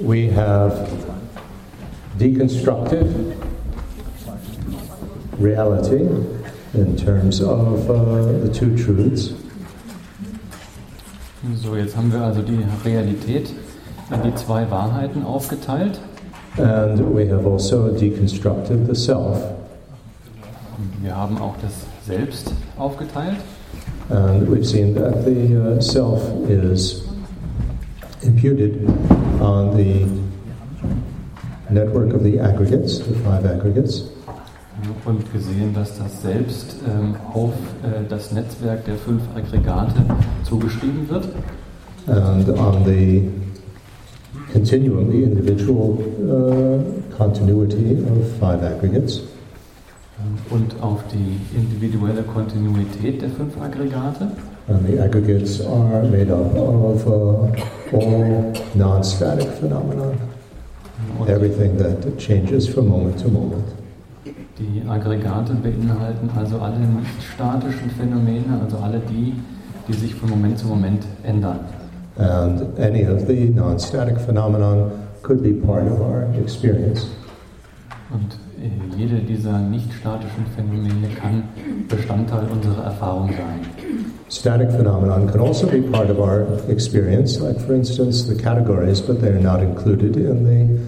we 0.00 0.28
have 0.28 0.72
deconstructed 2.18 3.36
reality 5.38 6.08
in 6.74 6.96
terms 6.96 7.40
of 7.40 7.90
uh, 7.90 8.22
the 8.44 8.52
two 8.52 8.76
truths. 8.76 9.34
So, 11.56 11.76
jetzt 11.76 11.96
haben 11.96 12.12
wir 12.12 12.20
also 12.22 12.42
die 12.42 12.64
Realität 12.84 13.52
in 14.10 14.22
die 14.22 14.34
zwei 14.34 14.70
Wahrheiten 14.70 15.24
aufgeteilt. 15.24 16.00
And 16.58 17.14
we 17.14 17.28
have 17.30 17.46
also 17.46 17.90
deconstructed 17.90 18.86
the 18.86 18.94
self. 18.94 19.38
Wir 21.02 21.16
haben 21.16 21.38
auch 21.38 21.54
das 21.62 21.72
Selbst 22.06 22.52
aufgeteilt. 22.76 23.36
And 24.08 24.48
we've 24.48 24.66
seen 24.66 24.94
that 24.94 25.24
the 25.24 25.56
uh, 25.56 25.80
self 25.80 26.22
is 26.48 27.04
imputed 28.22 28.88
on 29.40 29.76
the 29.76 30.06
network 31.70 32.12
of 32.12 32.22
the 32.22 32.38
aggregates, 32.38 32.98
the 32.98 33.14
five 33.24 33.44
aggregates. 33.44 34.04
Und 35.04 35.30
gesehen, 35.32 35.74
dass 35.74 35.98
das 35.98 36.22
Selbst 36.22 36.76
ähm, 36.86 37.14
auf 37.34 37.52
äh, 37.82 38.08
das 38.08 38.32
Netzwerk 38.32 38.84
der 38.86 38.96
fünf 38.96 39.22
Aggregate 39.34 39.94
zugeschrieben 40.44 41.08
wird. 41.08 41.28
And 42.06 42.48
on 42.58 42.84
the 42.84 43.30
continuum, 44.52 45.10
the 45.10 45.22
individual 45.22 45.98
uh, 46.22 47.16
continuity 47.16 48.02
of 48.04 48.26
five 48.38 48.62
aggregates. 48.62 49.20
Und 50.50 50.82
auf 50.82 51.02
die 51.12 51.56
individuelle 51.56 52.22
Kontinuität 52.22 53.22
der 53.22 53.30
fünf 53.30 53.60
Aggregate. 53.60 54.28
And 54.70 54.86
the 54.86 55.02
aggregates 55.02 55.60
are 55.60 56.02
made 56.04 56.30
up 56.30 56.54
of 56.54 57.06
uh, 57.06 57.96
all 57.96 58.54
non-static 58.74 59.48
phenomena, 59.58 60.16
Und 61.18 61.28
everything 61.28 61.76
that 61.78 62.18
changes 62.18 62.68
from 62.68 62.88
moment 62.88 63.18
to 63.18 63.28
moment. 63.28 63.64
die 64.60 64.82
Aggregate 64.88 65.54
beinhalten 65.54 66.30
also 66.36 66.58
alle 66.58 66.78
nicht 66.78 67.22
statischen 67.34 67.90
Phänomene, 67.90 68.60
also 68.62 68.76
alle 68.78 69.00
die, 69.00 69.32
die 69.88 69.92
sich 69.94 70.14
von 70.14 70.30
Moment 70.30 70.58
zu 70.58 70.66
Moment 70.66 71.04
ändern. 71.22 71.60
And 72.16 72.78
any 72.78 73.06
of 73.06 73.26
the 73.26 73.48
non-static 73.48 74.20
phenomenon 74.20 74.90
could 75.22 75.42
be 75.42 75.52
part 75.52 75.90
of 75.90 76.00
our 76.00 76.26
experience. 76.38 77.06
Und 78.12 78.36
äh, 78.62 78.98
jede 78.98 79.20
dieser 79.20 79.58
nicht 79.58 79.92
statischen 79.94 80.44
Phänomene 80.54 81.08
kann 81.18 81.44
Bestandteil 81.88 82.46
unserer 82.52 82.84
Erfahrung 82.84 83.28
sein. 83.28 83.60
Static 84.30 84.70
phenomenon 84.70 85.28
can 85.28 85.40
also 85.40 85.68
be 85.68 85.82
part 85.82 86.08
of 86.08 86.20
our 86.20 86.46
experience, 86.70 87.40
like 87.40 87.58
for 87.66 87.74
instance 87.74 88.22
the 88.22 88.40
categories, 88.40 89.00
but 89.00 89.20
they're 89.20 89.40
not 89.40 89.60
included 89.60 90.16
in 90.16 90.44
the 90.44 90.80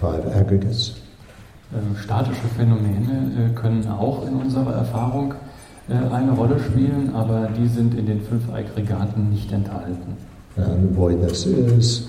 five 0.00 0.24
aggregates. 0.36 0.94
Äh, 1.72 1.98
Statische 2.00 2.46
Phänomene 2.56 3.50
äh, 3.50 3.54
können 3.54 3.84
auch 3.88 4.24
in 4.28 4.34
unserer 4.36 4.72
Erfahrung 4.72 5.34
äh, 5.88 5.94
eine 6.14 6.30
Rolle 6.30 6.60
spielen, 6.60 7.12
aber 7.12 7.48
die 7.58 7.66
sind 7.66 7.92
in 7.98 8.06
den 8.06 8.20
fünf 8.22 8.48
Aggregaten 8.52 9.30
nicht 9.30 9.50
enthalten. 9.50 10.16
And 10.56 10.96
voidness 10.96 11.46
is 11.46 12.08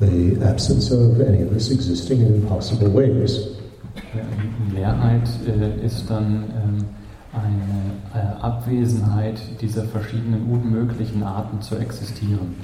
the 0.00 0.38
absence 0.42 0.90
of 0.90 1.20
any 1.20 1.42
of 1.42 1.52
this 1.52 1.70
existing 1.70 2.22
in 2.22 2.36
impossible 2.36 2.88
ways. 2.88 3.46
Leerheit 4.74 5.28
äh, 5.46 5.84
ist 5.84 6.08
dann 6.08 6.44
ähm, 6.64 6.84
eine 7.36 7.94
äh, 8.14 8.42
Abwesenheit 8.42 9.40
dieser 9.60 9.84
verschiedenen 9.84 10.50
unmöglichen 10.50 11.22
Arten 11.22 11.60
zu 11.60 11.76
existieren. 11.76 12.56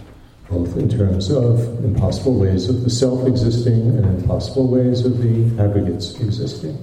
both 0.52 0.76
in 0.76 0.88
terms 0.88 1.30
of 1.30 1.58
impossible 1.82 2.34
ways 2.34 2.68
of 2.68 2.82
the 2.82 2.90
self 2.90 3.26
existing 3.26 3.96
and 3.96 4.04
impossible 4.20 4.68
ways 4.68 5.04
of 5.04 5.12
the 5.18 5.50
aggregates 5.58 6.14
existing. 6.20 6.76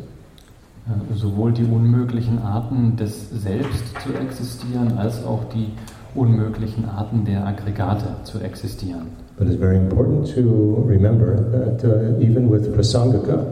Äh, 0.88 1.16
Sowohl 1.16 1.52
die 1.54 1.66
unmöglichen 1.66 2.40
Arten 2.42 2.96
des 2.96 3.30
Selbst 3.30 3.84
zu 4.04 4.14
existieren, 4.14 4.98
als 4.98 5.24
auch 5.24 5.44
die 5.54 5.68
unmöglichen 6.16 6.86
Arten 6.86 7.26
der 7.26 7.46
Aggregate 7.46 8.06
zu 8.24 8.40
existieren. 8.40 9.08
But 9.38 9.48
it's 9.48 9.58
very 9.58 9.78
important 9.78 10.28
to 10.34 10.84
remember 10.86 11.36
that 11.52 11.84
uh, 11.84 12.20
even 12.20 12.50
with 12.50 12.74
prasangika, 12.74 13.46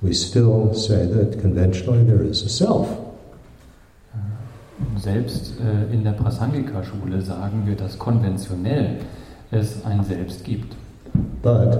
we 0.00 0.12
still 0.12 0.72
say 0.72 1.06
that 1.06 1.40
conventionally 1.40 2.04
there 2.04 2.24
is 2.24 2.42
a 2.44 2.48
self. 2.48 2.88
Selbst 4.96 5.54
äh, 5.60 5.94
in 5.94 6.04
der 6.04 6.12
Prasangika-Schule 6.12 7.20
sagen 7.22 7.62
wir, 7.64 7.76
dass 7.76 7.98
konventionell 7.98 8.98
es 9.50 9.84
ein 9.84 10.04
Selbst 10.04 10.44
gibt. 10.44 10.76
But 11.42 11.78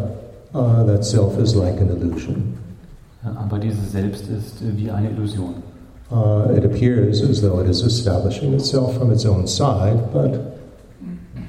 uh, 0.55 0.85
that 0.85 1.05
self 1.05 1.39
is 1.39 1.55
like 1.55 1.81
an 1.81 1.91
illusion. 1.91 2.55
Aber 3.23 3.59
dieses 3.59 3.93
Selbst 3.93 4.29
ist 4.29 4.63
äh, 4.63 4.77
wie 4.77 4.91
eine 4.91 5.11
Illusion. 5.11 5.63
Uh, 6.11 6.51
it 6.57 6.65
appears 6.65 7.23
as 7.23 7.41
though 7.41 7.61
it 7.61 7.69
is 7.69 7.83
establishing 7.83 8.53
itself 8.55 8.97
from 8.97 9.13
its 9.13 9.25
own 9.25 9.47
side, 9.47 10.13
but 10.13 10.41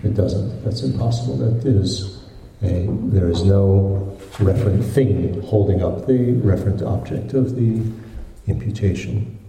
it 0.03 0.15
doesn't. 0.15 0.63
That's 0.63 0.83
impossible. 0.83 1.37
That 1.37 1.65
is 1.65 2.19
a, 2.61 2.87
there 3.11 3.29
is 3.29 3.43
no 3.43 4.15
referent 4.37 4.83
thing 4.83 5.41
holding 5.41 5.81
up 5.81 6.05
the 6.05 6.33
referent 6.43 6.83
object 6.83 7.33
of 7.33 7.55
the 7.55 7.81
imputation. 8.45 9.40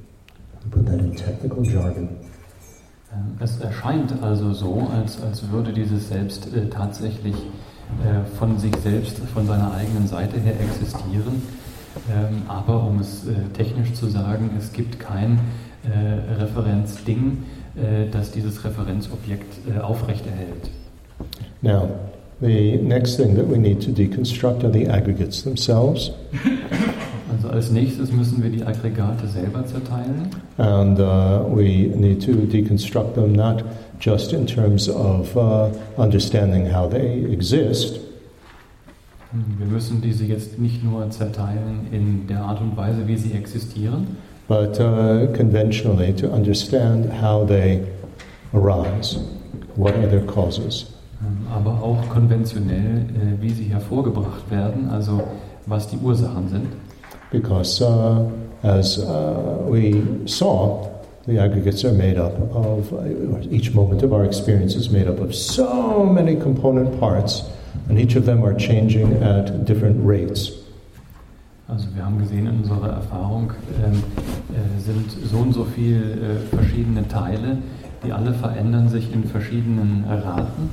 Put 0.70 0.86
that 0.86 1.00
in 1.00 1.14
technical 1.14 1.64
jargon. 1.64 2.08
Ähm, 3.12 3.36
Es 3.40 3.60
erscheint 3.60 4.14
also 4.22 4.52
so, 4.52 4.88
als, 4.94 5.20
als 5.22 5.50
würde 5.50 5.72
dieses 5.72 6.08
Selbst 6.08 6.46
äh, 6.54 6.68
tatsächlich 6.68 7.34
äh, 7.34 8.24
von 8.38 8.58
sich 8.58 8.74
selbst, 8.76 9.18
von 9.34 9.46
seiner 9.46 9.74
eigenen 9.74 10.06
Seite 10.06 10.38
her 10.38 10.54
existieren. 10.60 11.42
Ähm, 12.10 12.42
aber 12.48 12.84
um 12.84 13.00
es 13.00 13.26
äh, 13.26 13.34
technisch 13.54 13.92
zu 13.92 14.08
sagen, 14.08 14.50
es 14.58 14.72
gibt 14.72 14.98
kein 14.98 15.38
äh, 15.84 16.40
Referenzding, 16.40 17.42
äh, 17.76 18.08
das 18.10 18.30
dieses 18.30 18.64
Referenzobjekt 18.64 19.68
äh, 19.68 19.80
aufrechterhält. 19.80 20.70
Now, 21.60 21.88
the 22.40 22.78
next 22.78 23.16
thing 23.16 23.36
that 23.36 23.48
we 23.48 23.58
need 23.58 23.82
to 23.84 23.90
deconstruct 23.90 24.64
are 24.64 24.72
the 24.72 24.88
aggregates 24.88 25.42
themselves. 25.42 26.12
Also 27.32 27.48
als 27.48 27.70
nächstes 27.70 28.12
müssen 28.12 28.42
wir 28.42 28.50
die 28.50 28.62
Aggregate 28.62 29.26
selber 29.26 29.64
zerteilen. 29.64 30.28
And 30.58 30.98
uh, 30.98 31.44
we 31.48 31.90
need 31.96 32.24
to 32.26 32.32
deconstruct 32.32 33.14
them 33.14 33.32
not 33.32 33.64
just 34.00 34.32
in 34.32 34.46
terms 34.46 34.88
of 34.88 35.34
uh, 35.36 35.70
understanding 35.96 36.72
how 36.72 36.88
they 36.88 37.24
exist, 37.32 38.00
Wir 39.56 39.66
müssen 39.66 40.02
diese 40.02 40.26
jetzt 40.26 40.58
nicht 40.58 40.84
nur 40.84 41.08
zerteilen 41.08 41.86
in 41.90 42.26
der 42.26 42.42
Art 42.42 42.60
und 42.60 42.76
Weise, 42.76 43.08
wie 43.08 43.16
sie 43.16 43.32
existieren, 43.32 44.06
but 44.46 44.78
uh, 44.78 45.26
conventionally 45.34 46.12
to 46.12 46.26
understand 46.28 47.06
how 47.22 47.46
they 47.46 47.80
arise. 48.52 49.18
What 49.76 49.94
are 49.94 50.06
their 50.06 50.26
causes? 50.26 50.92
ähm, 51.22 51.46
aber 51.52 51.82
auch 51.82 52.08
konventionell, 52.08 53.06
äh, 53.14 53.42
wie 53.42 53.50
sie 53.50 53.64
hervorgebracht 53.64 54.50
werden, 54.50 54.88
also 54.90 55.22
was 55.66 55.88
die 55.88 55.96
Ursachen 55.96 56.48
sind. 56.48 56.66
Because 57.32 57.80
uh, 57.80 58.30
as 58.62 58.98
uh, 58.98 59.64
we 59.64 60.04
saw, 60.26 60.86
the 61.26 61.38
aggregates 61.38 61.82
are 61.84 61.92
made 61.92 62.18
up 62.18 62.34
of, 62.54 62.92
uh, 62.92 63.40
each 63.50 63.72
moment 63.72 64.02
of 64.02 64.12
our 64.12 64.24
experience 64.24 64.74
is 64.74 64.90
made 64.90 65.08
up 65.08 65.18
of 65.18 65.34
so 65.34 66.04
many 66.04 66.36
component 66.36 67.00
parts, 67.00 67.42
and 67.88 67.98
each 67.98 68.16
of 68.16 68.26
them 68.26 68.44
are 68.44 68.54
changing 68.54 69.14
at 69.22 69.64
different 69.64 70.04
rates. 70.06 70.52
Also 71.68 71.86
wir 71.94 72.04
haben 72.04 72.18
gesehen 72.18 72.46
in 72.46 72.58
unserer 72.58 72.90
Erfahrung 72.90 73.52
ähm, 73.82 74.02
äh, 74.52 74.80
sind 74.80 75.10
so 75.10 75.38
und 75.38 75.54
so 75.54 75.64
viele 75.64 76.00
äh, 76.00 76.36
verschiedene 76.54 77.08
Teile, 77.08 77.56
die 78.04 78.12
alle 78.12 78.34
verändern 78.34 78.90
sich 78.90 79.10
in 79.10 79.24
verschiedenen 79.24 80.04
Raten. 80.06 80.68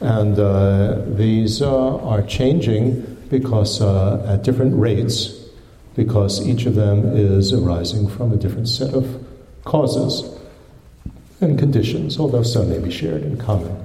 And 0.00 0.38
uh, 0.38 1.02
these 1.16 1.60
uh, 1.60 1.98
are 2.08 2.22
changing 2.26 3.02
because 3.28 3.82
uh, 3.82 4.24
at 4.26 4.44
different 4.44 4.74
rates, 4.76 5.43
because 5.94 6.46
each 6.46 6.66
of 6.66 6.74
them 6.74 7.16
is 7.16 7.52
arising 7.52 8.08
from 8.08 8.32
a 8.32 8.36
different 8.36 8.68
set 8.68 8.94
of 8.94 9.06
causes 9.64 10.24
and 11.40 11.58
conditions, 11.58 12.18
although 12.18 12.42
some 12.42 12.68
may 12.68 12.78
be 12.78 12.90
shared 12.90 13.22
in 13.22 13.36
common. 13.36 13.76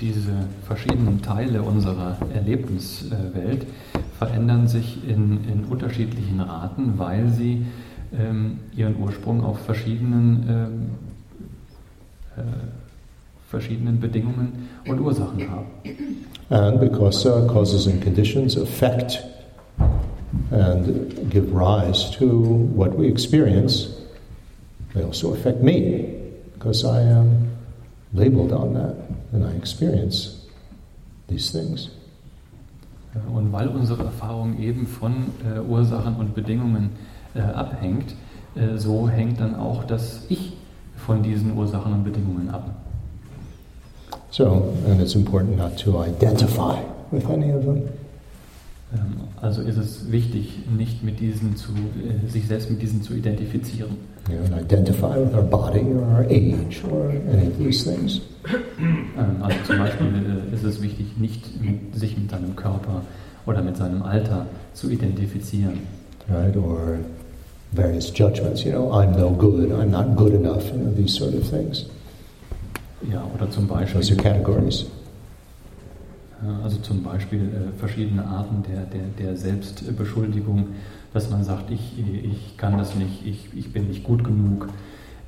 Diese 0.00 0.32
verschiedenen 0.66 1.22
Teile 1.22 1.62
unserer 1.62 2.18
Erlebniswelt 2.34 3.66
verändern 4.18 4.68
sich 4.68 4.98
in, 5.08 5.44
in 5.48 5.64
unterschiedlichen 5.70 6.40
Raten, 6.40 6.98
weil 6.98 7.28
sie 7.30 7.64
ähm, 8.18 8.58
ihren 8.76 8.96
Ursprung 9.00 9.42
auf 9.42 9.58
verschiedenen, 9.60 10.44
ähm, 10.48 10.82
äh, 12.36 12.42
verschiedenen 13.48 14.00
Bedingungen 14.00 14.68
und 14.86 15.00
Ursachen 15.00 15.50
haben. 15.50 15.66
And 16.48 16.78
because 16.80 17.26
uh, 17.26 17.46
causes 17.48 17.88
and 17.88 18.00
conditions 18.02 18.56
affect 18.56 19.24
and 20.50 21.30
give 21.30 21.52
rise 21.52 22.10
to 22.16 22.26
what 22.74 22.94
we 22.96 23.08
experience, 23.08 23.88
they 24.94 25.02
also 25.02 25.34
affect 25.34 25.62
me 25.62 26.14
because 26.54 26.84
I 26.84 27.02
am 27.02 27.56
labeled 28.12 28.52
on 28.52 28.74
that 28.74 28.96
and 29.32 29.44
I 29.44 29.54
experience 29.56 30.46
these 31.28 31.50
things. 31.50 31.90
Äh, 33.14 33.36
und 33.36 33.52
weil 33.52 33.68
unsere 33.68 34.04
Erfahrung 34.04 34.58
eben 34.58 34.86
von 34.86 35.12
äh, 35.44 35.60
Ursachen 35.60 36.16
und 36.16 36.34
Bedingungen 36.34 36.90
äh, 37.34 37.40
abhängt, 37.40 38.14
äh, 38.54 38.76
so 38.76 39.08
hängt 39.08 39.40
dann 39.40 39.54
auch 39.54 39.84
das 39.84 40.26
Ich 40.28 40.52
von 40.96 41.22
diesen 41.22 41.56
Ursachen 41.56 41.92
und 41.92 42.04
Bedingungen 42.04 42.50
ab. 42.50 42.70
So, 44.30 44.74
and 44.86 45.00
it's 45.00 45.14
important 45.14 45.56
not 45.56 45.78
to 45.78 46.02
identify 46.02 46.82
with 47.10 47.26
any 47.26 47.52
of 47.52 47.64
them. 47.64 47.88
Ähm, 48.94 49.00
also 49.40 49.62
ist 49.62 49.76
es 49.78 50.10
wichtig, 50.12 50.60
nicht 50.76 51.02
mit 51.02 51.18
diesen 51.20 51.56
zu, 51.56 51.72
äh, 51.72 52.28
sich 52.30 52.46
selbst 52.46 52.70
mit 52.70 52.80
diesen 52.80 53.02
zu 53.02 53.14
identifizieren. 53.14 53.96
You 54.28 54.56
identify 54.58 55.14
with 55.16 55.34
our 55.34 55.42
body 55.42 55.80
or 55.80 56.02
our 56.02 56.24
age 56.28 56.82
or 56.90 57.10
any 57.32 57.48
of 57.48 57.58
these 57.58 57.84
things. 57.84 58.20
Ähm, 58.48 59.42
Also 59.42 59.56
zum 59.66 59.78
Beispiel 59.78 60.06
äh, 60.06 60.54
ist 60.54 60.64
es 60.64 60.82
wichtig, 60.82 61.16
nicht 61.18 61.60
mit, 61.62 61.94
sich 61.94 62.16
mit 62.16 62.30
seinem 62.30 62.54
Körper 62.56 63.02
oder 63.46 63.62
mit 63.62 63.76
seinem 63.76 64.02
Alter 64.02 64.46
zu 64.74 64.90
identifizieren. 64.90 65.80
right? 66.28 66.56
Or 66.56 66.98
various 67.72 68.10
judgments, 68.14 68.64
you 68.64 68.72
know, 68.72 68.90
I'm 68.92 69.12
no 69.16 69.30
good, 69.30 69.70
I'm 69.70 69.90
not 69.90 70.16
good 70.16 70.32
enough, 70.34 70.64
you 70.72 70.78
know, 70.78 70.92
these 70.94 71.14
sort 71.16 71.34
of 71.34 71.48
things. 71.48 71.86
Ja, 73.10 73.24
oder 73.34 73.50
zum 73.50 73.68
Those 73.68 73.78
are 73.80 73.86
Beispiel, 73.94 74.16
categories. 74.16 74.86
Also 76.62 76.78
zum 76.78 77.02
Beispiel 77.02 77.40
äh, 77.40 77.78
verschiedene 77.78 78.24
Arten 78.24 78.62
der, 78.62 78.82
der, 78.84 79.08
der 79.18 79.36
Selbstbeschuldigung, 79.36 80.68
dass 81.12 81.30
man 81.30 81.44
sagt, 81.44 81.70
ich, 81.70 81.98
ich 81.98 82.56
kann 82.56 82.76
das 82.78 82.94
nicht, 82.94 83.24
ich, 83.26 83.48
ich 83.54 83.72
bin 83.72 83.88
nicht 83.88 84.04
gut 84.04 84.24
genug. 84.24 84.68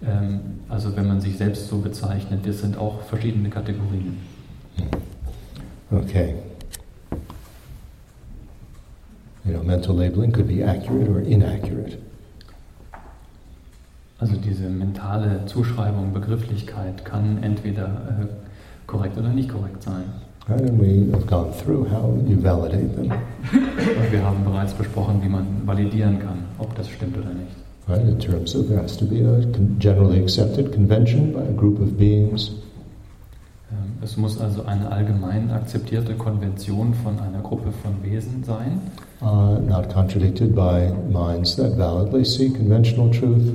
Ähm, 0.07 0.41
Also 0.69 0.95
wenn 0.97 1.09
man 1.09 1.21
sich 1.21 1.37
selbst 1.39 1.69
so 1.69 1.79
bezeichnet, 1.79 2.47
das 2.47 2.61
sind 2.61 2.77
auch 2.77 3.03
verschiedene 3.03 3.49
Kategorien. 3.51 4.19
Okay. 5.91 6.35
You 9.45 9.55
know, 9.55 9.63
mental 9.63 9.97
labeling 9.97 10.31
could 10.31 10.47
be 10.47 10.63
accurate 10.63 11.09
or 11.11 11.21
inaccurate. 11.21 11.97
Also 14.19 14.37
diese 14.37 14.69
mentale 14.69 15.47
Zuschreibung, 15.47 16.13
Begrifflichkeit 16.13 17.05
kann 17.05 17.43
entweder 17.43 17.87
äh, 17.87 18.27
korrekt 18.87 19.17
oder 19.17 19.29
nicht 19.29 19.49
korrekt 19.49 19.83
sein. 19.83 20.05
Right? 20.49 20.61
And 20.61 20.79
we 20.81 21.11
have 21.13 21.27
gone 21.27 21.53
through 21.53 21.89
how 21.91 22.15
you 22.27 22.37
validate 22.37 22.97
them. 22.97 23.11
Und 23.53 24.13
wir 24.13 24.23
haben 24.25 24.45
bereits 24.45 24.73
besprochen, 24.73 25.23
wie 25.23 25.29
man 25.29 25.47
validieren 25.67 26.19
kann, 26.21 26.45
ob 26.59 26.75
das 26.75 26.89
stimmt 26.89 27.17
oder 27.19 27.35
nicht. 27.35 27.53
Right? 27.87 28.03
In 28.09 28.19
terms 28.19 28.55
of 28.55 28.67
there 28.69 28.81
has 28.81 28.97
to 28.97 29.05
be 29.05 29.21
a 29.25 29.41
generally 29.79 30.21
accepted 30.23 30.73
convention 30.73 31.33
by 31.33 31.41
a 31.41 31.53
group 31.53 31.81
of 31.81 31.97
beings. 31.99 32.51
Ähm, 33.71 33.93
Es 34.03 34.17
muss 34.17 34.41
also 34.41 34.65
eine 34.65 34.91
allgemein 34.91 35.51
akzeptierte 35.51 36.15
Konvention 36.15 36.95
von 36.95 37.19
einer 37.19 37.41
Gruppe 37.43 37.71
von 37.83 37.93
Wesen 38.03 38.43
sein, 38.45 38.81
Uh, 39.21 39.59
not 39.59 39.93
contradicted 39.93 40.55
by 40.55 40.93
minds 41.13 41.57
that 41.57 41.77
validly 41.77 42.25
see 42.25 42.49
conventional 42.51 43.11
truth, 43.11 43.53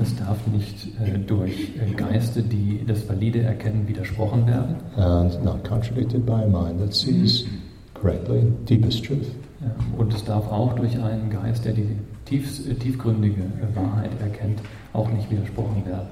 Es 0.00 0.14
darf 0.16 0.36
nicht 0.46 0.88
äh, 1.02 1.18
durch 1.18 1.70
äh, 1.80 1.92
Geiste, 1.94 2.42
die 2.42 2.84
das 2.86 3.08
Valide 3.08 3.42
erkennen, 3.42 3.88
widersprochen 3.88 4.46
werden. 4.46 4.76
and 4.96 5.42
not 5.44 5.64
contradicted 5.64 6.24
by 6.26 6.42
a 6.42 6.46
mind 6.46 6.78
that 6.80 6.94
sees 6.94 7.46
correctly 7.94 8.42
deepest 8.68 9.04
truth. 9.04 9.26
Ähm, 9.62 9.98
Und 9.98 10.12
es 10.14 10.22
darf 10.24 10.50
auch 10.52 10.74
durch 10.74 10.98
einen 10.98 11.30
Geist, 11.30 11.64
der 11.64 11.72
die 11.72 11.96
tiefs, 12.26 12.66
äh, 12.66 12.74
tiefgründige 12.74 13.40
äh, 13.40 13.76
Wahrheit 13.76 14.10
erkennt, 14.20 14.60
auch 14.92 15.10
nicht 15.10 15.30
widersprochen 15.30 15.82
werden. 15.86 16.06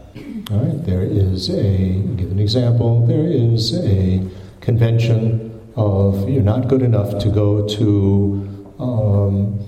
Right, 0.50 0.84
there 0.86 1.04
is 1.04 1.50
a, 1.50 1.54
give 2.16 2.30
an 2.30 2.38
example, 2.38 3.04
there 3.06 3.26
is 3.26 3.74
a 3.74 4.20
convention 4.64 5.50
of 5.76 6.26
you're 6.28 6.42
not 6.42 6.68
good 6.68 6.82
enough 6.82 7.18
to 7.18 7.30
go 7.30 7.66
to 7.66 8.46
um, 8.78 9.58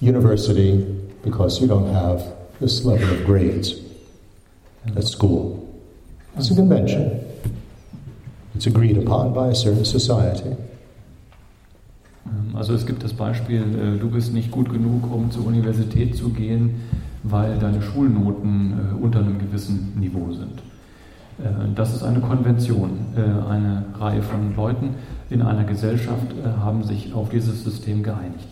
university 0.00 0.84
because 1.24 1.60
you 1.60 1.66
don't 1.66 1.92
have 1.92 2.22
this 2.62 2.84
level 2.84 3.10
of 3.10 3.24
grades 3.24 3.74
at 4.96 5.04
school. 5.04 5.68
It's 6.36 6.50
a 6.50 6.54
convention. 6.54 7.20
It's 8.54 8.66
agreed 8.66 8.96
upon 8.98 9.32
by 9.34 9.48
a 9.48 9.54
certain 9.54 9.84
society. 9.84 10.56
Ähm, 12.26 12.54
Also 12.56 12.74
es 12.74 12.86
gibt 12.86 13.02
das 13.02 13.12
Beispiel, 13.12 13.62
äh, 13.62 13.98
du 13.98 14.08
bist 14.10 14.32
nicht 14.32 14.50
gut 14.50 14.70
genug, 14.72 15.12
um 15.12 15.30
zur 15.30 15.46
Universität 15.46 16.16
zu 16.16 16.30
gehen, 16.30 16.82
weil 17.24 17.58
deine 17.58 17.82
Schulnoten 17.82 18.72
äh, 18.72 19.04
unter 19.04 19.18
einem 19.20 19.38
gewissen 19.38 19.94
Niveau 19.98 20.32
sind. 20.32 20.60
Äh, 21.38 21.74
Das 21.74 21.94
ist 21.94 22.02
eine 22.02 22.20
Konvention. 22.20 22.90
Eine 23.48 23.84
Reihe 23.98 24.22
von 24.22 24.54
Leuten 24.56 24.90
in 25.30 25.42
einer 25.42 25.64
Gesellschaft 25.64 26.28
haben 26.60 26.84
sich 26.84 27.12
auf 27.14 27.30
dieses 27.30 27.64
System 27.64 28.02
geeinigt. 28.02 28.48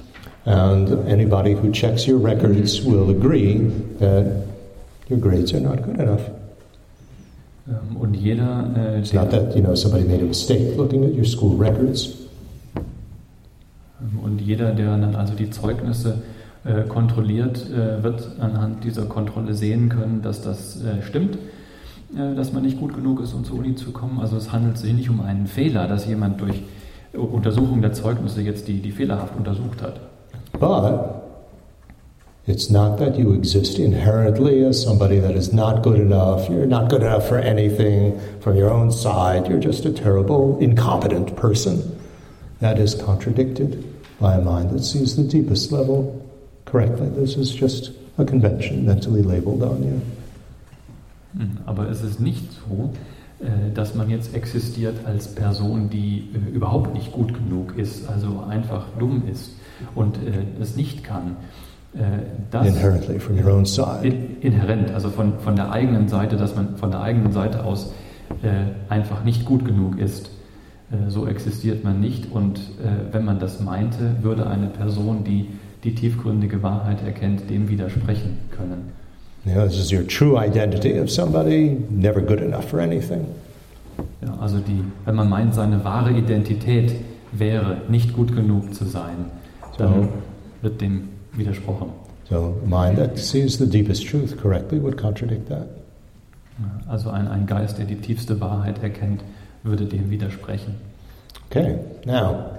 And 0.46 1.06
anybody 1.06 1.52
who 1.54 1.70
checks 1.70 2.06
your 2.08 2.19
records 2.19 2.82
will 2.84 3.10
agree 3.10 3.70
that 3.98 4.46
your 5.08 5.19
grades 5.19 5.52
are 5.52 5.60
not 5.60 5.82
good 5.82 5.98
enough. 6.00 6.22
Ähm, 7.69 7.96
Und 7.98 8.14
jeder, 8.14 8.70
äh, 8.76 8.98
It's 9.00 9.12
not 9.12 9.31
der, 9.32 9.46
that, 9.46 9.56
you 9.56 9.62
know, 9.62 9.75
somebody 9.75 10.04
made 10.04 10.22
a 10.22 10.26
mistake 10.26 10.76
looking 10.76 11.04
at 11.04 11.12
your 11.14 11.25
school 11.26 11.56
records. 11.58 12.14
ähm, 14.00 14.19
und 14.25 14.40
jeder, 14.40 14.72
der 14.72 14.96
dann 14.96 15.14
also 15.14 15.34
die 15.34 15.50
Zeugnisse 15.50 16.22
äh, 16.64 16.82
kontrolliert, 16.88 17.66
äh, 17.70 18.02
wird 18.02 18.28
anhand 18.40 18.84
dieser 18.84 19.04
Kontrolle 19.04 19.54
sehen 19.54 19.88
können, 19.90 20.22
dass 20.22 20.43
das 20.43 20.82
äh, 20.82 21.02
stimmt, 21.02 21.36
äh, 22.16 22.34
dass 22.34 22.52
man 22.52 22.62
nicht 22.62 22.78
gut 22.78 22.94
genug 22.94 23.20
ist, 23.20 23.34
um 23.34 23.44
zur 23.44 23.58
Uni 23.58 23.75
zu 23.75 23.93
kommen. 23.93 24.20
Also 24.20 24.36
es 24.36 24.52
handelt 24.52 24.78
sich 24.78 24.93
nicht 24.94 25.10
um 25.10 25.20
einen 25.20 25.46
Fehler, 25.46 25.86
dass 25.86 26.06
jemand 26.06 26.40
durch 26.40 26.62
Untersuchung 27.12 27.82
der 27.82 27.93
Zeugnisse 27.93 28.40
jetzt 28.40 28.69
die, 28.69 28.81
die 28.81 28.93
fehlerhaft 28.93 29.36
untersucht 29.36 29.82
hat. 29.82 30.00
But 30.60 31.20
it's 32.46 32.70
not 32.70 32.98
that 32.98 33.16
you 33.16 33.32
exist 33.32 33.78
inherently 33.78 34.62
as 34.62 34.80
somebody 34.80 35.18
that 35.18 35.34
is 35.34 35.54
not 35.54 35.82
good 35.82 35.98
enough. 35.98 36.50
You're 36.50 36.66
not 36.66 36.90
good 36.90 37.00
enough 37.02 37.26
for 37.26 37.38
anything 37.38 38.20
from 38.40 38.56
your 38.56 38.70
own 38.70 38.92
side. 38.92 39.48
You're 39.48 39.58
just 39.58 39.86
a 39.86 39.92
terrible, 39.92 40.58
incompetent 40.60 41.34
person. 41.34 41.98
That 42.60 42.78
is 42.78 42.94
contradicted 42.94 43.86
by 44.20 44.34
a 44.34 44.40
mind 44.42 44.70
that 44.70 44.84
sees 44.84 45.16
the 45.16 45.22
deepest 45.22 45.72
level 45.72 46.28
correctly. 46.66 47.08
This 47.08 47.36
is 47.36 47.54
just 47.54 47.92
a 48.18 48.24
convention 48.26 48.84
mentally 48.84 49.22
labeled 49.22 49.62
on 49.62 49.82
you. 49.82 50.00
Mhm. 51.38 51.58
Aber 51.64 51.88
es 51.88 52.02
ist 52.02 52.20
nicht 52.20 52.44
so, 52.52 52.90
äh, 53.42 53.72
dass 53.72 53.94
man 53.94 54.10
jetzt 54.10 54.34
existiert 54.34 55.06
als 55.06 55.28
Person, 55.28 55.88
die 55.88 56.28
äh, 56.34 56.54
überhaupt 56.54 56.93
nicht 56.93 57.12
gut 57.12 57.32
genug 57.32 57.79
ist, 57.79 58.06
also 58.10 58.40
einfach 58.46 58.84
dumm 58.98 59.22
ist 59.31 59.52
und 59.94 60.17
äh, 60.17 60.20
es 60.60 60.77
nicht 60.77 61.05
kann. 61.05 61.37
Äh, 61.94 61.99
Das 62.51 62.67
Inherently 62.67 63.19
from 63.19 63.39
your 63.39 63.53
own 63.53 63.65
side. 63.67 64.01
in- 64.05 64.41
inhärent, 64.41 64.91
also 64.93 65.10
von, 65.10 65.39
von 65.41 65.56
der 65.56 65.70
eigenen 65.72 66.08
Seite, 66.08 66.37
dass 66.37 66.55
man 66.56 66.77
von 66.77 66.91
der 66.91 67.01
eigenen 67.01 67.32
Seite 67.32 67.65
aus 67.65 67.93
äh, 68.43 68.49
einfach 68.93 69.25
nicht 69.25 69.44
gut 69.44 69.65
genug 69.65 69.99
ist. 69.99 70.31
So 71.08 71.29
existiert 71.29 71.84
man 71.84 72.01
nicht 72.01 72.32
und 72.32 72.60
wenn 73.13 73.25
man 73.25 73.39
das 73.39 73.60
meinte, 73.60 74.17
würde 74.22 74.49
eine 74.49 74.67
Person, 74.67 75.22
die 75.22 75.46
die 75.84 75.94
tiefgründige 75.94 76.65
Wahrheit 76.65 76.99
erkennt, 77.06 77.49
dem 77.49 77.69
widersprechen 77.69 78.39
können. 78.51 78.91
Know, 79.44 79.67
this 79.69 79.79
is 79.79 79.93
your 79.93 80.05
true 80.08 80.37
identity 80.37 80.99
of 80.99 81.08
somebody 81.08 81.77
never 81.91 82.20
good 82.20 82.41
enough 82.41 82.65
for 82.69 82.81
anything. 82.81 83.20
Ja, 84.20 84.34
also 84.41 84.58
die, 84.58 84.82
wenn 85.05 85.15
man 85.15 85.29
meint, 85.29 85.55
seine 85.55 85.84
wahre 85.84 86.10
Identität 86.10 86.93
wäre 87.31 87.82
nicht 87.89 88.13
gut 88.13 88.34
genug 88.34 88.75
zu 88.75 88.84
sein, 88.84 89.27
dann 89.81 90.08
wird 90.63 90.81
dem 90.81 91.08
widersprochen. 91.32 91.91
So, 92.29 92.56
mind 92.65 92.96
that 92.96 93.19
sees 93.19 93.58
the 93.58 93.67
deepest 93.67 94.06
truth 94.06 94.37
correctly 94.41 94.81
would 94.81 94.96
contradict 94.96 95.49
that. 95.49 95.67
Ja, 96.58 96.93
Also 96.93 97.10
ein, 97.10 97.27
ein 97.27 97.46
Geist, 97.46 97.79
der 97.79 97.87
die 97.87 97.96
tiefste 97.96 98.41
Wahrheit 98.41 98.82
erkennt, 98.82 99.22
würde 99.63 99.87
dem 99.87 100.10
widersprechen. 100.10 100.77
Okay, 101.51 101.79
now, 102.05 102.56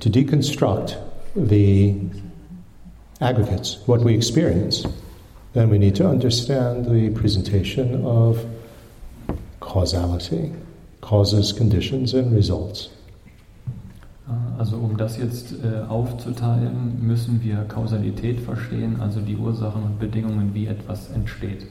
to 0.00 0.10
deconstruct 0.10 0.98
the 1.34 1.94
aggregates, 3.20 3.78
what 3.86 4.04
we 4.04 4.14
experience, 4.14 4.84
then 5.54 5.70
we 5.70 5.78
need 5.78 5.94
to 5.96 6.06
understand 6.06 6.84
the 6.84 7.10
presentation 7.18 8.04
of 8.04 8.44
causality, 9.60 10.52
causes, 11.00 11.52
conditions, 11.52 12.12
and 12.12 12.34
results. 12.34 12.90
Äh, 14.28 14.58
Also 14.58 14.76
um 14.76 14.96
das 14.96 15.16
jetzt 15.18 15.52
äh, 15.52 15.88
aufzuteilen, 15.88 16.98
müssen 17.00 17.42
wir 17.42 17.64
Kausalität 17.68 18.40
verstehen, 18.40 19.00
also 19.00 19.20
die 19.20 19.36
Ursachen 19.36 19.82
und 19.82 19.98
Bedingungen, 19.98 20.52
wie 20.52 20.66
etwas 20.66 21.10
entsteht. 21.10 21.66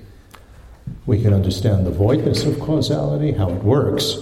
We 1.06 1.18
can 1.22 1.34
understand 1.34 1.86
the 1.86 1.92
voidness 1.98 2.46
of 2.46 2.60
causality, 2.60 3.34
how 3.38 3.52
it 3.52 3.64
works. 3.64 4.18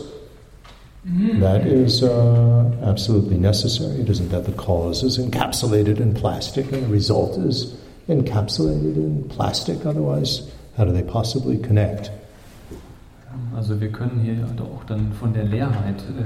That 1.40 1.68
is 1.68 2.02
uh, 2.02 2.66
absolutely 2.84 3.38
necessary. 3.38 4.02
It 4.02 4.10
isn't 4.10 4.32
that 4.32 4.46
the 4.46 4.52
cause 4.54 5.04
is 5.04 5.20
encapsulated 5.20 6.00
in 6.00 6.16
plastic 6.16 6.72
and 6.72 6.88
the 6.88 6.92
result 6.92 7.38
is 7.38 7.76
encapsulated 8.08 8.96
in 8.96 9.24
plastic. 9.30 9.86
Otherwise, 9.86 10.52
how 10.76 10.86
do 10.86 10.92
they 10.92 11.04
possibly 11.04 11.60
connect? 11.60 12.10
Also 13.56 13.80
wir 13.80 13.92
können 13.92 14.22
hier 14.24 14.48
auch 14.64 14.84
dann 14.86 15.14
von 15.14 15.34
der 15.34 15.44
Leerheit 15.44 15.98
äh, 16.00 16.26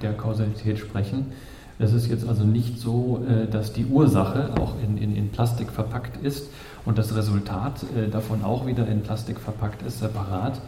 der 0.00 0.12
Kausalität 0.12 0.78
sprechen. 0.78 1.32
Es 1.80 1.94
ist 1.94 2.08
jetzt 2.10 2.28
also 2.28 2.44
nicht 2.44 2.78
so, 2.78 3.22
äh, 3.26 3.50
dass 3.50 3.72
die 3.72 3.86
Ursache 3.86 4.50
auch 4.60 4.74
in, 4.82 4.98
in, 4.98 5.16
in 5.16 5.30
Plastik 5.30 5.70
verpackt 5.70 6.22
ist 6.22 6.48
und 6.84 6.98
das 6.98 7.16
Resultat 7.16 7.82
äh, 7.96 8.10
davon 8.10 8.44
auch 8.44 8.66
wieder 8.66 8.86
in 8.86 9.00
Plastik 9.00 9.40
verpackt 9.40 9.82
ist, 9.86 10.00
separat. 10.00 10.60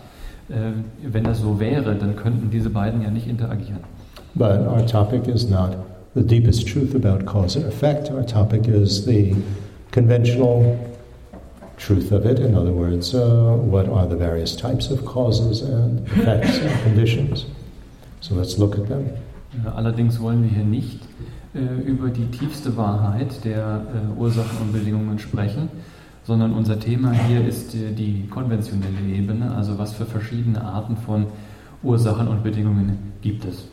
Wenn 1.00 1.24
das 1.24 1.40
so 1.40 1.60
wäre, 1.60 1.94
dann 1.94 2.16
könnten 2.16 2.50
diese 2.50 2.68
beiden 2.68 3.00
ja 3.00 3.10
nicht 3.10 3.28
interagieren. 3.28 3.78
But 4.34 4.66
our 4.66 4.84
topic 4.84 5.28
is 5.28 5.48
not 5.48 5.76
the 6.14 6.22
deepest 6.22 6.66
truth 6.66 6.94
about 6.94 7.24
cause 7.24 7.56
and 7.56 7.66
effect. 7.66 8.10
Our 8.10 8.26
topic 8.26 8.66
is 8.66 9.04
the 9.04 9.36
conventional 9.92 10.78
truth 11.78 12.12
of 12.12 12.24
it. 12.24 12.38
In 12.38 12.54
other 12.54 12.72
words, 12.72 13.14
uh, 13.14 13.56
what 13.56 13.88
are 13.88 14.06
the 14.06 14.16
various 14.16 14.56
types 14.56 14.90
of 14.90 15.04
causes 15.04 15.62
and 15.62 16.06
effects 16.08 16.58
and 16.58 16.82
conditions? 16.82 17.46
So 18.20 18.34
let's 18.34 18.58
look 18.58 18.78
at 18.78 18.88
them. 18.88 19.10
Allerdings 19.74 20.20
wollen 20.20 20.42
wir 20.42 20.50
hier 20.50 20.64
nicht 20.64 21.00
äh, 21.54 21.82
über 21.86 22.08
die 22.08 22.26
tiefste 22.26 22.76
Wahrheit 22.76 23.44
der 23.44 23.82
äh, 24.16 24.18
Ursachen 24.18 24.58
und 24.62 24.72
Bedingungen 24.72 25.18
sprechen, 25.18 25.68
sondern 26.24 26.54
unser 26.54 26.78
Thema 26.78 27.12
hier 27.12 27.46
ist 27.46 27.74
äh, 27.74 27.92
die 27.92 28.26
konventionelle 28.30 29.00
Ebene, 29.14 29.54
also 29.54 29.78
was 29.78 29.92
für 29.92 30.06
verschiedene 30.06 30.62
Arten 30.62 30.96
von 30.96 31.26
Ursachen 31.82 32.28
und 32.28 32.42
Bedingungen 32.42 32.98
gibt 33.20 33.44
es. 33.44 33.64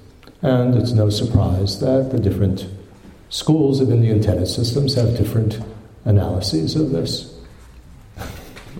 And 0.41 0.75
it's 0.75 0.93
no 0.93 1.09
surprise 1.09 1.79
that 1.79 2.11
the 2.11 2.19
different 2.19 2.65
schools 3.29 3.81
of 3.81 3.89
Indian 3.89 4.21
tenet 4.21 4.47
systems 4.47 4.97
have 4.97 5.17
different 5.17 5.59
analyses 6.05 6.75
of 6.75 6.91
this. 6.91 7.35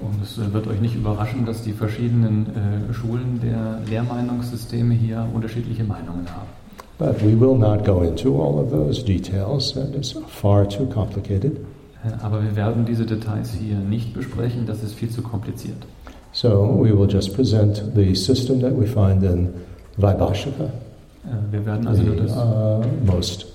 Und 0.01 0.23
es 0.23 0.37
wird 0.53 0.67
euch 0.67 0.79
nicht 0.79 0.95
überraschen, 0.95 1.45
dass 1.45 1.61
die 1.61 1.73
verschiedenen 1.73 2.47
äh, 2.47 2.93
Schulen 2.93 3.39
der 3.41 3.79
Lehrmeinungssysteme 3.89 4.93
hier 4.93 5.27
unterschiedliche 5.33 5.83
Meinungen 5.83 6.25
haben. 6.29 6.58
But 6.99 7.21
we 7.21 7.33
will 7.33 7.55
not 7.55 7.83
go 7.83 8.03
into 8.03 8.39
all 8.39 8.59
of 8.59 8.69
those 8.69 9.01
details, 9.01 9.75
and 9.75 9.95
it's 9.95 10.11
far 10.27 10.65
too 10.65 10.85
complicated. 10.85 11.65
Äh, 12.03 12.11
aber 12.21 12.43
wir 12.43 12.55
werden 12.55 12.85
diese 12.85 13.05
Details 13.05 13.53
hier 13.53 13.77
nicht 13.77 14.13
besprechen, 14.13 14.67
das 14.67 14.83
ist 14.83 14.93
viel 14.93 15.09
zu 15.09 15.23
kompliziert. 15.23 15.87
So 16.31 16.77
we 16.79 16.95
will 16.95 17.09
just 17.09 17.33
present 17.33 17.81
the 17.95 18.13
system 18.13 18.59
that 18.61 18.77
we 18.77 18.85
find 18.85 19.23
in 19.23 19.49
Vaibhashika. 19.97 20.65
Äh, 20.65 21.51
wir 21.51 21.65
werden 21.65 21.87
also 21.87 22.03
the, 22.03 22.09
nur 22.09 22.15
das 22.17 22.31
uh, 22.31 22.85
most, 23.05 23.47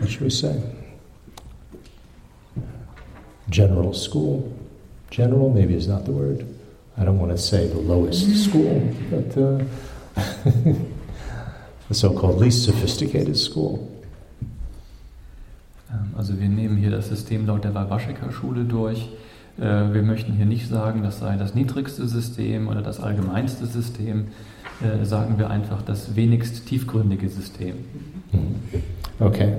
what 0.00 0.08
should 0.08 0.24
we 0.24 0.30
say, 0.30 0.54
general 3.50 3.92
school 3.92 4.44
General 5.10 5.48
maybe 5.48 5.74
is 5.74 5.88
not 5.88 6.04
the 6.04 6.12
word. 6.12 6.46
I 6.98 7.04
don't 7.04 7.18
want 7.18 7.32
to 7.32 7.38
say 7.38 7.66
the 7.68 7.78
lowest 7.78 8.44
school, 8.44 8.94
but 9.10 9.36
uh, 9.36 9.64
the 11.88 11.94
so-called 11.94 12.40
least 12.40 12.64
sophisticated 12.64 13.36
school. 13.36 13.78
Ähm, 15.90 16.14
also 16.16 16.38
wir 16.38 16.48
nehmen 16.48 16.76
hier 16.76 16.90
das 16.90 17.08
System 17.08 17.46
laut 17.46 17.64
der 17.64 17.74
Vaibhashika-Schule 17.74 18.64
durch. 18.64 19.08
Äh, 19.58 19.62
wir 19.92 20.02
möchten 20.02 20.32
hier 20.32 20.46
nicht 20.46 20.68
sagen, 20.68 21.02
das 21.02 21.20
sei 21.20 21.36
das 21.36 21.54
niedrigste 21.54 22.06
System 22.06 22.68
oder 22.68 22.82
das 22.82 23.00
allgemeinste 23.00 23.66
System. 23.66 24.28
Äh, 24.82 25.04
sagen 25.04 25.38
wir 25.38 25.48
einfach 25.48 25.82
das 25.82 26.16
wenigst 26.16 26.66
tiefgründige 26.66 27.28
System. 27.28 27.76
Okay. 29.20 29.54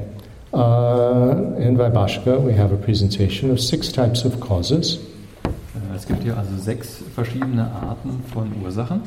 Uh, 0.53 1.55
in 1.59 1.77
Vaibhashika 1.77 2.37
we 2.45 2.57
have 2.57 2.73
a 2.73 2.77
presentation 2.77 3.51
of 3.51 3.59
six 3.59 3.91
types 3.91 4.23
of 4.25 4.39
causes. 4.39 4.99
Es 5.95 6.05
gibt 6.05 6.23
hier 6.23 6.37
also 6.37 6.55
sechs 6.57 6.99
verschiedene 7.13 7.63
Arten 7.63 8.23
von 8.31 8.51
Ursachen. 8.63 9.01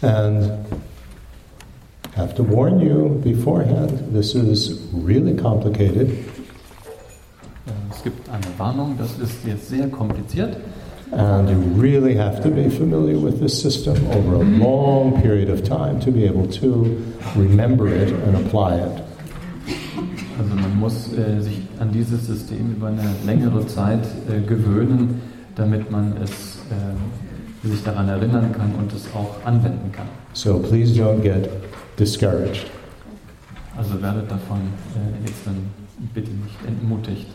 And 0.00 0.52
have 2.16 2.34
to 2.34 2.42
warn 2.42 2.80
you 2.80 3.20
beforehand, 3.22 4.12
this 4.12 4.34
is 4.34 4.80
really 4.92 5.36
complicated. 5.36 6.08
Äh, 6.08 7.70
es 7.90 8.02
gibt 8.02 8.28
eine 8.28 8.46
Warnung, 8.58 8.96
das 8.98 9.18
ist 9.18 9.44
jetzt 9.46 9.68
sehr 9.68 9.88
kompliziert. 9.88 10.56
And 11.12 11.48
you 11.48 11.60
really 11.80 12.16
have 12.16 12.42
to 12.42 12.50
be 12.50 12.68
familiar 12.68 13.16
with 13.16 13.38
this 13.38 13.60
system 13.60 13.94
over 14.10 14.36
a 14.36 14.44
long 14.44 15.20
period 15.22 15.48
of 15.48 15.62
time 15.62 16.00
to 16.00 16.10
be 16.10 16.26
able 16.26 16.48
to 16.48 16.98
remember 17.36 17.86
it 17.86 18.12
and 18.26 18.34
apply 18.34 18.78
it. 18.78 19.02
Also 20.38 20.54
man 20.54 20.78
muss 20.80 21.12
äh, 21.12 21.40
sich 21.40 21.60
an 21.78 21.92
dieses 21.92 22.26
System 22.26 22.74
über 22.76 22.88
eine 22.88 23.14
längere 23.24 23.66
Zeit 23.68 24.00
äh, 24.28 24.40
gewöhnen 24.46 25.20
damit 25.56 25.90
man 25.90 26.14
es 26.22 26.58
äh, 26.70 27.66
sich 27.68 27.82
daran 27.82 28.08
erinnern 28.08 28.52
kann 28.52 28.72
und 28.78 28.92
es 28.92 29.06
auch 29.14 29.44
anwenden 29.44 29.90
kann. 29.90 30.06
So 30.34 30.58
please 30.58 30.94
don't 30.94 31.20
get 31.20 31.48
discouraged. 31.98 32.66
Also 33.76 34.00
werdet 34.00 34.30
davon 34.30 34.58
äh, 34.94 35.26
jetzt 35.26 35.46
dann 35.46 35.56
bitte 36.14 36.30
nicht 36.30 36.56
entmutigt. 36.66 37.26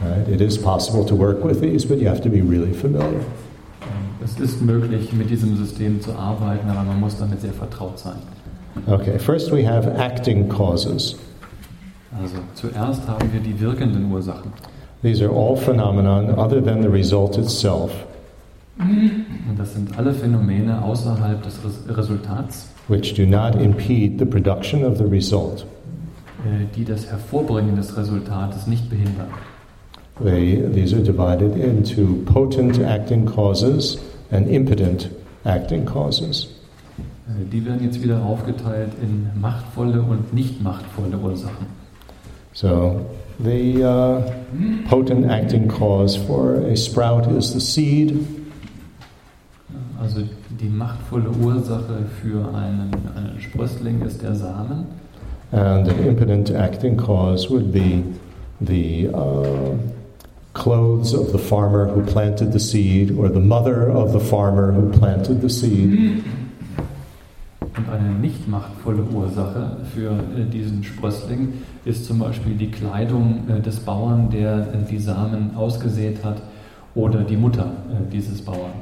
Right? 0.00 0.28
It 0.28 0.40
is 0.40 0.56
possible 0.56 1.04
to 1.04 1.14
work 1.14 1.44
with 1.44 1.60
these, 1.60 1.86
but 1.86 1.98
you 1.98 2.08
have 2.08 2.22
to 2.22 2.30
be 2.30 2.40
really 2.40 2.72
familiar. 2.72 3.20
Ähm, 3.82 4.24
es 4.24 4.38
ist 4.40 4.62
möglich, 4.62 5.12
mit 5.12 5.28
diesem 5.28 5.56
System 5.56 6.00
zu 6.00 6.12
arbeiten, 6.12 6.68
aber 6.70 6.84
man 6.84 7.00
muss 7.00 7.18
damit 7.18 7.40
sehr 7.40 7.52
vertraut 7.52 7.98
sein. 7.98 8.16
Okay, 8.86 9.18
first 9.18 9.52
we 9.52 9.66
have 9.66 9.86
acting 9.98 10.48
causes. 10.48 11.16
Also 12.18 12.36
zuerst 12.54 13.06
haben 13.06 13.32
wir 13.32 13.40
die 13.40 13.58
wirkenden 13.60 14.10
Ursachen. 14.10 14.52
These 15.02 15.24
are 15.24 15.32
all 15.32 15.56
phenomena 15.56 16.20
other 16.36 16.62
than 16.62 16.82
the 16.82 16.88
result 16.88 17.38
itself. 17.38 17.90
Und 18.78 19.58
das 19.58 19.74
sind 19.74 19.96
alle 19.98 20.12
Phänomene 20.14 20.82
außerhalb 20.82 21.42
des 21.42 21.58
Resultats, 21.88 22.68
which 22.90 23.14
do 23.14 23.24
not 23.24 23.54
impede 23.54 24.18
the 24.18 24.26
production 24.26 24.84
of 24.84 24.98
the 24.98 25.06
result. 25.06 25.64
Äh, 26.44 26.66
die 26.76 26.84
das 26.84 27.06
Hervorbringen 27.06 27.76
des 27.76 27.96
Resultates 27.96 28.66
nicht 28.66 28.90
behindern. 28.90 29.28
They, 30.22 30.62
these 30.74 30.94
are 30.94 31.02
divided 31.02 31.56
into 31.56 32.22
potent 32.26 32.78
acting 32.80 33.24
causes 33.24 33.98
and 34.30 34.48
impotent 34.48 35.08
acting 35.44 35.86
causes. 35.86 36.48
Äh, 37.28 37.44
die 37.50 37.64
werden 37.64 37.84
jetzt 37.84 38.02
wieder 38.02 38.22
aufgeteilt 38.22 38.92
in 39.00 39.30
machtvolle 39.40 40.02
und 40.02 40.34
nicht 40.34 40.62
machtvolle 40.62 41.16
Ursachen. 41.16 41.66
So 42.52 43.00
The 43.42 43.84
uh, 43.84 44.44
potent 44.86 45.30
acting 45.30 45.66
cause 45.66 46.14
for 46.14 46.56
a 46.56 46.76
sprout 46.76 47.26
is 47.26 47.54
the 47.54 47.60
seed. 47.60 48.26
Also 49.98 50.28
die 50.60 50.68
machtvolle 50.68 51.30
Ursache 51.42 52.04
für 52.20 52.54
einen, 52.54 52.90
einen 53.16 53.40
Sprössling 53.40 54.02
ist 54.02 54.22
der 54.22 54.34
Samen. 54.34 54.86
And 55.52 55.88
an 55.88 55.98
impotent 56.06 56.50
acting 56.50 56.96
cause 56.96 57.50
would 57.50 57.72
be 57.72 58.04
the 58.60 59.08
uh, 59.08 59.76
clothes 60.54 61.12
of 61.12 61.32
the 61.32 61.38
farmer 61.38 61.86
who 61.86 62.02
planted 62.02 62.52
the 62.52 62.60
seed 62.60 63.10
or 63.18 63.28
the 63.28 63.40
mother 63.40 63.90
of 63.90 64.12
the 64.12 64.20
farmer 64.20 64.72
who 64.72 64.90
planted 64.90 65.40
the 65.40 65.48
seed. 65.48 66.22
Und 67.76 67.88
eine 67.88 68.10
nicht 68.10 68.48
machtvolle 68.48 69.02
Ursache 69.14 69.78
für 69.94 70.10
äh, 70.10 70.44
diesen 70.52 70.84
Sprössling 70.84 71.54
ist 71.84 72.04
zum 72.04 72.18
Beispiel 72.18 72.54
die 72.54 72.70
Kleidung 72.70 73.48
äh, 73.48 73.60
des 73.60 73.80
Bauern, 73.80 74.28
der 74.30 74.58
äh, 74.58 74.90
die 74.90 74.98
Samen 74.98 75.56
ausgesät 75.56 76.22
hat, 76.22 76.42
oder 76.94 77.22
die 77.22 77.36
Mutter 77.36 77.70
dieses 78.12 78.42
Bauern. 78.42 78.72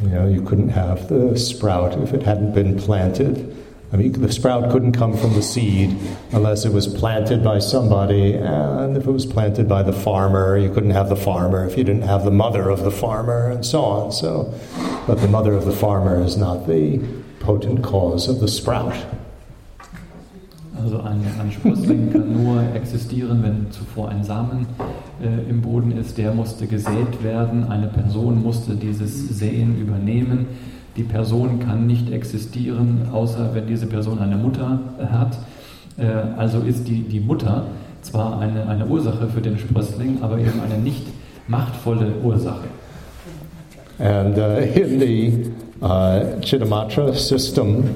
You 0.00 0.08
know, 0.08 0.28
you 0.28 0.42
couldn't 0.42 0.68
have 0.70 1.08
the 1.08 1.38
sprout 1.38 1.98
if 2.02 2.12
it 2.12 2.22
hadn't 2.22 2.52
been 2.54 2.78
planted. 2.78 3.56
I 3.92 3.96
mean, 3.96 4.12
the 4.12 4.30
sprout 4.30 4.70
couldn't 4.70 4.92
come 4.92 5.16
from 5.16 5.32
the 5.32 5.42
seed 5.42 5.96
unless 6.32 6.66
it 6.66 6.72
was 6.72 6.86
planted 6.86 7.42
by 7.42 7.60
somebody, 7.60 8.34
and 8.34 8.96
if 8.96 9.06
it 9.06 9.10
was 9.10 9.24
planted 9.24 9.68
by 9.68 9.82
the 9.82 9.92
farmer, 9.92 10.58
you 10.58 10.72
couldn't 10.72 10.90
have 10.90 11.08
the 11.08 11.16
farmer 11.16 11.64
if 11.64 11.78
you 11.78 11.84
didn't 11.84 12.02
have 12.02 12.24
the 12.24 12.30
mother 12.30 12.68
of 12.68 12.80
the 12.80 12.90
farmer, 12.90 13.48
and 13.48 13.64
so 13.64 13.84
on. 13.84 14.12
So, 14.12 14.52
but 15.06 15.20
the 15.20 15.28
mother 15.28 15.54
of 15.54 15.64
the 15.64 15.72
farmer 15.72 16.22
is 16.22 16.36
not 16.36 16.66
the 16.66 17.00
potent 17.40 17.82
cause 17.82 18.28
of 18.28 18.40
the 18.40 18.48
sprout. 18.48 18.94
Also 20.82 21.00
ein, 21.00 21.20
ein 21.40 21.52
Sprössling 21.52 22.12
kann 22.12 22.32
nur 22.32 22.62
existieren, 22.74 23.42
wenn 23.42 23.70
zuvor 23.70 24.08
ein 24.10 24.22
Samen 24.22 24.66
äh, 25.22 25.50
im 25.50 25.62
Boden 25.62 25.92
ist. 25.92 26.18
Der 26.18 26.32
musste 26.32 26.66
gesät 26.66 27.22
werden. 27.22 27.64
Eine 27.64 27.86
Person 27.88 28.42
musste 28.42 28.74
dieses 28.74 29.38
Säen 29.38 29.80
übernehmen. 29.80 30.46
Die 30.96 31.02
Person 31.02 31.60
kann 31.60 31.86
nicht 31.86 32.10
existieren, 32.10 33.08
außer 33.12 33.50
wenn 33.54 33.66
diese 33.66 33.86
Person 33.86 34.18
eine 34.18 34.36
Mutter 34.36 34.80
hat. 35.10 35.38
Äh, 35.98 36.06
also 36.36 36.60
ist 36.60 36.88
die, 36.88 37.02
die 37.02 37.20
Mutter 37.20 37.64
zwar 38.02 38.38
eine, 38.40 38.66
eine 38.68 38.86
Ursache 38.86 39.28
für 39.28 39.40
den 39.40 39.58
Sprössling, 39.58 40.18
aber 40.22 40.38
eben 40.38 40.60
eine 40.64 40.78
nicht 40.82 41.06
machtvolle 41.48 42.12
Ursache. 42.22 42.64
And 43.98 44.36
uh, 44.36 44.58
in 44.58 45.00
the 45.00 45.52
uh, 45.80 46.38
Chittamatra 46.42 47.14
system 47.14 47.94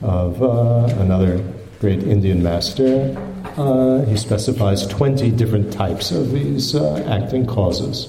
of 0.00 0.40
uh, 0.40 0.86
another 1.00 1.40
great 1.80 2.02
Indian 2.02 2.42
master, 2.42 3.16
uh, 3.56 4.04
he 4.06 4.16
specifies 4.16 4.86
20 4.86 5.30
different 5.32 5.72
types 5.72 6.10
of 6.10 6.32
these 6.32 6.74
uh, 6.74 7.04
acting 7.08 7.46
causes. 7.46 8.08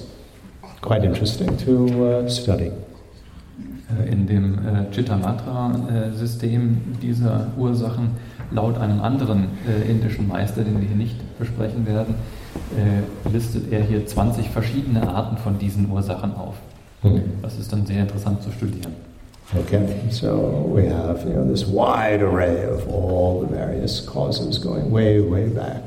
Quite 0.80 1.04
interesting 1.04 1.56
to 1.58 2.04
uh, 2.04 2.28
study. 2.28 2.72
Äh, 3.88 4.12
in 4.12 4.26
dem 4.26 4.58
äh, 4.58 4.90
Chittamatra-System 4.92 6.76
dieser 7.02 7.48
Ursachen 7.56 8.10
laut 8.50 8.78
einem 8.78 9.00
anderen 9.00 9.48
äh, 9.66 9.90
indischen 9.90 10.28
Meister, 10.28 10.62
den 10.62 10.78
wir 10.80 10.86
hier 10.86 10.96
nicht 10.96 11.16
besprechen 11.38 11.86
werden, 11.86 12.14
listet 13.32 13.72
er 13.72 13.82
hier 13.82 14.04
20 14.04 14.50
verschiedene 14.50 15.08
Arten 15.08 15.36
von 15.38 15.58
diesen 15.58 15.90
Ursachen 15.90 16.34
auf. 16.34 16.56
Hm. 17.02 17.22
Das 17.40 17.58
ist 17.58 17.72
dann 17.72 17.86
sehr 17.86 18.00
interessant 18.00 18.42
zu 18.42 18.50
studieren. 18.50 18.92
Okay, 19.56 20.06
so 20.10 20.36
we 20.68 20.84
have 20.84 21.24
you 21.24 21.32
know 21.32 21.48
this 21.48 21.64
wide 21.64 22.20
array 22.20 22.64
of 22.64 22.86
all 22.88 23.40
the 23.40 23.46
various 23.46 24.02
causes 24.02 24.58
going 24.58 24.90
way, 24.90 25.20
way 25.20 25.48
back. 25.48 25.82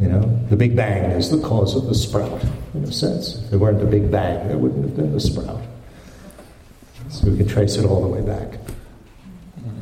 You 0.00 0.08
know, 0.08 0.22
the 0.48 0.56
Big 0.56 0.74
Bang 0.74 1.10
is 1.10 1.30
the 1.30 1.46
cause 1.46 1.76
of 1.76 1.84
the 1.86 1.94
sprout, 1.94 2.42
in 2.72 2.82
a 2.82 2.90
sense. 2.90 3.34
If 3.34 3.50
there 3.50 3.58
weren't 3.58 3.78
the 3.78 3.84
Big 3.84 4.10
Bang, 4.10 4.48
there 4.48 4.56
wouldn't 4.56 4.84
have 4.84 4.96
been 4.96 5.12
the 5.12 5.20
sprout. 5.20 5.60
So 7.10 7.28
we 7.28 7.36
can 7.36 7.46
trace 7.46 7.76
it 7.76 7.84
all 7.84 8.00
the 8.00 8.08
way 8.08 8.22
back. 8.22 8.58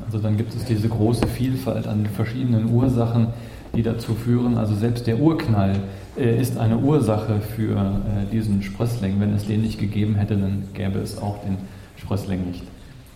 Also 0.04 0.18
dann 0.18 0.36
gibt 0.36 0.52
es 0.52 0.64
diese 0.64 0.88
große 0.88 1.28
Vielfalt 1.28 1.86
an 1.86 2.06
verschiedenen 2.06 2.74
Ursachen, 2.74 3.28
die 3.74 3.84
dazu 3.84 4.14
führen, 4.14 4.58
also 4.58 4.74
selbst 4.74 5.06
der 5.06 5.20
Urknall 5.20 5.76
äh, 6.18 6.40
ist 6.40 6.58
eine 6.58 6.78
Ursache 6.78 7.40
für 7.40 7.76
äh, 7.78 8.30
diesen 8.32 8.64
Sprössling. 8.64 9.20
Wenn 9.20 9.32
es 9.32 9.46
den 9.46 9.62
nicht 9.62 9.78
gegeben 9.78 10.16
hätte, 10.16 10.36
dann 10.36 10.64
gäbe 10.74 10.98
es 10.98 11.16
auch 11.16 11.38
den 11.44 11.56
Sprössling 12.02 12.46
nicht. 12.46 12.62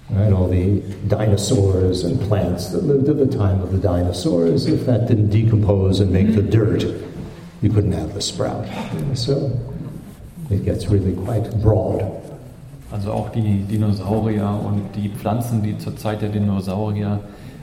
Right, 0.08 0.32
all 0.32 0.48
the 0.48 0.82
dinosaurs 1.08 2.04
and 2.04 2.20
plants 2.28 2.68
that 2.70 2.84
lived 2.84 3.08
at 3.08 3.18
the 3.18 3.26
time 3.26 3.60
of 3.60 3.72
the 3.72 3.78
dinosaurs, 3.78 4.66
if 4.66 4.86
that 4.86 5.08
didn't 5.08 5.30
decompose 5.30 6.00
and 6.00 6.12
make 6.12 6.32
the 6.32 6.42
dirt, 6.42 6.84
you 7.60 7.70
couldn't 7.70 7.92
have 7.92 8.14
the 8.14 8.20
sprout. 8.20 8.66
So 9.14 9.50
it 10.48 10.64
gets 10.64 10.88
really 10.88 11.12
quite 11.12 11.50
broad. 11.60 12.04
Also 12.92 13.10
auch 13.10 13.30
die 13.30 13.64
Dinosaurier 13.68 14.48
und 14.64 14.94
die 14.94 15.08
Pflanzen, 15.08 15.64
die 15.64 15.76
zur 15.76 15.96
Zeit 15.96 16.22
der 16.22 16.28
Dinosaurier 16.28 17.18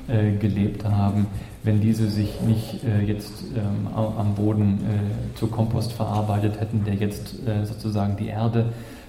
äh, 0.10 0.34
gelebt 0.34 0.84
haben, 0.84 1.28
wenn 1.64 1.80
diese 1.80 2.10
sich 2.10 2.42
nicht 2.42 2.84
äh, 2.84 3.04
jetzt 3.06 3.46
ähm, 3.56 3.88
am 3.96 4.36
Boden 4.36 4.80
äh, 4.82 5.38
zu 5.38 5.48
Kompost 5.48 5.94
verarbeitet 5.94 6.60
hätten, 6.60 6.84
der 6.86 6.96
jetzt 6.96 7.36
äh, 7.48 7.66
sozusagen 7.66 8.18
die 8.18 8.28
Erde 8.28 8.66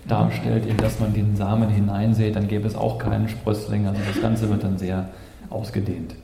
darstellt, 0.08 0.66
in 0.66 0.76
das 0.76 1.00
man 1.00 1.12
den 1.12 1.37
Samen 1.37 1.68
hineinsät, 1.68 2.37
dann 2.37 2.49
gäbe 2.49 2.66
es 2.66 2.76
auch 2.76 2.99
keinen 2.99 3.28
Sprössling. 3.28 3.87
Also 3.87 4.00
das 4.06 4.20
Ganze 4.23 4.49
wird 4.50 4.62
dann 4.62 4.78
sehr 4.78 5.08
ausgedehnt. 5.50 6.14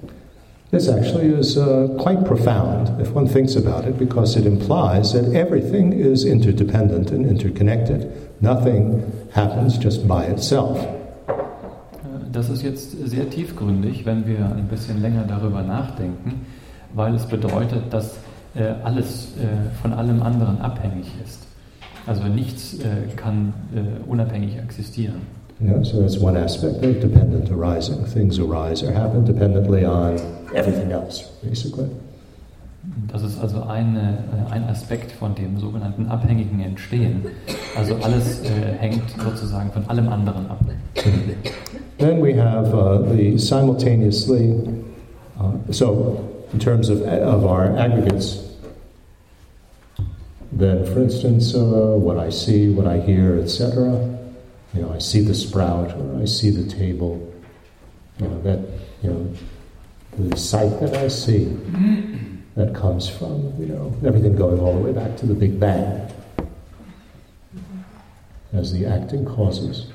This 0.71 0.87
actually 0.87 1.33
is 1.33 1.57
uh, 1.57 1.89
quite 1.99 2.23
profound 2.25 2.93
if 3.01 3.13
one 3.15 3.27
thinks 3.27 3.57
about 3.57 3.89
it, 3.89 3.99
because 3.99 4.39
it 4.39 4.47
implies 4.47 5.13
that 5.13 5.25
everything 5.35 5.93
is 5.93 6.25
interdependent 6.25 7.11
and 7.11 7.27
interconnected. 7.27 8.07
Nothing 8.41 9.03
happens 9.33 9.83
just 9.83 10.07
by 10.07 10.25
itself. 10.27 10.79
Das 12.33 12.49
ist 12.49 12.63
jetzt 12.63 12.93
sehr 13.09 13.29
tiefgründig, 13.29 14.07
wenn 14.07 14.27
wir 14.27 14.55
ein 14.57 14.69
bisschen 14.69 15.03
länger 15.03 15.25
darüber 15.27 15.63
nachdenken, 15.63 16.47
weil 16.95 17.17
es 17.17 17.27
bedeutet, 17.27 17.83
dass 17.91 18.15
äh, 18.55 18.75
alles 18.85 19.33
äh, 19.39 19.81
von 19.83 19.93
allem 19.93 20.23
anderen 20.23 20.61
abhängig 20.61 21.11
ist. 21.25 21.50
Also 22.07 22.25
nichts 22.25 22.75
äh, 22.75 23.15
kann 23.17 23.53
äh, 23.75 24.11
unabhängig 24.11 24.57
existieren. 24.57 25.23
Yeah, 25.63 25.83
so 25.85 26.01
that's 26.01 26.19
one 26.19 26.39
aspect 26.39 26.77
of 26.77 27.01
dependent 27.01 27.51
arising. 27.51 28.03
Things 28.07 28.39
arise 28.39 28.83
or 28.83 28.93
happen 28.93 29.27
dependently 29.27 29.85
on 29.85 30.17
everything 30.55 30.91
else, 30.91 31.25
basically. 31.43 31.87
Das 33.13 33.23
ist 33.23 33.39
also 33.39 33.65
eine, 33.65 34.19
äh, 34.49 34.53
ein 34.53 34.65
Aspekt 34.65 35.13
von 35.13 35.35
dem 35.35 35.59
sogenannten 35.59 36.07
abhängigen 36.07 36.61
Entstehen. 36.61 37.27
Also 37.77 37.95
alles 37.97 38.41
äh, 38.41 38.73
hängt 38.79 39.03
sozusagen 39.23 39.71
von 39.71 39.87
allem 39.89 40.09
anderen 40.09 40.47
ab. 40.51 40.61
Then 41.99 42.23
we 42.23 42.35
have 42.35 42.75
uh, 42.75 43.03
the 43.15 43.37
simultaneously, 43.37 44.55
uh, 45.39 45.53
so 45.71 46.19
in 46.55 46.59
terms 46.59 46.89
of, 46.89 47.03
of 47.03 47.45
our 47.45 47.77
aggregates, 47.77 48.50
then 50.53 50.85
for 50.87 51.01
instance, 51.01 51.55
uh, 51.55 51.95
what 51.97 52.19
I 52.19 52.31
see, 52.31 52.71
what 52.71 52.87
I 52.87 52.99
hear, 52.99 53.39
etc., 53.39 54.19
you 54.75 54.83
know, 54.83 54.93
I 54.93 54.99
see 54.99 55.21
the 55.21 55.35
sprout 55.35 55.93
or 55.97 56.21
I 56.21 56.25
see 56.25 56.51
the 56.51 56.69
table, 56.69 57.33
you 58.19 58.29
know, 58.29 58.43
that, 58.43 58.61
you 59.03 59.11
know, 59.11 59.35
the 60.19 60.37
sight 60.37 60.81
that 60.81 60.97
I 60.97 61.09
see 61.09 61.45
that 62.57 62.75
comes 62.75 63.09
from, 63.09 63.55
you 63.59 63.67
know, 63.67 63.95
everything 64.05 64.37
going 64.37 64.61
all 64.61 64.75
the 64.75 64.81
way 64.81 64.93
back 64.93 65.17
to 65.19 65.27
the 65.27 65.35
Big 65.35 65.59
Bang 65.59 66.09
as 68.53 68.73
the 68.73 68.87
acting 68.87 69.25
causes. 69.25 69.87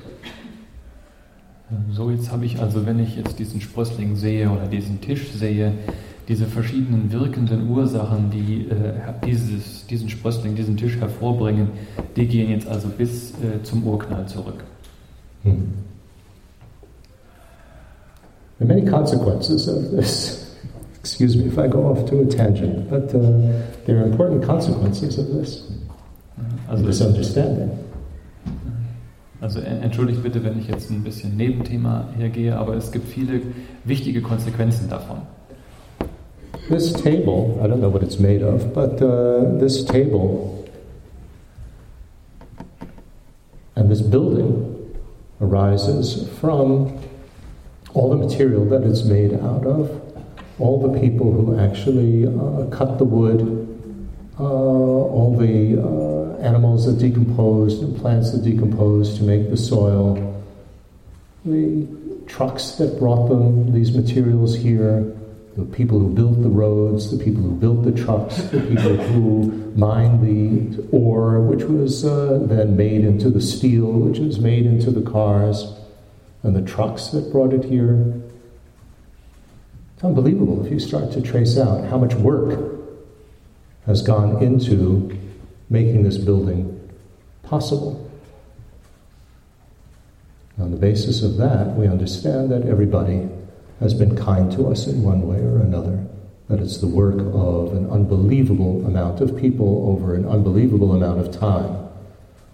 So, 1.92 2.10
jetzt 2.10 2.30
habe 2.30 2.46
ich 2.46 2.60
also, 2.60 2.86
wenn 2.86 3.00
ich 3.00 3.16
jetzt 3.16 3.38
diesen 3.38 3.60
Sprössling 3.60 4.14
sehe 4.14 4.48
oder 4.48 4.66
diesen 4.68 5.00
Tisch 5.00 5.32
sehe, 5.32 5.72
diese 6.28 6.46
verschiedenen 6.46 7.12
wirkenden 7.12 7.68
Ursachen, 7.68 8.30
die 8.30 8.68
äh, 8.68 8.94
dieses, 9.24 9.86
diesen 9.86 10.08
Sprössling, 10.08 10.54
diesen 10.54 10.76
Tisch 10.76 10.96
hervorbringen, 10.96 11.68
die 12.16 12.26
gehen 12.26 12.50
jetzt 12.50 12.66
also 12.66 12.88
bis 12.88 13.30
äh, 13.30 13.62
zum 13.62 13.86
Urknall 13.86 14.26
zurück. 14.26 14.64
Hmm. 15.44 15.74
There 18.58 18.68
are 18.70 18.74
many 18.74 18.90
consequences 18.90 19.68
of 19.68 19.90
this. 19.90 20.56
Excuse 21.00 21.36
me 21.36 21.44
if 21.44 21.58
I 21.58 21.68
go 21.68 21.86
off 21.86 22.04
to 22.06 22.20
a 22.20 22.24
tangent, 22.24 22.88
but 22.90 23.14
uh, 23.14 23.20
there 23.84 24.00
are 24.00 24.06
important 24.06 24.42
consequences 24.42 25.18
of 25.18 25.26
this. 25.28 25.62
Also 26.68 26.84
this 26.84 27.00
understanding. 27.00 27.70
Also 29.40 29.60
entschuldigt 29.60 30.22
bitte, 30.22 30.42
wenn 30.42 30.58
ich 30.58 30.66
jetzt 30.66 30.90
ein 30.90 31.04
bisschen 31.04 31.36
Nebenthema 31.36 32.08
hergehe, 32.16 32.56
aber 32.56 32.74
es 32.74 32.90
gibt 32.90 33.06
viele 33.06 33.42
wichtige 33.84 34.22
Konsequenzen 34.22 34.88
davon. 34.88 35.18
This 36.68 36.92
table, 36.92 37.60
I 37.62 37.68
don't 37.68 37.80
know 37.80 37.88
what 37.88 38.02
it's 38.02 38.18
made 38.18 38.42
of, 38.42 38.74
but 38.74 39.00
uh, 39.00 39.56
this 39.58 39.84
table 39.84 40.68
and 43.76 43.88
this 43.88 44.02
building 44.02 44.98
arises 45.40 46.28
from 46.40 46.98
all 47.94 48.10
the 48.10 48.16
material 48.16 48.64
that 48.64 48.82
it's 48.82 49.04
made 49.04 49.34
out 49.34 49.64
of 49.64 50.02
all 50.58 50.90
the 50.90 50.98
people 50.98 51.30
who 51.30 51.56
actually 51.56 52.26
uh, 52.26 52.66
cut 52.76 52.98
the 52.98 53.04
wood, 53.04 53.42
uh, 54.40 54.42
all 54.42 55.36
the 55.38 55.80
uh, 55.80 56.42
animals 56.42 56.84
that 56.86 56.98
decomposed 56.98 57.80
and 57.80 57.96
plants 57.96 58.32
that 58.32 58.42
decomposed 58.42 59.18
to 59.18 59.22
make 59.22 59.50
the 59.50 59.56
soil, 59.56 60.42
the 61.44 61.86
trucks 62.26 62.72
that 62.72 62.98
brought 62.98 63.28
them 63.28 63.72
these 63.72 63.94
materials 63.94 64.56
here, 64.56 65.16
the 65.56 65.64
people 65.64 65.98
who 65.98 66.12
built 66.12 66.42
the 66.42 66.50
roads, 66.50 67.16
the 67.16 67.24
people 67.24 67.42
who 67.42 67.52
built 67.52 67.82
the 67.82 67.92
trucks, 67.92 68.36
the 68.36 68.60
people 68.60 68.94
who 68.94 69.72
mined 69.74 70.20
the 70.20 70.88
ore, 70.92 71.40
which 71.40 71.64
was 71.64 72.04
uh, 72.04 72.38
then 72.42 72.76
made 72.76 73.04
into 73.04 73.30
the 73.30 73.40
steel, 73.40 73.90
which 73.90 74.18
was 74.18 74.38
made 74.38 74.66
into 74.66 74.90
the 74.90 75.10
cars, 75.10 75.72
and 76.42 76.54
the 76.54 76.62
trucks 76.62 77.08
that 77.08 77.32
brought 77.32 77.54
it 77.54 77.64
here, 77.64 78.14
it's 79.94 80.04
unbelievable 80.04 80.64
if 80.64 80.70
you 80.70 80.78
start 80.78 81.10
to 81.12 81.22
trace 81.22 81.56
out 81.56 81.88
how 81.88 81.96
much 81.96 82.14
work 82.14 82.60
has 83.86 84.02
gone 84.02 84.42
into 84.42 85.18
making 85.70 86.02
this 86.02 86.18
building 86.18 86.90
possible. 87.42 88.02
On 90.58 90.70
the 90.70 90.76
basis 90.76 91.22
of 91.22 91.38
that, 91.38 91.74
we 91.76 91.86
understand 91.86 92.50
that 92.50 92.66
everybody 92.66 93.26
has 93.80 93.94
been 93.94 94.16
kind 94.16 94.50
to 94.52 94.68
us 94.68 94.86
in 94.86 95.02
one 95.02 95.26
way 95.26 95.38
or 95.38 95.58
another, 95.58 96.04
that 96.48 96.60
it's 96.60 96.78
the 96.78 96.86
work 96.86 97.18
of 97.34 97.72
an 97.74 97.90
unbelievable 97.90 98.84
amount 98.86 99.20
of 99.20 99.36
people 99.36 99.88
over 99.88 100.14
an 100.14 100.26
unbelievable 100.26 100.92
amount 100.92 101.20
of 101.20 101.30
time 101.30 101.86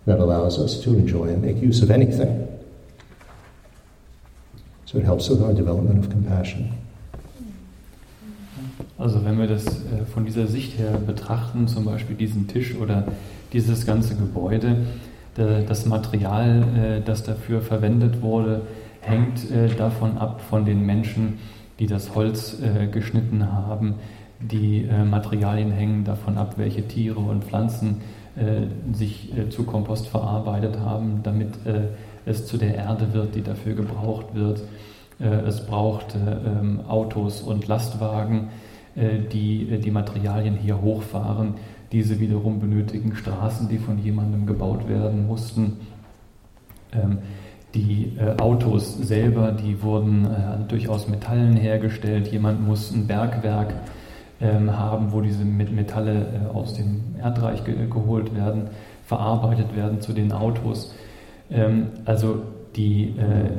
that 0.07 0.19
allows 0.19 0.59
us 0.59 0.83
to 0.83 0.91
enjoy 0.91 1.29
and 1.29 1.43
make 1.43 1.63
use 1.63 1.83
of 1.83 1.91
anything. 1.91 2.49
So 4.87 4.99
it 4.99 5.05
helps 5.05 5.29
with 5.29 5.43
our 5.43 5.55
development 5.55 5.99
of 6.05 6.11
compassion. 6.11 6.73
Also 8.99 9.25
wenn 9.25 9.39
wir 9.39 9.47
das 9.47 9.67
äh, 9.67 10.05
von 10.13 10.27
dieser 10.27 10.47
Sicht 10.47 10.79
her 10.79 10.93
betrachten, 11.05 11.67
zum 11.67 11.85
Beispiel 11.85 12.15
diesen 12.15 12.47
Tisch 12.47 12.77
oder 12.77 13.05
dieses 13.53 13.87
ganze 13.87 14.15
Gebäude, 14.15 14.77
das 15.35 15.87
Material, 15.87 16.63
äh, 16.77 17.01
das 17.01 17.23
dafür 17.23 17.63
verwendet 17.63 18.23
wurde, 18.23 18.63
hängt 19.03 19.51
äh, 19.51 19.69
davon 19.69 20.19
ab 20.19 20.41
von 20.41 20.65
den 20.65 20.85
Menschen, 20.87 21.39
die 21.79 21.87
das 21.87 22.15
Holz 22.15 22.59
geschnitten 22.93 23.51
haben. 23.51 23.95
Die 24.39 24.87
Materialien 25.05 25.73
hängen 25.73 26.05
davon 26.05 26.39
ab, 26.39 26.55
welche 26.57 26.87
Tiere 26.87 27.19
und 27.19 27.43
Pflanzen 27.43 28.03
sich 28.93 29.33
zu 29.51 29.65
Kompost 29.65 30.07
verarbeitet 30.07 30.79
haben, 30.79 31.21
damit 31.25 31.55
es 32.25 32.47
zu 32.47 32.57
der 32.57 32.77
Erde 32.77 33.15
wird, 33.15 33.35
die 33.35 33.43
dafür 33.43 33.75
gebraucht 33.75 34.27
wird. 34.35 34.63
Es 35.19 35.67
braucht 35.67 36.15
ähm, 36.15 36.83
Autos 36.87 37.41
und 37.41 37.67
Lastwagen, 37.67 38.51
äh, 38.95 39.21
die 39.21 39.71
äh, 39.71 39.79
die 39.79 39.91
Materialien 39.91 40.57
hier 40.57 40.81
hochfahren. 40.81 41.55
Diese 41.93 42.21
wiederum 42.21 42.61
benötigen 42.61 43.15
Straßen, 43.15 43.69
die 43.69 43.79
von 43.79 43.99
jemandem 43.99 44.47
gebaut 44.47 44.89
werden 44.89 45.27
mussten. 45.27 45.79
Ähm, 46.93 47.19
Die 47.75 48.13
äh, 48.19 48.41
Autos 48.41 48.99
selber, 48.99 49.53
die 49.53 49.83
wurden 49.83 50.27
äh, 50.27 50.69
durch 50.69 50.89
aus 50.89 51.09
Metallen 51.09 51.57
hergestellt. 51.57 52.29
Jemand 52.29 52.67
muss 52.67 52.93
ein 52.93 53.07
Bergwerk 53.07 53.75
ähm, 54.41 54.79
haben, 54.79 55.13
wo 55.13 55.21
diese 55.21 55.45
Metalle 55.45 56.27
äh, 56.53 56.55
aus 56.55 56.75
dem 56.75 57.01
Erdreich 57.23 57.65
ge 57.65 57.87
geholt 57.89 58.35
werden, 58.35 58.65
verarbeitet 59.07 59.75
werden 59.75 60.01
zu 60.01 60.13
den 60.13 60.33
Autos. 60.33 60.95
Ähm, 61.51 61.89
also 62.05 62.43
die 62.77 63.15
äh, 63.19 63.51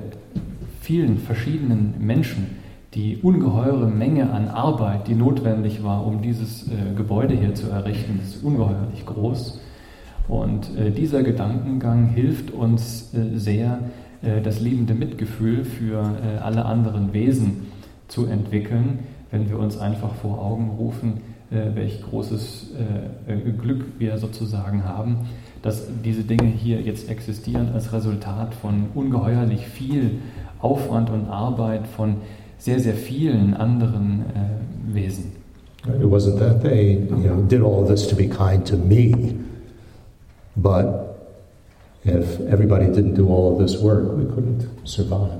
vielen 0.81 1.17
verschiedenen 1.17 1.95
Menschen, 1.99 2.57
die 2.93 3.17
ungeheure 3.17 3.87
Menge 3.87 4.29
an 4.31 4.47
Arbeit, 4.47 5.07
die 5.07 5.15
notwendig 5.15 5.83
war, 5.83 6.05
um 6.05 6.21
dieses 6.21 6.67
äh, 6.67 6.93
Gebäude 6.95 7.35
hier 7.35 7.55
zu 7.55 7.69
errichten, 7.69 8.19
ist 8.21 8.43
ungeheuerlich 8.43 9.05
groß. 9.05 9.59
Und 10.27 10.77
äh, 10.77 10.91
dieser 10.91 11.23
Gedankengang 11.23 12.07
hilft 12.07 12.51
uns 12.51 13.13
äh, 13.13 13.37
sehr, 13.37 13.79
äh, 14.21 14.41
das 14.41 14.59
liebende 14.59 14.93
Mitgefühl 14.93 15.65
für 15.65 16.03
alle 16.41 16.65
anderen 16.65 17.13
Wesen 17.13 17.67
zu 18.07 18.25
entwickeln, 18.25 18.99
wenn 19.31 19.49
wir 19.49 19.59
uns 19.59 19.77
einfach 19.77 20.13
vor 20.15 20.39
Augen 20.39 20.69
rufen, 20.77 21.21
welch 21.49 22.01
großes 22.01 22.71
Glück 23.61 23.85
wir 23.99 24.17
sozusagen 24.17 24.85
haben, 24.85 25.17
dass 25.61 25.87
diese 26.03 26.23
Dinge 26.23 26.47
hier 26.47 26.81
jetzt 26.81 27.09
existieren 27.09 27.69
als 27.73 27.93
Resultat 27.93 28.55
von 28.55 28.85
ungeheuerlich 28.95 29.67
viel 29.67 30.19
Aufwand 30.59 31.09
und 31.11 31.27
Arbeit 31.27 31.87
von 31.87 32.15
sehr, 32.57 32.79
sehr 32.79 32.95
vielen 32.95 33.53
anderen 33.53 34.23
Wesen. 34.91 35.31
It 35.85 36.05
wasn't 36.05 36.39
that 36.39 36.63
they 36.63 36.93
you 36.93 37.29
know, 37.29 37.41
did 37.47 37.61
all 37.61 37.85
this 37.85 38.07
to 38.07 38.15
be 38.15 38.27
kind 38.27 38.65
to 38.67 38.77
me, 38.77 39.35
but 40.55 41.13
if 42.03 42.39
everybody 42.41 42.85
didn't 42.85 43.15
do 43.15 43.27
all 43.27 43.53
of 43.53 43.59
this 43.59 43.81
work, 43.81 44.03
we 44.17 44.25
couldn't 44.25 44.67
survive. 44.85 45.39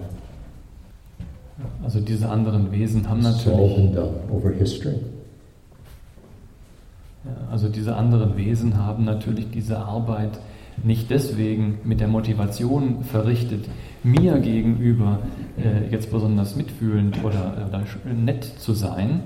Also 1.84 2.00
diese 2.00 2.30
anderen 2.30 2.72
Wesen 2.72 3.10
haben 3.10 3.22
natürlich. 3.22 3.98
over 4.32 4.52
history. 4.52 4.96
Also 7.52 7.70
diese 7.70 7.96
anderen 7.96 8.36
Wesen 8.38 8.78
haben 8.78 9.06
natürlich 9.06 9.50
diese 9.52 9.78
Arbeit 9.78 10.40
nicht 10.84 11.10
deswegen 11.10 11.80
mit 11.84 12.00
der 12.00 12.08
Motivation 12.08 13.04
verrichtet, 13.04 13.66
mir 14.04 14.40
gegenüber 14.40 15.20
äh, 15.58 15.90
jetzt 15.92 16.12
besonders 16.12 16.56
mitfühlend 16.56 17.24
oder, 17.24 17.70
oder, 17.70 17.84
nett 18.14 18.44
zu 18.44 18.74
sein. 18.74 19.22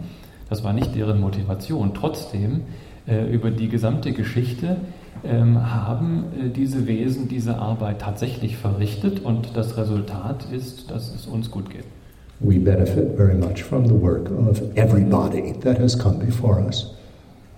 Das 0.50 0.63
war 0.63 0.73
nicht 0.73 0.95
deren 0.95 1.19
Motivation. 1.19 1.93
Trotzdem, 1.93 2.62
äh, 3.08 3.34
über 3.34 3.50
die 3.50 3.69
gesamte 3.69 4.12
Geschichte 4.12 4.78
haben 5.28 6.26
äh, 6.40 6.50
diese 6.50 6.88
Wesen 6.88 7.28
diese 7.28 7.58
Arbeit 7.58 8.02
tatsächlich 8.02 8.58
verrichtet 8.58 9.24
und 9.24 9.56
das 9.56 9.78
Resultat 9.78 10.46
ist, 10.52 10.90
dass 10.92 11.13
es 11.13 11.28
uns 11.28 11.52
gut 11.52 11.70
geht. 11.70 11.86
We 12.40 12.60
benefit 12.60 13.16
very 13.18 13.36
much 13.36 13.63
from 13.63 13.88
the 13.88 14.00
work 14.00 14.30
of 14.32 14.62
everybody 14.76 15.54
that 15.62 15.80
has 15.80 15.98
come 15.98 16.24
before 16.24 16.63
us. 16.63 16.94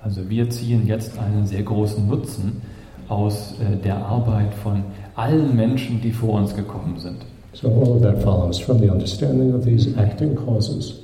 Also 0.02 0.30
wir 0.30 0.50
ziehen 0.50 0.88
jetzt 0.88 1.20
einen 1.20 1.46
sehr 1.46 1.64
großen 1.64 2.08
Nutzen 2.08 2.62
aus 3.10 3.56
äh, 3.60 3.76
der 3.76 3.98
Arbeit 3.98 4.54
von 4.54 4.84
allen 5.16 5.56
Menschen, 5.56 6.02
die 6.02 6.12
vor 6.12 6.36
uns 6.36 6.56
gekommen 6.56 6.98
sind. 6.98 7.18
So 7.54 7.68
all 7.68 7.98
of 7.98 8.02
that 8.02 8.22
follows 8.24 8.60
from 8.60 8.80
the 8.80 8.90
understanding 8.90 9.54
of 9.54 9.66
these 9.66 9.94
acting 9.98 10.36
causes. 10.36 11.00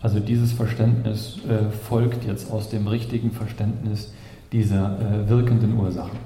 Also 0.00 0.20
dieses 0.20 0.52
Verständnis 0.52 1.38
äh, 1.48 1.70
folgt 1.70 2.26
jetzt 2.26 2.50
aus 2.50 2.68
dem 2.68 2.86
richtigen 2.86 3.30
Verständnis 3.30 4.12
dieser 4.54 4.96
äh, 5.00 5.28
wirkenden 5.28 5.76
Ursachen. 5.76 6.16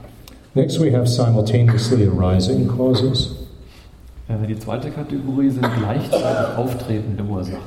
Next 0.55 0.79
we 0.81 0.93
have 0.93 1.07
simultaneously 1.07 2.07
arising 2.07 2.69
causes. 2.69 3.35
Äh, 4.29 4.47
die 4.47 4.59
zweite 4.59 4.91
Kategorie 4.91 5.51
sind 5.51 5.67
gleichzeitig 5.79 6.57
auftretende 6.57 7.25
Ursachen. 7.25 7.59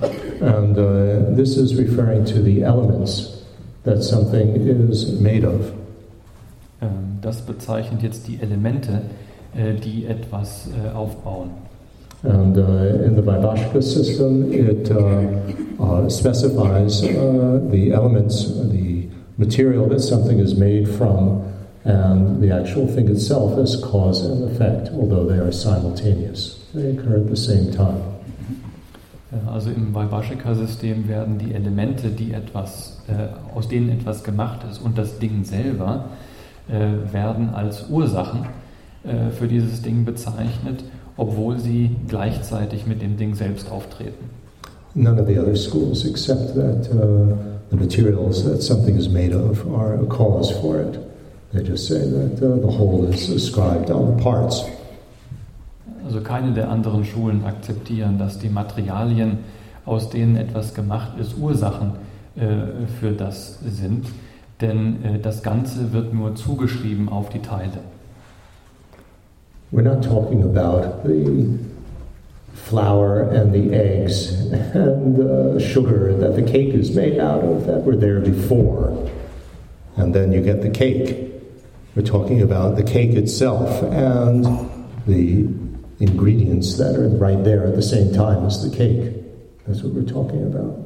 And 0.41 0.77
uh, 0.77 1.35
this 1.35 1.57
is 1.57 1.75
referring 1.75 2.23
to 2.25 2.41
the 2.43 2.61
elements 2.61 3.43
that 3.83 4.03
something 4.03 4.55
is 4.55 5.19
made 5.19 5.43
of. 5.43 5.73
Ähm, 6.81 7.17
das 7.21 7.41
bezeichnet 7.41 8.03
jetzt 8.03 8.27
die 8.27 8.39
Elemente, 8.39 9.01
äh, 9.55 9.73
die 9.73 10.05
etwas 10.05 10.67
äh, 10.67 10.95
aufbauen. 10.95 11.49
And 12.23 12.55
uh, 12.55 13.03
in 13.03 13.15
the 13.15 13.23
Vaibhashika 13.23 13.81
system, 13.81 14.53
it 14.53 14.91
uh, 14.91 15.83
uh, 15.83 16.07
specifies 16.07 17.01
uh, 17.01 17.59
the 17.71 17.91
elements, 17.91 18.45
the 18.69 18.90
material 19.41 19.89
that 19.89 19.99
something 19.99 20.39
is 20.39 20.55
made 20.55 20.87
from, 20.87 21.43
and 21.83 22.41
the 22.41 22.51
actual 22.51 22.87
thing 22.87 23.09
itself 23.09 23.57
as 23.57 23.75
cause 23.75 24.23
and 24.23 24.43
effect, 24.51 24.89
although 24.93 25.25
they 25.25 25.39
are 25.39 25.51
simultaneous. 25.51 26.59
They 26.73 26.91
occur 26.91 27.17
at 27.17 27.27
the 27.29 27.35
same 27.35 27.71
time. 27.71 28.01
Also 29.47 29.69
im 29.69 29.93
Vaibhashika-System 29.93 31.07
werden 31.07 31.37
die 31.37 31.53
Elemente, 31.53 32.09
die 32.09 32.33
etwas, 32.33 33.01
äh, 33.07 33.57
aus 33.57 33.67
denen 33.69 33.89
etwas 33.89 34.23
gemacht 34.23 34.59
ist, 34.69 34.79
und 34.79 34.97
das 34.97 35.19
Ding 35.19 35.43
selber 35.45 36.05
äh, 36.69 37.13
werden 37.13 37.49
als 37.49 37.85
Ursachen 37.89 38.45
äh, 39.03 39.31
für 39.31 39.47
dieses 39.47 39.81
Ding 39.81 40.03
bezeichnet, 40.05 40.83
obwohl 41.17 41.59
sie 41.59 41.95
gleichzeitig 42.07 42.85
mit 42.85 43.01
dem 43.01 43.17
Ding 43.17 43.35
selbst 43.35 43.71
auftreten. 43.71 44.29
None 44.93 45.21
of 45.21 45.27
the 45.27 45.39
other 45.39 45.55
schools 45.55 46.05
accept 46.05 46.53
that 46.55 46.89
uh, 46.93 47.33
the 47.71 47.77
materials 47.77 48.43
that 48.43 48.61
something 48.61 48.97
is 48.97 49.07
made 49.07 49.31
of 49.31 49.65
are 49.73 49.95
a 49.95 50.05
cause 50.05 50.51
for 50.59 50.79
it. 50.81 50.99
They 51.53 51.63
just 51.63 51.87
say 51.87 51.99
that 51.99 52.35
uh, 52.43 52.57
the 52.57 52.67
whole 52.67 53.05
is 53.05 53.29
ascribed 53.29 53.89
on 53.89 54.15
the 54.15 54.23
parts. 54.23 54.63
Also 56.05 56.19
keine 56.21 56.53
der 56.53 56.69
anderen 56.69 57.05
Schulen 57.05 57.45
akzeptieren, 57.45 58.19
dass 58.19 58.37
die 58.37 58.49
Materialien, 58.49 59.39
aus 59.85 60.09
denen 60.09 60.35
etwas 60.35 60.73
gemacht 60.73 61.17
ist, 61.17 61.37
Ursachen 61.37 61.93
äh, 62.35 62.87
für 62.99 63.11
das 63.11 63.59
sind, 63.59 64.05
denn 64.59 65.03
äh, 65.03 65.19
das 65.19 65.41
Ganze 65.41 65.93
wird 65.93 66.13
nur 66.13 66.35
zugeschrieben 66.35 67.07
auf 67.07 67.29
die 67.29 67.39
Teile. 67.39 67.79
We're 69.71 69.83
not 69.83 70.03
talking 70.03 70.43
about 70.43 71.07
the 71.07 71.57
flour 72.53 73.23
and 73.29 73.53
the 73.53 73.73
eggs 73.73 74.31
and 74.51 75.15
the 75.15 75.59
sugar 75.59 76.15
that 76.15 76.35
the 76.35 76.43
cake 76.43 76.73
is 76.73 76.95
made 76.95 77.19
out 77.19 77.43
of 77.43 77.65
that 77.65 77.83
were 77.83 77.95
there 77.95 78.19
before. 78.19 79.09
And 79.95 80.13
then 80.13 80.31
you 80.31 80.41
get 80.41 80.61
the 80.61 80.69
cake. 80.69 81.31
We're 81.95 82.03
talking 82.03 82.41
about 82.41 82.77
the 82.77 82.83
cake 82.83 83.11
itself 83.11 83.83
and 83.83 84.45
the 85.05 85.47
ingredients 85.99 86.77
that 86.77 86.95
are 86.95 87.09
right 87.09 87.43
there 87.43 87.65
at 87.65 87.75
the 87.75 87.81
same 87.81 88.13
time 88.13 88.45
as 88.45 88.63
the 88.63 88.75
cake. 88.75 89.13
That's 89.67 89.83
what 89.83 89.93
we're 89.93 90.09
talking 90.09 90.43
about. 90.43 90.77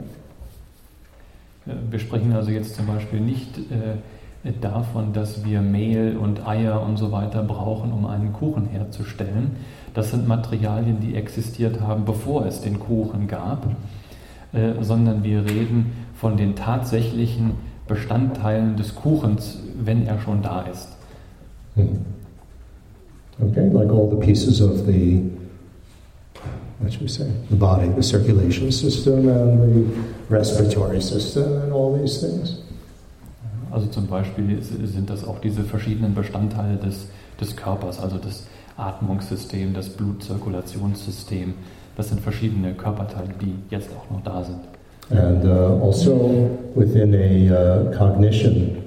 Wir 1.65 1.99
sprechen 1.99 2.33
also 2.33 2.51
jetzt 2.51 2.75
zum 2.75 2.85
Beispiel 2.85 3.19
nicht 3.19 3.57
äh, 3.57 4.51
davon, 4.61 5.13
dass 5.13 5.43
wir 5.43 5.61
Mehl 5.61 6.15
und 6.17 6.45
Eier 6.45 6.81
und 6.81 6.97
so 6.97 7.11
weiter 7.11 7.41
brauchen, 7.41 7.91
um 7.91 8.05
einen 8.05 8.33
Kuchen 8.33 8.67
herzustellen. 8.67 9.57
Das 9.95 10.11
sind 10.11 10.27
Materialien, 10.27 10.99
die 10.99 11.15
existiert 11.15 11.79
haben, 11.81 12.05
bevor 12.05 12.45
es 12.45 12.61
den 12.61 12.79
Kuchen 12.79 13.27
gab, 13.27 13.65
äh, 14.53 14.73
sondern 14.81 15.23
wir 15.23 15.45
reden 15.45 15.93
von 16.15 16.35
den 16.37 16.55
tatsächlichen 16.55 17.51
Bestandteilen 17.87 18.75
des 18.75 18.93
Kuchens, 18.93 19.57
wenn 19.79 20.05
er 20.05 20.19
schon 20.19 20.41
da 20.41 20.61
ist. 20.63 20.89
Hmm. 21.75 21.99
Okay, 23.39 23.69
like 23.69 23.89
all 23.89 24.09
the 24.09 24.17
pieces 24.17 24.61
of 24.61 24.85
the 24.85 25.23
what 26.79 26.91
should 26.91 27.01
we 27.01 27.07
say, 27.07 27.29
the 27.49 27.55
body, 27.55 27.89
the 27.95 28.03
circulation 28.03 28.71
system 28.71 29.27
and 29.29 29.61
the 29.61 30.33
respiratory 30.33 31.01
system 31.01 31.61
and 31.61 31.73
all 31.73 31.97
these 31.97 32.19
things. 32.19 32.59
Also 33.71 33.87
zum 33.87 34.07
Beispiel 34.07 34.61
sind 34.61 35.09
das 35.09 35.25
auch 35.25 35.39
diese 35.39 35.63
verschiedenen 35.63 36.15
Bestandteile 36.15 36.77
des, 36.77 37.07
des 37.41 37.55
Körpers, 37.55 37.99
also 37.99 38.17
das 38.17 38.45
Atmungssystem, 38.77 39.73
das 39.73 39.89
Blutzirkulationssystem. 39.89 41.53
Das 41.95 42.09
sind 42.09 42.21
verschiedene 42.21 42.73
Körperteile, 42.73 43.29
die 43.41 43.55
jetzt 43.69 43.89
auch 43.91 44.11
noch 44.11 44.23
da 44.23 44.43
sind. 44.43 44.59
And 45.11 45.45
uh, 45.45 45.79
also 45.83 46.49
within 46.75 47.13
a 47.13 47.51
uh, 47.51 47.97
cognition, 47.97 48.81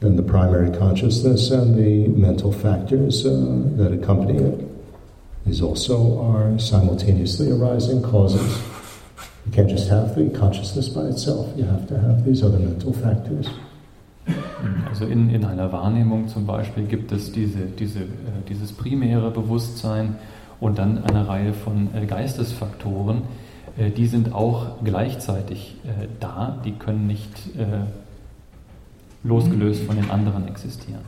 then 0.00 0.16
the 0.16 0.22
primary 0.22 0.70
consciousness 0.70 1.50
and 1.50 1.76
the 1.76 2.08
mental 2.08 2.52
factors 2.52 3.26
uh, 3.26 3.30
that 3.76 3.92
accompany 3.92 4.38
it. 4.38 4.66
These 5.44 5.62
also 5.62 6.20
are 6.20 6.58
simultaneously 6.58 7.50
arising 7.50 8.02
causes. 8.02 8.62
You 9.46 9.52
can't 9.52 9.68
just 9.68 9.88
have 9.88 10.14
the 10.14 10.30
consciousness 10.30 10.88
by 10.88 11.06
itself, 11.06 11.52
you 11.56 11.64
have 11.64 11.86
to 11.88 11.98
have 11.98 12.24
these 12.24 12.42
other 12.42 12.58
mental 12.58 12.92
factors. 12.92 13.48
Also 14.88 15.04
in, 15.04 15.30
in 15.30 15.44
einer 15.44 15.72
Wahrnehmung 15.72 16.28
zum 16.28 16.46
Beispiel 16.46 16.84
gibt 16.84 17.12
es 17.12 17.30
diese, 17.30 17.66
diese, 17.78 18.00
äh, 18.00 18.04
dieses 18.48 18.72
primäre 18.72 19.30
Bewusstsein 19.30 20.16
und 20.58 20.78
dann 20.78 21.04
eine 21.04 21.28
Reihe 21.28 21.52
von 21.52 21.88
äh, 21.94 22.06
Geistesfaktoren, 22.06 23.22
äh, 23.76 23.90
die 23.90 24.06
sind 24.06 24.34
auch 24.34 24.82
gleichzeitig 24.82 25.76
da, 26.18 26.58
die 26.64 26.72
können 26.72 27.06
nicht 27.06 27.30
losgelöst 29.22 29.82
von 29.84 29.96
den 29.96 30.10
anderen 30.10 30.48
existieren. 30.48 31.02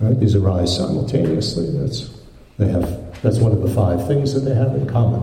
Right? 0.00 0.18
These 0.20 0.38
arise 0.38 0.74
simultaneously. 0.74 1.78
That's 1.78 2.10
They 2.58 2.72
have, 2.72 2.98
that's 3.22 3.40
one 3.40 3.52
of 3.52 3.62
the 3.62 3.72
five 3.72 4.06
things 4.08 4.34
that 4.34 4.44
they 4.44 4.54
have 4.54 4.76
in 4.76 4.86
common. 4.86 5.22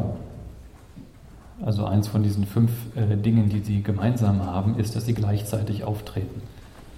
Also 1.65 1.85
eins 1.85 2.07
von 2.07 2.23
diesen 2.23 2.45
fünf 2.45 2.71
Dingen, 2.95 3.49
die 3.49 3.59
sie 3.59 3.83
gemeinsam 3.83 4.45
haben, 4.45 4.79
ist, 4.79 4.95
dass 4.95 5.05
sie 5.05 5.13
gleichzeitig 5.13 5.83
auftreten. 5.83 6.41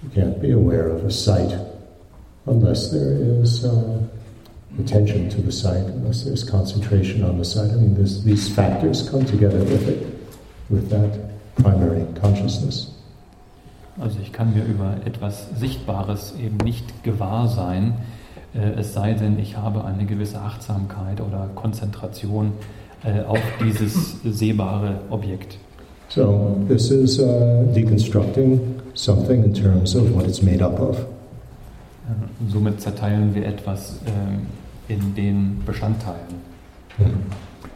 You 0.02 0.10
can't 0.10 0.40
be 0.40 0.52
aware 0.52 0.88
of 0.88 1.04
a 1.04 1.10
sight 1.10 1.52
unless 2.46 2.90
there 2.90 3.14
is 3.42 3.64
uh, 3.64 4.00
attention 4.78 5.28
to 5.30 5.42
the 5.42 5.52
sight, 5.52 5.84
unless 5.84 6.24
there's 6.24 6.44
concentration 6.44 7.24
on 7.24 7.38
the 7.38 7.44
sight. 7.44 7.70
I 7.70 7.74
mean, 7.74 7.94
this, 7.94 8.22
these 8.22 8.48
factors 8.48 9.08
come 9.10 9.24
together 9.26 9.58
with 9.58 9.88
it, 9.88 10.06
with 10.70 10.88
that 10.90 11.18
primary 11.56 12.06
consciousness. 12.20 12.94
Also 14.00 14.18
ich 14.22 14.32
kann 14.32 14.54
mir 14.54 14.64
über 14.64 14.96
etwas 15.04 15.48
Sichtbares 15.58 16.34
eben 16.40 16.58
nicht 16.58 17.02
gewahr 17.02 17.48
sein, 17.48 17.94
äh, 18.54 18.78
es 18.78 18.94
sei 18.94 19.14
denn, 19.14 19.38
ich 19.40 19.56
habe 19.56 19.84
eine 19.84 20.06
gewisse 20.06 20.38
Achtsamkeit 20.40 21.20
oder 21.20 21.48
Konzentration 21.56 22.52
äh, 23.04 23.22
auf 23.24 23.40
dieses 23.60 24.16
sehbare 24.22 25.00
Objekt. 25.10 25.58
So 26.10 26.56
this 26.68 26.90
is 26.90 27.18
uh, 27.18 27.64
deconstructing 27.74 28.60
something 28.98 29.44
in 29.44 29.54
terms 29.54 29.94
of 29.94 30.14
what 30.14 30.26
it's 30.26 30.42
made 30.42 30.60
up 30.60 30.78
of. 30.80 30.98
Äh, 30.98 32.52
somit 32.52 32.80
zerteilen 32.80 33.34
wir 33.34 33.46
etwas 33.46 34.00
äh, 34.06 34.92
in 34.92 35.14
den 35.14 35.62
Bestandteilen. 35.64 36.48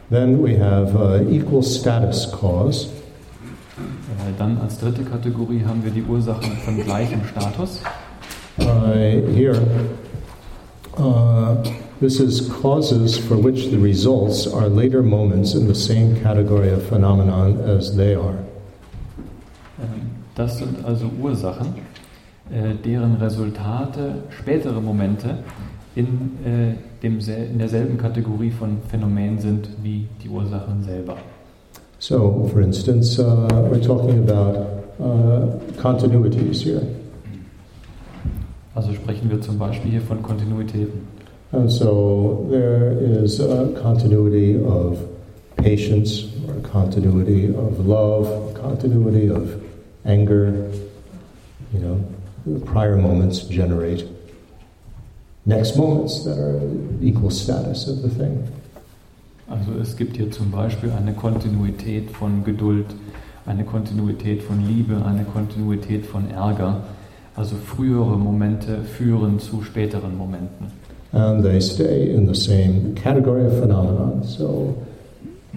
Then 0.09 0.43
we 0.43 0.57
have 0.57 0.95
uh, 0.95 1.23
equal 1.29 1.63
status 1.63 2.29
cause. 2.29 2.87
Äh, 3.77 4.33
dann 4.37 4.57
als 4.57 4.77
dritte 4.77 5.03
Kategorie 5.03 5.63
haben 5.65 5.83
wir 5.83 5.91
die 5.91 6.03
Ursachen 6.03 6.57
von 6.57 6.77
gleichem 6.83 7.21
Status. 7.25 7.79
Uh, 8.59 9.25
here, 9.33 9.59
uh, 10.97 11.55
this 11.99 12.19
is 12.19 12.49
causes 12.61 13.17
for 13.17 13.35
which 13.35 13.71
the 13.71 13.77
results 13.77 14.45
are 14.45 14.67
later 14.67 15.01
moments 15.01 15.55
in 15.55 15.67
the 15.67 15.73
same 15.73 16.21
category 16.21 16.71
of 16.71 16.83
phenomenon 16.83 17.59
as 17.61 17.95
they 17.95 18.13
are. 18.13 18.37
Das 20.35 20.57
sind 20.57 20.83
also 20.83 21.09
Ursachen, 21.21 21.67
äh, 22.49 22.73
deren 22.83 23.15
Resultate 23.15 24.15
spätere 24.29 24.81
Momente 24.81 25.37
in, 25.95 26.07
äh, 26.43 26.73
dem, 27.03 27.19
in 27.19 27.59
derselben 27.59 27.97
Kategorie 27.97 28.51
von 28.51 28.77
Phänomen 28.89 29.37
sind 29.39 29.69
wie 29.83 30.07
die 30.23 30.29
Ursachen 30.29 30.83
selber. 30.83 31.17
So, 31.99 32.49
for 32.51 32.61
instance, 32.61 33.17
uh, 33.17 33.47
we're 33.71 33.79
talking 33.79 34.27
about 34.27 34.67
uh, 34.99 35.81
continuities 35.81 36.61
here. 36.61 36.81
Also 38.75 38.91
sprechen 38.91 39.29
wir 39.29 39.39
zum 39.39 39.57
Beispiel 39.57 39.91
hier 39.91 40.01
von 40.01 40.21
Kontinuitäten. 40.21 41.13
And 41.51 41.71
so 41.71 42.47
there 42.49 42.93
is 43.23 43.39
a 43.39 43.67
continuity 43.81 44.57
of 44.57 44.97
patience, 45.57 46.25
or 46.47 46.55
a 46.57 46.67
continuity 46.67 47.53
of 47.55 47.85
love, 47.85 48.27
a 48.27 48.59
continuity 48.59 49.29
of 49.29 49.62
anger. 50.05 50.71
You 51.73 51.79
know, 51.79 52.59
prior 52.65 52.97
moments 52.97 53.41
generate 53.41 54.05
next 55.45 55.75
moments 55.75 56.23
that 56.23 56.37
are 56.37 56.61
equal 57.01 57.31
status 57.31 57.87
of 57.87 58.01
the 58.01 58.09
thing. 58.09 58.47
Also 59.49 59.71
es 59.81 59.95
gibt 59.97 60.17
hier 60.17 60.31
zum 60.31 60.51
Beispiel 60.51 60.91
eine 60.91 61.13
Kontinuität 61.13 62.11
von 62.11 62.43
Geduld, 62.43 62.85
eine 63.45 63.63
Kontinuität 63.63 64.41
von 64.41 64.65
Liebe, 64.65 65.03
eine 65.05 65.25
Kontinuität 65.25 66.05
von 66.05 66.29
Ärger. 66.31 66.83
Also 67.35 67.55
frühere 67.55 68.17
Momente 68.17 68.81
führen 68.83 69.39
zu 69.39 69.63
späteren 69.63 70.17
Momenten. 70.17 70.67
And 71.11 71.43
they 71.43 71.59
stay 71.59 72.13
in 72.13 72.27
the 72.27 72.39
same 72.39 72.93
category 72.95 73.45
of 73.45 73.59
phenomenon. 73.59 74.23
So 74.23 74.75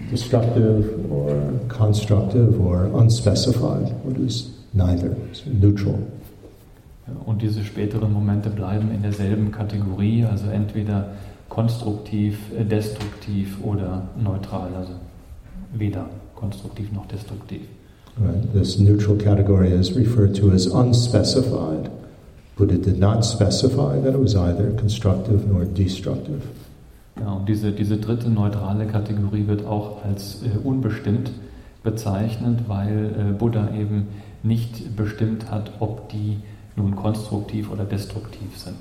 destructive 0.09 1.11
or 1.11 1.59
constructive 1.67 2.59
or 2.59 2.85
unspecified, 2.99 3.91
what 4.03 4.17
is 4.17 4.51
neither, 4.73 5.15
it's 5.29 5.45
neutral. 5.45 5.99
Und 7.25 7.41
diese 7.41 7.63
späteren 7.63 8.11
Momente 8.11 8.49
bleiben 8.49 8.91
in 8.93 9.01
derselben 9.01 9.51
Kategorie, 9.51 10.25
also 10.25 10.47
entweder 10.47 11.11
konstruktiv, 11.49 12.37
äh, 12.57 12.65
destruktiv 12.65 13.57
oder 13.63 14.09
neutral, 14.21 14.73
also 14.75 14.93
weder 15.73 16.09
konstruktiv 16.35 16.91
noch 16.91 17.07
destruktiv. 17.07 17.61
Right? 18.17 18.51
This 18.53 18.79
neutral 18.79 19.15
category 19.17 19.71
is 19.71 19.95
referred 19.95 20.35
to 20.35 20.51
as 20.51 20.67
unspecified. 20.67 21.89
Buddha 22.57 22.77
did 22.77 22.99
not 22.99 23.23
specify 23.23 24.01
that 24.01 24.15
it 24.15 24.19
was 24.19 24.35
either 24.35 24.71
constructive 24.71 25.47
nor 25.47 25.63
destructive. 25.65 26.41
Ja, 27.19 27.33
und 27.33 27.49
diese, 27.49 27.71
diese 27.71 27.97
dritte 27.97 28.29
neutrale 28.29 28.85
Kategorie 28.85 29.47
wird 29.47 29.65
auch 29.65 30.03
als 30.03 30.41
äh, 30.43 30.67
unbestimmt 30.67 31.31
bezeichnet, 31.83 32.59
weil 32.67 33.15
äh, 33.17 33.33
Buddha 33.33 33.69
eben 33.75 34.07
nicht 34.43 34.95
bestimmt 34.95 35.49
hat, 35.49 35.71
ob 35.79 36.09
die 36.09 36.37
nun 36.75 36.95
konstruktiv 36.95 37.71
oder 37.71 37.85
destruktiv 37.85 38.55
sind. 38.55 38.75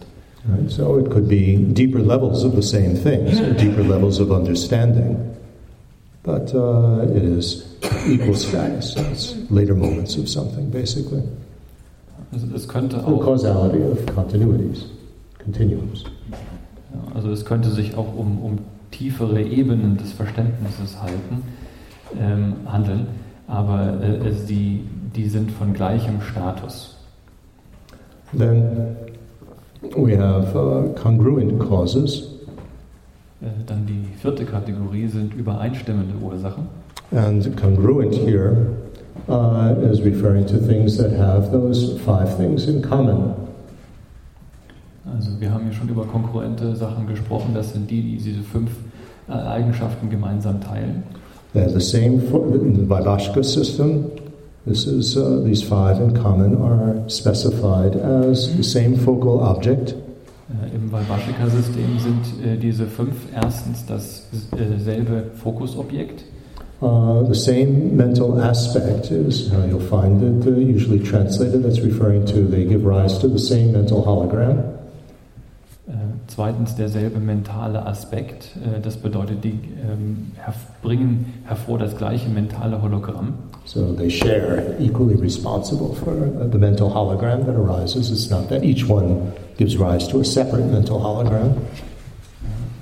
Right? 0.48 0.70
So 0.70 0.98
it 0.98 1.10
could 1.10 1.28
be 1.28 1.56
deeper 1.56 1.98
levels 1.98 2.44
of 2.44 2.54
the 2.54 2.62
same 2.62 2.94
thing, 2.94 3.32
so 3.32 3.52
deeper 3.52 3.82
levels 3.82 4.20
of 4.20 4.30
understanding. 4.30 5.16
But 6.22 6.52
uh, 6.54 7.02
it 7.14 7.22
is 7.22 7.76
equal 8.08 8.34
status. 8.34 8.96
It's 8.96 9.36
later 9.50 9.74
moments 9.74 10.16
of 10.16 10.28
something, 10.28 10.70
basically. 10.70 11.22
Also 12.32 12.46
es 12.54 12.68
könnte 12.68 12.96
The 12.96 13.04
auch, 13.04 13.20
causality 13.24 13.82
of 13.82 14.04
continuities, 14.14 14.86
continuums. 15.38 16.04
Ja, 16.96 17.14
also 17.14 17.30
es 17.30 17.44
könnte 17.44 17.70
sich 17.70 17.96
auch 17.96 18.14
um, 18.16 18.38
um 18.42 18.58
tiefere 18.90 19.42
Ebenen 19.42 19.96
des 19.96 20.12
Verständnisses 20.12 21.00
halten, 21.00 21.42
ähm, 22.18 22.54
handeln, 22.66 23.06
aber 23.46 24.00
äh, 24.02 24.32
die, 24.48 24.84
die 25.14 25.28
sind 25.28 25.50
von 25.50 25.72
gleichem 25.72 26.20
Status. 26.20 26.96
Then 28.36 28.96
we 29.96 30.16
have 30.16 30.56
uh, 30.56 30.92
congruent 31.00 31.58
causes. 31.60 32.28
Äh, 33.40 33.46
dann 33.66 33.86
die 33.86 34.04
vierte 34.20 34.44
Kategorie 34.44 35.06
sind 35.06 35.34
übereinstimmende 35.34 36.14
Ursachen. 36.22 36.66
And 37.12 37.56
congruent 37.56 38.14
here 38.14 38.72
uh, 39.28 39.74
is 39.90 40.02
referring 40.02 40.46
to 40.46 40.58
things 40.58 40.96
that 40.96 41.12
have 41.12 41.52
those 41.52 41.98
five 42.04 42.36
things 42.36 42.66
in 42.66 42.82
common. 42.82 43.45
Also 45.14 45.30
wir 45.38 45.52
haben 45.52 45.64
hier 45.64 45.72
schon 45.72 45.88
über 45.88 46.04
konkurrente 46.04 46.74
Sachen 46.76 47.06
gesprochen. 47.06 47.50
Das 47.54 47.72
sind 47.72 47.90
die, 47.90 48.02
die 48.02 48.16
diese 48.16 48.42
fünf 48.42 48.70
äh, 49.28 49.32
Eigenschaften 49.32 50.10
gemeinsam 50.10 50.60
teilen. 50.60 51.02
They 51.52 51.62
have 51.62 51.72
the 51.78 51.80
same, 51.80 52.18
fo- 52.20 52.44
in 52.54 52.74
the 52.74 52.88
Vaibhashika 52.88 53.42
system, 53.42 54.06
this 54.66 54.86
is, 54.86 55.16
uh, 55.16 55.42
these 55.44 55.62
five 55.64 56.00
in 56.00 56.12
common 56.12 56.56
are 56.60 56.96
specified 57.08 57.96
as 57.96 58.50
the 58.56 58.62
same 58.64 58.96
focal 58.96 59.40
object, 59.40 59.94
Äh, 60.48 60.76
Im 60.76 60.92
Vaibhashika-System 60.92 61.98
sind 61.98 62.46
äh, 62.46 62.56
diese 62.56 62.86
fünf 62.86 63.14
erstens 63.34 63.84
dasselbe 63.86 65.24
Fokusobjekt. 65.34 66.24
Uh, 66.80 67.24
the 67.26 67.34
same 67.34 67.96
mental 67.96 68.40
aspect 68.40 69.10
is 69.10 69.50
how 69.50 69.64
you'll 69.68 69.80
find 69.80 70.22
it 70.22 70.46
uh, 70.46 70.50
usually 70.50 71.00
translated. 71.00 71.64
That's 71.64 71.80
referring 71.82 72.26
to 72.26 72.46
they 72.48 72.64
give 72.64 72.84
rise 72.86 73.18
to 73.20 73.28
the 73.28 73.38
same 73.40 73.72
mental 73.72 74.04
hologram. 74.04 74.62
Zweitens 76.28 76.74
derselbe 76.74 77.20
mentale 77.20 77.86
Aspekt. 77.86 78.56
Äh, 78.56 78.80
Das 78.80 78.96
bedeutet, 78.96 79.44
die 79.44 79.50
ähm, 79.50 80.32
bringen 80.82 81.34
hervor 81.44 81.78
das 81.78 81.96
gleiche 81.96 82.28
mentale 82.28 82.82
Hologramm. 82.82 83.34
So 83.64 83.92
they 83.92 84.10
share, 84.10 84.76
equally 84.78 85.16
responsible 85.16 85.94
for 85.94 86.12
uh, 86.12 86.48
the 86.50 86.58
mental 86.58 86.88
hologram 86.88 87.44
that 87.46 87.56
arises. 87.56 88.10
It's 88.10 88.30
not 88.30 88.48
that 88.48 88.62
each 88.62 88.88
one 88.88 89.32
gives 89.58 89.76
rise 89.78 90.08
to 90.08 90.20
a 90.20 90.24
separate 90.24 90.66
mental 90.66 91.02
hologram. 91.02 91.56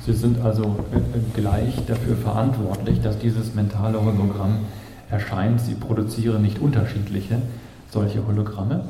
Sie 0.04 0.12
sind 0.12 0.44
also 0.44 0.62
äh, 0.64 0.98
äh, 0.98 1.40
gleich 1.40 1.74
dafür 1.86 2.16
verantwortlich, 2.16 3.00
dass 3.00 3.18
dieses 3.18 3.54
mentale 3.54 3.98
Hologramm 3.98 4.58
erscheint. 5.10 5.60
Sie 5.60 5.74
produzieren 5.74 6.42
nicht 6.42 6.60
unterschiedliche 6.60 7.36
solche 7.90 8.26
Hologramme. 8.26 8.82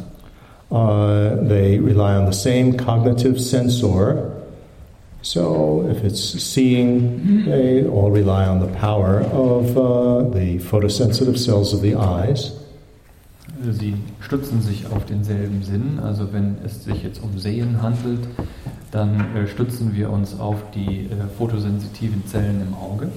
Uh, 0.71 1.47
they 1.47 1.79
rely 1.79 2.17
on 2.17 2.27
the 2.27 2.37
same 2.37 2.77
cognitive 2.77 3.39
sensor. 3.39 4.34
So 5.25 5.89
if 5.89 6.05
it's 6.05 6.21
seeing, 6.21 7.47
they 7.47 7.87
all 7.87 8.11
rely 8.11 8.45
on 8.47 8.61
the 8.61 8.69
power 8.79 9.21
of 9.33 9.75
uh, 9.75 10.29
the 10.29 10.59
photosensitive 10.59 11.39
cells 11.39 11.73
of 11.73 11.81
the 11.81 11.95
eyes. 11.95 12.53
Sie 13.71 13.95
stützen 14.21 14.61
sich 14.61 14.85
auf 14.93 15.07
denselben 15.07 15.63
Sinn. 15.63 15.99
Also 15.99 16.31
wenn 16.35 16.57
es 16.63 16.85
sich 16.85 17.03
jetzt 17.03 17.23
um 17.23 17.39
Sehen 17.39 17.81
handelt, 17.81 18.21
dann 18.91 19.35
äh, 19.35 19.47
stützen 19.49 19.95
wir 19.95 20.11
uns 20.11 20.39
auf 20.39 20.57
die 20.75 21.07
äh, 21.07 21.27
photosensitiven 21.39 22.27
Zellen 22.27 22.61
im 22.61 22.75
Auge. 22.75 23.09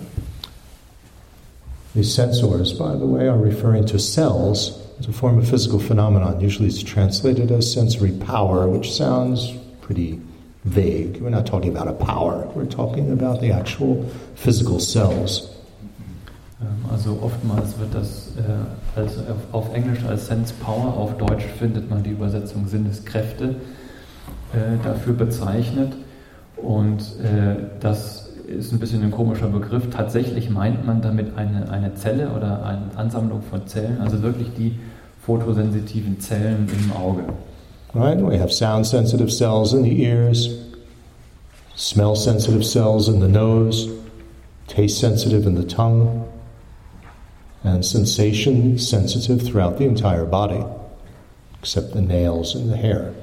These 1.93 2.13
sensors, 2.13 2.73
by 2.77 2.97
the 2.97 3.05
way, 3.05 3.27
are 3.27 3.37
referring 3.37 3.85
to 3.85 3.99
cells. 3.99 4.79
It's 4.97 5.09
a 5.09 5.11
form 5.11 5.37
of 5.37 5.49
physical 5.49 5.79
phenomenon. 5.79 6.39
Usually 6.39 6.69
it's 6.69 6.81
translated 6.81 7.51
as 7.51 7.69
sensory 7.69 8.11
power, 8.11 8.69
which 8.69 8.93
sounds 8.93 9.51
pretty 9.81 10.21
vague. 10.67 11.21
We're 11.21 11.29
not 11.29 11.45
talking 11.45 11.75
about 11.75 11.87
a 11.87 11.93
power, 11.93 12.47
we're 12.55 12.65
talking 12.65 13.11
about 13.11 13.41
the 13.41 13.51
actual 13.51 14.05
physical 14.35 14.79
cells. 14.79 15.49
Ähm, 16.61 16.85
also 16.91 17.19
oftmals 17.21 17.77
wird 17.79 17.93
das 17.93 18.31
äh, 18.37 18.99
als, 18.99 19.17
auf 19.51 19.73
Englisch 19.73 20.03
als 20.05 20.27
Sense 20.27 20.53
Power, 20.59 20.97
auf 20.97 21.17
Deutsch 21.17 21.45
findet 21.59 21.89
man 21.89 22.03
die 22.03 22.11
Übersetzung 22.11 22.67
Sinneskräfte 22.67 23.55
äh, 24.53 24.83
dafür 24.83 25.13
bezeichnet. 25.13 25.93
Und 26.55 27.01
äh, 27.19 27.55
das 27.79 28.29
ist 28.47 28.71
ein 28.71 28.79
bisschen 28.79 29.03
ein 29.03 29.11
komischer 29.11 29.47
Begriff. 29.47 29.89
Tatsächlich 29.91 30.49
meint 30.49 30.85
man 30.85 31.01
damit 31.01 31.37
eine, 31.37 31.69
eine 31.69 31.93
Zelle 31.95 32.29
oder 32.29 32.65
eine 32.65 32.89
Ansammlung 32.95 33.41
von 33.41 33.67
Zellen, 33.67 34.01
also 34.01 34.23
wirklich 34.23 34.53
die 34.57 34.79
photosensitiven 35.21 36.19
Zellen 36.19 36.67
im 36.71 36.91
Auge. 36.93 37.25
Right? 37.97 38.17
We 38.17 38.37
have 38.37 38.53
sound 38.53 38.85
sensitive 38.85 39.33
cells 39.33 39.73
in 39.73 39.81
the 39.81 40.03
ears, 40.03 40.55
smell 41.73 42.15
sensitive 42.15 42.63
cells 42.63 43.09
in 43.09 43.21
the 43.21 43.27
nose, 43.27 43.89
taste 44.67 44.99
sensitive 44.99 45.47
in 45.47 45.55
the 45.55 45.63
tongue, 45.63 46.31
and 47.63 47.83
sensation 47.83 48.77
sensitive 48.77 49.41
throughout 49.41 49.79
the 49.79 49.85
entire 49.85 50.25
body, 50.25 50.63
except 51.59 51.93
the 51.93 52.01
nails 52.01 52.53
and 52.53 52.71
the 52.71 52.77
hair. 52.77 53.15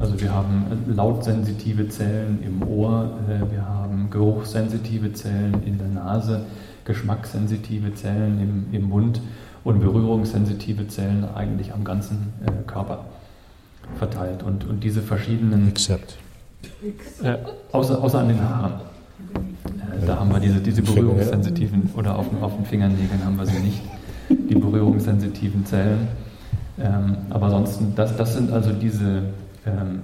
Also 0.00 0.20
wir 0.20 0.34
haben 0.34 0.84
lautsensitive 0.88 1.88
Zellen 1.90 2.42
im 2.42 2.66
Ohr, 2.68 3.20
äh, 3.28 3.52
wir 3.52 3.68
haben 3.68 4.10
geruchssensitive 4.10 5.12
Zellen 5.12 5.62
in 5.64 5.78
der 5.78 5.86
Nase, 5.86 6.44
geschmackssensitive 6.84 7.94
Zellen 7.94 8.40
im, 8.40 8.74
im 8.74 8.88
Mund 8.88 9.20
und 9.62 9.78
berührungssensitive 9.78 10.88
Zellen 10.88 11.24
eigentlich 11.36 11.72
am 11.72 11.84
ganzen 11.84 12.32
äh, 12.44 12.50
Körper 12.66 13.04
verteilt. 13.96 14.42
Und, 14.42 14.68
und 14.68 14.82
diese 14.82 15.02
verschiedenen... 15.02 15.68
Except. 15.68 16.16
Äh, 17.22 17.36
außer, 17.72 18.02
außer 18.02 18.18
an 18.18 18.28
den 18.28 18.40
Haaren. 18.40 18.72
Äh, 19.34 20.06
da 20.06 20.18
haben 20.18 20.30
wir 20.30 20.40
diese, 20.40 20.60
diese 20.60 20.82
berührungssensitiven, 20.82 21.90
oder 21.96 22.18
auf, 22.18 22.26
auf 22.40 22.56
den 22.56 22.64
Fingernägeln 22.64 23.24
haben 23.24 23.36
wir 23.36 23.46
sie 23.46 23.58
nicht, 23.58 23.80
die 24.28 24.54
berührungssensitiven 24.54 25.64
Zellen. 25.66 26.08
Ähm, 26.80 27.16
aber 27.30 27.46
ansonsten, 27.46 27.94
das, 27.94 28.16
das 28.16 28.34
sind 28.34 28.50
also 28.50 28.72
diese, 28.72 29.22
ähm, 29.66 30.02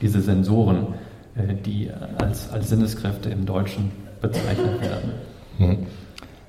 diese 0.00 0.20
Sensoren, 0.20 0.88
äh, 1.34 1.54
die 1.54 1.90
als, 2.18 2.50
als 2.50 2.68
Sinneskräfte 2.68 3.30
im 3.30 3.46
Deutschen 3.46 3.90
bezeichnet 4.20 4.80
werden. 4.80 5.10
Hmm. 5.58 5.86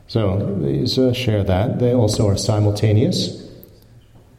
So 0.07 0.37
these 0.61 0.97
uh, 0.99 1.13
share 1.13 1.43
that. 1.45 1.79
They 1.79 1.93
also 1.93 2.27
are 2.27 2.37
simultaneous. 2.37 3.42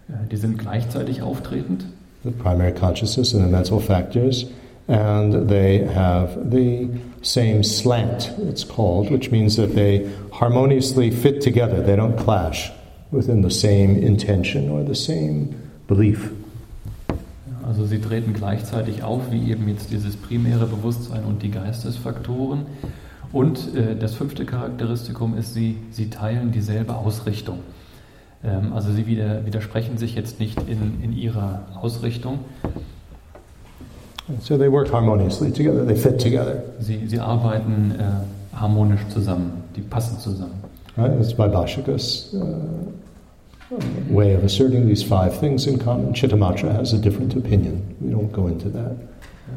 Äh, 0.08 0.28
die 0.30 0.36
sind 0.36 0.58
gleichzeitig 0.58 1.22
auftretend. 1.22 1.86
The 2.24 2.30
primary 2.30 2.72
consciousness 2.72 3.34
and 3.34 3.44
the 3.44 3.50
mental 3.50 3.78
factors, 3.78 4.46
and 4.88 5.48
they 5.48 5.86
have 5.86 6.38
the 6.50 6.88
same 7.22 7.62
slant. 7.62 8.32
It's 8.48 8.66
called, 8.66 9.10
which 9.10 9.30
means 9.30 9.56
that 9.56 9.74
they 9.74 10.06
harmoniously 10.32 11.10
fit 11.10 11.42
together. 11.42 11.82
They 11.82 11.96
don't 11.96 12.16
clash 12.16 12.72
within 13.10 13.42
the 13.42 13.50
same 13.50 13.96
intention 13.98 14.70
or 14.70 14.82
the 14.82 14.94
same 14.94 15.54
belief. 15.86 16.30
Also 17.66 17.86
sie 17.86 17.98
treten 17.98 18.34
gleichzeitig 18.34 19.02
auf, 19.02 19.30
wie 19.30 19.50
eben 19.50 19.68
jetzt 19.68 19.90
dieses 19.90 20.16
primäre 20.16 20.66
Bewusstsein 20.66 21.24
und 21.24 21.42
die 21.42 21.50
Geistesfaktoren. 21.50 22.66
Und 23.32 23.74
äh, 23.74 23.96
das 23.96 24.14
fünfte 24.14 24.44
Charakteristikum 24.44 25.36
ist, 25.36 25.54
sie, 25.54 25.76
sie 25.90 26.08
teilen 26.08 26.52
dieselbe 26.52 26.94
Ausrichtung. 26.94 27.60
Ähm, 28.44 28.72
also 28.72 28.92
sie 28.92 29.07
widersprechen 29.07 29.98
sich 29.98 30.14
jetzt 30.14 30.40
nicht 30.40 30.59
in, 30.68 31.02
in 31.02 31.16
ihrer 31.16 31.61
Ausrichtung. 31.80 32.40
So 34.40 34.57
they 34.57 34.70
work 34.70 34.90
harmoniously 34.90 35.50
together, 35.52 35.87
they 35.87 35.96
fit 35.96 36.18
together. 36.20 36.62
Sie, 36.80 37.07
sie 37.07 37.20
arbeiten 37.20 37.94
äh, 37.98 38.57
harmonisch 38.57 39.07
zusammen, 39.09 39.64
die 39.76 39.83
passen 39.83 40.18
zusammen. 40.18 40.54
Right? 40.96 41.12
That's 41.18 41.37
Vaibhashika's 41.37 42.35
uh, 42.35 43.74
way 44.09 44.35
of 44.35 44.44
asserting 44.44 44.87
these 44.87 45.02
five 45.02 45.38
things 45.38 45.66
in 45.66 45.78
common. 45.78 46.14
Chittamatra 46.14 46.72
has 46.72 46.94
a 46.94 46.98
different 46.98 47.37
opinion. 47.37 47.83
We 48.00 48.12
don't 48.12 48.33
go 48.33 48.46
into 48.46 48.70
that. 48.70 48.96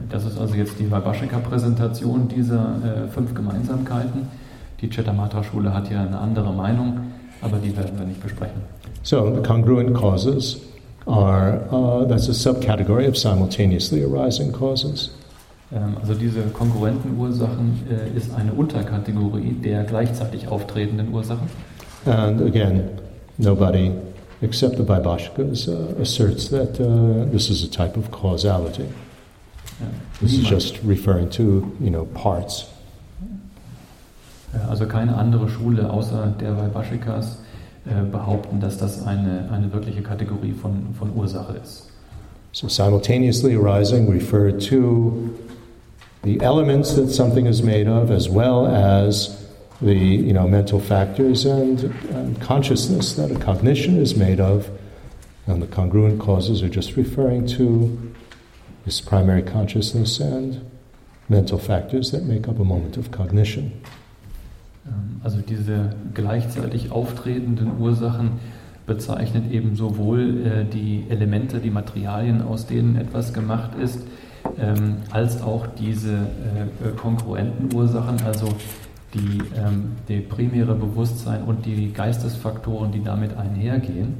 Das 0.09 0.25
ist 0.25 0.37
also 0.37 0.55
jetzt 0.55 0.79
die 0.79 0.89
Vaibhashika-Präsentation 0.89 2.27
dieser 2.27 3.05
äh, 3.05 3.07
fünf 3.09 3.33
Gemeinsamkeiten. 3.33 4.27
Die 4.81 4.89
Chettamatra-Schule 4.89 5.73
hat 5.73 5.87
hier 5.87 5.99
eine 5.99 6.17
andere 6.17 6.53
Meinung, 6.53 6.99
aber 7.41 7.57
die 7.57 7.75
werden 7.75 7.97
wir 7.97 8.05
nicht 8.05 8.21
besprechen. 8.21 8.61
So 9.07 9.31
the 9.31 9.41
congruent 9.41 9.95
causes 9.95 10.57
are 11.07 11.61
uh, 11.71 12.03
that's 12.03 12.27
a 12.27 12.33
subcategory 12.33 13.07
of 13.07 13.15
simultaneously 13.15 14.03
arising 14.03 14.51
causes. 14.51 15.11
Ähm, 15.71 15.95
also 16.01 16.13
diese 16.13 16.41
konkurrenten 16.51 17.17
Ursachen 17.17 17.87
äh, 17.89 18.17
ist 18.17 18.35
eine 18.35 18.51
Unterkategorie 18.51 19.53
der 19.63 19.85
gleichzeitig 19.85 20.49
auftretenden 20.49 21.13
Ursachen. 21.13 21.47
And 22.05 22.41
again, 22.41 22.99
nobody 23.37 23.93
except 24.41 24.75
the 24.75 24.83
Vaibhashikas 24.83 25.69
uh, 25.69 26.01
asserts 26.01 26.49
that 26.49 26.77
uh, 26.81 27.31
this 27.31 27.49
is 27.49 27.63
a 27.63 27.69
type 27.69 27.97
of 27.97 28.11
causality. 28.11 28.89
This 30.19 30.33
is 30.33 30.49
just 30.49 30.83
referring 30.83 31.29
to, 31.29 31.71
you 31.79 31.91
know, 31.91 32.05
parts. 32.13 32.65
Also 34.67 34.85
keine 34.85 35.15
andere 35.15 35.47
Schule 35.47 35.89
außer 35.89 36.33
der 36.41 36.57
Vaibhashikas 36.57 37.35
äh, 37.35 37.46
Äh, 37.87 38.03
behaupten, 38.03 38.59
dass 38.59 38.77
das 38.77 39.05
eine, 39.05 39.49
eine 39.49 39.71
wirkliche 39.71 40.01
Kategorie 40.01 40.51
von, 40.51 40.93
von 40.99 41.15
Ursache 41.15 41.57
ist. 41.63 41.89
So 42.51 42.67
simultaneously 42.67 43.55
arising 43.55 44.09
refer 44.09 44.51
to 44.51 45.29
the 46.23 46.41
elements 46.41 46.95
that 46.95 47.09
something 47.09 47.45
is 47.45 47.61
made 47.61 47.87
of 47.87 48.11
as 48.11 48.27
well 48.29 48.65
as 48.65 49.37
the 49.79 49.93
you 49.93 50.33
know 50.33 50.47
mental 50.47 50.81
factors 50.81 51.45
and, 51.45 51.93
and 52.13 52.41
consciousness 52.41 53.15
that 53.15 53.31
a 53.31 53.39
cognition 53.39 54.01
is 54.01 54.17
made 54.17 54.41
of 54.41 54.69
and 55.45 55.61
the 55.61 55.67
congruent 55.67 56.19
causes 56.19 56.61
are 56.61 56.69
just 56.69 56.97
referring 56.97 57.47
to 57.47 57.97
this 58.83 58.99
primary 58.99 59.43
consciousness 59.43 60.19
and 60.19 60.59
mental 61.29 61.59
factors 61.59 62.11
that 62.11 62.23
make 62.23 62.49
up 62.49 62.59
a 62.59 62.65
moment 62.65 62.97
of 62.97 63.11
cognition. 63.11 63.71
Ähm, 64.87 65.21
also 65.23 65.39
diese 65.41 65.91
gleichzeitig 66.13 66.91
auftretenden 66.91 67.79
Ursachen 67.79 68.31
bezeichnet 68.85 69.51
eben 69.51 69.75
sowohl 69.75 70.45
äh, 70.45 70.65
die 70.65 71.05
Elemente, 71.09 71.59
die 71.59 71.69
Materialien, 71.69 72.41
aus 72.41 72.65
denen 72.65 72.95
etwas 72.95 73.33
gemacht 73.33 73.71
ist, 73.81 73.99
ähm, 74.59 74.97
als 75.11 75.41
auch 75.41 75.67
diese 75.67 76.13
äh, 76.13 76.89
konkurrenten 76.95 77.75
Ursachen, 77.75 78.17
also 78.25 78.47
die, 79.13 79.39
ähm, 79.55 79.95
die 80.07 80.21
primäre 80.21 80.73
Bewusstsein 80.73 81.43
und 81.43 81.65
die 81.65 81.91
Geistesfaktoren, 81.93 82.91
die 82.91 83.03
damit 83.03 83.37
einhergehen. 83.37 84.15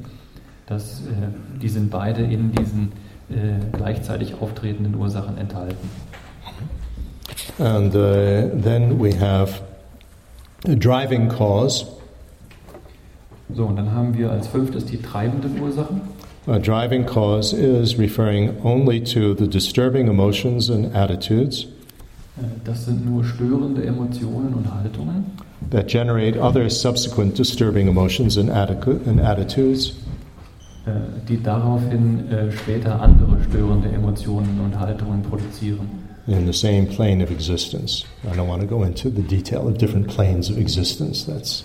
Das, 0.66 1.00
äh, 1.00 1.58
die 1.60 1.68
sind 1.68 1.90
beide 1.90 2.22
in 2.22 2.52
diesen 2.52 2.92
äh, 3.30 3.76
gleichzeitig 3.76 4.34
auftretenden 4.40 4.94
Ursachen 4.94 5.38
enthalten. 5.38 5.88
And 7.58 7.94
uh, 7.94 8.50
then 8.62 8.98
we 9.00 9.12
have 9.18 9.60
driving 10.64 11.28
cause. 11.28 11.86
So, 13.54 13.64
und 13.64 13.76
dann 13.76 13.92
haben 13.92 14.16
wir 14.16 14.30
als 14.30 14.46
fünftes 14.46 14.84
die 14.84 15.00
treibenden 15.00 15.60
Ursachen. 15.60 16.00
A 16.46 16.58
driving 16.58 17.04
cause 17.04 17.54
is 17.54 17.98
referring 17.98 18.52
only 18.62 19.02
to 19.02 19.34
the 19.34 19.46
disturbing 19.48 20.08
emotions 20.08 20.70
and 20.70 20.94
attitudes 20.94 21.66
Äh, 22.38 22.42
Das 22.64 22.84
sind 22.84 23.04
nur 23.04 23.24
störende 23.24 23.84
Emotionen 23.84 24.54
und 24.54 24.72
Haltungen, 24.72 25.26
that 25.70 25.88
generate 25.88 26.38
other 26.40 26.68
subsequent 26.70 27.38
disturbing 27.38 27.88
emotions 27.88 28.38
and, 28.38 28.50
and 28.50 29.20
attitudes. 29.20 29.94
äh, 30.86 30.90
die 31.28 31.42
daraufhin 31.42 32.30
äh, 32.30 32.50
später 32.52 33.00
andere 33.00 33.38
störende 33.48 33.88
Emotionen 33.88 34.60
und 34.64 34.78
Haltungen 34.78 35.22
produzieren. 35.22 35.97
In 36.28 36.46
the 36.46 36.52
same 36.52 36.86
plane 36.86 37.22
of 37.22 37.30
existence. 37.30 38.04
I 38.30 38.36
don't 38.36 38.48
want 38.48 38.60
to 38.60 38.66
go 38.66 38.82
into 38.82 39.08
the 39.08 39.22
detail 39.22 39.66
of 39.66 39.78
different 39.78 40.08
planes 40.08 40.50
of 40.50 40.58
existence. 40.58 41.24
That's 41.24 41.64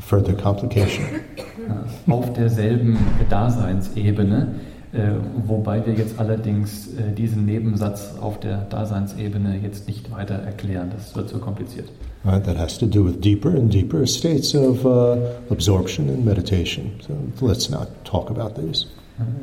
further 0.00 0.34
complication. 0.34 1.04
Äh, 1.06 2.10
Auf 2.10 2.32
derselben 2.34 2.98
Daseinsebene, 3.30 4.54
äh, 4.92 5.12
wobei 5.46 5.84
wir 5.86 5.94
jetzt 5.94 6.18
allerdings 6.18 6.88
äh, 6.94 7.12
diesen 7.12 7.46
Nebensatz 7.46 8.14
auf 8.20 8.40
der 8.40 8.62
Daseinsebene 8.68 9.58
jetzt 9.62 9.88
nicht 9.88 10.10
weiter 10.10 10.34
erklären. 10.34 10.90
Das 10.94 11.14
wird 11.16 11.30
zu 11.30 11.38
kompliziert. 11.38 11.88
Right? 12.24 12.44
That 12.44 12.58
has 12.58 12.76
to 12.78 12.86
do 12.86 13.02
with 13.02 13.20
deeper 13.20 13.50
and 13.50 13.72
deeper 13.72 14.06
states 14.06 14.54
of 14.54 14.84
uh, 14.84 15.16
absorption 15.48 16.10
and 16.10 16.24
meditation. 16.24 16.92
So 17.06 17.46
let's 17.46 17.70
not 17.70 17.88
talk 18.04 18.30
about 18.30 18.60
these. 18.60 18.86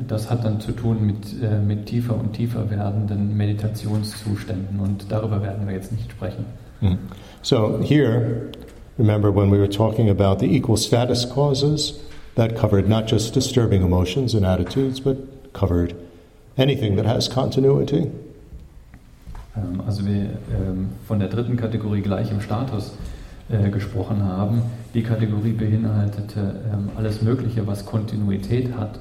Das 0.06 0.30
hat 0.30 0.44
dann 0.44 0.60
zu 0.60 0.72
tun 0.72 1.06
mit, 1.06 1.42
äh, 1.42 1.58
mit 1.58 1.86
tiefer 1.86 2.14
und 2.14 2.32
tiefer 2.32 2.70
werdenden 2.70 3.36
Meditationszuständen 3.36 4.80
und 4.80 5.10
darüber 5.10 5.42
werden 5.42 5.66
wir 5.66 5.74
jetzt 5.74 5.92
nicht 5.92 6.10
sprechen. 6.10 6.44
Mm. 6.80 6.94
So 7.42 7.80
here, 7.82 8.50
remember 8.98 9.34
when 9.34 9.50
we 9.50 9.58
were 9.58 9.68
talking 9.68 10.10
about 10.10 10.40
the 10.40 10.46
equal 10.46 10.76
status 10.76 11.28
causes, 11.28 12.00
that 12.34 12.56
covered 12.56 12.88
not 12.88 13.10
just 13.10 13.34
disturbing 13.34 13.82
emotions 13.82 14.34
and 14.34 14.44
attitudes, 14.44 15.00
but 15.00 15.16
covered 15.52 15.94
anything 16.56 16.96
that 16.96 17.06
has 17.06 17.28
continuity. 17.28 18.10
Ähm, 19.56 19.82
also 19.86 20.06
wir 20.06 20.14
ähm, 20.14 20.90
von 21.06 21.18
der 21.18 21.28
dritten 21.28 21.56
Kategorie 21.56 22.00
gleich 22.00 22.30
im 22.30 22.40
Status 22.40 22.92
äh, 23.50 23.70
gesprochen 23.70 24.22
haben. 24.22 24.62
Die 24.94 25.02
Kategorie 25.02 25.52
beinhaltete 25.52 26.60
ähm, 26.72 26.90
alles 26.96 27.22
Mögliche, 27.22 27.66
was 27.66 27.86
Kontinuität 27.86 28.74
hat. 28.76 29.00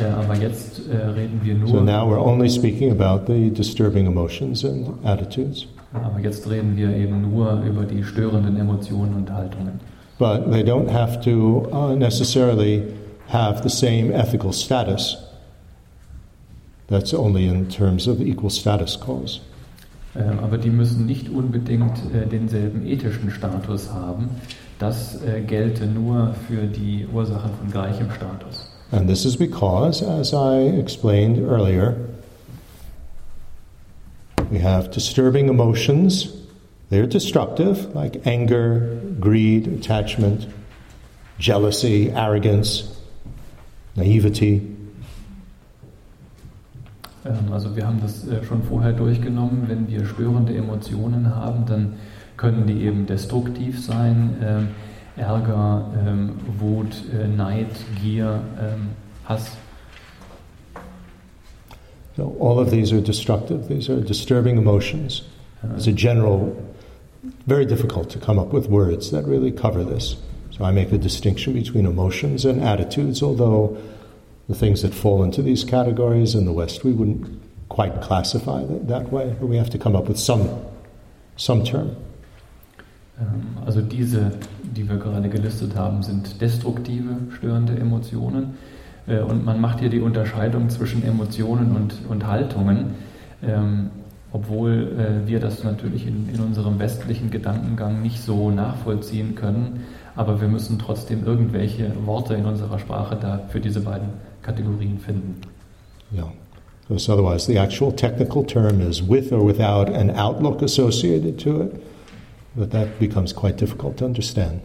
Äh, 0.00 0.04
aber 0.04 0.36
jetzt 0.36 0.80
äh, 0.88 0.96
reden 0.96 1.40
wir 1.42 1.54
nur. 1.54 1.68
So 1.68 1.80
now 1.80 2.06
we're 2.08 2.22
only 2.22 2.48
speaking 2.48 2.90
about 2.90 3.26
the 3.26 3.50
disturbing 3.50 4.06
emotions 4.06 4.64
and 4.64 4.88
attitudes. 5.04 5.66
Aber 5.92 6.18
jetzt 6.20 6.48
reden 6.48 6.76
wir 6.76 6.94
eben 6.96 7.20
nur 7.30 7.62
über 7.62 7.84
die 7.84 8.02
störenden 8.02 8.56
Emotionen 8.56 9.14
und 9.14 9.30
Haltungen. 9.30 9.80
But 10.18 10.50
they 10.50 10.62
don't 10.62 10.90
have 10.90 11.20
to 11.22 11.68
uh, 11.72 11.94
necessarily 11.94 12.82
have 13.28 13.62
the 13.62 13.68
same 13.68 14.12
ethical 14.12 14.52
status. 14.52 15.16
That's 16.88 17.12
only 17.12 17.46
in 17.46 17.68
terms 17.68 18.06
of 18.06 18.20
equal 18.20 18.50
status 18.50 18.98
clause. 18.98 19.40
Ähm, 20.14 20.38
aber 20.40 20.58
die 20.58 20.70
müssen 20.70 21.06
nicht 21.06 21.28
unbedingt 21.30 21.98
äh, 22.14 22.26
denselben 22.26 22.86
ethischen 22.86 23.30
Status 23.30 23.90
haben. 23.92 24.28
Das 24.78 25.22
äh, 25.22 25.40
gelte 25.40 25.86
nur 25.86 26.34
für 26.48 26.66
die 26.66 27.06
Ursachen 27.12 27.50
von 27.58 27.70
gleichem 27.70 28.10
Status. 28.10 28.71
And 28.92 29.08
this 29.08 29.24
is 29.24 29.36
because, 29.36 30.02
as 30.02 30.34
I 30.34 30.58
explained 30.60 31.38
earlier, 31.38 31.96
we 34.50 34.58
have 34.58 34.90
disturbing 34.90 35.48
emotions. 35.48 36.30
They're 36.90 37.06
destructive, 37.06 37.94
like 37.94 38.26
anger, 38.26 39.00
greed, 39.18 39.66
attachment, 39.66 40.46
jealousy, 41.38 42.10
arrogance, 42.10 42.94
naivety. 43.96 44.76
Ähm, 47.24 47.50
also 47.50 47.74
wir 47.74 47.86
haben 47.86 48.00
das 48.02 48.28
äh, 48.28 48.44
schon 48.44 48.62
vorher 48.62 48.92
durchgenommen. 48.92 49.68
Wenn 49.68 49.88
wir 49.88 50.04
störende 50.04 50.54
Emotionen 50.54 51.34
haben, 51.34 51.64
dann 51.64 51.94
können 52.36 52.66
die 52.66 52.82
eben 52.82 53.06
destruktiv 53.06 53.82
sein. 53.82 54.36
Ähm, 54.42 54.68
Ähm, 55.16 55.24
Ärger, 55.24 55.90
ähm, 56.06 56.30
Wut, 56.58 57.04
äh, 57.12 57.28
Neid, 57.28 57.68
Gier, 58.00 58.40
ähm, 58.60 58.90
Hass. 59.24 59.56
So 62.16 62.36
all 62.38 62.58
of 62.58 62.70
these 62.70 62.92
are 62.92 63.00
destructive. 63.00 63.68
These 63.68 63.90
are 63.90 64.00
disturbing 64.00 64.58
emotions. 64.58 65.22
Uh-huh. 65.62 65.76
As 65.76 65.86
a 65.86 65.92
general, 65.92 66.54
very 67.46 67.64
difficult 67.64 68.10
to 68.10 68.18
come 68.18 68.38
up 68.38 68.52
with 68.52 68.68
words 68.68 69.10
that 69.10 69.24
really 69.26 69.50
cover 69.50 69.84
this. 69.84 70.16
So 70.50 70.64
I 70.64 70.72
make 70.72 70.90
the 70.90 70.98
distinction 70.98 71.54
between 71.54 71.86
emotions 71.86 72.44
and 72.44 72.62
attitudes, 72.62 73.22
although 73.22 73.76
the 74.48 74.54
things 74.54 74.82
that 74.82 74.92
fall 74.92 75.22
into 75.22 75.40
these 75.40 75.64
categories 75.64 76.34
in 76.34 76.44
the 76.44 76.52
West, 76.52 76.84
we 76.84 76.92
wouldn't 76.92 77.40
quite 77.68 78.02
classify 78.02 78.62
that, 78.64 78.88
that 78.88 79.10
way, 79.10 79.34
but 79.40 79.46
we 79.46 79.56
have 79.56 79.70
to 79.70 79.78
come 79.78 79.96
up 79.96 80.08
with 80.08 80.18
some, 80.18 80.48
some 81.36 81.64
term. 81.64 81.96
Ähm, 83.20 83.62
also 83.64 83.80
diese, 83.80 84.32
die 84.62 84.88
wir 84.88 84.96
gerade 84.96 85.28
gelistet 85.28 85.76
haben, 85.76 86.02
sind 86.02 86.40
destruktive, 86.40 87.16
störende 87.36 87.76
Emotionen. 87.76 88.54
Äh, 89.06 89.20
und 89.20 89.44
man 89.44 89.60
macht 89.60 89.80
hier 89.80 89.90
die 89.90 90.00
Unterscheidung 90.00 90.70
zwischen 90.70 91.04
Emotionen 91.04 91.76
und, 91.76 91.94
und 92.08 92.26
Haltungen, 92.26 92.94
ähm, 93.42 93.90
obwohl 94.32 94.96
äh, 94.98 95.28
wir 95.28 95.40
das 95.40 95.62
natürlich 95.62 96.06
in, 96.06 96.28
in 96.32 96.40
unserem 96.40 96.78
westlichen 96.78 97.30
Gedankengang 97.30 98.02
nicht 98.02 98.20
so 98.20 98.50
nachvollziehen 98.50 99.34
können. 99.34 99.80
Aber 100.14 100.40
wir 100.40 100.48
müssen 100.48 100.78
trotzdem 100.78 101.24
irgendwelche 101.24 101.92
Worte 102.06 102.34
in 102.34 102.44
unserer 102.44 102.78
Sprache 102.78 103.16
da 103.20 103.40
für 103.48 103.60
diese 103.60 103.80
beiden 103.80 104.08
Kategorien 104.42 104.98
finden. 104.98 105.40
Yeah. 106.14 106.32
Because 106.88 107.08
otherwise, 107.08 107.46
the 107.46 107.58
actual 107.58 107.92
technical 107.92 108.44
term 108.44 108.80
is 108.80 109.00
with 109.02 109.32
or 109.32 109.46
without 109.46 109.88
an 109.88 110.10
outlook 110.10 110.62
associated 110.62 111.38
to 111.38 111.62
it, 111.62 111.82
but 112.54 112.70
that 112.70 112.98
becomes 112.98 113.32
quite 113.32 113.56
difficult 113.56 113.96
to 113.98 114.04
understand. 114.04 114.60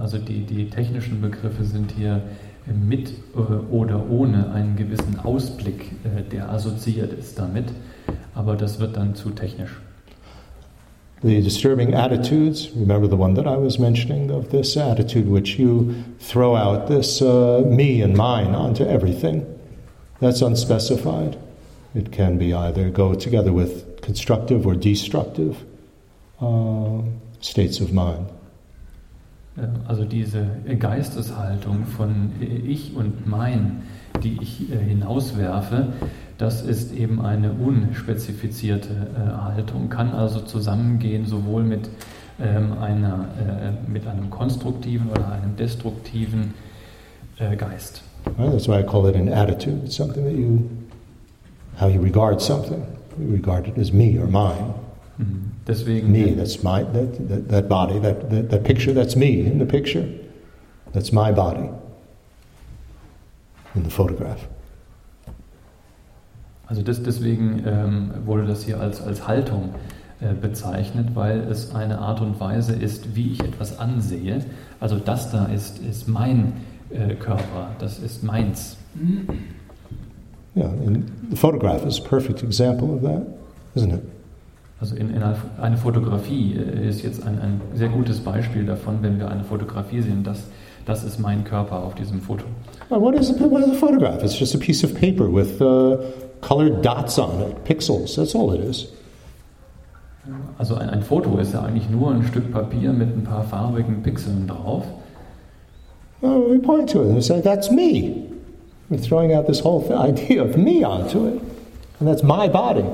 Also 0.00 0.18
die, 0.18 0.40
die 0.40 0.68
technischen 0.68 1.20
Begriffe 1.20 1.64
sind 1.64 1.92
hier 1.92 2.22
mit 2.66 3.10
äh, 3.34 3.38
oder 3.70 4.10
ohne 4.10 4.50
einen 4.52 4.76
gewissen 4.76 5.18
Ausblick, 5.22 5.92
äh, 6.04 6.22
der 6.22 6.50
assoziiert 6.50 7.12
ist 7.12 7.38
damit, 7.38 7.66
aber 8.34 8.56
das 8.56 8.80
wird 8.80 8.96
dann 8.96 9.14
zu 9.14 9.30
technisch. 9.30 9.80
The 11.22 11.40
disturbing 11.40 11.94
attitudes, 11.94 12.68
remember 12.76 13.08
the 13.08 13.16
one 13.16 13.34
that 13.34 13.46
I 13.46 13.56
was 13.56 13.78
mentioning, 13.78 14.30
of 14.30 14.50
this 14.50 14.76
attitude 14.76 15.26
which 15.30 15.58
you 15.58 15.94
throw 16.18 16.54
out 16.54 16.88
this 16.88 17.22
uh, 17.22 17.62
me 17.64 18.02
and 18.02 18.14
mine 18.14 18.54
onto 18.54 18.84
everything. 18.84 19.42
That's 20.20 20.42
unspecified. 20.42 21.38
It 21.94 22.12
can 22.12 22.36
be 22.36 22.52
either 22.52 22.90
go 22.90 23.14
together 23.14 23.52
with 23.52 24.02
constructive 24.02 24.66
or 24.66 24.74
destructive 24.74 25.56
states 27.40 27.80
of 27.80 27.92
mind. 27.92 28.28
Also 29.88 30.04
diese 30.04 30.46
Geisteshaltung 30.78 31.86
von 31.86 32.32
ich 32.40 32.94
und 32.94 33.26
mein, 33.26 33.82
die 34.22 34.38
ich 34.42 34.70
äh, 34.70 34.76
hinauswerfe, 34.76 35.88
das 36.36 36.60
ist 36.60 36.92
eben 36.92 37.22
eine 37.22 37.52
unspezifizierte 37.52 38.90
äh, 38.90 39.42
Haltung, 39.42 39.88
kann 39.88 40.12
also 40.12 40.40
zusammengehen 40.40 41.24
sowohl 41.24 41.62
mit, 41.62 41.88
ähm, 42.38 42.74
einer, 42.78 43.28
äh, 43.38 43.90
mit 43.90 44.06
einem 44.06 44.28
konstruktiven 44.28 45.10
oder 45.10 45.32
einem 45.32 45.56
destruktiven 45.56 46.54
Geist. 47.58 48.02
Well, 48.38 48.50
that's 48.50 48.66
why 48.66 48.80
I 48.80 48.82
call 48.82 49.06
it 49.06 49.14
an 49.14 49.28
attitude. 49.28 49.84
It's 49.84 49.94
something 49.94 50.24
that 50.24 50.32
you, 50.32 50.70
how 51.78 51.86
you 51.86 52.00
regard 52.00 52.40
something. 52.40 52.82
You 53.18 53.30
regard 53.30 53.68
it 53.68 53.76
as 53.76 53.92
me 53.92 54.18
or 54.18 54.26
mine. 54.26 54.72
Deswegen, 55.66 56.12
me, 56.12 56.32
that's 56.32 56.62
my, 56.62 56.84
that, 56.84 57.28
that, 57.28 57.48
that 57.48 57.68
body, 57.68 57.98
that, 57.98 58.30
that, 58.30 58.50
that 58.50 58.64
picture, 58.64 58.92
that's 58.92 59.16
me 59.16 59.40
in 59.40 59.58
the 59.58 59.66
picture. 59.66 60.08
That's 60.92 61.12
my 61.12 61.32
body 61.32 61.68
in 63.74 63.82
the 63.82 63.90
photograph. 63.90 64.46
Also 66.68 66.82
das, 66.82 67.02
deswegen 67.02 67.62
ähm, 67.66 68.10
wurde 68.24 68.46
das 68.46 68.64
hier 68.64 68.80
als, 68.80 69.00
als 69.00 69.26
Haltung 69.26 69.74
äh, 70.20 70.34
bezeichnet, 70.34 71.14
weil 71.14 71.40
es 71.50 71.74
eine 71.74 71.98
Art 71.98 72.20
und 72.20 72.40
Weise 72.40 72.72
ist, 72.72 73.14
wie 73.14 73.32
ich 73.32 73.40
etwas 73.40 73.78
ansehe. 73.78 74.44
Also 74.80 74.98
das 74.98 75.30
da 75.30 75.46
ist, 75.46 75.78
ist 75.78 76.08
mein 76.08 76.54
äh, 76.90 77.14
Körper, 77.14 77.70
das 77.78 77.98
ist 77.98 78.24
meins. 78.24 78.76
Yeah, 80.56 80.70
and 80.86 81.04
the 81.30 81.36
photograph 81.36 81.84
is 81.84 81.98
a 81.98 82.02
perfect 82.02 82.42
example 82.42 82.94
of 82.94 83.02
that, 83.02 83.26
isn't 83.74 83.92
it? 83.92 84.02
Also 84.80 84.94
in, 84.94 85.10
in 85.10 85.22
eine 85.22 85.76
Fotografie 85.76 86.54
äh, 86.54 86.88
ist 86.88 87.02
jetzt 87.02 87.22
ein, 87.26 87.40
ein 87.40 87.60
sehr 87.74 87.88
gutes 87.88 88.20
Beispiel 88.20 88.64
davon, 88.66 88.98
wenn 89.00 89.18
wir 89.18 89.28
eine 89.30 89.44
Fotografie 89.44 90.02
sehen, 90.02 90.22
dass 90.22 90.44
das 90.84 91.02
ist 91.02 91.18
mein 91.18 91.44
Körper 91.44 91.82
auf 91.82 91.94
diesem 91.94 92.20
Foto. 92.20 92.44
Well, 92.90 93.00
what 93.00 93.14
is 93.14 93.30
a, 93.30 93.50
what 93.50 93.62
is 93.62 93.70
a 93.70 93.74
photograph? 93.74 94.22
It's 94.22 94.38
just 94.38 94.54
a 94.54 94.58
piece 94.58 94.84
of 94.84 94.94
paper 94.94 95.28
with 95.28 95.60
uh, 95.60 95.98
colored 96.40 96.82
dots 96.82 97.18
on 97.18 97.40
it, 97.40 97.64
pixels. 97.64 98.14
That's 98.14 98.34
all 98.34 98.54
it 98.54 98.60
is. 98.60 98.88
Also 100.58 100.76
ein, 100.76 100.90
ein 100.90 101.02
Foto 101.02 101.38
ist 101.38 101.54
ja 101.54 101.62
eigentlich 101.62 101.90
nur 101.90 102.12
ein 102.12 102.22
Stück 102.24 102.52
Papier 102.52 102.92
mit 102.92 103.08
ein 103.08 103.24
paar 103.24 103.44
farbigen 103.44 104.02
Pixeln 104.02 104.46
drauf. 104.46 104.84
Well, 106.20 106.50
we 106.50 106.58
point 106.58 106.90
to 106.90 107.02
it 107.02 107.10
and 107.10 107.22
say, 107.22 107.40
"That's 107.40 107.70
me." 107.70 108.26
We're 108.88 109.02
throwing 109.02 109.34
out 109.34 109.46
this 109.46 109.64
whole 109.64 109.84
idea 109.92 110.42
of 110.42 110.56
me 110.56 110.84
onto 110.84 111.26
it, 111.26 111.40
and 111.98 112.08
that's 112.08 112.22
my 112.22 112.48
body. 112.48 112.84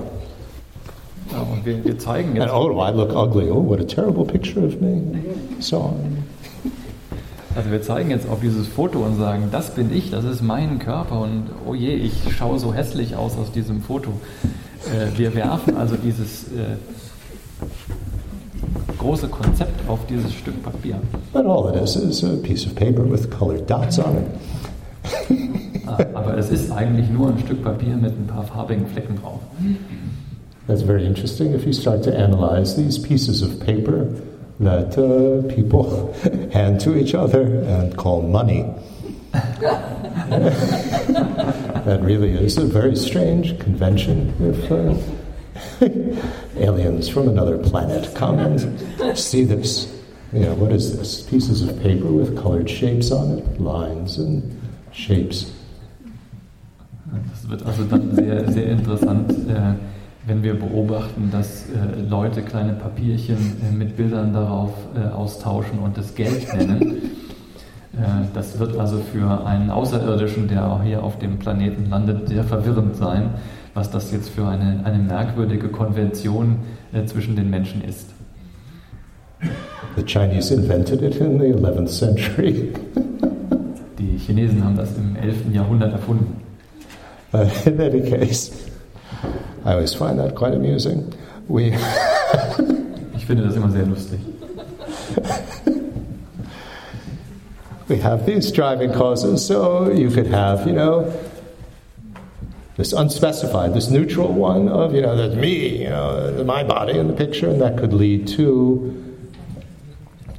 Wir, 1.65 1.85
wir 1.85 1.99
zeigen 1.99 2.31
And 2.31 2.39
jetzt. 2.39 2.53
oh, 2.53 2.71
I 2.83 2.91
look 2.91 3.15
ugly. 3.15 3.51
Oh, 3.51 3.61
what 3.69 3.81
a 3.81 3.85
terrible 3.85 4.25
picture 4.25 4.65
of 4.65 4.81
me. 4.81 5.03
So 5.61 5.79
on. 5.79 6.19
Also 7.55 7.71
wir 7.71 7.83
zeigen 7.83 8.11
jetzt 8.11 8.27
auf 8.29 8.41
dieses 8.41 8.67
Foto 8.67 9.01
und 9.01 9.17
sagen, 9.19 9.49
das 9.53 9.75
bin 9.75 9.93
ich, 9.95 10.11
das 10.11 10.25
ist 10.25 10.41
mein 10.43 10.79
Körper 10.79 11.21
und 11.21 11.45
oh 11.67 11.75
je, 11.75 11.93
ich 11.95 12.15
schaue 12.35 12.59
so 12.59 12.73
hässlich 12.73 13.15
aus 13.15 13.37
aus 13.37 13.53
diesem 13.53 13.83
Foto. 13.83 14.11
Äh, 14.87 15.19
wir 15.19 15.35
werfen 15.35 15.77
also 15.77 15.97
dieses 15.97 16.45
äh, 16.45 16.77
große 18.99 19.29
Konzept 19.29 19.87
auf 19.87 20.07
dieses 20.07 20.33
Stück 20.33 20.63
Papier. 20.63 20.97
But 21.35 21.45
all 21.45 21.69
it 21.69 21.83
is 21.83 21.95
is 21.97 22.25
a 22.25 22.37
piece 22.43 22.67
of 22.67 22.75
paper 22.75 23.05
with 23.05 23.29
colored 23.31 23.69
dots 23.69 23.99
on 23.99 24.17
it. 24.17 24.25
Ah, 25.87 25.99
Aber 26.15 26.39
es 26.39 26.49
ist 26.51 26.71
eigentlich 26.71 27.11
nur 27.11 27.29
ein 27.29 27.39
Stück 27.39 27.63
Papier 27.63 27.97
mit 27.97 28.13
ein 28.13 28.27
paar 28.27 28.45
farbigen 28.45 28.87
Flecken 28.87 29.17
drauf. 29.21 29.41
That's 30.67 30.83
very 30.83 31.05
interesting 31.05 31.55
if 31.55 31.67
you 31.67 31.73
start 31.73 32.05
to 32.05 32.17
analyze 32.17 32.77
these 32.77 32.97
pieces 32.99 33.43
of 33.43 33.59
paper 33.67 34.05
that 34.61 34.97
uh, 34.97 35.43
people 35.53 36.13
hand 36.53 36.81
to 36.83 36.97
each 36.97 37.15
other 37.15 37.43
and 37.43 37.97
call 37.97 38.23
money. 38.23 38.73
that 39.33 39.99
really 42.03 42.31
is 42.31 42.59
a 42.59 42.65
very 42.65 42.95
strange 42.95 43.59
convention 43.59 44.33
if 44.41 44.71
uh, 44.71 44.95
aliens 46.57 47.09
from 47.09 47.27
another 47.29 47.59
planet 47.59 48.15
come 48.15 48.39
and 48.39 49.19
see 49.19 49.43
this. 49.45 49.89
You 50.33 50.41
know, 50.41 50.55
what 50.55 50.73
is 50.73 50.97
this? 50.97 51.23
Pieces 51.23 51.63
of 51.63 51.83
paper 51.83 52.07
with 52.07 52.41
colored 52.41 52.71
shapes 52.71 53.11
on 53.11 53.39
it, 53.39 53.61
lines 53.61 54.19
and 54.19 54.57
shapes. 54.93 55.51
Das 57.31 57.51
wird 57.51 57.67
also 57.67 57.85
dann 57.85 58.15
sehr, 58.15 58.51
sehr 58.51 58.69
interessant, 58.69 59.31
wenn 60.27 60.43
wir 60.43 60.55
beobachten, 60.55 61.31
dass 61.31 61.67
äh, 61.67 62.01
Leute 62.09 62.43
kleine 62.43 62.75
Papierchen 62.75 63.37
äh, 63.37 63.75
mit 63.75 63.97
Bildern 63.97 64.33
darauf 64.33 64.73
äh, 64.95 65.09
austauschen 65.09 65.79
und 65.79 65.97
das 65.97 66.15
Geld 66.15 66.53
nennen. 66.55 67.11
Äh, 67.95 68.25
das 68.33 68.59
wird 68.59 68.79
also 68.79 69.01
für 69.01 69.45
einen 69.45 69.69
Außerirdischen, 69.69 70.49
der 70.49 70.67
auch 70.67 70.83
hier 70.83 71.03
auf 71.03 71.19
dem 71.19 71.39
Planeten 71.39 71.91
landet, 71.91 72.27
sehr 72.27 72.43
verwirrend 72.43 72.97
sein, 72.97 73.35
was 73.75 73.91
das 73.91 74.11
jetzt 74.13 74.31
für 74.31 74.47
eine, 74.47 74.81
eine 74.85 74.97
merkwürdige 74.97 75.69
Konvention 75.69 76.57
äh, 76.95 77.05
zwischen 77.05 77.37
den 77.37 77.51
Menschen 77.51 77.85
ist. 77.85 78.15
The 79.97 80.03
Chinese 80.05 80.55
invented 80.55 81.03
it 81.03 81.17
in 81.17 81.39
the 81.39 81.53
11th 81.53 81.89
century. 81.89 82.73
Die 83.99 84.17
Chinesen 84.17 84.65
haben 84.65 84.77
das 84.77 84.97
im 84.97 85.15
11. 85.17 85.53
Jahrhundert 85.53 85.93
erfunden. 85.93 86.41
Uh, 87.35 87.47
in 87.67 87.81
any 87.81 88.01
case, 88.01 88.53
I 89.65 89.73
always 89.73 89.95
find 89.95 90.19
that 90.19 90.35
quite 90.35 90.55
amusing. 90.55 91.13
We 91.49 91.73
Ich 93.23 93.27
finde 93.27 93.45
das 93.45 93.55
immer 93.55 93.71
sehr 93.71 93.87
lustig. 93.87 94.19
we 97.89 97.97
have 97.99 98.27
these 98.27 98.51
driving 98.51 98.93
causes, 98.93 99.47
so 99.47 99.93
you 99.93 100.11
could 100.11 100.27
have, 100.27 100.67
you 100.67 100.73
know, 100.73 101.13
this 102.77 102.93
unspecified, 102.93 103.75
this 103.75 103.91
neutral 103.91 104.33
one 104.33 104.69
of, 104.69 104.93
you 104.93 105.03
know, 105.03 105.15
that's 105.15 105.37
me, 105.37 105.85
you 105.85 105.89
know, 105.89 106.43
my 106.45 106.65
body 106.65 106.99
in 106.99 107.07
the 107.07 107.13
picture, 107.13 107.49
and 107.49 107.61
that 107.61 107.79
could 107.79 107.93
lead 107.93 108.27
to 108.27 108.93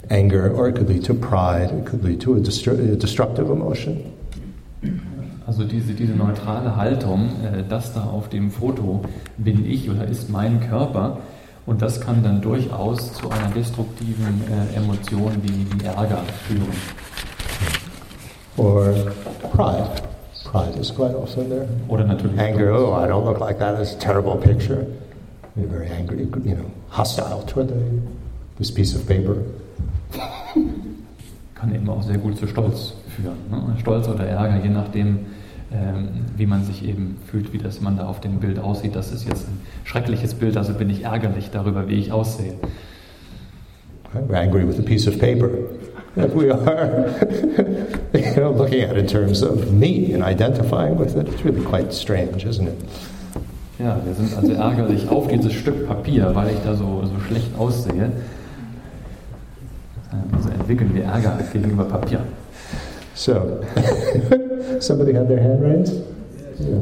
anger, 0.10 0.54
or 0.54 0.68
it 0.68 0.76
could 0.76 0.90
lead 0.90 1.06
to 1.06 1.14
pride, 1.14 1.72
it 1.72 1.86
could 1.86 2.04
lead 2.04 2.20
to 2.20 2.36
a, 2.36 2.40
destru- 2.40 2.92
a 2.92 2.98
destructive 2.98 3.50
emotion. 3.50 4.14
Also 5.46 5.66
diese, 5.66 5.94
diese 5.94 6.14
neutrale 6.14 6.76
Haltung, 6.76 7.30
äh, 7.44 7.64
das 7.68 7.94
da 7.94 8.04
auf 8.06 8.30
dem 8.30 8.50
Foto 8.50 9.02
bin 9.38 9.70
ich 9.70 9.90
oder 9.90 10.06
ist 10.08 10.30
mein 10.30 10.62
Körper 10.62 11.18
und 11.66 11.82
das 11.82 12.00
kann 12.00 12.24
dann 12.24 12.42
durchaus 12.42 13.14
zu 13.14 13.30
einer 13.30 13.50
destruktiven 13.54 14.42
äh, 14.50 14.78
Emotion 14.78 15.32
wie, 15.42 15.86
Ärger 15.86 16.22
führen. 16.48 16.68
Or 18.56 18.94
pride. 19.52 19.90
Pride 20.46 20.80
is 20.80 20.94
quite 20.94 21.16
often 21.18 21.50
there. 21.50 21.68
Oder 21.88 22.06
natürlich 22.06 22.40
Anger, 22.40 22.74
oh, 22.74 22.94
I 22.94 23.08
don't 23.08 23.26
look 23.26 23.40
like 23.40 23.60
that, 23.60 23.78
that's 23.78 23.96
a 23.96 24.00
terrible 24.00 24.38
picture. 24.38 24.86
You're 25.56 25.68
very 25.68 25.90
angry, 25.90 26.28
you 26.46 26.56
know, 26.56 26.72
hostile 26.90 27.44
toward 27.46 27.70
the, 27.70 28.02
this 28.58 28.72
piece 28.72 28.96
of 28.96 29.06
paper. 29.08 29.36
kann 31.56 31.74
eben 31.74 31.90
auch 31.90 32.04
sehr 32.04 32.18
gut 32.18 32.38
zu 32.38 32.48
Stolz 32.48 32.94
führen. 33.16 33.38
Ne? 33.50 33.76
Stolz 33.80 34.08
oder 34.08 34.26
Ärger, 34.26 34.64
je 34.64 34.70
nachdem, 34.70 35.20
ähm, 35.72 36.10
wie 36.38 36.46
man 36.46 36.64
sich 36.64 36.88
eben 36.88 37.18
fühlt, 37.26 37.54
wie 37.54 37.58
das 37.58 37.82
man 37.82 37.98
da 37.98 38.08
auf 38.08 38.20
dem 38.20 38.40
Bild 38.40 38.60
aussieht. 38.60 38.96
Das 38.96 39.12
ist 39.12 39.28
jetzt 39.28 39.48
ein 39.48 39.60
schreckliches 39.84 40.34
Bild, 40.34 40.58
also 40.58 40.74
bin 40.74 40.90
ich 40.90 41.04
ärgerlich 41.04 41.50
darüber, 41.52 41.88
wie 41.88 41.96
ich 41.96 42.12
aussehe. 42.12 42.54
We're 44.14 44.40
angry 44.40 44.68
with 44.68 44.78
a 44.78 44.84
piece 44.84 45.08
of 45.08 45.18
paper 45.18 45.50
that 46.16 46.36
we 46.36 46.52
are 46.52 47.10
you 48.14 48.36
know, 48.36 48.52
looking 48.52 48.84
at 48.84 48.96
in 48.96 49.08
terms 49.08 49.42
of 49.42 49.72
me 49.72 50.14
and 50.14 50.24
identifying 50.24 51.00
with 51.00 51.16
it. 51.16 51.28
It's 51.28 51.44
really 51.44 51.64
quite 51.64 51.92
strange, 51.92 52.46
isn't 52.46 52.68
it? 52.68 52.76
Ja, 53.80 53.98
wir 54.06 54.14
sind 54.14 54.38
also 54.38 54.54
ärgerlich 54.54 55.10
auf 55.10 55.28
dieses 55.28 55.54
Stück 55.54 55.88
Papier, 55.88 56.30
weil 56.36 56.50
ich 56.52 56.60
da 56.64 56.76
so, 56.76 57.04
so 57.06 57.20
schlecht 57.28 57.58
aussehe. 57.58 58.12
Also 60.32 60.50
entwickeln 60.50 60.92
wir 60.94 61.06
Ärger 61.06 61.40
gegenüber 61.52 61.86
Papier. 61.86 62.20
So, 63.16 63.64
somebody 64.80 65.14
had 65.14 65.28
their 65.28 65.40
hand 65.40 65.62
raised? 65.62 66.04
Yeah. 66.60 66.82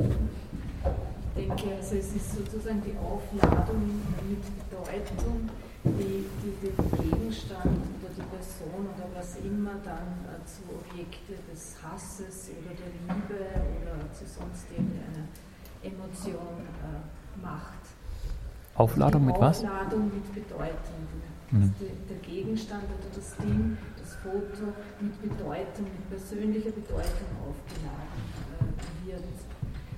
Ich 1.35 1.47
denke, 1.47 1.75
also 1.75 1.95
es 1.95 2.15
ist 2.15 2.35
sozusagen 2.35 2.81
die 2.85 2.95
Aufladung 2.97 3.83
mit 4.29 4.39
Bedeutung, 4.69 5.49
die, 5.83 6.23
die 6.41 6.67
den 6.67 7.11
Gegenstand 7.11 7.83
oder 7.99 8.11
die 8.15 8.27
Person 8.31 8.87
oder 8.95 9.07
was 9.13 9.35
immer 9.43 9.75
dann 9.83 10.23
äh, 10.23 10.39
zu 10.47 10.63
Objekte 10.71 11.33
des 11.51 11.75
Hasses 11.83 12.51
oder 12.55 12.75
der 12.79 12.91
Liebe 12.95 13.51
oder 13.81 14.13
zu 14.13 14.23
sonst 14.23 14.71
irgendeiner 14.71 15.27
Emotion 15.83 16.63
äh, 16.79 17.41
macht. 17.41 17.83
Aufladung 18.75 19.25
mit 19.25 19.35
was? 19.37 19.63
Aufladung 19.63 20.11
mit 20.13 20.33
Bedeutung. 20.33 21.01
Mhm. 21.51 21.73
Der, 21.81 22.15
der 22.15 22.17
Gegenstand 22.23 22.85
oder 22.85 23.11
das 23.13 23.35
Ding, 23.35 23.77
Foto 24.23 24.73
mit 24.99 25.21
Bedeutung, 25.21 25.85
mit 25.85 26.09
persönlicher 26.09 26.71
Bedeutung 26.71 27.27
aufgeladen 27.41 28.21
äh, 28.59 29.07
wird. 29.07 29.23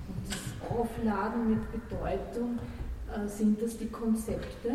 Und 0.08 0.28
das 0.28 0.70
Aufladen 0.70 1.50
mit 1.50 1.72
Bedeutung, 1.72 2.58
äh, 3.14 3.28
sind 3.28 3.60
das 3.60 3.76
die 3.76 3.88
Konzepte, 3.88 4.70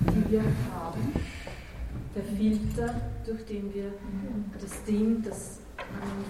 die 0.00 0.30
wir 0.30 0.42
haben, 0.72 1.12
der 2.14 2.22
Filter, 2.22 2.94
durch 3.26 3.44
den 3.46 3.74
wir 3.74 3.92
das 4.60 4.84
Ding, 4.84 5.22
das 5.22 5.58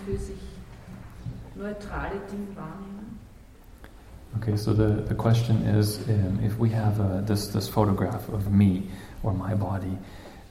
für 0.07 0.16
sich 0.16 0.41
neutrale 1.55 2.20
Ding 2.30 2.57
wahrnehmen. 2.57 3.18
Okay, 4.37 4.57
so 4.57 4.72
the, 4.72 5.05
the 5.07 5.14
question 5.14 5.62
is 5.62 6.01
um, 6.09 6.41
if 6.43 6.59
we 6.59 6.68
have 6.68 6.99
uh, 7.01 7.20
this, 7.24 7.49
this 7.49 7.68
photograph 7.68 8.28
of 8.30 8.51
me 8.51 8.91
or 9.22 9.32
my 9.32 9.55
body, 9.55 9.97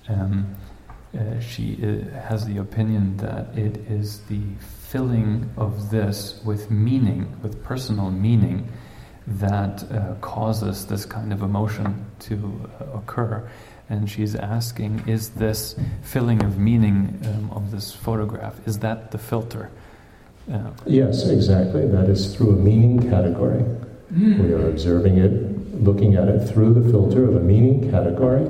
um, 0.08 0.46
uh, 1.18 1.40
she 1.40 1.78
uh, 1.84 2.20
has 2.20 2.46
the 2.46 2.58
opinion 2.58 3.18
that 3.18 3.56
it 3.58 3.78
is 3.90 4.20
the 4.30 4.42
filling 4.60 5.50
of 5.58 5.92
this 5.92 6.42
with 6.44 6.72
meaning, 6.72 7.40
with 7.42 7.64
personal 7.64 8.10
meaning, 8.10 8.68
that 9.28 9.84
uh, 9.92 10.16
causes 10.22 10.88
this 10.88 11.06
kind 11.06 11.32
of 11.32 11.42
emotion 11.44 12.06
to 12.20 12.70
uh, 12.80 12.98
occur. 12.98 13.48
And 13.90 14.10
she's 14.10 14.36
asking, 14.36 15.04
is 15.08 15.30
this 15.30 15.76
filling 16.02 16.44
of 16.44 16.58
meaning 16.58 17.20
um, 17.26 17.52
of 17.52 17.72
this 17.72 17.94
photograph, 17.94 18.56
is 18.68 18.80
that 18.80 19.12
the 19.12 19.18
filter? 19.18 19.70
Uh, 20.52 20.72
Yes, 20.86 21.28
exactly. 21.28 21.88
That 21.88 22.10
is 22.10 22.36
through 22.36 22.52
a 22.52 22.56
meaning 22.56 23.10
category. 23.10 23.64
We 24.12 24.54
are 24.54 24.70
observing 24.70 25.18
it, 25.18 25.82
looking 25.82 26.16
at 26.16 26.28
it 26.28 26.48
through 26.48 26.74
the 26.74 26.90
filter 26.92 27.24
of 27.24 27.36
a 27.36 27.40
meaning 27.40 27.90
category. 27.92 28.48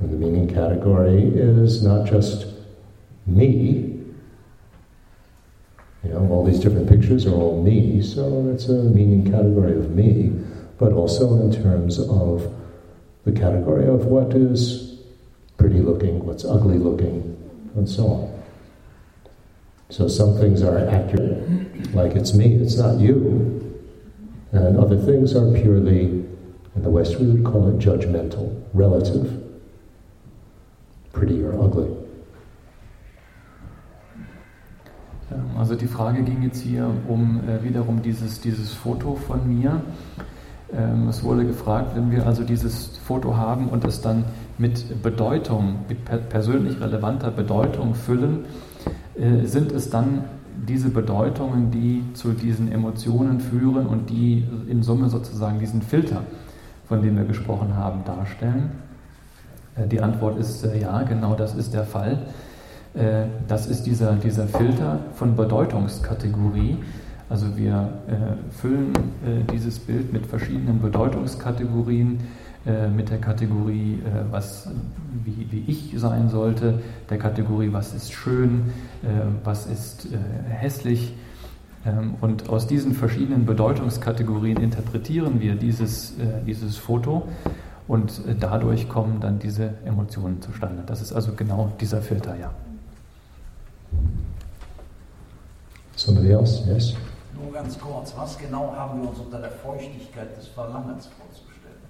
The 0.00 0.16
meaning 0.16 0.48
category 0.48 1.22
is 1.22 1.82
not 1.82 2.06
just 2.06 2.46
me. 3.26 3.98
You 6.02 6.10
know, 6.10 6.26
all 6.30 6.44
these 6.44 6.58
different 6.58 6.88
pictures 6.88 7.26
are 7.26 7.34
all 7.34 7.62
me, 7.62 8.02
so 8.02 8.50
it's 8.52 8.68
a 8.68 8.72
meaning 8.72 9.30
category 9.30 9.76
of 9.76 9.90
me, 9.90 10.32
but 10.78 10.92
also 10.92 11.38
in 11.40 11.52
terms 11.52 11.98
of 11.98 12.50
the 13.24 13.32
category 13.32 13.86
of 13.86 14.06
what 14.06 14.34
is 14.34 14.98
pretty 15.58 15.80
looking, 15.80 16.24
what's 16.24 16.44
ugly 16.46 16.78
looking, 16.78 17.36
and 17.76 17.86
so 17.86 18.06
on. 18.06 18.42
So 19.90 20.08
some 20.08 20.38
things 20.38 20.62
are 20.62 20.78
accurate, 20.88 21.94
like 21.94 22.16
it's 22.16 22.32
me, 22.32 22.54
it's 22.54 22.78
not 22.78 22.98
you. 22.98 23.58
And 24.52 24.78
other 24.78 24.96
things 24.96 25.36
are 25.36 25.52
purely, 25.52 26.04
in 26.74 26.82
the 26.82 26.90
West 26.90 27.16
we 27.20 27.26
would 27.26 27.44
call 27.44 27.68
it 27.68 27.78
judgmental, 27.78 28.64
relative. 28.72 29.39
Pretty 31.20 31.44
or 31.44 31.52
ugly. 31.52 31.86
Ähm, 35.30 35.58
Also 35.58 35.74
die 35.74 35.86
Frage 35.86 36.22
ging 36.22 36.42
jetzt 36.42 36.62
hier 36.62 36.90
um 37.08 37.42
äh, 37.46 37.62
wiederum 37.62 38.00
dieses, 38.00 38.40
dieses 38.40 38.72
Foto 38.72 39.16
von 39.16 39.46
mir. 39.46 39.82
Ähm, 40.72 41.08
es 41.08 41.22
wurde 41.22 41.44
gefragt, 41.44 41.94
wenn 41.94 42.10
wir 42.10 42.26
also 42.26 42.42
dieses 42.42 42.96
Foto 43.04 43.36
haben 43.36 43.68
und 43.68 43.84
es 43.84 44.00
dann 44.00 44.24
mit 44.56 45.02
Bedeutung, 45.02 45.80
mit 45.90 46.06
per 46.06 46.16
persönlich 46.16 46.80
relevanter 46.80 47.30
Bedeutung 47.30 47.94
füllen, 47.94 48.46
äh, 49.14 49.44
sind 49.44 49.72
es 49.72 49.90
dann 49.90 50.24
diese 50.66 50.88
Bedeutungen, 50.88 51.70
die 51.70 52.02
zu 52.14 52.32
diesen 52.32 52.72
Emotionen 52.72 53.40
führen 53.40 53.86
und 53.86 54.08
die 54.08 54.48
in 54.68 54.82
Summe 54.82 55.10
sozusagen 55.10 55.58
diesen 55.58 55.82
Filter, 55.82 56.22
von 56.88 57.02
dem 57.02 57.18
wir 57.18 57.24
gesprochen 57.24 57.76
haben, 57.76 58.04
darstellen? 58.06 58.70
Äh, 59.76 59.86
die 59.86 60.00
Antwort 60.00 60.38
ist 60.38 60.64
äh, 60.64 60.78
ja, 60.78 61.02
genau 61.02 61.34
das 61.34 61.54
ist 61.54 61.74
der 61.74 61.84
Fall. 61.84 62.18
Äh, 62.94 63.24
Das 63.48 63.66
ist 63.66 63.84
dieser, 63.84 64.12
dieser 64.14 64.46
Filter 64.46 64.98
von 65.14 65.36
Bedeutungskategorie. 65.36 66.78
Also 67.28 67.56
wir 67.56 67.92
füllen 68.50 68.92
dieses 69.52 69.78
Bild 69.78 70.12
mit 70.12 70.26
verschiedenen 70.26 70.80
Bedeutungskategorien, 70.80 72.18
mit 72.92 73.08
der 73.08 73.18
Kategorie, 73.18 74.02
was, 74.32 74.68
wie, 75.24 75.46
wie 75.52 75.62
ich 75.68 75.94
sein 75.96 76.28
sollte, 76.28 76.80
der 77.08 77.18
Kategorie, 77.18 77.72
was 77.72 77.94
ist 77.94 78.12
schön, 78.12 78.72
was 79.44 79.66
ist 79.66 80.08
hässlich. 80.48 81.14
Ähm, 81.86 82.14
und 82.20 82.48
aus 82.48 82.66
diesen 82.66 82.94
verschiedenen 82.94 83.46
Bedeutungskategorien 83.46 84.56
interpretieren 84.58 85.40
wir 85.40 85.54
dieses, 85.54 86.14
dieses 86.46 86.76
Foto 86.76 87.28
und 87.90 88.24
äh, 88.28 88.36
dadurch 88.38 88.88
kommen 88.88 89.18
dann 89.20 89.40
diese 89.40 89.74
Emotionen 89.84 90.40
zustande. 90.40 90.84
Das 90.86 91.02
ist 91.02 91.12
also 91.12 91.32
genau 91.32 91.72
dieser 91.80 92.00
Filter, 92.00 92.36
ja. 92.36 92.52
Somebody 95.96 96.30
else? 96.30 96.62
Yes? 96.72 96.94
Nur 97.34 97.52
ganz 97.52 97.76
kurz, 97.76 98.14
was 98.16 98.38
genau 98.38 98.72
haben 98.76 99.02
wir 99.02 99.08
uns 99.08 99.18
unter 99.18 99.40
der 99.40 99.50
Feuchtigkeit 99.50 100.36
des 100.36 100.46
Verlangens 100.46 101.08
vorzustellen? 101.18 101.80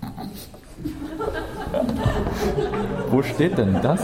Wo 3.10 3.20
steht 3.20 3.58
denn 3.58 3.82
das? 3.82 4.00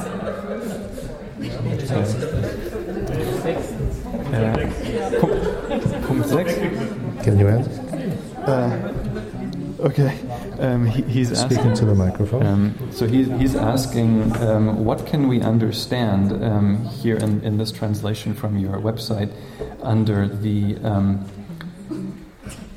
Äh, 4.33 4.67
Punkt, 5.21 5.37
Punkt 6.09 6.27
6. 6.27 6.55
Can 7.23 7.39
you 7.39 7.47
answer? 7.47 7.71
Okay. 9.85 10.19
Um, 10.61 10.87
he, 10.87 11.03
he's 11.03 11.39
Speaking 11.39 11.59
asking. 11.59 11.75
to 11.75 11.85
the 11.85 11.95
microphone. 11.95 12.47
Um, 12.47 12.89
so 12.91 13.07
he, 13.07 13.25
he's 13.25 13.55
asking, 13.55 14.35
um, 14.39 14.83
what 14.83 15.07
can 15.07 15.29
we 15.29 15.43
understand 15.43 16.33
um, 16.43 16.83
here 16.87 17.19
in, 17.19 17.43
in 17.43 17.59
this 17.59 17.71
translation 17.71 18.33
from 18.33 18.57
your 18.57 18.79
website 18.79 19.31
under 19.83 20.27
the, 20.27 20.79
um, 20.83 21.29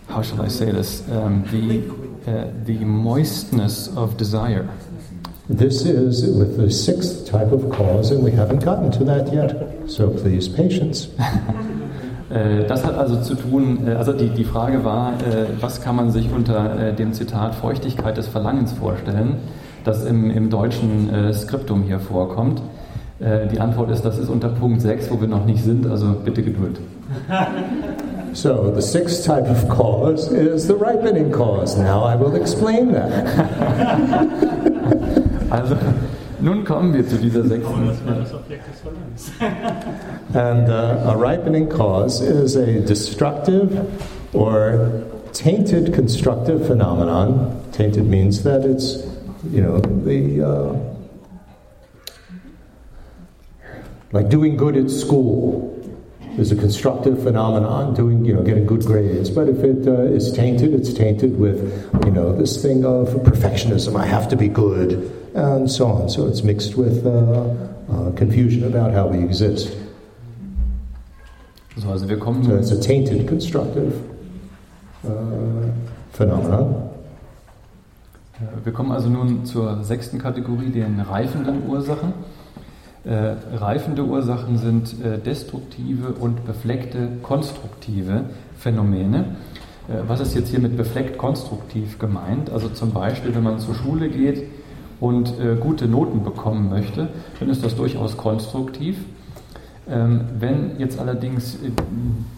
how 0.10 0.22
shall 0.22 0.41
I 0.41 0.49
say 0.49 0.70
this, 0.70 1.10
um, 1.10 1.45
the, 1.45 2.30
uh, 2.30 2.51
the 2.66 2.84
moistness 2.84 3.88
of 3.95 4.18
desire? 4.18 4.70
This 5.47 5.86
is 5.86 6.30
with 6.38 6.58
the 6.58 6.70
sixth 6.70 7.26
type 7.26 7.53
of 7.53 7.70
cause, 7.72 8.12
and 8.12 8.22
we 8.22 8.32
haven't 8.32 8.66
gotten 8.66 8.91
to 8.91 9.05
that 9.05 9.32
yet. 9.32 9.89
So 9.89 10.10
please, 10.10 10.49
patience. 10.49 11.08
Äh, 12.30 12.65
Das 12.67 12.86
hat 12.86 12.97
also 12.97 13.17
zu 13.21 13.36
tun, 13.36 13.88
äh, 13.88 13.91
also 13.91 14.13
die, 14.13 14.30
die 14.30 14.43
Frage 14.43 14.84
war, 14.84 15.13
äh, 15.13 15.45
was 15.61 15.82
kann 15.82 15.95
man 15.95 16.11
sich 16.11 16.30
unter 16.34 16.91
dem 16.93 17.13
Zitat 17.13 17.55
Feuchtigkeit 17.55 18.17
des 18.17 18.28
Verlangens 18.28 18.73
vorstellen, 18.73 19.36
das 19.84 20.05
im, 20.05 20.30
im 20.32 20.49
deutschen 20.49 21.09
Skriptum 21.34 21.84
hier 21.84 21.99
vorkommt. 21.99 22.61
Die 23.51 23.59
Antwort 23.59 23.89
ist, 23.89 24.03
das 24.03 24.19
ist 24.19 24.30
unter 24.30 24.49
Punkt 24.49 24.82
6, 24.82 25.09
wo 25.09 25.19
wir 25.19 25.28
noch 25.28 25.45
nicht 25.45 25.63
sind, 25.63 25.88
also 25.88 26.15
bitte 26.23 26.43
Geduld. 26.43 26.80
So 28.34 28.71
the 28.75 28.82
sixth 28.82 29.25
type 29.25 29.49
of 29.49 29.67
cause 29.67 30.30
is 30.32 30.67
the 30.67 30.75
ripening 30.75 31.32
cause. 31.32 31.75
Now 31.82 32.03
I 32.05 32.15
will 32.19 32.36
explain 32.36 32.93
that. 32.93 33.09
Also, 35.49 35.75
nun 36.39 36.63
kommen 36.63 36.93
wir 36.93 37.07
zu 37.07 37.17
dieser 37.17 37.43
sechsten. 37.43 37.88
das 38.05 38.33
Objekt 38.33 38.63
des 38.69 38.79
Verlangens. 38.81 39.31
And 40.33 40.69
uh, 40.69 41.11
a 41.11 41.15
ripening 41.15 41.69
cause 41.69 42.21
is 42.21 42.55
a 42.55 42.79
destructive 42.81 43.88
or 44.33 45.03
tainted 45.33 45.93
constructive 45.93 46.65
phenomenon. 46.67 47.61
Tainted 47.71 48.05
means 48.05 48.43
that 48.43 48.65
it's, 48.65 49.03
you 49.51 49.61
know, 49.61 49.79
the 49.79 50.41
uh, 50.41 50.75
like 54.11 54.29
doing 54.29 54.57
good 54.57 54.75
at 54.77 54.89
school 54.89 55.76
is 56.38 56.51
a 56.51 56.55
constructive 56.55 57.21
phenomenon. 57.23 57.93
Doing, 57.93 58.23
you 58.25 58.33
know, 58.33 58.43
getting 58.43 58.65
good 58.65 58.85
grades. 58.85 59.29
But 59.29 59.49
if 59.49 59.63
it 59.63 59.88
uh, 59.88 60.15
is 60.15 60.31
tainted, 60.31 60.73
it's 60.73 60.93
tainted 60.93 61.39
with, 61.39 61.59
you 62.05 62.11
know, 62.11 62.35
this 62.35 62.61
thing 62.61 62.85
of 62.85 63.09
perfectionism. 63.25 63.99
I 63.99 64.05
have 64.05 64.29
to 64.29 64.35
be 64.35 64.47
good, 64.47 65.11
and 65.33 65.69
so 65.69 65.88
on. 65.88 66.09
So 66.09 66.27
it's 66.27 66.43
mixed 66.43 66.75
with 66.75 67.05
uh, 67.05 67.49
uh, 67.91 68.11
confusion 68.15 68.63
about 68.63 68.93
how 68.93 69.07
we 69.07 69.23
exist. 69.23 69.75
So, 71.77 71.89
also 71.89 72.09
wir 72.09 72.17
kommen 72.17 72.43
So 72.43 72.55
it's 72.55 72.71
a 72.71 72.79
tainted 72.79 73.27
constructive 73.27 73.93
uh, 75.03 75.69
phenomenon. 76.11 76.89
Wir 78.63 78.71
kommen 78.71 78.91
also 78.91 79.09
nun 79.09 79.45
zur 79.45 79.83
sechsten 79.83 80.19
Kategorie, 80.19 80.69
den 80.69 80.99
reifenden 80.99 81.67
Ursachen. 81.67 82.13
Äh, 83.08 83.55
reifende 83.55 84.03
Ursachen 84.03 84.58
sind 84.58 85.01
äh, 85.01 85.18
destruktive 85.18 86.10
und 86.20 86.45
befleckte 86.45 87.08
konstruktive 87.24 88.26
Phänomene. 88.58 89.38
Äh, 89.88 90.01
was 90.08 90.20
ist 90.20 90.36
jetzt 90.36 90.49
hier 90.49 90.60
mit 90.60 90.76
befleckt 90.76 91.18
konstruktiv 91.18 91.99
gemeint? 91.99 92.49
Also 92.49 92.68
zum 92.68 92.91
Beispiel, 92.91 93.34
wenn 93.34 93.43
man 93.43 93.60
zur 93.60 93.76
Schule 93.76 94.10
geht 94.10 94.43
und 94.99 95.39
äh, 95.39 95.55
gute 95.55 95.88
Noten 95.88 96.26
bekommen 96.26 96.70
möchte, 96.70 97.08
dann 97.39 97.49
ist 97.49 97.64
das 97.64 97.78
durchaus 97.78 98.18
konstruktiv. 98.18 98.97
Ähm, 99.89 100.26
wenn 100.38 100.78
jetzt 100.78 100.99
allerdings 100.99 101.55
äh, 101.55 101.72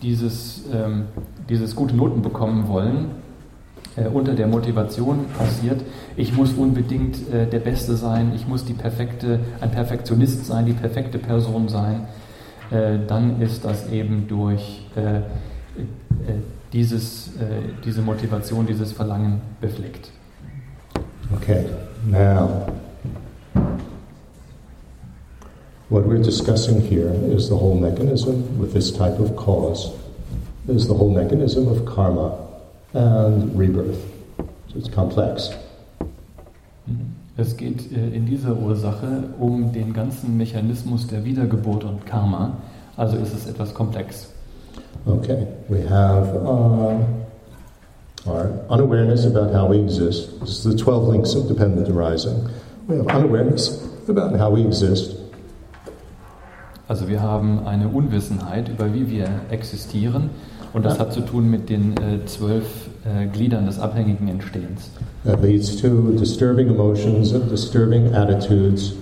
dieses, 0.04 0.66
ähm, 0.72 1.06
dieses 1.50 1.76
gute 1.76 1.96
Noten 1.96 2.22
bekommen 2.22 2.68
wollen, 2.68 3.08
unter 4.08 4.34
der 4.34 4.47
Motivation 4.47 5.26
passiert, 5.38 5.82
ich 6.16 6.34
muss 6.36 6.54
unbedingt 6.54 7.18
äh, 7.34 7.45
der 7.47 7.60
Beste 7.60 7.95
sein, 7.95 8.32
ich 8.36 8.47
muss 8.47 8.66
die 8.66 8.74
perfekte, 8.74 9.39
ein 9.62 9.72
Perfektionist 9.72 10.45
sein, 10.45 10.66
die 10.66 10.74
perfekte 10.74 11.18
Person 11.18 11.68
sein, 11.70 12.08
äh, 12.72 13.00
dann 13.08 13.41
ist 13.41 13.66
das 13.66 13.89
eben 13.91 14.28
durch 14.28 14.86
äh, 14.95 15.18
äh, 15.18 15.22
dieses, 16.74 17.30
äh, 17.38 17.74
diese 17.84 18.02
Motivation, 18.02 18.66
dieses 18.66 18.91
Verlangen 18.91 19.41
befleckt. 19.60 20.12
Okay, 21.36 21.66
now 22.10 22.68
what 25.89 26.06
we're 26.06 26.22
discussing 26.22 26.82
here 26.82 27.12
is 27.36 27.47
the 27.47 27.56
whole 27.56 27.76
mechanism 27.76 28.60
with 28.60 28.74
this 28.74 28.91
type 28.91 29.20
of 29.20 29.36
cause, 29.36 29.91
is 30.68 30.88
the 30.88 30.93
whole 30.93 31.12
mechanism 31.12 31.68
of 31.68 31.86
karma 31.86 32.49
and 32.94 33.58
rebirth. 33.58 34.00
So 34.72 34.78
it's 34.78 34.90
complex. 34.90 35.52
Es 37.38 37.56
geht 37.56 37.92
äh, 37.92 38.10
in 38.10 38.26
dieser 38.26 38.58
Ursache 38.58 39.24
um 39.40 39.72
den 39.72 39.94
ganzen 39.94 40.36
Mechanismus 40.38 41.08
der 41.08 41.24
Wiedergeburt 41.24 41.84
und 41.86 42.06
Karma, 42.06 42.58
also 42.98 43.18
ist 43.18 43.34
es 43.34 43.48
etwas 43.48 43.74
komplex. 43.74 44.28
Okay, 45.06 45.48
we 45.70 45.90
have 45.90 46.36
uh, 46.36 47.00
our 48.28 48.52
unawareness 48.70 49.26
about 49.26 49.54
how 49.54 49.70
we 49.70 49.80
exist. 49.80 50.40
This 50.42 50.50
is 50.50 50.64
the 50.64 50.76
12 50.76 51.08
links 51.08 51.36
of 51.36 51.48
dependent 51.48 51.88
arising. 51.90 52.50
We 52.88 52.98
have 52.98 53.08
unawareness 53.08 53.88
about 54.10 54.38
how 54.38 54.54
we 54.54 54.66
exist. 54.66 55.16
Also 56.90 57.08
wir 57.08 57.22
haben 57.22 57.66
eine 57.68 57.88
Unwissenheit 57.88 58.68
über 58.68 58.94
wie 58.94 59.10
wir 59.10 59.28
existieren 59.52 60.32
und 60.74 60.86
das 60.86 61.00
hat 61.00 61.14
zu 61.14 61.22
tun 61.22 61.50
mit 61.50 61.70
den 61.70 61.94
äh, 61.98 62.26
zwölf 62.26 62.66
äh, 63.06 63.28
Gliedern 63.28 63.66
des 63.66 63.80
abhängigen 63.80 64.28
Entstehens. 64.28 64.92
That 65.26 65.42
leads 65.42 65.76
to 65.82 66.12
disturbing 66.18 66.68
emotions 66.70 67.34
and 67.34 67.50
disturbing 67.52 68.14
attitudes, 68.14 68.94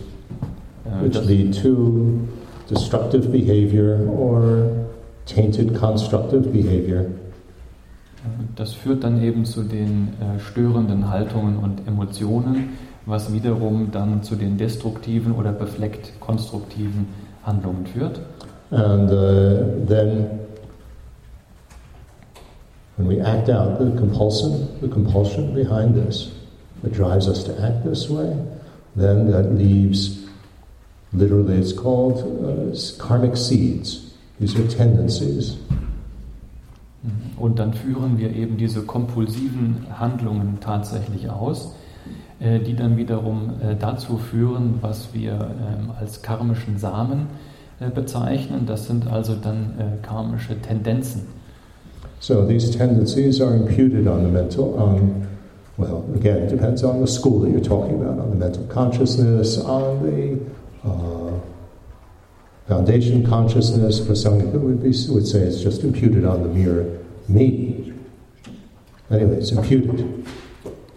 Äh, 0.87 1.05
which 1.05 1.13
das, 1.13 1.25
lead 1.25 1.61
to 1.61 2.27
destructive 2.69 3.29
behavior 3.29 3.99
or 4.07 4.69
tainted 5.25 5.75
constructive 5.75 6.49
behavior. 6.49 7.05
das 8.55 8.73
führt 8.73 9.03
dann 9.03 9.21
eben 9.21 9.45
zu 9.45 9.63
den 9.63 10.09
äh, 10.19 10.39
störenden 10.39 11.09
Haltungen 11.09 11.57
und 11.57 11.87
Emotionen, 11.87 12.69
was 13.05 13.31
wiederum 13.31 13.89
dann 13.91 14.23
zu 14.23 14.35
den 14.35 14.57
destruktiven 14.57 15.31
oder 15.33 15.51
befleckt 15.51 16.19
konstruktiven 16.19 17.07
Handlungen 17.43 17.85
führt. 17.85 18.19
And 18.69 19.09
uh, 19.09 19.85
then, 19.87 20.27
when 22.97 23.07
we 23.07 23.21
act 23.21 23.49
out 23.49 23.79
the 23.79 23.91
compulsion, 23.97 24.79
the 24.81 24.87
compulsion 24.87 25.53
behind 25.53 25.95
this 25.95 26.31
that 26.83 26.93
drives 26.93 27.27
us 27.27 27.43
to 27.43 27.51
act 27.61 27.85
this 27.85 28.09
way, 28.09 28.35
then 28.95 29.31
that 29.31 29.53
leaves, 29.53 30.25
literally, 31.13 31.57
it's 31.57 31.73
called 31.73 32.17
uh, 32.43 32.75
karmic 32.97 33.37
seeds. 33.37 34.13
These 34.39 34.55
are 34.59 34.67
tendencies. 34.67 35.57
Und 37.37 37.59
dann 37.59 37.73
führen 37.73 38.17
wir 38.17 38.35
eben 38.35 38.57
diese 38.57 38.81
kompulsiven 38.81 39.85
Handlungen 39.97 40.57
tatsächlich 40.59 41.29
aus, 41.29 41.73
äh, 42.39 42.59
die 42.59 42.75
dann 42.75 42.97
wiederum 42.97 43.53
äh, 43.61 43.75
dazu 43.75 44.17
führen, 44.17 44.79
was 44.81 45.13
wir 45.13 45.33
ähm, 45.33 45.91
als 45.99 46.21
karmischen 46.23 46.79
Samen 46.79 47.27
äh, 47.79 47.89
bezeichnen. 47.89 48.65
Das 48.65 48.87
sind 48.87 49.07
also 49.07 49.35
dann 49.35 49.99
karmische 50.01 50.59
Tendenzen. 50.59 51.36
So 52.19 52.45
these 52.45 52.75
tendencies 52.75 53.39
are 53.41 53.53
imputed 53.55 54.07
on 54.07 54.23
the 54.23 54.29
mental, 54.29 54.79
on, 54.79 55.27
well, 55.77 56.03
again, 56.15 56.37
it 56.37 56.49
depends 56.49 56.83
on 56.83 56.99
the 56.99 57.07
school 57.07 57.39
that 57.41 57.51
you're 57.51 57.61
talking 57.61 58.01
about, 58.01 58.19
on 58.19 58.29
the 58.31 58.35
mental 58.35 58.65
consciousness, 58.67 59.57
on 59.59 60.03
the 60.03 60.39
uh, 60.83 61.39
foundation 62.67 63.25
consciousness. 63.25 63.99
Prasangika 63.99 64.59
would, 64.59 64.81
be, 64.81 64.93
would 65.09 65.27
say 65.27 65.39
it's 65.41 65.61
just 65.61 65.83
imputed 65.83 66.25
on 66.25 66.41
the 66.43 66.49
mere 66.49 66.99
me. 67.27 67.93
Anyway, 69.09 69.37
it's 69.37 69.51
imputed. 69.51 69.99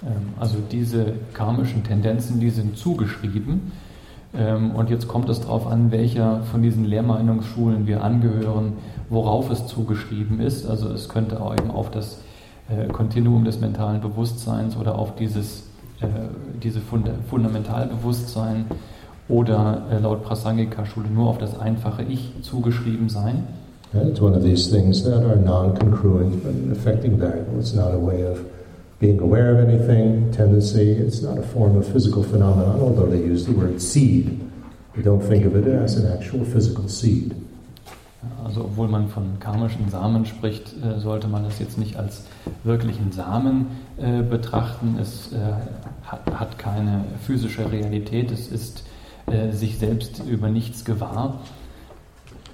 Ähm, 0.03 0.35
Also 0.39 0.57
diese 0.73 1.13
karmischen 1.35 1.85
Tendenzen, 1.85 2.41
die 2.41 2.51
sind 2.51 2.77
zugeschrieben. 2.79 3.73
Ähm, 4.35 4.71
Und 4.75 4.89
jetzt 4.89 5.07
kommt 5.07 5.29
es 5.29 5.41
darauf 5.41 5.67
an, 5.67 5.91
welcher 5.93 6.43
von 6.45 6.63
diesen 6.63 6.87
Lehrmeinungsschulen 6.87 7.87
wir 7.87 8.03
angehören, 8.03 8.73
worauf 9.11 9.51
es 9.51 9.67
zugeschrieben 9.67 10.41
ist. 10.41 10.67
Also 10.67 10.89
es 10.89 11.09
könnte 11.09 11.43
auch 11.43 11.53
eben 11.53 11.71
auf 11.71 11.91
das 11.91 12.19
äh, 12.71 12.87
Kontinuum 12.89 13.45
des 13.45 13.61
mentalen 13.61 14.01
Bewusstseins 14.01 14.77
oder 14.77 14.99
auf 14.99 15.17
dieses 15.17 15.65
äh, 16.01 16.07
diese 16.63 16.81
Funda 16.81 17.13
Fundamentalbewusstsein 17.29 18.65
oder 19.29 19.83
äh, 19.93 19.99
laut 19.99 20.25
Prasangika-Schule 20.25 21.09
nur 21.09 21.29
auf 21.29 21.39
das 21.39 21.59
einfache 21.59 22.03
Ich 22.03 22.33
zugeschrieben 22.43 23.09
sein. 23.11 23.45
And 23.93 24.09
it's 24.09 24.21
one 24.21 24.37
of 24.37 24.43
these 24.43 24.71
things 24.71 25.03
that 25.03 25.25
are 25.25 25.37
non-congruent 25.37 26.43
but 26.45 26.77
affecting 26.77 27.19
variable. 27.19 27.59
It's 27.59 27.75
not 27.75 27.93
a 27.93 27.99
way 27.99 28.25
of 28.25 28.39
being 29.01 29.21
aware 29.21 29.53
of 29.53 29.59
anything, 29.59 30.31
tendency. 30.31 30.93
It's 30.93 31.23
not 31.23 31.39
a 31.39 31.43
form 31.43 31.77
of 31.77 31.87
physical 31.87 32.23
phenomenon, 32.23 32.81
although 32.81 33.07
they 33.07 33.19
use 33.19 33.47
the 33.47 33.53
word 33.53 33.83
seed. 33.83 34.41
They 34.95 35.03
don't 35.03 35.23
think 35.23 35.45
of 35.45 35.57
it 35.57 35.67
as 35.67 35.97
an 35.97 36.07
actual 36.13 36.45
physical 36.45 36.89
seed. 36.89 37.35
Also 38.45 38.63
obwohl 38.63 38.89
man 38.89 39.09
von 39.09 39.39
karmischen 39.41 39.89
Samen 39.89 40.27
spricht, 40.27 40.75
äh, 40.83 40.99
sollte 41.01 41.27
man 41.27 41.45
das 41.45 41.59
jetzt 41.59 41.79
nicht 41.79 41.97
als 41.97 42.25
wirklichen 42.65 43.13
Samen 43.13 43.67
äh, 43.97 44.23
betrachten. 44.23 44.99
Es 45.01 45.33
äh, 45.33 45.37
hat 46.33 46.59
keine 46.59 47.05
physische 47.23 47.71
Realität, 47.71 48.31
es 48.31 48.49
ist 48.49 48.85
sich 49.53 49.79
selbst 49.79 50.25
über 50.29 50.49
nichts 50.49 50.85
gewahr. 50.85 51.35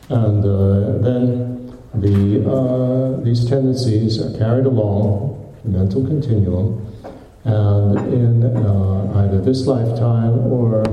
And 0.08 0.44
uh, 0.44 0.98
then 1.02 1.72
the, 1.94 2.44
uh, 2.46 3.20
these 3.24 3.44
tendencies 3.44 4.20
are 4.20 4.30
carried 4.38 4.66
along 4.66 5.52
the 5.64 5.70
mental 5.70 6.02
continuum, 6.02 6.80
and 7.44 7.96
in 8.12 8.44
uh, 8.44 9.12
either 9.16 9.40
this 9.40 9.66
lifetime 9.66 10.38
or 10.52 10.84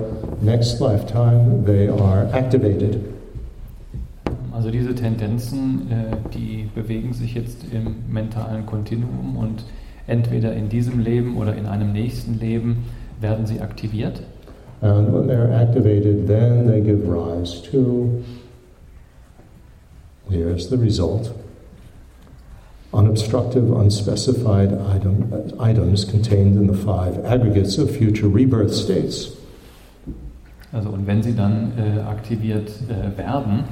next 0.42 0.80
lifetime, 0.80 1.64
they 1.64 1.90
are 1.90 2.28
activated. 2.34 3.13
Also 4.64 4.72
diese 4.72 4.96
Tendenzen, 4.96 5.92
äh, 5.92 6.16
die 6.34 6.70
bewegen 6.74 7.12
sich 7.12 7.34
jetzt 7.34 7.66
im 7.74 7.96
mentalen 8.10 8.66
Kontinuum 8.66 9.36
und 9.36 9.66
entweder 10.08 10.54
in 10.54 10.70
diesem 10.70 11.02
Leben 11.02 11.36
oder 11.36 11.54
in 11.54 11.66
einem 11.66 11.92
nächsten 11.92 12.40
Leben 12.40 12.86
werden 13.20 13.46
sie 13.46 13.60
aktiviert. 13.60 14.24
And 14.80 15.12
when 15.12 15.28
they're 15.28 15.52
activated, 15.52 16.28
then 16.28 16.66
they 16.66 16.80
give 16.80 17.06
rise 17.06 17.62
to, 17.72 18.24
here's 20.30 20.70
the 20.70 20.78
result, 20.78 21.34
unobstructive, 22.94 23.70
unspecified 23.70 24.72
item, 24.96 25.26
items 25.60 26.06
contained 26.10 26.56
in 26.56 26.74
the 26.74 26.86
five 26.86 27.20
aggregates 27.26 27.78
of 27.78 27.94
future 27.94 28.30
rebirth 28.30 28.74
states. 28.74 29.36
Also 30.72 30.90
und 30.90 31.06
wenn 31.06 31.22
sie 31.22 31.36
dann 31.36 31.74
äh, 31.78 32.00
aktiviert 32.00 32.72
äh, 32.88 33.18
werden, 33.18 33.66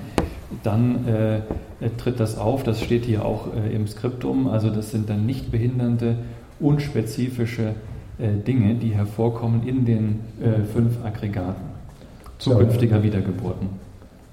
dann 0.64 1.08
äh, 1.08 1.90
tritt 1.98 2.20
das 2.20 2.38
auf, 2.38 2.64
das 2.64 2.82
steht 2.82 3.06
hier 3.06 3.26
auch 3.26 3.48
äh, 3.54 3.74
im 3.74 3.88
Skriptum, 3.88 4.48
also 4.48 4.70
das 4.70 4.92
sind 4.92 5.10
dann 5.10 5.26
nicht 5.26 5.52
behindernde, 5.52 6.16
unspezifische 6.60 7.76
äh, 8.20 8.38
Dinge, 8.46 8.76
die 8.76 8.90
hervorkommen 8.90 9.68
in 9.68 9.86
den 9.86 10.20
äh, 10.42 10.64
fünf 10.74 11.04
Aggregaten 11.04 11.72
zukünftiger 12.42 13.04
Wiedergeburten. 13.04 13.70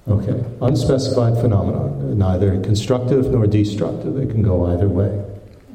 Okay, 0.05 0.35
unspecified 0.59 1.37
phenomena, 1.37 1.91
neither 2.15 2.57
constructive 2.61 3.29
nor 3.29 3.47
destructive, 3.47 4.15
they 4.15 4.25
can 4.25 4.41
go 4.41 4.65
either 4.65 4.89
way. 4.89 5.11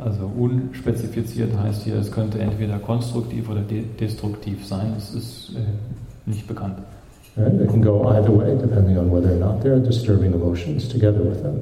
Also 0.01 0.31
unspezifiziert 0.37 1.57
heißt 1.57 1.85
hier, 1.85 1.95
es 1.97 2.11
könnte 2.11 2.41
entweder 2.41 2.79
konstruktiv 2.79 3.49
oder 3.49 3.61
de 3.61 3.85
destruktiv 4.01 4.67
sein, 4.67 4.93
es 4.99 5.15
ist 5.15 5.53
äh, 5.55 6.29
nicht 6.29 6.49
bekannt. 6.49 6.79
Right? 7.37 7.59
They 7.59 7.66
can 7.66 7.80
go 7.80 8.09
either 8.09 8.30
way, 8.30 8.57
depending 8.57 8.97
on 8.97 9.11
whether 9.11 9.32
or 9.32 9.37
not 9.37 9.61
there 9.62 9.74
are 9.74 9.80
disturbing 9.80 10.32
emotions 10.35 10.89
together 10.89 11.22
with 11.22 11.43
them. 11.43 11.61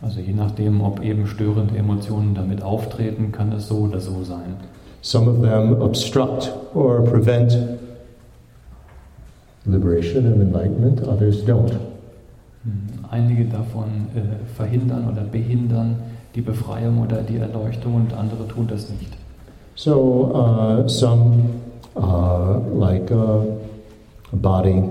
Also 0.00 0.20
je 0.20 0.32
nachdem, 0.32 0.80
ob 0.80 1.02
eben 1.02 1.26
störende 1.26 1.76
Emotionen 1.76 2.34
damit 2.34 2.62
auftreten, 2.62 3.32
kann 3.32 3.52
es 3.52 3.68
so 3.68 3.76
oder 3.78 4.00
so 4.00 4.24
sein. 4.24 4.56
Some 5.00 5.28
of 5.28 5.42
them 5.42 5.80
obstruct 5.80 6.52
or 6.74 7.02
prevent 7.02 7.56
liberation 9.64 10.26
and 10.26 10.42
enlightenment, 10.42 11.02
others 11.06 11.44
don't. 11.44 11.72
Hm, 12.64 13.04
einige 13.10 13.44
davon 13.46 14.08
äh, 14.14 14.46
verhindern 14.56 15.08
oder 15.08 15.22
behindern 15.22 15.96
die 16.34 16.40
Befreiung 16.40 17.00
oder 17.00 17.22
die 17.22 17.36
Erleuchtung 17.36 17.94
und 17.94 18.14
andere 18.14 18.46
tun 18.48 18.66
das 18.68 18.90
nicht. 18.90 19.12
So 19.74 20.30
uh, 20.34 20.88
some 20.88 21.50
uh, 21.96 22.58
like 22.74 23.10
uh, 23.10 23.44
body, 24.32 24.82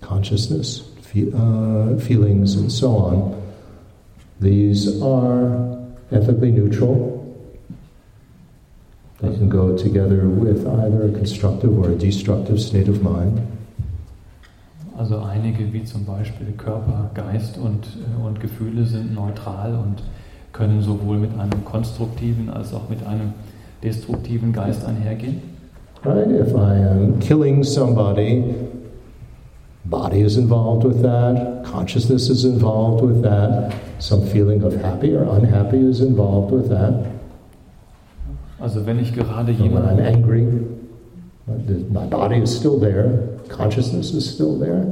consciousness, 0.00 0.82
fe- 1.02 1.32
uh, 1.32 1.98
feelings, 1.98 2.56
and 2.56 2.70
so 2.70 2.96
on. 2.96 3.42
These 4.40 5.00
are 5.02 5.78
ethically 6.10 6.50
neutral. 6.50 7.14
They 9.20 9.34
can 9.34 9.48
go 9.48 9.76
together 9.76 10.28
with 10.28 10.66
either 10.66 11.06
a 11.08 11.12
constructive 11.12 11.78
or 11.78 11.90
a 11.90 11.94
destructive 11.94 12.60
state 12.60 12.88
of 12.88 13.02
mind. 13.02 13.40
Also 14.98 15.18
einige 15.18 15.72
wie 15.72 15.84
zum 15.84 16.04
Beispiel 16.04 16.52
Körper, 16.56 17.10
Geist 17.14 17.58
und, 17.58 17.86
äh, 17.86 18.26
und 18.26 18.40
Gefühle 18.40 18.86
sind 18.86 19.14
neutral 19.14 19.74
und 19.74 20.02
können 20.52 20.80
sowohl 20.80 21.18
mit 21.18 21.38
einem 21.38 21.64
konstruktiven 21.64 22.48
als 22.48 22.72
auch 22.72 22.88
mit 22.88 23.06
einem 23.06 23.34
destruktiven 23.82 24.52
Geist 24.52 24.84
einhergehen. 24.86 25.55
Right? 26.06 26.28
If 26.28 26.54
I 26.54 26.76
am 26.76 27.20
killing 27.20 27.64
somebody, 27.64 28.54
body 29.84 30.20
is 30.20 30.36
involved 30.36 30.84
with 30.84 31.02
that, 31.02 31.64
consciousness 31.64 32.28
is 32.28 32.44
involved 32.44 33.04
with 33.04 33.22
that, 33.22 33.74
some 33.98 34.24
feeling 34.26 34.62
of 34.62 34.72
happy 34.74 35.14
or 35.14 35.24
unhappy 35.24 35.78
is 35.78 36.00
involved 36.00 36.52
with 36.52 36.68
that. 36.68 37.12
Also 38.60 38.86
wenn 38.86 39.00
ich 39.00 39.12
gerade 39.12 39.50
And 39.50 39.72
when 39.72 39.84
I'm 39.84 40.00
angry, 40.00 40.46
my 41.90 42.06
body 42.06 42.36
is 42.36 42.54
still 42.54 42.78
there, 42.78 43.28
consciousness 43.48 44.12
is 44.12 44.32
still 44.32 44.58
there. 44.58 44.86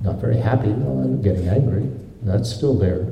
Not 0.00 0.16
very 0.20 0.38
happy 0.38 0.70
while 0.70 1.04
I'm 1.04 1.22
getting 1.22 1.48
angry, 1.48 1.90
that's 2.22 2.50
still 2.50 2.74
there. 2.74 3.06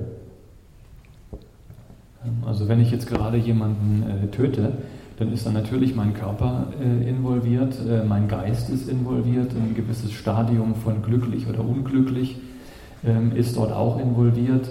Also 2.47 2.67
wenn 2.67 2.81
ich 2.81 2.91
jetzt 2.91 3.07
gerade 3.07 3.37
jemanden 3.37 4.05
äh, 4.09 4.27
töte, 4.29 4.73
dann 5.21 5.35
ist 5.35 5.45
dann 5.45 5.53
natürlich 5.53 5.95
mein 5.95 6.15
Körper 6.15 6.69
äh, 6.81 7.09
involviert, 7.09 7.75
äh, 7.87 8.03
mein 8.05 8.27
Geist 8.27 8.71
ist 8.71 8.89
involviert, 8.89 9.51
ein 9.53 9.75
gewisses 9.75 10.13
Stadium 10.13 10.75
von 10.75 11.03
glücklich 11.03 11.47
oder 11.47 11.61
unglücklich 11.61 12.39
ähm, 13.05 13.33
ist 13.37 13.59
dort 13.59 13.71
auch 13.71 14.01
involviert. 14.01 14.67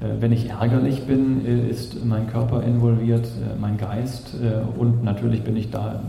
Äh, 0.00 0.20
wenn 0.20 0.30
ich 0.30 0.50
ärgerlich 0.50 1.02
bin, 1.08 1.44
äh, 1.44 1.68
ist 1.68 2.04
mein 2.04 2.28
Körper 2.28 2.62
involviert, 2.62 3.26
äh, 3.26 3.60
mein 3.60 3.76
Geist 3.76 4.34
äh, 4.40 4.80
und 4.80 5.02
natürlich 5.02 5.42
bin 5.42 5.56
ich 5.56 5.72
da 5.72 6.00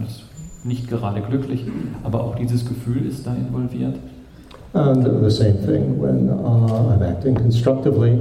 nicht 0.64 0.88
gerade 0.88 1.22
glücklich, 1.22 1.66
aber 2.04 2.24
auch 2.24 2.36
dieses 2.36 2.68
Gefühl 2.68 3.08
ist 3.08 3.26
da 3.26 3.34
involviert. 3.34 3.96
And 4.74 5.04
the 5.04 5.32
same 5.32 5.56
thing 5.66 6.00
when 6.00 6.30
uh, 6.30 6.94
I'm 6.94 7.02
acting 7.02 7.36
constructively 7.36 8.20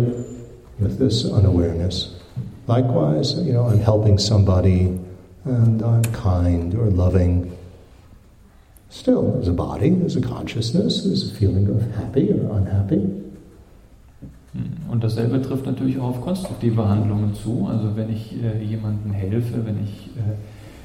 with 0.79 0.99
this 0.99 1.27
unawareness. 1.27 2.15
Likewise, 2.67 3.39
you 3.43 3.53
know, 3.53 3.67
I'm 3.67 3.81
helping 3.81 4.19
somebody 4.19 4.99
and 5.45 5.83
I'm 5.83 6.05
kind 6.13 6.75
or 6.75 6.87
loving. 6.87 7.57
Still, 8.91 9.33
there's 9.33 9.49
a 9.49 9.53
body, 9.53 9.91
there's 9.91 10.17
a 10.17 10.21
consciousness, 10.21 11.03
there's 11.05 11.31
a 11.31 11.35
feeling 11.35 11.69
of 11.69 11.83
happy 11.97 12.31
or 12.31 12.57
unhappy. 12.57 13.23
Und 14.91 15.03
dasselbe 15.03 15.41
trifft 15.41 15.65
natürlich 15.65 15.99
auch 15.99 16.11
auf 16.11 16.21
konstruktive 16.21 16.87
Handlungen 16.87 17.35
zu. 17.35 17.67
Also 17.71 17.97
wenn 17.97 18.11
ich 18.13 18.37
äh, 18.43 18.63
jemandem 18.63 19.13
helfe, 19.13 19.65
wenn 19.65 19.83
ich 19.83 20.11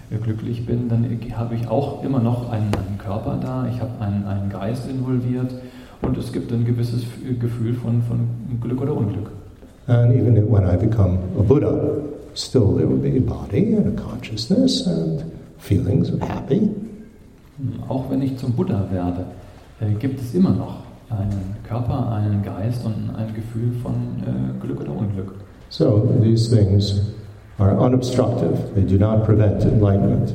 äh, 0.10 0.18
glücklich 0.18 0.66
bin, 0.66 0.88
dann 0.88 1.05
habe 1.36 1.55
ich 1.55 1.68
auch 1.68 2.01
immer 2.01 2.20
noch 2.20 2.49
einen, 2.49 2.74
einen 2.74 2.97
Körper 2.97 3.38
da, 3.41 3.68
ich 3.68 3.82
habe 3.82 3.99
einen, 3.99 4.24
einen 4.26 4.49
Geist 4.49 4.89
involviert 4.89 5.53
und 6.01 6.18
es 6.18 6.32
gibt 6.32 6.51
ein 6.53 6.64
gewisses 6.64 7.03
Gefühl 7.39 7.74
von, 7.74 8.01
von 8.03 8.20
Glück 8.62 8.82
oder 8.82 8.95
Unglück. 8.95 9.32
And 9.88 10.14
even 10.14 10.36
when 10.49 10.64
I 10.64 10.78
become 10.78 11.20
a 11.38 11.41
Buddha, 11.41 11.97
still 12.38 12.76
there 12.76 12.88
will 12.88 13.02
be 13.02 13.18
a 13.18 13.22
body 13.22 13.74
and 13.74 13.88
a 13.98 14.02
consciousness 14.02 14.86
and 14.88 15.24
feelings 15.58 16.10
of 16.10 16.22
happy. 16.22 16.70
Auch 17.90 18.10
wenn 18.10 18.22
ich 18.22 18.38
zum 18.38 18.54
Buddha 18.54 18.88
werde, 18.92 19.26
äh, 19.82 19.94
gibt 20.00 20.22
es 20.22 20.34
immer 20.34 20.52
noch 20.52 20.84
einen 21.10 21.56
Körper, 21.68 22.12
einen 22.12 22.44
Geist 22.44 22.86
und 22.86 23.16
ein 23.16 23.34
Gefühl 23.34 23.72
von 23.82 23.94
äh, 23.94 24.66
Glück 24.66 24.82
oder 24.82 24.92
Unglück. 24.92 25.34
So 25.70 26.08
these 26.22 26.56
things 26.56 27.02
are 27.58 27.76
unobstructive. 27.76 28.56
They 28.76 28.84
do 28.84 28.98
not 29.04 29.26
prevent 29.26 29.64
enlightenment 29.66 30.34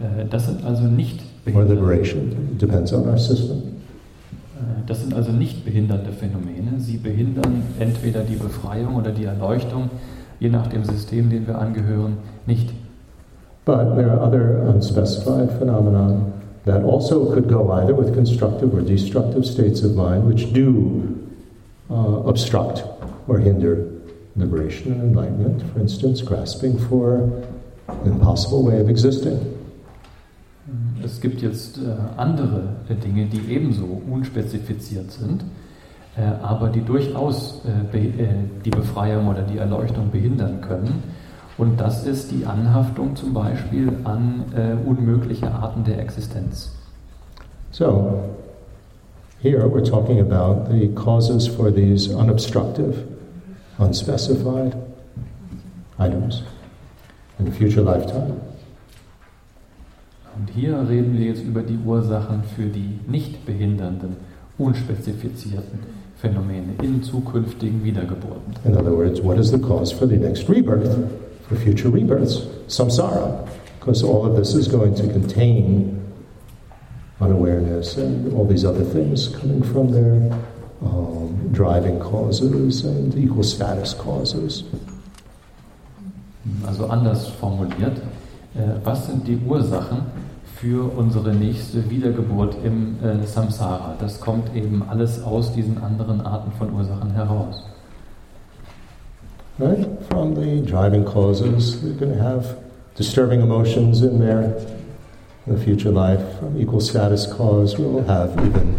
Äh, 0.00 0.24
das 0.28 0.46
sind 0.46 0.64
also 0.64 0.84
nicht 0.84 1.20
or 1.20 1.26
behindernde, 1.44 1.74
liberation. 1.74 2.32
It 2.52 2.62
depends 2.62 2.92
on 2.92 3.08
our 3.08 3.18
system. 3.18 3.58
äh, 3.58 4.86
das 4.86 5.00
sind 5.00 5.14
also 5.14 5.30
nicht 5.32 5.64
behindernde 5.64 6.12
Phänomene. 6.12 6.78
Sie 6.78 6.96
behindern 6.96 7.62
entweder 7.78 8.22
die 8.22 8.36
Befreiung 8.36 8.96
oder 8.96 9.10
die 9.10 9.24
Erleuchtung, 9.24 9.90
je 10.40 10.48
nach 10.48 10.66
dem 10.66 10.84
System, 10.84 11.30
dem 11.30 11.46
wir 11.46 11.58
angehören, 11.58 12.16
nicht. 12.46 12.70
But 13.64 13.94
there 13.94 14.10
are 14.10 14.20
other 14.20 14.66
unspecified 14.68 15.50
phenomena 15.58 16.16
that 16.64 16.82
also 16.82 17.26
could 17.26 17.48
go 17.48 17.70
either 17.72 17.94
with 17.94 18.14
constructive 18.14 18.74
or 18.74 18.80
destructive 18.80 19.44
states 19.44 19.82
of 19.82 19.94
mind, 19.94 20.26
which 20.26 20.52
do 20.52 21.16
uh, 21.90 22.26
obstruct 22.26 22.84
or 23.28 23.38
hinder 23.38 23.86
liberation 24.34 24.92
and 24.92 25.02
enlightenment. 25.02 25.62
For 25.72 25.80
instance, 25.80 26.22
grasping 26.22 26.78
for 26.78 27.30
an 27.88 28.06
impossible 28.06 28.64
way 28.64 28.80
of 28.80 28.88
existing. 28.88 29.38
Es 31.02 31.20
gibt 31.20 31.42
jetzt 31.42 31.78
äh, 31.78 31.96
andere 32.16 32.76
Dinge, 32.88 33.26
die 33.26 33.52
ebenso 33.52 33.84
unspezifiziert 34.10 35.10
sind, 35.10 35.42
aber 36.16 36.68
die 36.68 36.80
durchaus 36.80 37.62
äh, 37.64 37.96
äh, 37.96 38.28
die 38.64 38.70
Befreiung 38.70 39.28
oder 39.28 39.42
die 39.42 39.58
Erleuchtung 39.58 40.10
behindern 40.10 40.60
können. 40.60 41.02
Und 41.56 41.80
das 41.80 42.06
ist 42.06 42.30
die 42.30 42.46
Anhaftung 42.46 43.14
zum 43.16 43.34
Beispiel 43.34 43.92
an 44.04 44.44
äh, 44.56 44.88
unmögliche 44.88 45.50
Arten 45.50 45.84
der 45.84 46.00
Existenz. 46.00 46.72
So, 47.70 48.24
here 49.40 49.68
we're 49.68 49.88
talking 49.88 50.20
about 50.20 50.70
the 50.70 50.88
causes 50.94 51.46
for 51.46 51.70
these 51.72 52.12
unobstructive, 52.12 53.06
unspecified 53.78 54.74
items 55.98 56.42
in 57.38 57.46
a 57.46 57.50
future 57.50 57.82
lifetime. 57.82 58.34
Und 60.36 60.50
hier 60.54 60.88
reden 60.88 61.18
wir 61.18 61.26
jetzt 61.26 61.42
über 61.44 61.62
die 61.62 61.78
Ursachen 61.84 62.42
für 62.56 62.66
die 62.66 62.98
nicht 63.06 63.44
behindernden, 63.44 64.16
unspezifizierten 64.56 65.99
Phänomene 66.20 66.74
in 66.82 67.02
zukünftigen 67.02 67.82
Wiedergeburten. 67.82 68.54
In 68.64 68.76
other 68.76 68.92
words, 68.92 69.22
what 69.22 69.38
is 69.38 69.50
the 69.50 69.58
cause 69.58 69.92
for 69.92 70.06
the 70.06 70.16
next 70.16 70.48
rebirth, 70.48 71.08
for 71.48 71.56
future 71.56 71.88
rebirths? 71.88 72.46
Samsara. 72.68 73.48
Because 73.78 74.04
all 74.04 74.26
of 74.26 74.36
this 74.36 74.54
is 74.54 74.68
going 74.68 74.94
to 74.96 75.08
contain 75.08 75.98
unawareness 77.20 77.96
and 77.96 78.32
all 78.34 78.46
these 78.46 78.64
other 78.64 78.84
things 78.84 79.28
coming 79.28 79.62
from 79.62 79.90
there, 79.92 80.38
um, 80.82 81.48
driving 81.52 81.98
causes 81.98 82.84
and 82.84 83.14
equal 83.16 83.42
status 83.42 83.94
causes. 83.94 84.64
Also 86.66 86.86
anders 86.88 87.28
formuliert, 87.28 87.96
äh, 88.54 88.84
was 88.84 89.06
sind 89.06 89.26
die 89.26 89.38
Ursachen 89.46 90.02
für 90.60 90.90
unsere 90.94 91.32
nächste 91.32 91.88
Wiedergeburt 91.88 92.54
im 92.62 92.96
äh, 93.02 93.26
Samsara? 93.26 93.94
Das 93.98 94.20
kommt 94.20 94.54
eben 94.54 94.82
alles 94.88 95.22
aus 95.22 95.54
diesen 95.54 95.82
anderen 95.82 96.20
Arten 96.20 96.52
von 96.52 96.74
Ursachen 96.74 97.12
heraus. 97.12 97.64
Right? 99.58 99.86
From 100.10 100.34
the 100.34 100.62
driving 100.62 101.04
causes, 101.04 101.82
we're 101.82 101.98
going 101.98 102.12
to 102.12 102.22
have 102.22 102.56
disturbing 102.96 103.40
emotions 103.40 104.02
in 104.02 104.18
there. 104.18 104.54
In 105.46 105.56
the 105.56 105.64
future 105.64 105.90
life, 105.90 106.22
from 106.38 106.60
equal 106.60 106.80
status 106.80 107.26
cause, 107.26 107.78
we'll 107.78 108.04
have 108.06 108.32
even 108.44 108.74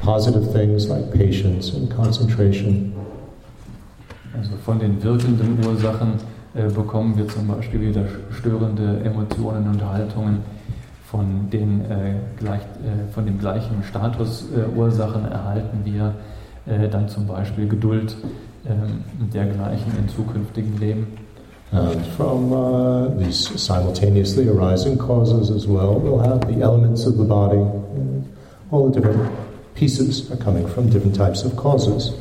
positive 0.00 0.50
things 0.50 0.88
like 0.88 1.12
patience 1.12 1.74
and 1.74 1.90
concentration. 1.90 2.94
Also 4.34 4.56
von 4.64 4.78
den 4.78 5.02
wirkenden 5.02 5.58
Ursachen 5.66 6.14
äh, 6.54 6.68
bekommen 6.70 7.16
wir 7.18 7.28
zum 7.28 7.46
Beispiel 7.48 7.82
wieder 7.82 8.04
störende 8.30 9.00
Emotionen 9.04 9.68
und 9.68 9.84
Haltungen. 9.84 10.38
Von, 11.12 11.50
den, 11.50 11.82
äh, 11.82 12.14
gleich, 12.38 12.62
äh, 12.62 13.12
von 13.12 13.26
dem 13.26 13.38
gleichen 13.38 13.84
Status 13.88 14.46
äh, 14.50 14.76
Ursachen 14.76 15.30
erhalten 15.30 15.80
wir 15.84 16.14
äh, 16.66 16.88
dann 16.88 17.06
zum 17.08 17.26
Beispiel 17.26 17.68
Geduld 17.68 18.16
ähm, 18.66 19.04
dergleichen 19.32 19.92
in 19.98 20.08
zukünftigen 20.08 20.78
Leben. 20.78 21.06
And 21.72 22.04
from 22.16 22.52
uh, 22.52 23.08
these 23.18 23.58
simultaneously 23.58 24.48
arising 24.48 24.98
causes 24.98 25.50
as 25.50 25.66
well, 25.66 26.00
we'll 26.00 26.18
have 26.18 26.46
the 26.46 26.62
elements 26.62 27.06
of 27.06 27.16
the 27.16 27.24
body. 27.24 27.58
and 27.58 28.24
All 28.70 28.90
the 28.90 29.00
different 29.00 29.30
pieces 29.74 30.30
are 30.30 30.36
coming 30.36 30.66
from 30.66 30.88
different 30.90 31.14
types 31.14 31.44
of 31.44 31.56
causes. 31.56 32.12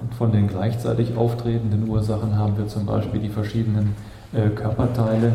Und 0.00 0.14
von 0.14 0.32
den 0.32 0.46
gleichzeitig 0.46 1.16
auftretenden 1.16 1.88
Ursachen 1.88 2.36
haben 2.36 2.58
wir 2.58 2.68
zum 2.68 2.84
Beispiel 2.84 3.20
die 3.20 3.30
verschiedenen 3.30 3.94
äh, 4.34 4.50
Körperteile. 4.50 5.32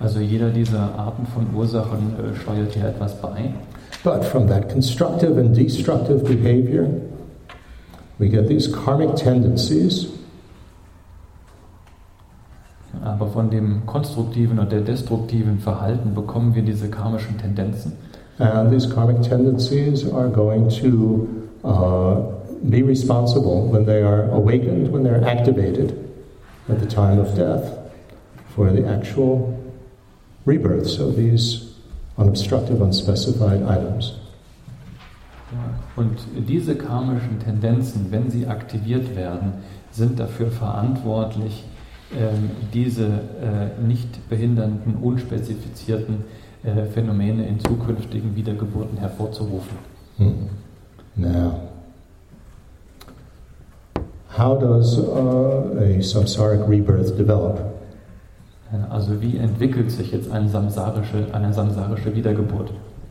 Also 0.00 0.20
jeder 0.20 0.50
dieser 0.50 0.94
Arten 0.96 1.26
von 1.26 1.46
Ursachen 1.54 2.14
äh, 2.18 2.36
steuert 2.36 2.72
hier 2.72 2.88
etwas 2.88 3.20
bei. 3.20 3.52
But 4.04 4.24
from 4.24 4.46
that 4.48 4.68
constructive 4.72 5.38
and 5.38 5.56
destructive 5.56 6.22
behavior, 6.22 6.88
we 8.18 8.28
get 8.28 8.46
these 8.48 8.70
karmic 8.70 9.16
tendencies 9.16 10.08
Aber 13.04 13.28
von 13.28 13.50
dem 13.50 13.86
konstruktiven 13.86 14.58
und 14.58 14.72
der 14.72 14.80
destruktiven 14.80 15.58
Verhalten 15.58 16.14
bekommen 16.14 16.54
wir 16.54 16.62
diese 16.62 16.88
karmischen 16.88 17.38
Tendenzen. 17.38 17.92
And 18.38 18.70
these 18.70 18.88
karmic 18.88 19.22
tendencies 19.22 20.10
are 20.12 20.28
going 20.28 20.68
to 20.80 21.28
uh, 21.64 22.22
be 22.62 22.82
responsible 22.82 23.68
when 23.70 23.84
they 23.84 24.02
are 24.02 24.30
awakened, 24.30 24.92
when 24.92 25.02
they're 25.02 25.24
activated 25.24 25.92
at 26.68 26.78
the 26.80 26.86
time 26.86 27.18
of 27.18 27.34
death 27.34 27.72
for 28.54 28.70
the 28.70 28.86
actual 28.86 29.57
rebirths 30.48 30.98
of 30.98 31.16
these 31.16 31.68
unobstructive, 32.16 32.80
unspecified 32.80 33.62
items. 33.62 34.14
Und 35.96 36.18
diese 36.48 36.74
karmischen 36.76 37.38
Tendenzen, 37.40 38.06
wenn 38.10 38.30
sie 38.30 38.46
aktiviert 38.46 39.16
werden, 39.16 39.54
sind 39.90 40.20
dafür 40.20 40.50
verantwortlich, 40.50 41.64
ähm, 42.16 42.50
diese 42.72 43.06
äh, 43.06 43.86
nicht 43.86 44.28
behindernden, 44.28 44.96
unspezifizierten 45.02 46.24
äh, 46.62 46.84
Phänomene 46.86 47.46
in 47.46 47.60
zukünftigen 47.60 48.36
Wiedergeburten 48.36 48.98
hervorzurufen. 48.98 49.78
Hmm. 50.16 50.48
Now, 51.16 51.60
how 54.36 54.56
does 54.58 54.98
uh, 54.98 55.78
a 55.80 56.00
samsaric 56.00 56.68
rebirth 56.68 57.16
develop? 57.16 57.77
Also 58.90 59.22
wie 59.22 59.38
entwickelt 59.38 59.90
sich 59.90 60.12
jetzt 60.12 60.30
eine 60.30 60.48
samsarische, 60.48 61.26
eine 61.32 61.54
samsarische 61.54 62.14
Wiedergeburt? 62.14 62.70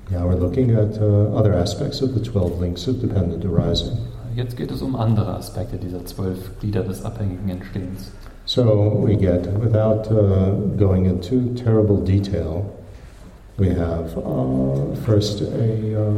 Now 0.10 0.30
we're 0.30 0.40
looking 0.40 0.76
at 0.76 1.02
uh, 1.02 1.36
other 1.36 1.54
aspects 1.56 2.02
of 2.02 2.12
the 2.14 2.22
12 2.22 2.62
links 2.62 2.88
of 2.88 3.02
dependent 3.02 3.44
arising. 3.44 3.98
Jetzt 4.36 4.56
geht 4.56 4.72
es 4.72 4.82
um 4.82 4.96
andere 4.96 5.34
Aspekte 5.36 5.78
dieser 5.78 6.06
zwölf 6.06 6.60
Glieder 6.60 6.84
des 6.84 7.04
abhängigen 7.04 7.50
Entstehens. 7.50 8.12
So 8.46 9.04
we 9.04 9.16
get, 9.18 9.48
without 9.60 10.10
uh, 10.12 10.54
going 10.78 11.06
into 11.06 11.54
terrible 11.56 11.98
detail, 11.98 12.66
we 13.58 13.70
have 13.72 14.16
uh, 14.16 14.96
first 15.06 15.42
a, 15.42 15.46
uh, 15.46 16.14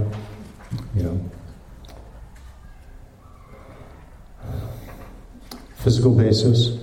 you 0.93 1.03
know, 1.03 1.17
physical 5.77 6.11
basis. 6.11 6.78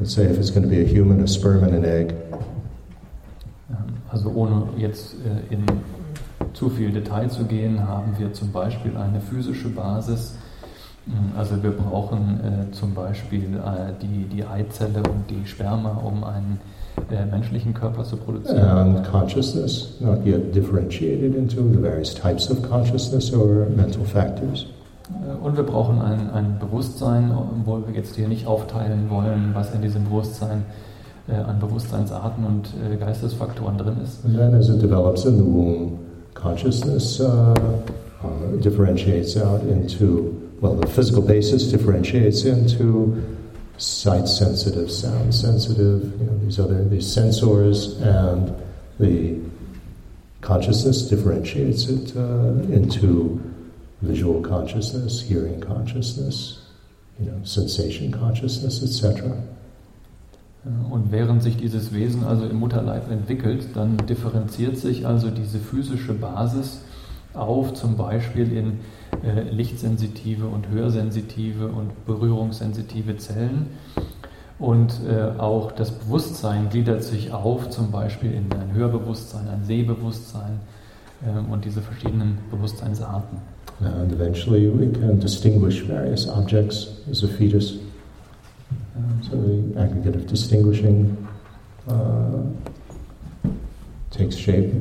Let's 0.00 0.14
say 0.14 0.24
if 0.24 0.38
it's 0.38 0.50
going 0.50 0.62
to 0.62 0.68
be 0.68 0.80
a 0.80 0.86
human, 0.86 1.20
a 1.22 1.28
sperm 1.28 1.62
and 1.62 1.74
an 1.74 1.84
egg. 1.84 2.14
Also 4.10 4.32
ohne 4.34 4.68
jetzt 4.78 5.14
äh, 5.14 5.54
in 5.54 5.64
zu 6.54 6.70
viel 6.70 6.90
Detail 6.90 7.28
zu 7.28 7.44
gehen, 7.44 7.86
haben 7.86 8.14
wir 8.18 8.32
zum 8.32 8.50
Beispiel 8.50 8.96
eine 8.96 9.20
physische 9.20 9.68
Basis. 9.68 10.34
Ähm, 11.06 11.36
Also 11.36 11.62
wir 11.62 11.72
brauchen 11.72 12.40
äh, 12.40 12.72
zum 12.72 12.94
Beispiel 12.94 13.56
äh, 13.56 13.92
die, 14.00 14.24
die 14.24 14.44
Eizelle 14.44 15.02
und 15.02 15.28
die 15.28 15.46
Sperma, 15.46 16.00
um 16.02 16.24
einen 16.24 16.60
menschlichen 17.30 17.72
Körper 17.72 18.04
zu 18.04 18.16
produzieren. 18.16 18.60
And 18.60 19.04
consciousness, 19.04 19.96
not 20.00 20.24
yet 20.26 20.54
differentiated 20.54 21.34
into 21.34 21.56
the 21.56 21.80
various 21.80 22.14
types 22.14 22.50
of 22.50 22.62
consciousness 22.62 23.32
or 23.32 23.66
mental 23.74 24.04
factors. 24.04 24.66
Äh, 25.10 25.44
Und 25.44 25.56
wir 25.56 25.64
brauchen 25.64 26.00
ein, 26.00 26.30
ein 26.30 26.58
Bewusstsein, 26.58 27.32
obwohl 27.32 27.86
wir 27.86 27.94
jetzt 27.94 28.16
hier 28.16 28.28
nicht 28.28 28.46
aufteilen 28.46 29.10
wollen, 29.10 29.50
was 29.54 29.74
in 29.74 29.82
diesem 29.82 30.04
Bewusstsein 30.04 30.64
äh, 31.28 31.34
an 31.34 31.58
Bewusstseinsarten 31.58 32.44
und 32.44 32.68
äh, 32.84 32.96
Geistesfaktoren 32.96 33.78
drin 33.78 33.96
ist. 34.02 34.22
Then 34.22 34.54
as 34.54 34.68
it 34.68 34.80
develops 34.82 35.24
in 35.24 35.36
the 35.36 35.44
womb, 35.44 35.98
consciousness 36.34 37.20
uh, 37.20 37.54
uh, 38.22 38.56
differentiates 38.62 39.36
out 39.36 39.62
into, 39.62 40.32
well, 40.60 40.76
the 40.76 40.86
physical 40.86 41.22
basis 41.22 41.70
differentiates 41.70 42.44
into 42.44 43.16
sight 43.78 44.28
sensitive, 44.28 44.90
sound 44.90 45.34
sensitive, 45.34 46.02
you 46.18 46.26
know, 46.26 46.38
these 46.44 46.58
other, 46.58 46.84
these 46.84 47.06
sensors, 47.06 48.00
and 48.02 48.52
the 48.98 49.38
consciousness 50.42 51.08
differentiates 51.08 51.88
it 51.88 52.14
uh, 52.16 52.52
into 52.72 53.40
visual 54.00 54.42
consciousness, 54.42 55.20
hearing 55.20 55.60
consciousness, 55.60 56.60
you 57.18 57.26
know, 57.26 57.44
sensation 57.44 58.10
consciousness, 58.10 58.82
etc. 58.82 59.22
Äh, 60.64 60.90
Und 60.90 61.12
während 61.12 61.42
sich 61.42 61.56
dieses 61.56 61.92
Wesen 61.92 62.24
also 62.24 62.46
im 62.46 62.56
Mutterleib 62.58 63.10
entwickelt, 63.10 63.68
dann 63.74 63.96
differenziert 64.08 64.78
sich 64.78 65.06
also 65.06 65.30
diese 65.30 65.58
physische 65.58 66.14
Basis 66.14 66.80
auf, 67.34 67.74
zum 67.74 67.96
Beispiel 67.96 68.52
in 68.52 68.80
äh, 69.22 69.42
lichtsensitive 69.50 70.46
und 70.46 70.68
hörsensitive 70.68 71.68
und 71.68 72.06
berührungssensitive 72.06 73.16
Zellen. 73.18 73.66
Und 74.58 75.00
äh, 75.08 75.38
auch 75.38 75.72
das 75.72 75.90
Bewusstsein 75.90 76.68
gliedert 76.68 77.02
sich 77.02 77.32
auf, 77.32 77.70
zum 77.70 77.90
Beispiel 77.90 78.32
in 78.32 78.52
ein 78.52 78.74
Hörbewusstsein, 78.74 79.48
ein 79.48 79.64
Sehbewusstsein 79.64 80.60
äh, 81.24 81.50
und 81.50 81.64
diese 81.64 81.80
verschiedenen 81.80 82.38
Bewusstseinsarten. 82.50 83.38
And 83.80 84.12
eventually 84.12 84.68
we 84.68 84.92
can 84.92 85.18
distinguish 85.18 85.80
various 85.80 86.28
objects 86.28 86.88
as 87.10 87.22
a 87.22 87.28
fetus. 87.28 87.78
So 89.22 89.36
the 89.36 89.80
aggregate 89.80 90.16
of 90.16 90.26
distinguishing 90.26 91.16
uh, 91.88 92.42
takes 94.10 94.38
shape. 94.38 94.72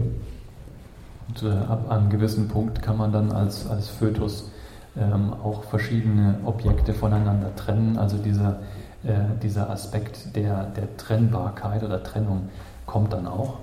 Und 1.28 1.44
äh, 1.44 1.50
ab 1.50 1.90
einem 1.90 2.10
gewissen 2.10 2.48
Punkt 2.48 2.82
kann 2.82 2.98
man 2.98 3.12
dann 3.12 3.32
als, 3.32 3.70
als 3.70 3.88
Fötus 3.88 4.50
ähm, 4.98 5.34
auch 5.44 5.64
verschiedene 5.64 6.36
Objekte 6.46 6.94
voneinander 6.94 7.56
trennen. 7.56 7.98
Also 7.98 8.18
dieser, 8.18 8.60
äh, 9.04 9.12
dieser 9.42 9.70
Aspekt 9.70 10.36
der, 10.36 10.66
der 10.76 10.98
Trennbarkeit 10.98 11.84
oder 11.84 12.04
Trennung 12.04 12.50
kommt 12.86 13.14
dann 13.14 13.28
auch. 13.28 13.56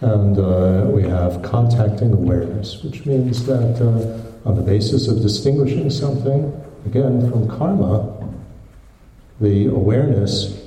And 0.00 0.38
uh, 0.38 0.84
we 0.94 1.02
have 1.02 1.42
contacting 1.42 2.12
awareness, 2.12 2.84
which 2.84 3.04
means 3.04 3.44
that 3.46 3.80
uh, 3.80 4.00
on 4.48 4.56
the 4.56 4.62
basis 4.62 5.08
of 5.08 5.20
distinguishing 5.20 5.90
something, 5.90 6.50
again 6.86 7.30
from 7.30 7.46
karma, 7.46 8.16
the 9.40 9.66
awareness 9.66 10.58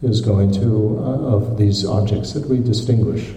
is 0.00 0.22
going 0.22 0.50
to, 0.50 0.98
uh, 0.98 1.36
of 1.36 1.58
these 1.58 1.84
objects 1.84 2.32
that 2.32 2.48
we 2.48 2.58
distinguish, 2.58 3.34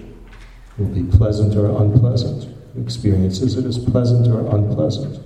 will 0.77 0.87
be 0.87 1.03
pleasant 1.17 1.57
or 1.57 1.67
unpleasant. 1.83 2.47
Experiences 2.79 3.57
it 3.57 3.65
as 3.65 3.77
pleasant 3.77 4.27
or 4.27 4.39
unpleasant. 4.55 5.19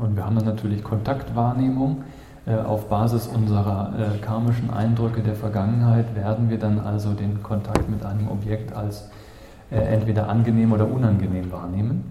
Und 0.00 0.16
wir 0.16 0.26
haben 0.26 0.36
dann 0.36 0.46
natürlich 0.46 0.82
Kontaktwahrnehmung. 0.82 2.04
Äh, 2.46 2.56
auf 2.56 2.88
Basis 2.88 3.28
unserer 3.28 3.92
äh, 3.96 4.18
karmischen 4.18 4.70
Eindrücke 4.70 5.20
der 5.20 5.34
Vergangenheit 5.34 6.16
werden 6.16 6.50
wir 6.50 6.58
dann 6.58 6.80
also 6.80 7.12
den 7.12 7.42
Kontakt 7.42 7.88
mit 7.88 8.04
einem 8.04 8.28
Objekt 8.28 8.72
als 8.74 9.10
äh, 9.70 9.76
entweder 9.76 10.28
angenehm 10.28 10.72
oder 10.72 10.86
unangenehm 10.90 11.50
wahrnehmen. 11.52 12.04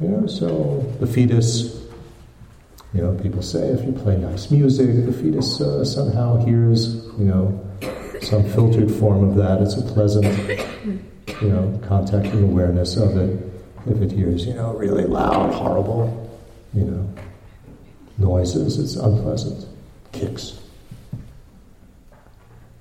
Yeah, 0.00 0.26
so 0.26 0.84
the 1.00 1.06
fetus, 1.06 1.80
you 2.92 3.00
know, 3.02 3.12
people 3.20 3.42
say 3.42 3.70
if 3.72 3.84
you 3.84 3.92
play 3.92 4.16
nice 4.16 4.50
music, 4.50 5.06
the 5.06 5.12
fetus 5.12 5.60
uh, 5.60 5.84
somehow 5.84 6.36
hears, 6.44 7.04
you 7.18 7.24
know, 7.24 7.52
some 8.20 8.44
filtered 8.44 8.90
form 8.90 9.28
of 9.28 9.36
that. 9.36 9.60
It's 9.60 9.76
a 9.76 9.82
pleasant, 9.82 10.26
you 11.42 11.48
know, 11.48 11.80
contacting 11.88 12.44
awareness 12.44 12.96
of 12.96 13.16
it. 13.16 13.40
If 13.86 14.00
it 14.02 14.12
hears, 14.12 14.46
you 14.46 14.54
know, 14.54 14.72
really 14.74 15.04
loud, 15.04 15.52
horrible, 15.52 16.10
you 16.74 16.84
know, 16.84 17.08
noises, 18.18 18.78
it's 18.78 18.96
unpleasant. 18.96 19.66
Kicks. 20.12 20.58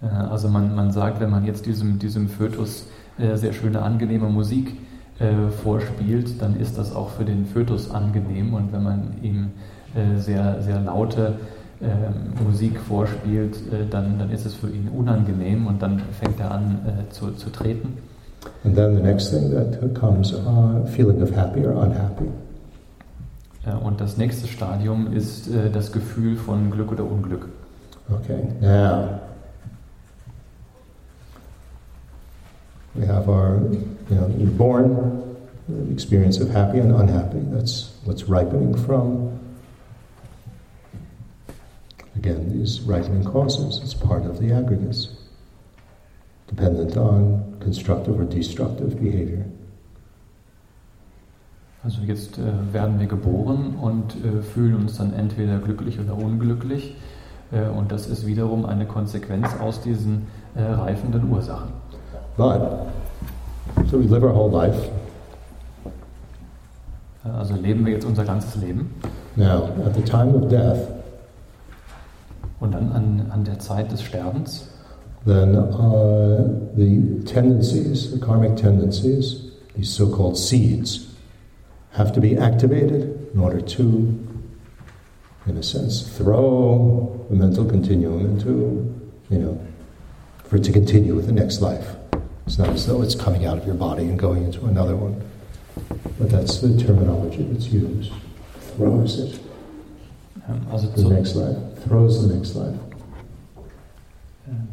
Äh, 0.04 0.08
Also 0.30 0.50
man, 0.50 0.76
man 0.76 0.92
sagt, 0.92 1.20
wenn 1.20 1.30
man 1.30 1.46
jetzt 1.46 1.66
diesem, 1.66 1.98
diesem 2.00 2.30
Fötus 2.30 2.86
sehr 3.18 3.54
schöne, 3.54 3.82
angenehme 3.82 4.30
Musik 4.30 4.76
äh, 5.20 5.50
vorspielt, 5.64 6.42
dann 6.42 6.60
ist 6.60 6.78
das 6.78 6.96
auch 6.96 7.10
für 7.10 7.26
den 7.26 7.46
Fötus 7.46 7.90
angenehm. 7.92 8.54
Und 8.54 8.72
wenn 8.72 8.84
man 8.84 9.02
ihm 9.22 9.50
äh, 9.96 10.20
sehr, 10.20 10.62
sehr 10.62 10.80
laute 10.80 11.34
äh, 11.82 12.44
Musik 12.44 12.80
vorspielt, 12.80 13.56
äh, 13.56 13.86
dann, 13.90 14.20
dann 14.20 14.32
ist 14.32 14.46
es 14.46 14.54
für 14.54 14.70
ihn 14.70 14.90
unangenehm 14.90 15.68
und 15.68 15.82
dann 15.82 16.02
fängt 16.20 16.40
er 16.40 16.52
an 16.52 16.80
äh, 16.86 17.12
zu, 17.12 17.32
zu 17.32 17.50
treten. 17.50 17.98
And 18.64 18.76
then 18.76 18.96
the 18.96 19.02
next 19.02 19.32
thing 19.32 19.52
that 19.52 19.94
comes, 19.96 20.34
uh, 20.34 20.86
feeling 20.86 21.22
of 21.22 21.36
happy 21.36 21.66
or 21.66 21.76
unhappy. 21.76 22.26
Äh, 23.66 23.74
Und 23.84 24.00
das 24.00 24.18
nächste 24.18 24.48
Stadium 24.48 25.12
ist 25.14 25.48
äh, 25.48 25.70
das 25.72 25.92
Gefühl 25.92 26.36
von 26.36 26.72
Glück 26.72 26.92
oder 26.92 27.04
Unglück. 27.04 27.48
Okay, 28.10 28.44
now 28.62 29.20
we 32.96 33.06
have 33.06 33.30
our, 33.30 33.60
you 34.10 34.16
know, 34.16 34.34
you're 34.38 34.52
born, 34.52 35.18
experience 35.92 36.40
of 36.40 36.50
happy 36.50 36.80
and 36.80 36.92
unhappy. 36.94 37.40
That's 37.52 37.94
what's 38.06 38.24
ripening 38.24 38.76
from. 38.86 39.38
Again, 42.16 42.58
these 42.58 42.82
ripening 42.82 43.24
causes. 43.24 43.80
It's 43.84 43.94
part 43.94 44.26
of 44.26 44.40
the 44.40 44.52
aggregates, 44.52 45.10
dependent 46.48 46.98
on 46.98 47.58
constructive 47.60 48.20
or 48.20 48.24
destructive 48.24 49.00
behavior. 49.00 49.46
Also 51.84 52.02
jetzt 52.02 52.38
äh, 52.38 52.74
werden 52.74 53.00
wir 53.00 53.08
geboren 53.08 53.76
und 53.80 54.16
äh, 54.26 54.42
fühlen 54.42 54.76
uns 54.76 54.98
dann 54.98 55.14
entweder 55.14 55.60
glücklich 55.60 56.00
oder 56.00 56.18
unglücklich. 56.18 56.96
Äh, 57.52 57.70
und 57.70 57.92
das 57.92 58.08
ist 58.08 58.26
wiederum 58.26 58.66
eine 58.66 58.86
Konsequenz 58.86 59.48
aus 59.60 59.80
diesen 59.82 60.28
äh, 60.56 60.64
reifenden 60.64 61.30
Ursachen. 61.30 61.70
But, 62.38 62.94
so 63.90 63.98
we 63.98 64.06
live 64.06 64.24
our 64.24 64.32
whole 64.32 64.50
life. 64.50 64.92
Also 67.24 67.56
leben 67.56 67.86
wir 67.86 67.94
jetzt 67.94 68.06
unser 68.06 68.24
ganzes 68.24 68.56
Leben 68.56 68.94
Now, 69.36 69.70
at 69.86 69.94
the 69.94 70.02
time 70.02 70.34
of 70.34 70.50
death, 70.50 70.90
und 72.60 72.74
dann 72.74 72.92
an, 72.92 73.28
an 73.32 73.44
der 73.44 73.60
Zeit 73.60 73.92
des 73.92 74.02
Sterbens, 74.02 74.68
then 75.26 75.56
uh, 75.56 76.44
the 76.76 77.24
tendencies, 77.26 78.12
the 78.12 78.20
karmic 78.20 78.56
tendencies, 78.56 79.52
these 79.76 79.90
so 79.90 80.10
called 80.10 80.38
seeds, 80.38 81.14
have 81.92 82.12
to 82.14 82.20
be 82.20 82.36
activated 82.36 83.30
in 83.32 83.40
order 83.40 83.62
to, 83.62 84.18
in 85.46 85.58
a 85.58 85.64
sense, 85.64 86.02
throw 86.18 87.26
the 87.30 87.36
mental 87.36 87.66
continuum 87.66 88.26
into, 88.26 88.92
you 89.30 89.38
know, 89.38 89.60
for 90.46 90.56
it 90.56 90.64
to 90.64 90.72
continue 90.72 91.14
with 91.14 91.28
the 91.28 91.32
next 91.32 91.62
life. 91.62 91.97
It's 92.48 92.58
not 92.58 92.70
as 92.70 92.88
though 92.88 93.04
it's 93.04 93.14
coming 93.14 93.46
out 93.46 93.58
of 93.58 93.68
your 93.68 93.76
body 93.76 94.04
and 94.04 94.18
going 94.18 94.46
into 94.46 94.66
another 94.66 94.96
one, 94.96 95.22
but 96.18 96.30
that's 96.30 96.60
the 96.60 96.78
terminology 96.78 97.44
that's 97.44 97.68
used. 97.68 98.12
Throws 98.78 99.20
it 99.20 99.40
ähm, 100.50 100.62
also 100.72 100.88
the 100.88 101.10
next 101.10 101.36
life, 101.36 101.58
throws 101.88 102.22
the 102.22 102.34
next 102.34 102.56
life. 102.56 102.80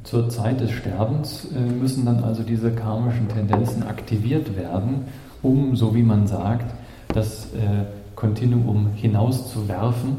zur 0.05 0.29
Zeit 0.29 0.61
des 0.61 0.71
Sterbens 0.71 1.49
äh, 1.53 1.59
müssen 1.59 2.05
dann 2.05 2.23
also 2.23 2.43
diese 2.43 2.71
karmischen 2.71 3.29
Tendenzen 3.29 3.83
aktiviert 3.83 4.57
werden, 4.57 5.07
um, 5.43 5.75
so 5.75 5.95
wie 5.95 6.03
man 6.03 6.27
sagt, 6.27 6.73
das 7.09 7.47
äh, 7.55 7.85
Kontinuum 8.15 8.91
hinauszuwerfen, 8.95 10.19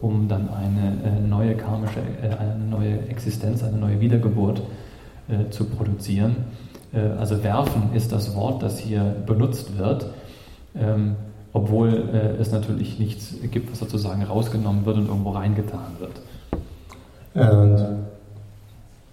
um 0.00 0.28
dann 0.28 0.48
eine 0.48 0.94
äh, 1.04 1.20
neue 1.20 1.56
karmische, 1.56 2.00
äh, 2.22 2.34
eine 2.36 2.64
neue 2.64 3.06
Existenz, 3.08 3.62
eine 3.62 3.76
neue 3.76 4.00
Wiedergeburt 4.00 4.62
äh, 5.28 5.50
zu 5.50 5.64
produzieren. 5.64 6.36
Äh, 6.92 7.18
also 7.18 7.42
werfen 7.42 7.90
ist 7.94 8.12
das 8.12 8.34
Wort, 8.34 8.62
das 8.62 8.78
hier 8.78 9.14
benutzt 9.26 9.78
wird, 9.78 10.06
ähm, 10.78 11.16
obwohl 11.52 11.88
äh, 12.12 12.40
es 12.40 12.52
natürlich 12.52 12.98
nichts 12.98 13.34
gibt, 13.50 13.70
was 13.70 13.78
sozusagen 13.78 14.22
rausgenommen 14.22 14.84
wird 14.84 14.98
und 14.98 15.08
irgendwo 15.08 15.30
reingetan 15.30 15.96
wird. 15.98 16.20
And 17.34 18.06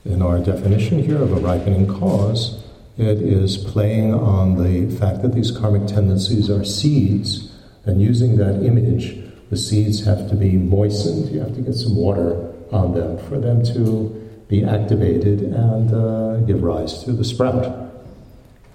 in 0.06 0.22
our 0.22 0.40
definition 0.40 1.00
here 1.00 1.22
of 1.22 1.32
a 1.32 1.40
ripening 1.40 1.88
cause, 1.88 2.64
it 2.98 3.22
is 3.22 3.58
playing 3.58 4.14
on 4.14 4.58
the 4.58 4.88
fact 4.96 5.22
that 5.24 5.34
these 5.34 5.52
karmic 5.52 5.88
tendencies 5.88 6.50
are 6.50 6.64
seeds, 6.64 7.50
and 7.86 8.00
using 8.02 8.38
that 8.38 8.64
image, 8.64 9.18
the 9.50 9.58
seeds 9.58 10.06
have 10.06 10.30
to 10.30 10.36
be 10.36 10.54
moistened. 10.54 11.30
You 11.34 11.42
have 11.42 11.56
to 11.56 11.62
get 11.62 11.76
some 11.76 11.96
water 11.96 12.50
on 12.72 12.94
them 12.94 13.18
for 13.30 13.40
them 13.40 13.64
to 13.74 14.23
be 14.48 14.64
activated 14.64 15.54
and 15.54 15.92
uh, 15.92 16.38
give 16.46 16.64
rise 16.64 17.04
to 17.04 17.12
the 17.12 17.24
sprout. 17.24 17.66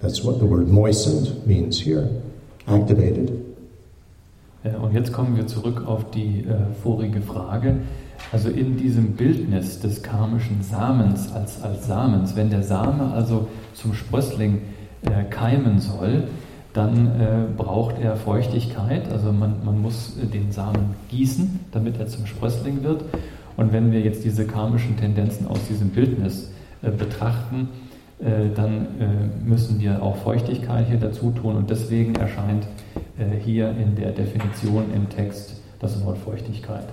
That's 0.00 0.22
what 0.22 0.38
the 0.38 0.46
word 0.46 0.68
moistened 0.68 1.46
means 1.46 1.80
here 1.80 2.08
activated. 2.66 3.44
Und 4.82 4.92
jetzt 4.92 5.12
kommen 5.12 5.36
wir 5.36 5.46
zurück 5.46 5.86
auf 5.86 6.10
die 6.10 6.40
äh, 6.40 6.74
vorige 6.82 7.20
Frage. 7.20 7.76
Also 8.32 8.48
in 8.48 8.76
diesem 8.76 9.12
Bildnis 9.12 9.80
des 9.80 10.02
karmischen 10.02 10.62
Samens 10.62 11.32
als, 11.32 11.62
als 11.62 11.86
Samens, 11.86 12.36
wenn 12.36 12.50
der 12.50 12.62
Same 12.62 13.12
also 13.14 13.46
zum 13.74 13.94
Sprössling 13.94 14.62
äh, 15.02 15.24
keimen 15.30 15.78
soll, 15.78 16.24
dann 16.74 17.06
äh, 17.06 17.20
braucht 17.56 17.98
er 17.98 18.16
Feuchtigkeit. 18.16 19.10
Also 19.10 19.32
man, 19.32 19.64
man 19.64 19.80
muss 19.80 20.16
äh, 20.22 20.26
den 20.26 20.52
Samen 20.52 20.96
gießen, 21.10 21.60
damit 21.72 21.98
er 21.98 22.08
zum 22.08 22.26
Sprössling 22.26 22.82
wird. 22.82 23.02
Und 23.58 23.72
wenn 23.72 23.90
wir 23.90 24.00
jetzt 24.00 24.24
diese 24.24 24.46
karmischen 24.46 24.96
Tendenzen 24.96 25.48
aus 25.48 25.58
diesem 25.68 25.88
Bildnis 25.88 26.48
äh, 26.80 26.90
betrachten, 26.90 27.68
äh, 28.20 28.54
dann 28.54 28.86
äh, 29.00 29.46
müssen 29.48 29.80
wir 29.80 30.00
auch 30.00 30.16
Feuchtigkeit 30.16 30.86
hier 30.88 30.98
dazu 30.98 31.32
tun. 31.32 31.56
Und 31.56 31.68
deswegen 31.68 32.14
erscheint 32.14 32.64
äh, 33.18 33.36
hier 33.44 33.70
in 33.70 33.96
der 33.96 34.12
Definition 34.12 34.84
im 34.94 35.08
Text 35.08 35.56
das 35.80 36.02
Wort 36.04 36.18
Feuchtigkeit. 36.18 36.84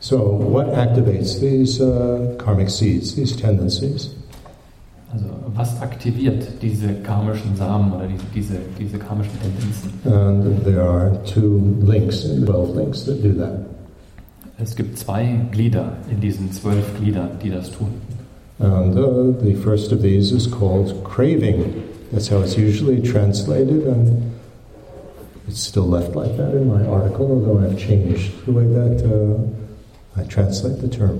So, 0.00 0.16
what 0.50 0.66
activates 0.74 1.38
these 1.38 1.80
uh, 1.80 2.36
karmic 2.36 2.68
seeds, 2.68 3.14
these 3.14 3.36
tendencies? 3.36 4.10
Also 5.12 5.26
was 5.54 5.80
aktiviert 5.80 6.44
diese 6.60 6.94
karmischen 7.04 7.54
Samen 7.54 7.92
oder 7.92 8.08
diese, 8.08 8.24
diese, 8.34 8.54
diese 8.76 8.98
karmischen 8.98 9.38
Tendenzen? 9.40 9.92
And 10.04 10.64
there 10.64 10.82
are 10.82 11.22
two 11.24 11.60
links, 11.80 12.24
12 12.24 12.74
links 12.74 13.04
that 13.04 13.22
do 13.22 13.32
that. 13.34 13.66
Es 14.62 14.76
gibt 14.76 14.96
zwei 14.96 15.40
Glieder 15.50 15.96
in 16.08 16.20
diesen 16.20 16.52
zwölf 16.52 16.96
Gliedern, 16.96 17.30
die 17.42 17.50
das 17.50 17.72
tun. 17.72 17.88
And 18.60 18.96
uh, 18.96 19.32
the 19.42 19.54
first 19.54 19.92
of 19.92 20.02
these 20.02 20.32
is 20.32 20.48
called 20.48 21.02
craving. 21.02 21.82
That's 22.12 22.30
how 22.30 22.42
it's 22.42 22.56
usually 22.56 23.02
translated, 23.02 23.86
and 23.86 24.22
it's 25.48 25.66
still 25.66 25.88
left 25.88 26.14
like 26.14 26.36
that 26.36 26.54
in 26.54 26.68
my 26.68 26.86
article, 26.86 27.26
although 27.26 27.58
I've 27.58 27.76
changed 27.76 28.32
the 28.46 28.52
way 28.52 28.66
that 28.66 29.02
uh, 29.04 30.20
I 30.20 30.24
translate 30.28 30.80
the 30.80 30.88
term. 30.88 31.18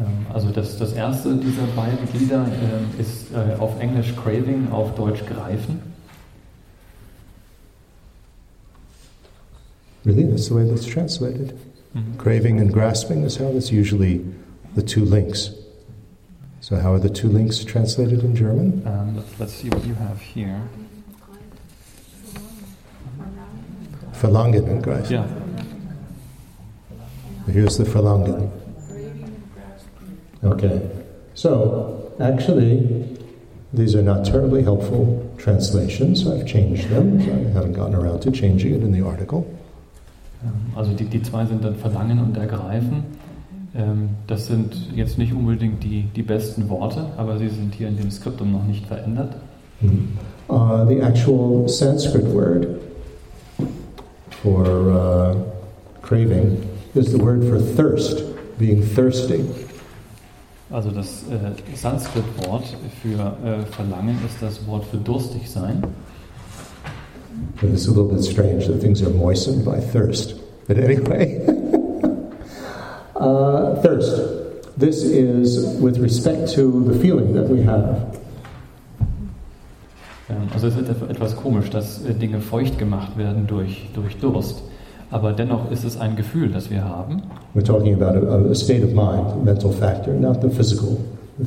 Ähm, 0.00 0.26
Also 0.32 0.48
das, 0.48 0.78
das 0.78 0.94
erste 0.94 1.36
dieser 1.36 1.66
beiden 1.76 2.08
Glieder 2.14 2.46
ähm, 2.46 2.98
ist 2.98 3.26
äh, 3.34 3.60
auf 3.60 3.78
Englisch 3.78 4.14
Craving, 4.16 4.70
auf 4.70 4.94
Deutsch 4.94 5.22
Greifen. 5.26 5.80
Really, 10.06 10.26
that's 10.26 10.46
the 10.46 10.54
way 10.54 10.66
that's 10.66 10.86
translated. 10.86 11.52
Mhm. 11.94 12.16
Craving 12.18 12.58
and 12.60 12.72
grasping 12.72 13.22
is 13.22 13.36
how 13.36 13.52
that's 13.52 13.70
usually 13.70 14.24
the 14.74 14.82
two 14.82 15.04
links. 15.04 15.50
So, 16.60 16.76
how 16.76 16.94
are 16.94 16.98
the 16.98 17.10
two 17.10 17.28
links 17.28 17.64
translated 17.64 18.22
in 18.22 18.34
German? 18.36 18.82
Um, 18.86 19.16
let's, 19.38 19.52
see 19.52 19.68
what 19.68 19.84
you 19.84 19.94
have 19.94 20.20
here. 20.20 20.60
Verlangen 24.14 24.68
and 24.68 24.82
grasping. 24.82 25.16
Ja, 25.18 25.24
Here's 27.48 27.76
the 27.76 27.84
Verlangen. 27.84 28.48
Okay. 30.44 30.88
So, 31.34 32.12
actually, 32.20 33.18
these 33.72 33.94
are 33.96 34.02
not 34.02 34.24
terribly 34.24 34.62
helpful 34.62 35.34
translations. 35.38 36.26
I've 36.26 36.46
changed 36.46 36.88
them. 36.90 37.18
I 37.20 37.50
haven't 37.52 37.72
gotten 37.72 37.94
around 37.96 38.20
to 38.20 38.30
changing 38.30 38.74
it 38.74 38.82
in 38.82 38.92
the 38.92 39.04
article. 39.04 39.46
Ähm, 40.44 40.76
also 40.76 40.92
die, 40.92 41.04
die 41.04 41.22
zwei 41.22 41.46
sind 41.46 41.64
dann 41.64 41.76
Verlangen 41.76 42.18
und 42.20 42.36
Ergreifen. 42.36 43.04
Ähm, 43.74 44.10
das 44.26 44.46
sind 44.46 44.74
jetzt 44.94 45.18
nicht 45.18 45.32
unbedingt 45.32 45.82
die, 45.82 46.02
die 46.14 46.22
besten 46.22 46.68
Worte, 46.68 47.06
aber 47.16 47.38
sie 47.38 47.48
sind 47.48 47.74
hier 47.74 47.88
in 47.88 47.96
dem 47.96 48.10
Skriptum 48.10 48.52
noch 48.52 48.64
nicht 48.64 48.86
verändert. 48.86 49.34
Uh, 50.48 50.84
the 50.86 51.00
actual 51.00 51.68
Sanskrit 51.68 52.24
word 52.32 52.80
for 54.42 54.64
uh, 54.64 55.34
craving 56.02 56.56
is 56.94 57.10
the 57.10 57.18
word 57.18 57.42
for 57.44 57.58
thirst, 57.58 58.22
being 58.58 58.80
thirsty. 58.80 59.44
Also 60.70 60.90
das 60.90 61.24
äh, 61.24 61.76
Sanskrit-Wort 61.76 62.64
für 63.02 63.36
äh, 63.44 63.66
Verlangen 63.72 64.16
ist 64.26 64.40
das 64.40 64.66
Wort 64.66 64.84
für 64.86 64.96
durstig 64.96 65.50
sein. 65.50 65.82
But 67.60 67.70
it's 67.70 67.86
a 67.86 67.90
little 67.90 68.08
bit 68.08 68.22
strange 68.22 68.66
that 68.66 68.80
things 68.80 69.02
are 69.02 69.10
moistened 69.10 69.64
by 69.64 69.80
thirst. 69.80 70.34
But 70.66 70.78
anyway, 70.78 71.44
uh, 73.16 73.76
thirst. 73.82 74.40
This 74.76 75.02
is 75.02 75.80
with 75.80 75.98
respect 75.98 76.50
to 76.54 76.82
the 76.84 76.98
feeling 76.98 77.34
that 77.34 77.48
we 77.48 77.62
have. 77.62 78.18
Also 80.54 80.66
es 80.68 80.76
ist 80.76 80.88
et- 80.88 81.10
etwas 81.10 81.36
komisch, 81.36 81.68
dass 81.70 82.04
äh, 82.04 82.14
Dinge 82.14 82.40
feucht 82.40 82.78
gemacht 82.78 83.16
werden 83.18 83.46
durch, 83.46 83.90
durch 83.94 84.18
Durst. 84.18 84.62
Aber 85.10 85.32
dennoch 85.32 85.70
ist 85.70 85.84
es 85.84 86.00
ein 86.00 86.16
Gefühl, 86.16 86.48
das 86.50 86.70
wir 86.70 86.84
haben. 86.84 87.22
We're 87.54 87.64
talking 87.64 87.94
about 87.94 88.16
a, 88.26 88.50
a 88.50 88.54
state 88.54 88.82
of 88.82 88.92
mind, 88.94 89.30
a 89.30 89.36
mental 89.44 89.70
factor, 89.70 90.14
not 90.14 90.40
the 90.40 90.48
physical 90.48 90.96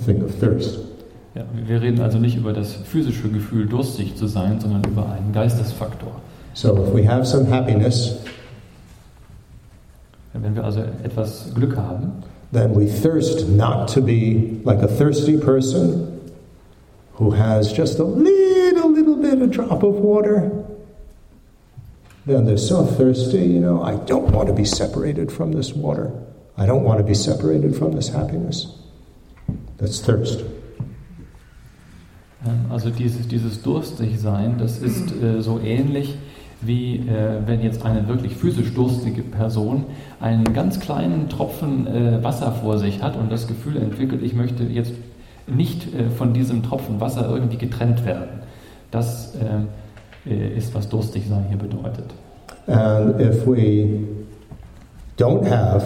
thing 0.05 0.23
of 0.23 0.39
thirst. 0.39 0.79
Ja, 1.35 1.43
wir 1.53 1.81
reden 1.81 1.99
also 2.01 2.17
nicht 2.17 2.37
über 2.37 2.53
das 2.53 2.73
physische 2.73 3.29
Gefühl, 3.29 3.67
durstig 3.67 4.15
zu 4.15 4.27
sein, 4.27 4.59
sondern 4.59 4.83
über 4.85 5.11
einen 5.11 5.33
Geistesfaktor. 5.33 6.21
So 6.53 6.77
if 6.77 6.93
we 6.93 7.05
have 7.05 7.25
some 7.25 7.49
happiness, 7.51 8.15
Wenn 10.41 10.55
wir 10.55 10.65
also 10.65 10.81
etwas 11.03 11.53
Glück 11.53 11.77
haben, 11.77 12.23
then 12.51 12.75
we 12.75 12.87
thirst 12.87 13.47
not 13.49 13.87
to 13.93 14.01
be 14.01 14.59
like 14.65 14.81
a 14.83 14.87
thirsty 14.87 15.37
person 15.37 16.19
who 17.13 17.31
has 17.31 17.71
just 17.71 17.99
a 17.99 18.03
little, 18.03 18.91
little 18.91 19.15
bit, 19.15 19.41
a 19.41 19.47
drop 19.47 19.83
of 19.83 19.95
water. 19.95 20.51
Then 22.25 22.45
they're 22.45 22.57
so 22.57 22.85
thirsty, 22.85 23.45
you 23.45 23.61
know, 23.61 23.81
I 23.81 23.95
don't 24.05 24.31
want 24.31 24.47
to 24.47 24.53
be 24.53 24.65
separated 24.65 25.31
from 25.31 25.53
this 25.53 25.73
water. 25.73 26.11
I 26.57 26.65
don't 26.65 26.83
want 26.83 26.97
to 26.97 27.03
be 27.03 27.13
separated 27.13 27.75
from 27.75 27.93
this 27.93 28.09
happiness. 28.09 28.67
That's 29.77 30.01
thirst. 30.01 30.43
Also 32.69 32.89
dieses, 32.89 33.27
dieses 33.27 33.61
Durstigsein, 33.61 34.55
das 34.57 34.79
ist 34.79 35.11
äh, 35.21 35.41
so 35.41 35.59
ähnlich 35.59 36.15
wie 36.61 36.95
äh, 36.95 37.41
wenn 37.45 37.61
jetzt 37.61 37.85
eine 37.85 38.07
wirklich 38.07 38.35
physisch 38.35 38.73
durstige 38.73 39.21
Person 39.21 39.85
einen 40.19 40.53
ganz 40.53 40.79
kleinen 40.79 41.29
Tropfen 41.29 41.87
äh, 41.87 42.23
Wasser 42.23 42.51
vor 42.51 42.77
sich 42.77 43.03
hat 43.03 43.17
und 43.17 43.31
das 43.31 43.47
Gefühl 43.47 43.77
entwickelt, 43.77 44.21
ich 44.23 44.33
möchte 44.33 44.63
jetzt 44.63 44.93
nicht 45.47 45.87
von 46.17 46.33
diesem 46.33 46.63
Tropfen 46.63 46.99
Wasser 46.99 47.29
irgendwie 47.29 47.57
getrennt 47.57 48.03
werden. 48.03 48.39
Das 48.89 49.35
ist, 50.57 50.73
was 50.73 50.89
Durstigsein 50.89 51.45
hier 51.49 51.59
bedeutet. 51.59 52.05
And 52.65 53.19
if 53.19 53.45
we 53.45 54.07
don't 55.17 55.47
have, 55.47 55.83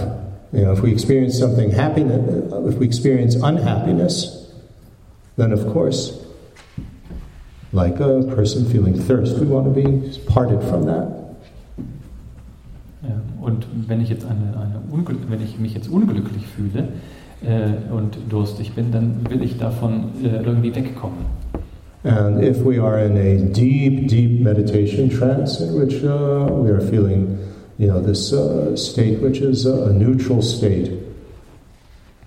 you 0.54 0.62
know, 0.62 0.72
if 0.72 0.82
we 0.82 0.92
experience 0.92 1.38
something 1.38 1.76
happiness, 1.76 2.22
if 2.66 2.80
we 2.80 2.86
experience 2.86 3.36
unhappiness, 3.36 4.50
then 5.36 5.52
of 5.52 5.68
course, 5.74 6.14
like 7.72 8.00
a 8.00 8.24
person 8.36 8.66
feeling 8.66 8.94
thirst, 8.94 9.38
we 9.38 9.46
want 9.46 9.66
to 9.66 9.72
be 9.72 10.20
parted 10.26 10.62
from 10.64 10.86
that. 10.86 11.20
Und 13.42 13.66
wenn 13.88 14.02
ich 14.02 14.10
jetzt 14.10 14.26
eine, 14.26 14.60
eine 14.60 14.80
wenn 15.30 15.42
ich 15.42 15.60
mich 15.60 15.74
jetzt 15.74 15.90
unglücklich 15.90 16.46
fühle 16.46 16.90
äh, 17.42 17.94
und 17.94 18.18
durstig 18.30 18.74
bin, 18.74 18.92
dann 18.92 19.22
will 19.30 19.42
ich 19.42 19.58
davon 19.58 20.12
äh, 20.24 20.44
irgendwie 20.44 20.76
wegkommen. 20.76 21.26
And 22.04 22.42
if 22.42 22.64
we 22.64 22.82
are 22.82 23.04
in 23.04 23.18
a 23.18 23.52
deep, 23.52 24.08
deep 24.08 24.40
meditation 24.40 25.10
trance 25.10 25.60
in 25.60 25.78
which 25.78 26.02
uh, 26.04 26.48
we 26.50 26.70
are 26.72 26.80
feeling, 26.80 27.38
you 27.78 27.88
know, 27.88 28.00
this 28.00 28.32
uh, 28.32 28.74
state 28.78 29.22
which 29.22 29.42
is 29.42 29.66
a 29.66 29.92
neutral 29.92 30.42
state, 30.42 30.92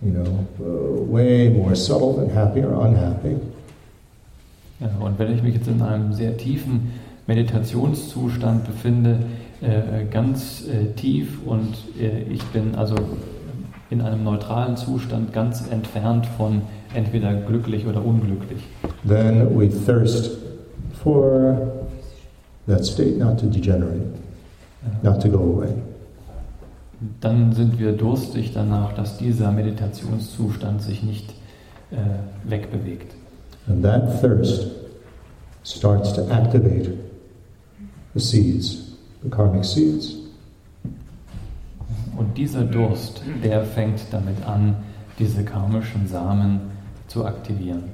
you 0.02 0.12
know, 0.12 0.46
uh, 0.60 1.02
way 1.10 1.48
more 1.48 1.74
subtle 1.74 2.16
than 2.16 2.28
happy 2.28 2.60
or 2.60 2.86
unhappy, 2.86 3.38
und 5.00 5.18
wenn 5.18 5.34
ich 5.34 5.42
mich 5.42 5.54
jetzt 5.54 5.68
in 5.68 5.82
einem 5.82 6.12
sehr 6.12 6.36
tiefen 6.36 6.92
Meditationszustand 7.26 8.64
befinde, 8.64 9.18
äh, 9.60 10.04
ganz 10.10 10.64
äh, 10.66 10.92
tief 10.94 11.38
und 11.46 11.74
äh, 12.00 12.22
ich 12.22 12.42
bin 12.46 12.74
also 12.74 12.96
in 13.90 14.00
einem 14.00 14.24
neutralen 14.24 14.76
Zustand 14.76 15.32
ganz 15.32 15.68
entfernt 15.70 16.26
von 16.26 16.62
entweder 16.94 17.34
glücklich 17.34 17.86
oder 17.86 18.04
unglücklich, 18.04 18.64
then 19.06 19.56
we 19.56 19.68
thirst 19.68 20.30
for 21.02 21.56
that 22.66 22.84
state 22.84 23.18
not 23.18 23.38
to 23.38 23.46
degenerate, 23.46 24.02
not 25.02 25.22
to 25.22 25.28
go 25.28 25.38
away. 25.38 25.72
dann 27.20 27.52
sind 27.52 27.78
wir 27.78 27.92
durstig 27.92 28.52
danach, 28.54 28.92
dass 28.94 29.18
dieser 29.18 29.50
Meditationszustand 29.52 30.82
sich 30.82 31.02
nicht 31.02 31.30
äh, 31.90 32.48
wegbewegt. 32.48 33.14
And 33.66 33.84
that 33.84 34.20
thirst 34.20 34.68
starts 35.62 36.12
to 36.12 36.28
activate 36.32 36.98
the 38.14 38.20
seeds, 38.20 38.94
the 39.22 39.30
karmic 39.30 39.64
seeds. 39.64 40.16
Und 42.16 42.36
dieser 42.36 42.64
Durst, 42.64 43.22
der 43.42 43.64
fängt 43.64 44.00
damit 44.12 44.46
an, 44.46 44.76
diese 45.18 45.44
karmischen 45.44 46.06
Samen 46.06 46.60
zu 47.08 47.24
aktivieren. 47.24 47.84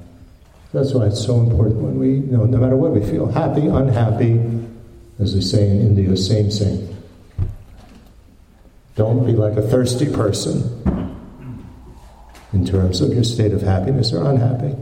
That's 0.73 0.93
why 0.93 1.07
it's 1.07 1.21
so 1.21 1.39
important 1.39 1.81
when 1.81 1.97
we, 1.97 2.15
you 2.15 2.37
know, 2.37 2.45
no 2.45 2.57
matter 2.57 2.75
what 2.75 2.91
we 2.91 3.01
feel, 3.01 3.25
happy, 3.27 3.67
unhappy, 3.67 4.39
as 5.19 5.33
they 5.33 5.41
say 5.41 5.67
in 5.67 5.81
India, 5.81 6.15
same, 6.15 6.51
same. 6.51 6.87
Don't 8.95 9.25
be 9.25 9.33
like 9.33 9.57
a 9.57 9.61
thirsty 9.61 10.11
person 10.11 11.15
in 12.53 12.65
terms 12.65 13.01
of 13.01 13.13
your 13.13 13.23
state 13.23 13.53
of 13.53 13.61
happiness 13.61 14.13
or 14.13 14.29
unhappy. 14.29 14.75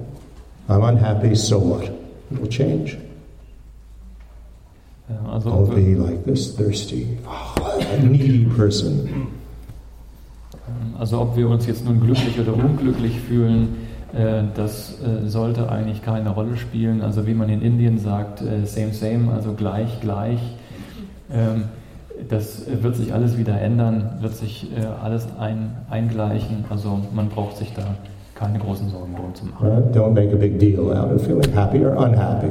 I'm 0.70 0.84
unhappy, 0.84 1.36
so 1.36 1.60
what? 1.60 1.84
It 1.86 2.40
will 2.40 2.48
change. 2.48 2.98
Also 5.30 5.52
ob 5.52 5.74
be 5.74 5.96
like 5.96 6.26
this 6.26 6.56
thirsty, 6.56 7.18
a 7.26 7.98
needy 8.04 8.46
person. 8.46 9.28
also 11.00 11.22
ob 11.22 11.38
wir 11.38 11.48
uns 11.48 11.66
jetzt 11.66 11.86
nun 11.86 12.02
glücklich 12.02 12.40
oder 12.40 12.54
unglücklich 12.54 13.20
fühlen, 13.20 13.78
äh, 14.14 14.44
das 14.56 15.00
äh, 15.02 15.28
sollte 15.28 15.72
eigentlich 15.72 16.02
keine 16.02 16.32
Rolle 16.32 16.58
spielen. 16.58 17.02
Also 17.02 17.26
wie 17.26 17.34
man 17.34 17.50
in 17.50 17.62
Indien 17.62 18.00
sagt, 18.00 18.42
äh, 18.42 18.66
same, 18.66 18.94
same, 18.94 19.32
also 19.32 19.54
gleich, 19.54 20.02
gleich. 20.02 20.40
Ähm, 21.32 21.66
Das 22.30 22.66
wird 22.66 22.96
sich 22.96 23.14
alles 23.14 23.38
wieder 23.38 23.62
ändern, 23.62 24.18
wird 24.22 24.34
sich 24.34 24.66
alles 25.04 25.28
ein, 25.38 25.78
eingleichen. 25.88 26.66
Also 26.68 27.00
man 27.14 27.30
braucht 27.30 27.58
sich 27.58 27.74
da 27.76 27.96
keine 28.38 28.60
großen 28.60 28.90
Sorgen 28.90 29.16
drum 29.16 29.34
zu 29.34 29.46
machen. 29.46 29.68
Right? 29.68 29.96
Don't 29.96 30.14
make 30.14 30.32
a 30.32 30.38
big 30.38 30.60
deal 30.60 30.92
out 30.92 31.12
of 31.12 31.22
feeling 31.26 31.52
happy 31.54 31.84
or 31.84 31.96
unhappy. 31.98 32.48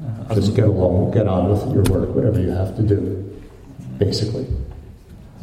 Äh, 0.00 0.34
Just 0.34 0.54
get 0.54 0.66
along, 0.66 1.12
get 1.12 1.26
on 1.26 1.50
with 1.50 1.62
your 1.74 1.84
work, 1.90 2.14
whatever 2.14 2.40
you 2.40 2.52
have 2.52 2.74
to 2.76 2.82
do, 2.82 2.98
basically. 3.98 4.46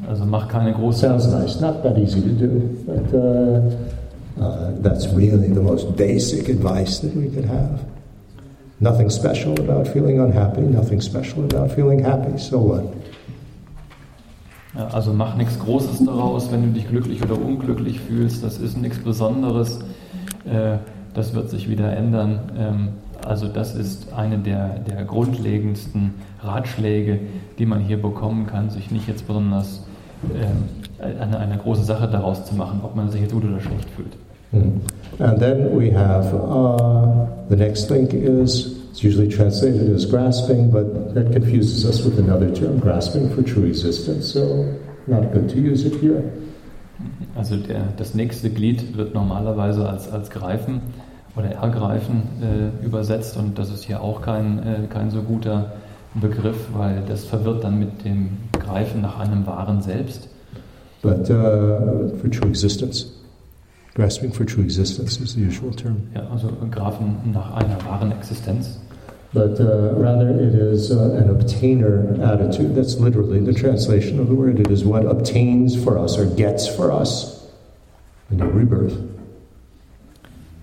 also 0.08 0.26
mach 0.26 0.48
keine 0.48 0.74
große 0.74 1.00
Sounds 1.00 1.28
nice, 1.28 1.60
not 1.60 1.84
that 1.84 1.98
easy 1.98 2.22
to 2.22 2.30
do, 2.30 2.50
but 2.86 3.14
uh, 3.14 4.44
uh, 4.44 4.72
that's 4.82 5.08
really 5.08 5.50
the 5.50 5.62
most 5.62 5.96
basic 5.96 6.50
advice 6.50 7.00
that 7.00 7.14
we 7.16 7.30
could 7.30 7.46
have. 7.46 7.86
Nothing 8.80 9.10
special 9.10 9.60
about 9.60 9.88
feeling 9.88 10.20
unhappy, 10.20 10.62
nothing 10.62 11.02
special 11.02 11.44
about 11.46 11.72
feeling 11.72 12.00
happy, 12.04 12.38
so 12.38 12.60
what? 12.60 12.84
Ja, 14.78 14.88
Also 14.94 15.14
mach 15.14 15.36
nichts 15.36 15.58
Großes 15.60 16.06
daraus, 16.06 16.52
wenn 16.52 16.62
du 16.62 16.70
dich 16.70 16.88
glücklich 16.88 17.24
oder 17.24 17.40
unglücklich 17.40 18.00
fühlst. 18.00 18.44
Das 18.44 18.58
ist 18.60 18.78
nichts 18.78 19.00
Besonderes. 19.00 19.80
Äh, 20.46 20.78
Das 21.14 21.34
wird 21.34 21.50
sich 21.50 21.68
wieder 21.68 21.92
ändern. 21.96 22.40
Ähm, 22.58 22.88
Also 23.26 23.48
das 23.48 23.74
ist 23.76 24.14
eine 24.14 24.38
der, 24.38 24.80
der 24.80 25.04
grundlegendsten 25.04 26.14
Ratschläge, 26.44 27.20
die 27.58 27.66
man 27.66 27.80
hier 27.80 28.00
bekommen 28.02 28.46
kann, 28.46 28.70
sich 28.70 28.92
nicht 28.92 29.08
jetzt 29.08 29.28
besonders 29.28 29.84
äh, 30.30 31.04
eine, 31.22 31.40
eine 31.40 31.58
große 31.58 31.84
Sache 31.84 32.08
daraus 32.08 32.46
zu 32.46 32.56
machen, 32.56 32.80
ob 32.84 32.96
man 32.96 33.10
sich 33.10 33.22
jetzt 33.22 33.34
gut 33.34 33.44
oder 33.46 33.60
schlecht 33.60 33.90
fühlt. 33.96 34.16
Mm. 34.52 34.80
And 35.22 35.40
then 35.40 35.78
we 35.78 35.92
have 35.92 36.34
uh, 36.34 37.26
the 37.50 37.56
next 37.56 37.90
link 37.90 38.14
is 38.14 38.77
it's 38.98 39.04
usually 39.04 39.28
translated 39.28 39.94
as 39.94 40.08
grasping, 40.08 40.72
but 40.72 41.14
that 41.14 41.32
confuses 41.32 41.86
us 41.86 42.04
with 42.04 42.18
another 42.18 42.50
term, 42.52 42.80
grasping 42.80 43.30
for 43.30 43.44
true 43.44 43.66
existence. 43.66 44.34
So 44.34 44.76
not 45.06 45.32
good 45.32 45.48
to 45.50 45.60
use 45.60 45.86
it 45.86 46.02
here. 46.02 46.24
Also 47.36 47.58
der, 47.58 47.94
das 47.96 48.16
nächste 48.16 48.50
Glied 48.50 48.98
wird 48.98 49.14
normalerweise 49.14 49.88
als, 49.88 50.12
als 50.12 50.32
Greifen 50.32 50.82
oder 51.36 51.50
Ergreifen 51.50 52.24
äh, 52.42 52.84
übersetzt 52.84 53.38
und 53.38 53.60
das 53.60 53.70
ist 53.70 53.84
hier 53.84 54.02
auch 54.02 54.24
kein, 54.24 54.58
äh, 54.66 54.88
kein 54.90 55.12
so 55.12 55.22
guter 55.22 55.74
Begriff, 56.16 56.58
weil 56.74 57.04
das 57.08 57.24
verwirrt 57.24 57.64
dann 57.64 57.78
mit 57.78 58.04
dem 58.04 58.30
Greifen 58.54 59.02
nach 59.02 59.20
einem 59.20 59.46
wahren 59.46 59.84
Selbst. 59.84 60.28
But 61.04 61.30
uh, 61.30 62.18
for 62.20 62.32
true 62.32 62.50
existence, 62.50 63.06
grasping 63.94 64.34
for 64.34 64.44
true 64.44 64.64
existence 64.64 65.20
is 65.20 65.34
the 65.34 65.46
usual 65.46 65.72
term. 65.76 65.98
Ja, 66.16 66.28
also 66.32 66.50
Greifen 66.72 67.18
nach 67.32 67.54
einer 67.54 67.78
wahren 67.86 68.12
Existenz. 68.12 68.80
But 69.34 69.60
uh, 69.60 69.94
rather, 69.96 70.30
it 70.30 70.56
is 70.56 70.92
uh, 70.92 71.12
an 71.16 71.30
obtainer 71.30 72.20
attitude. 72.24 72.76
That's 72.76 72.96
literally 72.96 73.40
the 73.40 73.54
translation 73.54 74.20
of 74.20 74.28
the 74.30 74.36
word. 74.36 74.60
It 74.60 74.72
is 74.72 74.86
what 74.86 75.06
obtains 75.06 75.82
for 75.82 75.98
us 75.98 76.18
or 76.18 76.26
gets 76.26 76.68
for 76.68 76.92
us 76.92 77.38
a 78.32 78.46
rebirth. 78.46 78.98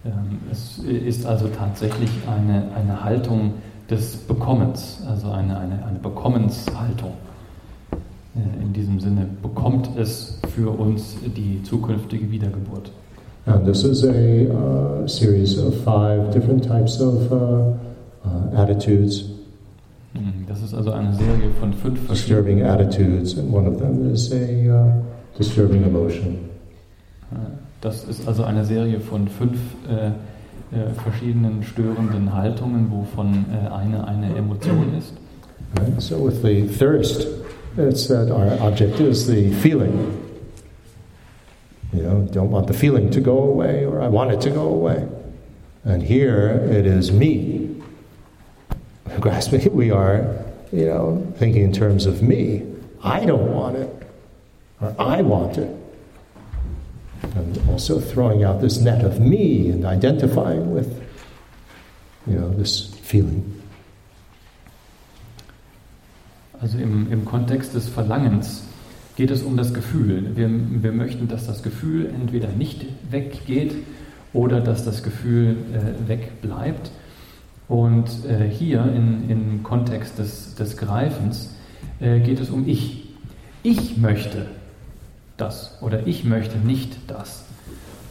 Ähm, 0.04 0.38
es 0.50 0.78
ist 0.78 1.26
also 1.26 1.48
tatsächlich 1.48 2.10
eine, 2.26 2.64
eine 2.74 3.02
Haltung 3.02 3.54
des 3.90 4.16
Bekommens, 4.16 5.02
also 5.08 5.30
eine, 5.30 5.58
eine, 5.58 5.84
eine 5.86 5.98
Bekommenshaltung. 5.98 7.12
Äh, 7.92 8.62
in 8.62 8.72
diesem 8.72 9.00
Sinne 9.00 9.26
bekommt 9.42 9.90
es 9.96 10.38
für 10.54 10.70
uns 10.78 11.16
die 11.24 11.62
zukünftige 11.62 12.30
Wiedergeburt. 12.30 12.90
And 13.46 13.66
this 13.66 13.84
is 13.84 14.04
a 14.04 14.48
uh, 14.48 15.06
series 15.06 15.58
of 15.58 15.74
five 15.84 16.32
different 16.32 16.64
types 16.64 16.98
of 16.98 17.30
uh, 18.24 18.56
attitudes, 18.56 19.34
Mhm, 20.14 20.46
Das 20.46 20.62
ist 20.62 20.72
also 20.74 20.92
eine 20.92 21.12
Serie 21.12 21.50
von 21.58 21.72
fünf 21.72 22.06
disturbing 22.08 22.62
attitudes, 22.62 23.36
and 23.36 23.52
one 23.52 23.68
of 23.68 23.78
them 23.78 24.12
is 24.12 24.32
a 24.32 24.36
uh, 24.36 25.02
disturbing 25.36 25.82
emotion. 25.82 26.38
das 27.80 28.04
ist 28.04 28.26
also 28.26 28.44
eine 28.44 28.64
Serie 28.64 29.00
von 29.00 29.26
fünf 29.26 29.58
äh, 29.88 30.06
äh, 30.06 30.90
verschiedenen 31.02 31.64
störenden 31.64 32.32
Haltungen, 32.32 32.90
wovon 32.92 33.44
äh, 33.52 33.68
eine 33.72 34.06
eine 34.06 34.36
Emotion 34.36 34.94
ist. 34.96 35.14
Right? 35.76 36.00
So, 36.00 36.24
with 36.24 36.42
the 36.42 36.62
thirst, 36.62 37.26
it's 37.76 38.06
that 38.06 38.30
our 38.30 38.56
object 38.60 39.00
is 39.00 39.26
the 39.26 39.50
feeling. 39.50 39.92
You 41.92 42.02
know, 42.02 42.28
don't 42.32 42.50
want 42.50 42.68
the 42.68 42.74
feeling 42.74 43.10
to 43.10 43.20
go 43.20 43.42
away, 43.42 43.84
or 43.84 44.00
I 44.00 44.08
want 44.08 44.32
it 44.32 44.40
to 44.42 44.50
go 44.50 44.68
away. 44.68 45.06
And 45.84 46.02
here 46.02 46.66
it 46.70 46.86
is 46.86 47.10
me. 47.10 47.73
Grasping, 49.20 49.72
we 49.74 49.90
are, 49.90 50.44
you 50.72 50.86
know, 50.86 51.24
thinking 51.38 51.62
in 51.62 51.72
terms 51.72 52.06
of 52.06 52.22
me. 52.22 52.62
I 53.02 53.24
don't 53.24 53.54
want 53.54 53.76
it, 53.76 53.90
or 54.80 54.94
I 54.98 55.22
want 55.22 55.58
it. 55.58 55.70
And 57.22 57.70
also 57.70 58.00
throwing 58.00 58.44
out 58.44 58.60
this 58.60 58.80
net 58.80 59.04
of 59.04 59.20
me 59.20 59.70
and 59.70 59.84
identifying 59.84 60.74
with, 60.74 61.02
you 62.26 62.34
know, 62.34 62.50
this 62.50 62.94
feeling. 63.02 63.60
Also 66.60 66.78
im, 66.78 67.12
im 67.12 67.24
Kontext 67.24 67.74
des 67.74 67.88
Verlangens 67.88 68.64
geht 69.16 69.30
es 69.30 69.42
um 69.42 69.56
das 69.56 69.74
Gefühl. 69.74 70.34
Wir, 70.34 70.48
wir 70.50 70.92
möchten, 70.92 71.28
dass 71.28 71.46
das 71.46 71.62
Gefühl 71.62 72.06
entweder 72.06 72.48
nicht 72.48 72.86
weggeht 73.10 73.74
oder 74.32 74.60
dass 74.60 74.84
das 74.84 75.02
Gefühl 75.02 75.56
äh, 75.72 76.08
wegbleibt. 76.08 76.90
Und 77.68 78.08
äh, 78.28 78.48
hier 78.48 78.84
in, 78.84 79.30
im 79.30 79.62
Kontext 79.62 80.18
des, 80.18 80.54
des 80.54 80.76
Greifens 80.76 81.50
äh, 82.00 82.20
geht 82.20 82.40
es 82.40 82.50
um 82.50 82.68
Ich. 82.68 83.08
Ich 83.62 83.96
möchte 83.96 84.46
das 85.36 85.78
oder 85.80 86.06
ich 86.06 86.24
möchte 86.24 86.58
nicht 86.58 86.96
das. 87.06 87.44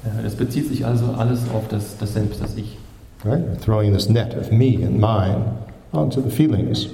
Äh, 0.04 0.26
Es 0.26 0.36
bezieht 0.36 0.68
sich 0.68 0.86
also 0.86 1.06
alles 1.18 1.42
auf 1.54 1.68
das, 1.68 1.98
das 1.98 2.14
Selbst, 2.14 2.42
das 2.42 2.58
Ich. 2.58 2.78
Right? 3.24 3.42
We're 3.42 3.60
throwing 3.64 3.94
this 3.94 4.10
net 4.10 4.36
of 4.36 4.52
me 4.52 4.78
and 4.84 5.00
mine 5.00 5.46
onto 5.92 6.22
the 6.22 6.30
feelings. 6.30 6.88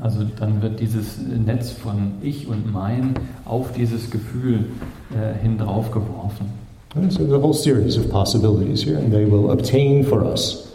Also 0.00 0.24
dann 0.38 0.60
wird 0.60 0.80
dieses 0.80 1.18
Netz 1.18 1.70
von 1.70 2.12
Ich 2.20 2.46
und 2.46 2.70
Mein 2.70 3.14
auf 3.46 3.72
dieses 3.72 4.10
Gefühl 4.10 4.66
äh, 5.12 5.40
hin 5.40 5.56
drauf 5.56 5.90
geworfen. 5.92 6.46
And 6.94 7.10
so 7.10 7.20
there's 7.20 7.32
a 7.32 7.40
whole 7.42 7.54
series 7.54 7.96
of 7.96 8.10
possibilities 8.10 8.84
here, 8.84 8.98
and 8.98 9.10
they 9.10 9.24
will 9.24 9.50
obtain 9.50 10.04
for 10.04 10.22
us. 10.22 10.73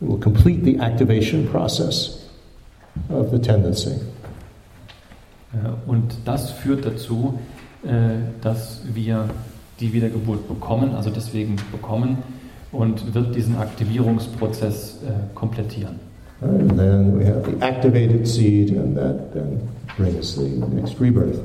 It 0.00 0.08
will 0.08 0.18
complete 0.18 0.64
the 0.64 0.78
activation 0.80 1.46
process 1.46 2.26
of 3.10 3.30
the 3.30 3.38
tendency. 3.38 3.96
Äh, 5.52 5.56
Und 5.86 6.14
das 6.24 6.50
führt 6.50 6.86
dazu, 6.86 7.38
äh, 7.82 7.88
dass 8.40 8.82
wir 8.92 9.28
die 9.80 9.92
Wiedergeburt 9.92 10.46
bekommen, 10.48 10.94
also 10.94 11.10
deswegen 11.10 11.56
bekommen, 11.72 12.18
und 12.72 13.14
wird 13.14 13.34
diesen 13.34 13.56
Aktivierungsprozess 13.56 14.98
äh, 15.02 15.34
komplettieren. 15.34 15.98
And 16.42 16.74
then 16.76 17.18
we 17.18 17.26
have 17.26 17.42
the 17.44 17.60
activated 17.60 18.26
seed, 18.26 18.70
and 18.78 18.96
that 18.96 19.32
then 19.34 19.60
brings 19.98 20.36
the 20.36 20.48
next 20.74 20.98
rebirth. 20.98 21.42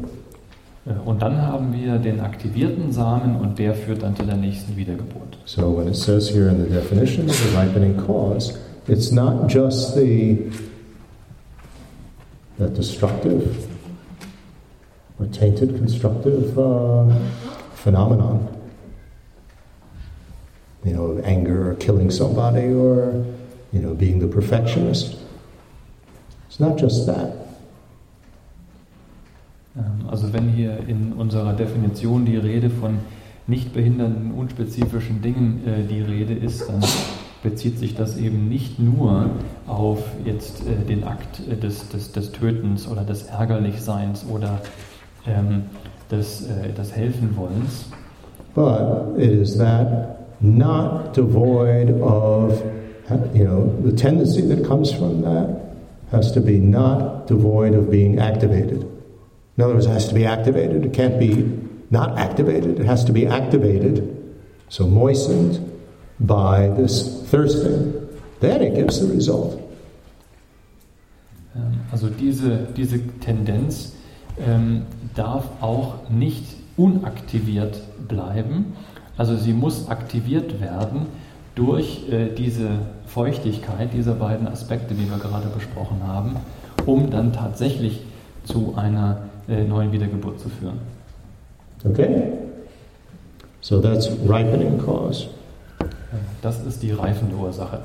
Und 1.03 1.21
dann 1.21 1.41
haben 1.41 1.73
wir 1.73 1.97
den 1.97 2.19
aktivierten 2.19 2.91
Samen 2.91 3.35
und 3.37 3.57
der 3.57 3.73
führt 3.73 4.03
dann 4.03 4.15
zu 4.15 4.23
der 4.23 4.37
nächsten 4.37 4.77
Wiedergeburt. 4.77 5.24
So 5.45 5.69
when 5.69 5.87
it 5.87 5.95
says 5.95 6.27
here 6.29 6.49
in 6.49 6.59
the 6.59 6.69
definition 6.69 7.29
of 7.29 7.37
the 7.43 7.49
ripening 7.55 8.03
cause, 8.05 8.57
it's 8.87 9.11
not 9.11 9.47
just 9.47 9.95
the 9.95 10.51
that 12.57 12.73
destructive 12.73 13.67
or 15.19 15.27
tainted 15.27 15.75
constructive 15.75 16.57
uh, 16.57 17.13
phenomenon. 17.75 18.51
You 20.83 20.93
know, 20.93 21.21
anger 21.23 21.71
or 21.71 21.75
killing 21.75 22.09
somebody 22.09 22.67
or 22.73 23.25
you 23.71 23.81
know 23.81 23.93
being 23.93 24.19
the 24.19 24.27
perfectionist. 24.27 25.17
It's 26.47 26.59
not 26.59 26.77
just 26.77 27.05
that. 27.05 27.33
Ähm, 29.77 30.07
Also 30.09 30.31
wenn 30.33 30.49
hier 30.49 30.77
in 30.87 31.13
unserer 31.13 31.53
Definition 31.53 32.25
die 32.25 32.37
Rede 32.37 32.69
von 32.69 32.99
nicht 33.47 33.73
behindernden, 33.73 34.31
unspezifischen 34.31 35.21
Dingen 35.21 35.61
äh, 35.67 35.83
die 35.87 36.01
Rede 36.01 36.33
ist, 36.33 36.67
dann 36.67 36.83
bezieht 37.43 37.77
sich 37.77 37.95
das 37.95 38.17
eben 38.17 38.49
nicht 38.49 38.79
nur 38.79 39.29
auf 39.67 39.99
jetzt 40.25 40.63
äh, 40.67 40.85
den 40.85 41.03
Akt 41.03 41.41
äh, 41.47 41.55
des, 41.55 41.89
des, 41.89 42.11
des 42.11 42.31
Tötens 42.31 42.87
oder 42.87 43.03
des 43.03 43.23
Ärgerlichseins 43.23 44.25
oder 44.31 44.61
ähm, 45.27 45.63
des, 46.09 46.47
äh, 46.47 46.73
des 46.73 46.95
Helfenwollens, 46.95 47.85
But 48.55 49.19
it 49.19 49.31
is 49.31 49.57
that 49.57 50.41
not 50.41 51.13
devoid 51.13 51.89
of, 52.01 52.63
you 53.35 53.43
know, 53.43 53.75
the 53.83 53.91
tendency 53.91 54.41
that 54.47 54.65
comes 54.65 54.93
from 54.93 55.21
that 55.23 55.75
has 56.11 56.31
to 56.31 56.39
be 56.39 56.59
not 56.59 57.27
devoid 57.27 57.75
of 57.75 57.91
being 57.91 58.17
activated. 58.17 58.83
In 59.57 59.63
other 59.63 59.73
words, 59.73 59.87
it 59.87 59.89
has 59.89 60.07
to 60.07 60.15
be 60.15 60.25
activated. 60.25 60.85
It 60.85 60.93
can't 60.93 61.19
be 61.19 61.64
not 61.89 62.17
activated. 62.17 62.79
It 62.79 62.85
has 62.85 63.05
to 63.05 63.13
be 63.13 63.27
activated, 63.27 64.03
so 64.69 64.87
moistened 64.87 65.59
by 66.19 66.73
this 66.75 67.23
thirsting. 67.29 67.93
Then 68.39 68.61
it 68.61 68.75
gives 68.75 68.99
the 68.99 69.07
result. 69.13 69.59
Ähm, 71.55 71.81
Also 71.91 72.09
diese, 72.09 72.67
diese 72.75 72.99
Tendenz 73.19 73.93
ähm, 74.45 74.83
darf 75.13 75.45
auch 75.61 76.09
nicht 76.09 76.43
unaktiviert 76.77 77.81
bleiben. 78.07 78.73
Also 79.17 79.37
sie 79.37 79.53
muss 79.53 79.87
aktiviert 79.87 80.59
werden 80.59 81.07
durch 81.55 82.09
äh, 82.11 82.29
diese 82.35 82.67
Feuchtigkeit 83.05 83.93
dieser 83.93 84.13
beiden 84.13 84.47
Aspekte, 84.47 84.93
die 84.93 85.09
wir 85.09 85.17
gerade 85.17 85.47
besprochen 85.47 86.05
haben, 86.05 86.35
um 86.85 87.09
dann 87.09 87.31
tatsächlich 87.31 88.01
zu 88.43 88.73
einer 88.75 89.29
äh, 89.47 89.63
neuen 89.63 89.93
Wiedergeburt 89.93 90.39
zu 90.39 90.49
führen. 90.49 90.79
Okay? 91.89 92.33
So 93.61 93.81
that's 93.81 94.09
ripening 94.27 94.79
cause. 94.79 95.27
Das 96.41 96.63
ist 96.65 96.83
die 96.83 96.91
reifende 96.91 97.35
Ursache. 97.35 97.79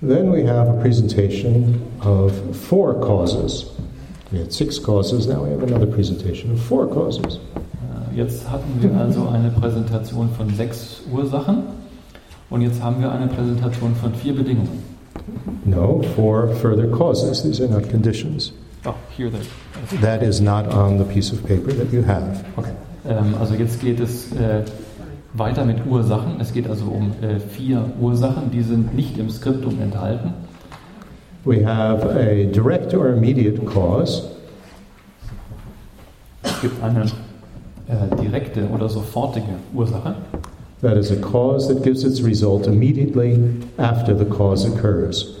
Then 0.00 0.32
we 0.32 0.46
have 0.46 0.68
a 0.68 0.80
presentation 0.80 1.82
of 2.02 2.32
four 2.56 2.94
causes. 2.94 3.66
We 4.32 4.38
had 4.38 4.52
six 4.52 4.78
causes, 4.78 5.26
now 5.26 5.44
we 5.44 5.50
have 5.50 5.62
another 5.62 5.86
presentation 5.86 6.52
of 6.52 6.60
four 6.60 6.88
causes. 6.88 7.36
Äh, 7.36 8.16
Jetzt 8.16 8.50
hatten 8.50 8.80
wir 8.80 8.98
also 8.98 9.28
eine 9.28 9.50
Präsentation 9.50 10.30
von 10.30 10.48
sechs 10.54 11.02
Ursachen 11.12 11.64
Und 12.50 12.62
jetzt 12.62 12.82
haben 12.82 13.00
wir 13.00 13.12
eine 13.12 13.28
Präsentation 13.28 13.94
von 13.94 14.12
vier 14.12 14.34
Bedingungen. 14.34 14.82
No, 15.64 16.02
four 16.16 16.48
further 16.48 16.88
causes. 16.88 17.42
These 17.42 17.62
are 17.62 17.70
not 17.72 17.88
conditions. 17.88 18.52
Oh, 18.84 18.96
here 19.16 19.30
they. 19.30 19.46
That 20.00 20.22
is 20.22 20.40
not 20.40 20.66
on 20.68 20.98
the 20.98 21.04
piece 21.04 21.32
of 21.32 21.46
paper 21.46 21.72
that 21.72 21.92
you 21.92 22.02
have. 22.02 22.44
Okay. 22.56 22.72
Ähm, 23.06 23.34
also 23.38 23.54
jetzt 23.54 23.80
geht 23.80 24.00
es 24.00 24.32
äh, 24.32 24.64
weiter 25.34 25.64
mit 25.64 25.86
Ursachen. 25.86 26.40
Es 26.40 26.52
geht 26.52 26.68
also 26.68 26.86
um 26.86 27.12
äh, 27.22 27.38
vier 27.40 27.84
Ursachen, 28.00 28.50
die 28.50 28.62
sind 28.62 28.94
nicht 28.94 29.18
im 29.18 29.30
Skriptum 29.30 29.80
enthalten. 29.80 30.32
We 31.44 31.64
have 31.64 32.04
a 32.04 32.44
direct 32.50 32.94
or 32.94 33.08
immediate 33.08 33.64
cause. 33.64 34.22
Es 36.42 36.60
gibt 36.60 36.82
eine 36.82 37.02
äh, 37.02 38.16
direkte 38.20 38.68
oder 38.68 38.88
sofortige 38.88 39.56
Ursache. 39.74 40.14
That 40.82 40.96
is 40.96 41.10
a 41.10 41.16
cause 41.16 41.68
that 41.68 41.82
gives 41.82 42.04
its 42.04 42.22
result 42.22 42.66
immediately 42.66 43.38
after 43.76 44.16
the 44.16 44.24
cause 44.24 44.66
occurs. 44.66 45.39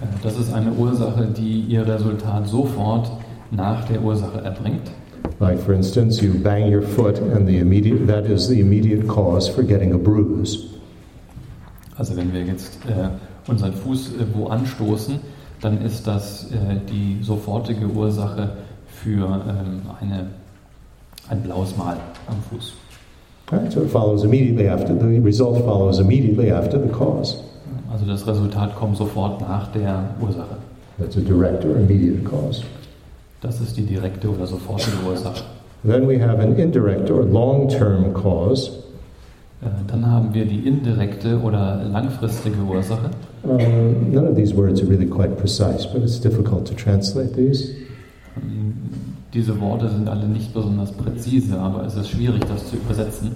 Äh, 0.00 0.06
Das 0.22 0.38
ist 0.38 0.52
eine 0.52 0.72
Ursache, 0.72 1.26
die 1.26 1.60
ihr 1.60 1.86
Resultat 1.86 2.46
sofort 2.48 3.10
nach 3.50 3.84
der 3.84 4.02
Ursache 4.02 4.40
erbringt. 4.42 4.90
Like, 5.40 5.58
for 5.58 5.74
instance, 5.74 6.20
you 6.20 6.32
bang 6.42 6.72
your 6.72 6.82
foot, 6.82 7.20
and 7.34 7.46
the 7.46 7.58
immediate, 7.58 8.06
that 8.06 8.26
is 8.26 8.48
the 8.48 8.60
immediate 8.60 9.06
cause 9.06 9.48
for 9.48 9.62
getting 9.62 9.92
a 9.92 9.96
bruise. 9.96 10.64
Also 11.96 12.16
wenn 12.16 12.32
wir 12.32 12.42
jetzt 12.44 12.78
äh, 12.86 13.08
unseren 13.50 13.72
Fuß 13.72 14.12
äh, 14.14 14.26
wo 14.34 14.48
anstoßen, 14.48 15.18
dann 15.60 15.82
ist 15.82 16.06
das 16.06 16.50
äh, 16.50 16.76
die 16.88 17.22
sofortige 17.22 17.86
Ursache 17.86 18.50
für 18.86 19.26
ähm, 19.26 19.82
eine, 20.00 20.26
ein 21.28 21.42
blaues 21.42 21.76
Mal 21.76 21.96
am 22.26 22.36
Fuß. 22.50 22.72
Right? 23.50 23.72
So 23.72 23.82
it 23.82 23.90
follows 23.90 24.24
immediately 24.24 24.68
after, 24.68 24.94
the 24.94 25.18
result 25.18 25.58
follows 25.64 25.98
immediately 25.98 26.52
after 26.52 26.80
the 26.80 26.88
cause. 26.88 27.38
Also 27.90 28.04
das 28.04 28.26
Resultat 28.26 28.74
kommt 28.76 28.96
sofort 28.96 29.40
nach 29.40 29.68
der 29.68 30.10
Ursache. 30.20 30.56
That's 30.98 31.16
a 31.16 31.20
direct 31.20 31.64
or 31.64 31.76
immediate 31.76 32.24
cause. 32.24 32.62
Das 33.40 33.60
ist 33.60 33.76
die 33.76 33.82
direkte 33.82 34.28
oder 34.28 34.46
sofortige 34.46 34.96
Ursache. 35.06 35.44
Then 35.84 36.08
we 36.08 36.20
have 36.20 36.42
an 36.42 36.56
indirect 36.56 37.10
or 37.10 37.24
long 37.24 37.68
term 37.68 38.12
cause. 38.12 38.72
Äh, 39.62 39.66
Dann 39.86 40.04
haben 40.06 40.34
wir 40.34 40.44
die 40.44 40.66
indirekte 40.66 41.40
oder 41.40 41.82
langfristige 41.84 42.60
Ursache. 42.62 43.10
Uh, 43.44 43.56
none 44.10 44.28
of 44.28 44.34
these 44.36 44.54
words 44.56 44.82
are 44.82 44.90
really 44.90 45.06
quite 45.06 45.36
precise, 45.36 45.86
but 45.86 46.02
it's 46.02 46.20
difficult 46.20 46.66
to 46.66 46.74
translate 46.74 47.32
these. 47.34 47.72
Diese 49.32 49.60
Worte 49.60 49.88
sind 49.88 50.08
alle 50.08 50.26
nicht 50.26 50.52
besonders 50.54 50.90
präzise, 50.90 51.58
aber 51.58 51.84
es 51.84 51.94
ist 51.94 52.10
schwierig, 52.10 52.44
das 52.48 52.68
zu 52.68 52.76
übersetzen. 52.76 53.32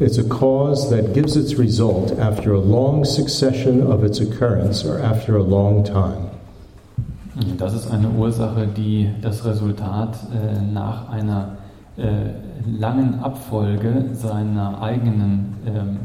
It's 0.00 0.16
a 0.16 0.22
cause 0.22 0.90
that 0.90 1.12
gives 1.12 1.36
its 1.36 1.58
result 1.58 2.12
after 2.20 2.52
a 2.52 2.60
long 2.60 3.04
succession 3.04 3.82
of 3.82 4.04
its 4.04 4.20
occurrence 4.20 4.84
or 4.84 5.00
after 5.00 5.36
a 5.36 5.42
long 5.42 5.82
time. 5.82 6.30
Das 7.56 7.74
ist 7.74 7.90
eine 7.90 8.08
Ursache, 8.10 8.68
die 8.68 9.10
das 9.20 9.44
Resultat 9.44 10.16
äh, 10.32 10.60
nach 10.72 11.08
einer 11.08 11.56
äh, 11.96 12.02
langen 12.64 13.20
Abfolge 13.20 14.04
seiner 14.12 14.80
eigenen 14.80 15.56
ähm, 15.66 15.96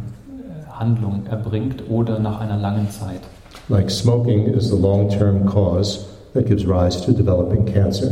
Handlung 0.71 1.27
erbringt 1.29 1.83
oder 1.87 2.17
nach 2.17 2.39
einer 2.39 2.57
langen 2.57 2.89
Zeit. 2.89 3.21
Like 3.69 3.91
smoking 3.91 4.47
is 4.47 4.69
the 4.69 4.75
long 4.75 5.07
term 5.07 5.45
cause 5.45 6.05
that 6.33 6.47
gives 6.47 6.65
rise 6.65 6.99
to 7.05 7.11
developing 7.11 7.65
cancer. 7.65 8.11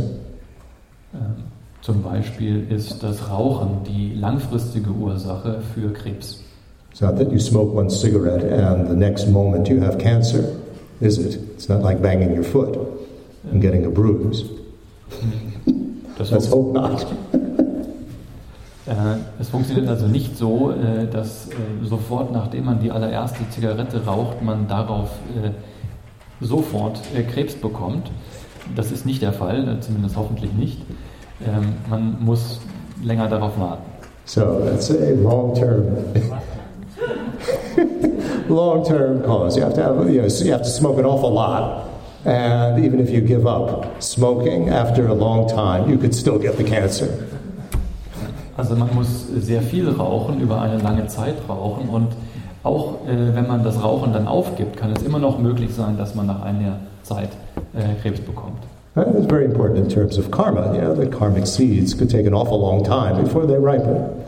Ähm, 1.12 1.51
zum 1.82 2.02
Beispiel 2.02 2.66
ist 2.70 3.02
das 3.02 3.28
Rauchen 3.28 3.82
die 3.86 4.14
langfristige 4.14 4.90
Ursache 4.90 5.60
für 5.74 5.92
Krebs. 5.92 6.42
It's 6.90 7.00
not 7.00 7.16
that 7.16 7.32
you 7.32 7.38
smoke 7.38 7.76
one 7.76 7.90
cigarette 7.90 8.44
and 8.44 8.88
the 8.88 8.94
next 8.94 9.28
moment 9.28 9.68
you 9.68 9.80
have 9.80 9.98
cancer, 9.98 10.44
is 11.00 11.18
it? 11.18 11.38
It's 11.54 11.68
not 11.68 11.82
like 11.82 12.00
banging 12.00 12.34
your 12.36 12.44
foot 12.44 12.78
and 13.50 13.60
getting 13.60 13.84
a 13.84 13.90
bruise. 13.90 14.44
Das 16.18 16.30
Let's 16.30 16.50
hope 16.52 16.74
not. 16.74 17.06
Äh, 18.86 19.16
Es 19.40 19.48
funktioniert 19.48 19.88
also 19.88 20.06
nicht 20.06 20.36
so, 20.36 20.70
äh, 20.70 21.06
dass 21.10 21.48
äh, 21.48 21.84
sofort 21.84 22.32
nachdem 22.32 22.66
man 22.66 22.80
die 22.80 22.90
allererste 22.90 23.48
Zigarette 23.50 24.04
raucht, 24.04 24.42
man 24.42 24.68
darauf 24.68 25.08
sofort 26.40 27.00
Krebs 27.32 27.54
bekommt. 27.54 28.10
Das 28.76 28.92
ist 28.92 29.06
nicht 29.06 29.22
der 29.22 29.32
Fall, 29.32 29.78
zumindest 29.80 30.16
hoffentlich 30.16 30.52
nicht. 30.52 30.78
Ähm, 31.46 31.74
Man 31.88 32.16
muss 32.20 32.60
länger 33.02 33.28
darauf 33.28 33.58
warten. 33.58 33.82
So 34.24 34.60
that's 34.64 34.90
a 34.90 35.14
long 35.14 35.54
term. 35.54 35.84
long 38.48 38.84
term 38.84 39.22
cause. 39.22 39.56
You 39.56 39.64
have 39.64 39.74
to 39.74 39.82
have, 39.82 39.96
you, 40.08 40.22
know, 40.22 40.28
you 40.28 40.52
have 40.52 40.62
to 40.62 40.70
smoke 40.70 40.98
an 40.98 41.04
awful 41.04 41.32
lot. 41.32 41.88
And 42.24 42.84
even 42.84 43.00
if 43.00 43.10
you 43.10 43.20
give 43.20 43.46
up 43.46 44.00
smoking 44.00 44.68
after 44.68 45.08
a 45.08 45.14
long 45.14 45.48
time, 45.48 45.90
you 45.90 45.98
could 45.98 46.14
still 46.14 46.38
get 46.38 46.56
the 46.56 46.64
cancer. 46.64 47.08
Also 48.56 48.76
man 48.76 48.94
muss 48.94 49.26
sehr 49.40 49.62
viel 49.62 49.88
rauchen, 49.88 50.40
über 50.40 50.60
eine 50.60 50.78
lange 50.78 51.06
Zeit 51.08 51.34
rauchen 51.48 51.88
und 51.88 52.08
auch 52.62 53.06
äh, 53.08 53.34
wenn 53.34 53.48
man 53.48 53.64
das 53.64 53.82
Rauchen 53.82 54.12
dann 54.12 54.28
aufgibt, 54.28 54.76
kann 54.76 54.92
es 54.92 55.02
immer 55.02 55.18
noch 55.18 55.38
möglich 55.38 55.74
sein, 55.74 55.96
dass 55.98 56.14
man 56.14 56.26
nach 56.26 56.42
einer 56.42 56.78
Zeit 57.02 57.30
äh, 57.74 58.00
Krebs 58.00 58.20
bekommt. 58.20 58.58
Uh, 58.94 59.00
right? 59.00 59.12
That's 59.12 59.26
very 59.26 59.44
important 59.44 59.78
in 59.78 59.88
terms 59.88 60.18
of 60.18 60.30
karma. 60.30 60.74
You 60.74 60.80
know, 60.82 60.94
the 60.94 61.06
karmic 61.06 61.46
seeds 61.46 61.94
could 61.94 62.10
take 62.10 62.26
an 62.26 62.34
awful 62.34 62.60
long 62.60 62.84
time 62.84 63.22
before 63.22 63.46
they 63.46 63.56
ripen. 63.56 64.22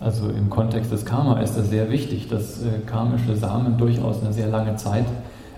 Also 0.00 0.28
im 0.28 0.50
Kontext 0.50 0.92
des 0.92 1.06
Karma 1.06 1.40
ist 1.40 1.56
es 1.56 1.70
sehr 1.70 1.90
wichtig, 1.90 2.28
dass 2.28 2.62
äh, 2.62 2.80
karmische 2.86 3.36
Samen 3.36 3.78
durchaus 3.78 4.22
eine 4.22 4.34
sehr 4.34 4.48
lange 4.48 4.76
Zeit 4.76 5.06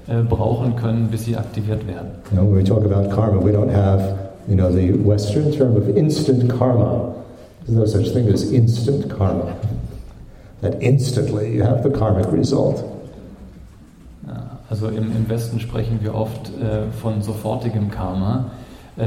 äh, 0.07 0.23
brauchen 0.23 0.77
können, 0.77 1.09
bis 1.11 1.25
sie 1.25 1.37
aktiviert 1.37 1.85
werden. 1.89 2.11
You 2.31 2.39
know, 2.39 2.45
when 2.45 2.55
we 2.55 2.63
talk 2.63 2.85
about 2.85 3.11
karma, 3.11 3.45
we 3.45 3.51
don't 3.51 3.73
have, 3.73 4.31
you 4.47 4.55
know, 4.55 4.71
the 4.71 4.93
Western 4.93 5.51
term 5.51 5.77
of 5.77 5.89
instant 5.97 6.49
karma. 6.49 7.13
There's 7.67 7.77
no 7.77 7.87
such 7.87 8.13
thing 8.15 8.29
as 8.33 8.53
instant 8.53 9.11
karma. 9.11 9.57
That 10.61 10.81
instantly 10.81 11.57
you 11.57 11.65
have 11.65 11.83
the 11.83 11.91
karmic 11.91 12.31
result. 12.31 12.96
Also 14.69 14.89
im, 14.89 15.15
im 15.17 15.29
Westen 15.29 15.61
sprechen 15.61 16.01
wir 16.03 16.15
oft 16.15 16.51
äh, 16.61 16.91
von 17.01 17.23
sofortigem 17.23 17.91
Karma. 17.91 18.51
Äh, 18.97 19.05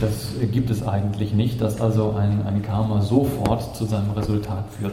das 0.00 0.34
gibt 0.52 0.70
es 0.70 0.86
eigentlich 0.86 1.34
nicht, 1.34 1.60
dass 1.60 1.80
also 1.80 2.14
ein, 2.16 2.46
ein 2.46 2.62
Karma 2.62 3.00
sofort 3.00 3.74
zu 3.74 3.86
seinem 3.86 4.12
Resultat 4.12 4.64
führt. 4.78 4.92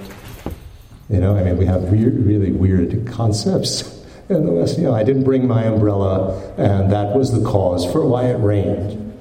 You 1.10 1.20
know, 1.20 1.38
I 1.38 1.44
mean, 1.44 1.58
we 1.58 1.66
have 1.66 1.90
weird, 1.90 2.16
really 2.26 2.52
weird 2.52 3.06
concepts 3.06 3.86
in 4.28 4.46
the 4.46 4.52
West. 4.52 4.78
You 4.78 4.86
know, 4.86 4.94
I 4.94 5.04
didn't 5.04 5.24
bring 5.24 5.48
my 5.48 5.66
umbrella, 5.66 6.34
and 6.58 6.92
that 6.92 7.16
was 7.16 7.32
the 7.32 7.42
cause 7.42 7.86
for 7.86 8.06
why 8.06 8.26
it 8.26 8.40
rained. 8.42 9.14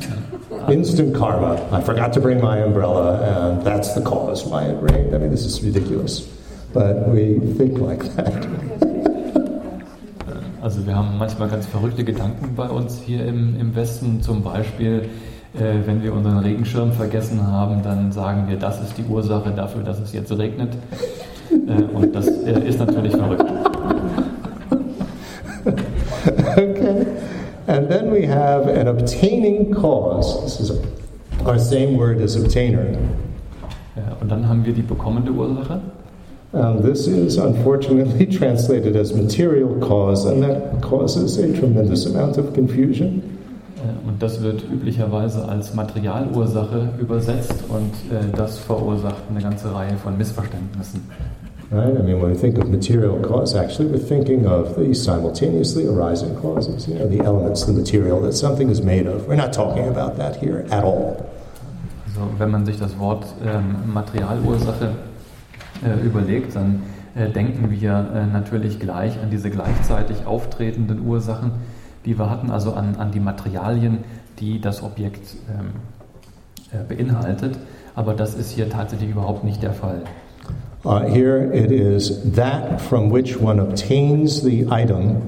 Instant 0.70 1.14
karma. 1.14 1.68
I 1.72 1.82
forgot 1.82 2.14
to 2.14 2.20
bring 2.20 2.40
my 2.40 2.58
umbrella, 2.58 3.20
and 3.20 3.62
that's 3.62 3.94
the 3.94 4.00
cause 4.00 4.46
why 4.46 4.64
it 4.64 4.80
rained. 4.80 5.14
I 5.14 5.18
mean, 5.18 5.30
this 5.30 5.44
is 5.44 5.62
ridiculous. 5.62 6.20
But 6.72 7.08
we 7.08 7.38
think 7.58 7.78
like 7.78 8.02
that. 8.16 8.90
Also 10.64 10.86
wir 10.86 10.96
haben 10.96 11.18
manchmal 11.18 11.50
ganz 11.50 11.66
verrückte 11.66 12.04
Gedanken 12.04 12.54
bei 12.56 12.66
uns 12.66 12.98
hier 13.04 13.26
im, 13.26 13.60
im 13.60 13.76
Westen. 13.76 14.22
Zum 14.22 14.42
Beispiel, 14.42 15.10
äh, 15.52 15.74
wenn 15.84 16.02
wir 16.02 16.14
unseren 16.14 16.38
Regenschirm 16.38 16.90
vergessen 16.90 17.46
haben, 17.46 17.82
dann 17.82 18.10
sagen 18.12 18.48
wir, 18.48 18.56
das 18.56 18.80
ist 18.80 18.96
die 18.96 19.04
Ursache 19.04 19.50
dafür, 19.50 19.82
dass 19.82 20.00
es 20.00 20.14
jetzt 20.14 20.32
regnet. 20.32 20.70
Äh, 21.50 21.82
und 21.94 22.14
das 22.14 22.28
äh, 22.28 22.66
ist 22.66 22.78
natürlich 22.78 23.14
verrückt. 23.14 23.44
okay. 25.66 27.06
And 27.66 27.90
then 27.90 28.10
we 28.10 28.26
have 28.26 28.66
an 28.66 28.88
obtaining 28.88 29.70
cause. 29.70 30.40
This 30.44 30.60
is 30.60 30.72
our 31.44 31.58
same 31.58 31.98
word 31.98 32.22
as 32.22 32.42
obtainer. 32.42 32.86
Ja, 33.96 34.16
und 34.18 34.32
dann 34.32 34.48
haben 34.48 34.64
wir 34.64 34.72
die 34.72 34.80
bekommende 34.80 35.30
Ursache. 35.30 35.82
Um, 36.54 36.82
this 36.82 37.08
is 37.08 37.36
unfortunately 37.36 38.26
translated 38.38 38.94
as 38.94 39.12
material 39.12 39.76
cause, 39.80 40.24
and 40.24 40.40
that 40.44 40.80
causes 40.82 41.36
a 41.36 41.52
tremendous 41.52 42.06
amount 42.06 42.38
of 42.38 42.54
confusion. 42.54 43.22
Äh, 43.76 44.08
Und 44.08 44.22
das 44.22 44.40
wird 44.40 44.62
üblicherweise 44.70 45.48
als 45.48 45.74
Materialursache 45.74 46.90
übersetzt 47.00 47.64
und 47.68 47.90
äh, 48.12 48.30
das 48.36 48.58
verursacht 48.58 49.24
eine 49.28 49.40
ganze 49.42 49.74
Reihe 49.74 49.96
von 49.96 50.16
Missverständnissen. 50.16 51.00
Right? 51.72 51.98
I 51.98 52.02
mean, 52.02 52.22
when 52.22 52.30
we 52.30 52.36
think 52.36 52.56
of 52.58 52.68
material 52.68 53.18
cause, 53.20 53.56
actually, 53.56 53.90
we're 53.90 53.98
thinking 53.98 54.46
of 54.46 54.76
the 54.76 54.94
simultaneously 54.94 55.88
arising 55.88 56.36
causes, 56.36 56.86
you 56.86 56.94
know, 56.94 57.08
the 57.08 57.18
elements, 57.24 57.64
the 57.64 57.72
material 57.72 58.20
that 58.22 58.34
something 58.34 58.70
is 58.70 58.80
made 58.80 59.08
of. 59.08 59.26
We're 59.26 59.34
not 59.34 59.52
talking 59.52 59.88
about 59.88 60.16
that 60.18 60.36
here 60.36 60.64
at 60.70 60.84
all. 60.84 61.16
Also 62.06 62.20
wenn 62.38 62.52
man 62.52 62.64
sich 62.64 62.78
das 62.78 62.96
Wort 62.96 63.24
ähm, 63.44 63.92
Materialursache 63.92 64.90
überlegt, 66.04 66.56
dann 66.56 66.82
äh, 67.14 67.30
denken 67.30 67.70
wir 67.70 68.10
äh, 68.14 68.26
natürlich 68.26 68.78
gleich 68.80 69.20
an 69.22 69.30
diese 69.30 69.50
gleichzeitig 69.50 70.26
auftretenden 70.26 71.06
Ursachen, 71.06 71.52
die 72.04 72.18
wir 72.18 72.30
hatten, 72.30 72.50
also 72.50 72.72
an, 72.74 72.96
an 72.96 73.12
die 73.12 73.20
Materialien, 73.20 73.98
die 74.40 74.60
das 74.60 74.82
Objekt 74.82 75.36
ähm, 75.48 75.70
äh, 76.72 76.82
beinhaltet. 76.82 77.56
Aber 77.94 78.14
das 78.14 78.34
ist 78.34 78.50
hier 78.50 78.68
tatsächlich 78.68 79.10
überhaupt 79.10 79.44
nicht 79.44 79.62
der 79.62 79.72
Fall. 79.72 80.02
Uh, 80.84 81.00
here 81.00 81.50
it 81.54 81.70
is 81.70 82.20
that 82.34 82.78
from 82.78 83.10
which 83.10 83.40
one 83.40 83.58
obtains 83.58 84.42
the 84.42 84.66
item 84.70 85.22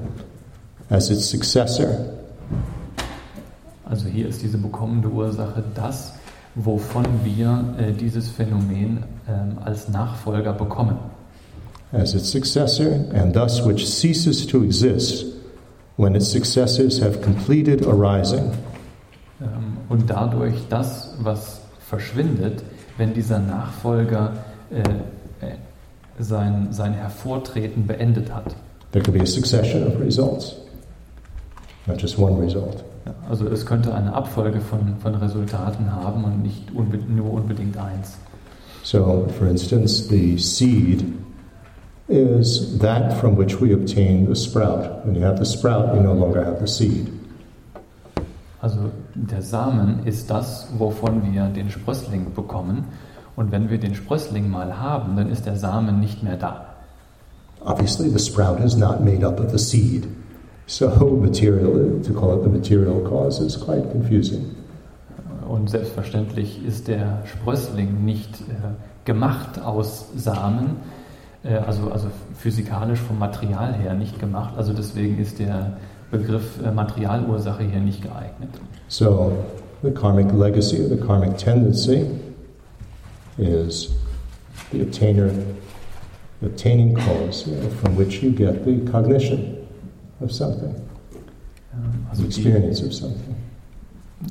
as 0.89 1.09
its 1.09 1.27
successor. 1.27 1.87
Also 3.85 4.07
hier 4.07 4.27
ist 4.27 4.43
diese 4.43 4.57
bekommende 4.57 5.07
Ursache 5.09 5.63
das, 5.73 6.13
wovon 6.57 7.05
wir 7.23 7.75
äh, 7.79 7.93
dieses 7.93 8.27
Phänomen 8.29 9.03
ähm, 9.29 9.57
als 9.63 9.87
Nachfolger 9.87 10.53
bekommen. 10.53 10.97
as 11.91 12.13
its 12.13 12.29
successor, 12.29 13.05
and 13.13 13.33
thus 13.33 13.61
which 13.61 13.87
ceases 13.87 14.45
to 14.45 14.63
exist 14.63 15.25
when 15.95 16.15
its 16.15 16.27
successors 16.27 16.99
have 16.99 17.21
completed 17.21 17.85
arising. 17.85 18.51
Ähm, 19.41 19.77
und 19.89 20.09
dadurch 20.09 20.55
das, 20.69 21.15
was 21.19 21.61
verschwindet, 21.79 22.63
wenn 22.97 23.13
dieser 23.13 23.39
Nachfolger 23.39 24.33
äh, 24.69 24.81
äh, 25.45 25.55
sein, 26.19 26.67
sein 26.71 26.93
Hervortreten 26.93 27.87
beendet 27.87 28.33
hat. 28.33 28.55
There 28.91 29.03
could 29.03 29.13
be 29.13 29.21
a 29.21 29.25
succession 29.25 29.87
of 29.87 29.99
results, 29.99 30.55
not 31.85 32.01
just 32.01 32.17
one 32.17 32.37
result. 32.41 32.83
Also 33.29 33.47
es 33.47 33.65
könnte 33.65 33.93
eine 33.93 34.13
Abfolge 34.13 34.59
von, 34.61 34.97
von 34.99 35.15
Resultaten 35.15 35.91
haben 35.91 36.23
und 36.23 36.41
nicht 36.41 36.73
unbe 36.73 36.97
nur 36.97 37.33
unbedingt 37.33 37.77
eins. 37.77 38.17
So, 38.83 39.27
for 39.37 39.47
instance, 39.47 40.07
the 40.07 40.37
seed 40.37 41.03
is 42.07 42.77
that 42.79 43.13
from 43.13 43.37
which 43.37 43.59
we 43.61 43.73
obtain 43.73 44.25
the 44.27 44.35
sprout. 44.35 45.05
When 45.05 45.15
you 45.15 45.23
have 45.23 45.37
the 45.37 45.45
sprout, 45.45 45.93
you 45.93 46.01
no 46.01 46.13
longer 46.13 46.43
have 46.45 46.59
the 46.59 46.67
seed. 46.67 47.09
Also 48.61 48.77
der 49.13 49.41
Samen 49.41 50.05
ist 50.05 50.29
das, 50.29 50.67
wovon 50.77 51.31
wir 51.31 51.47
den 51.47 51.69
Sprössling 51.69 52.33
bekommen. 52.33 52.85
Und 53.35 53.51
wenn 53.51 53.69
wir 53.69 53.77
den 53.77 53.93
Sprössling 53.93 54.49
mal 54.49 54.79
haben, 54.79 55.15
dann 55.15 55.29
ist 55.29 55.45
der 55.45 55.57
Samen 55.57 55.99
nicht 55.99 56.23
mehr 56.23 56.37
da. 56.37 56.65
Obviously, 57.63 58.09
the 58.09 58.19
sprout 58.19 58.63
is 58.63 58.75
not 58.77 59.03
made 59.03 59.25
up 59.25 59.39
of 59.39 59.51
the 59.51 59.59
seed. 59.59 60.07
So, 60.67 60.89
material, 61.21 62.01
to 62.03 62.13
call 62.13 62.37
it 62.37 62.43
the 62.43 62.49
material 62.49 63.01
cause 63.09 63.39
is 63.39 63.55
quite 63.55 63.89
confusing. 63.91 64.53
Und 65.47 65.69
selbstverständlich 65.69 66.61
ist 66.65 66.89
der 66.89 67.23
Sprössling 67.25 68.03
nicht 68.03 68.41
äh, 68.41 69.05
gemacht 69.05 69.61
aus 69.63 70.09
Samen, 70.17 70.75
äh, 71.43 71.55
also, 71.55 71.89
also 71.89 72.07
physikalisch 72.35 72.99
vom 72.99 73.17
Material 73.17 73.73
her 73.73 73.93
nicht 73.93 74.19
gemacht. 74.19 74.55
Also 74.57 74.73
deswegen 74.73 75.19
ist 75.19 75.39
der 75.39 75.77
Begriff 76.11 76.61
äh, 76.61 76.71
Materialursache 76.71 77.63
hier 77.63 77.79
nicht 77.79 78.01
geeignet. 78.01 78.49
So, 78.89 79.31
the 79.83 79.91
karmic 79.91 80.33
legacy, 80.33 80.85
the 80.85 80.97
karmic 80.97 81.37
tendency, 81.37 82.07
is 83.37 83.91
the 84.73 84.81
obtainer, 84.81 85.29
the 86.41 86.47
obtaining 86.47 86.93
cause 86.93 87.49
you 87.49 87.55
know, 87.55 87.69
from 87.81 87.97
which 87.97 88.21
you 88.21 88.31
get 88.31 88.65
the 88.65 88.79
cognition 88.91 89.56
of 90.19 90.31
something, 90.31 90.73
Ähm, 91.73 92.05
Also 92.09 92.23
die, 92.23 92.27
experience 92.29 92.83
of 92.83 92.93
something. 92.93 93.35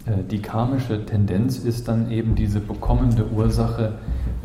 äh, 0.06 0.22
die 0.30 0.40
karmische 0.40 1.04
Tendenz 1.06 1.58
ist 1.58 1.86
dann 1.88 2.10
eben 2.10 2.34
diese 2.34 2.60
bekommende 2.60 3.26
Ursache 3.28 3.92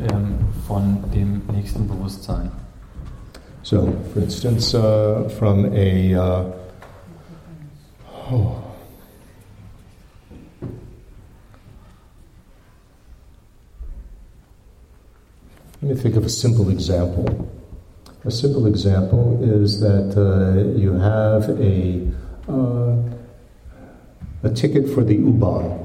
ähm, 0.00 0.34
von 0.66 0.98
dem 1.14 1.42
nächsten 1.52 1.86
Bewusstsein. 1.88 2.50
So, 3.64 3.92
for 4.12 4.22
instance, 4.22 4.74
uh, 4.76 5.28
from 5.28 5.64
a 5.72 6.16
uh, 6.16 6.44
oh, 8.32 8.56
let 15.80 15.96
me 15.96 16.02
think 16.02 16.16
of 16.16 16.24
a 16.24 16.28
simple 16.28 16.70
example. 16.70 17.24
A 18.24 18.30
simple 18.30 18.66
example 18.66 19.38
is 19.42 19.80
that 19.80 20.14
uh, 20.16 20.78
you 20.78 20.92
have 20.92 21.48
a 21.60 22.06
uh, 22.48 22.96
a 24.44 24.50
ticket 24.50 24.88
for 24.88 25.02
the 25.04 25.14
U-Bahn, 25.14 25.78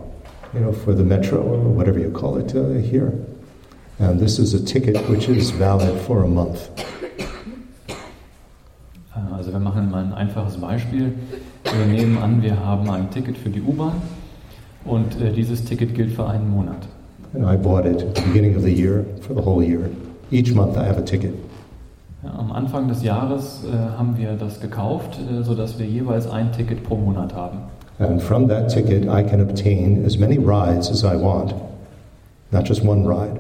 you 0.54 0.60
know, 0.60 0.72
for 0.72 0.94
the 0.94 1.04
metro 1.04 1.42
or 1.42 1.58
whatever 1.58 2.00
you 2.00 2.12
call 2.12 2.38
it 2.38 2.56
uh, 2.56 2.74
here, 2.74 3.12
and 4.00 4.20
this 4.20 4.38
is 4.38 4.54
a 4.54 4.64
ticket 4.64 4.98
which 5.10 5.28
is 5.30 5.50
valid 5.52 6.00
for 6.02 6.24
a 6.24 6.28
month. 6.28 6.70
Äh, 9.16 9.34
Also 9.34 9.52
wir 9.52 9.60
machen 9.60 9.90
mal 9.90 10.04
ein 10.04 10.14
einfaches 10.14 10.58
Beispiel. 10.58 11.14
Wir 11.64 11.86
nehmen 11.86 12.18
an, 12.20 12.42
wir 12.44 12.60
haben 12.64 12.88
ein 12.90 13.10
Ticket 13.10 13.38
für 13.38 13.50
die 13.50 13.62
U-Bahn 13.62 14.02
und 14.86 15.20
äh, 15.20 15.32
dieses 15.32 15.64
Ticket 15.66 15.96
gilt 15.96 16.14
für 16.14 16.28
einen 16.28 16.50
Monat. 16.52 16.88
And 17.34 17.46
I 17.46 17.58
bought 17.58 17.86
it 17.86 18.02
at 18.04 18.16
the 18.16 18.22
beginning 18.22 18.56
of 18.56 18.62
the 18.64 18.72
year 18.72 19.06
for 19.22 19.36
the 19.36 19.42
whole 19.42 19.64
year. 19.64 19.90
Each 20.32 20.54
month 20.54 20.78
I 20.78 20.86
have 20.86 20.98
a 21.00 21.04
ticket. 21.04 21.34
Am 22.24 22.52
Anfang 22.52 22.88
des 22.88 23.04
Jahres 23.04 23.64
äh, 23.64 23.98
haben 23.98 24.18
wir 24.18 24.34
das 24.34 24.60
gekauft, 24.60 25.20
äh, 25.20 25.44
sodass 25.44 25.78
wir 25.78 25.86
jeweils 25.86 26.30
ein 26.30 26.52
Ticket 26.52 26.84
pro 26.84 26.96
Monat 26.96 27.34
haben. 27.34 27.60
And 28.00 28.22
from 28.22 28.48
that 28.48 28.70
ticket, 28.70 29.06
I 29.06 29.24
can 29.24 29.42
obtain 29.42 30.04
as 30.06 30.18
many 30.18 30.38
rides 30.38 30.90
as 30.90 31.04
I 31.04 31.16
want. 31.16 31.54
Not 32.52 32.68
just 32.68 32.84
one 32.86 33.06
ride, 33.06 33.40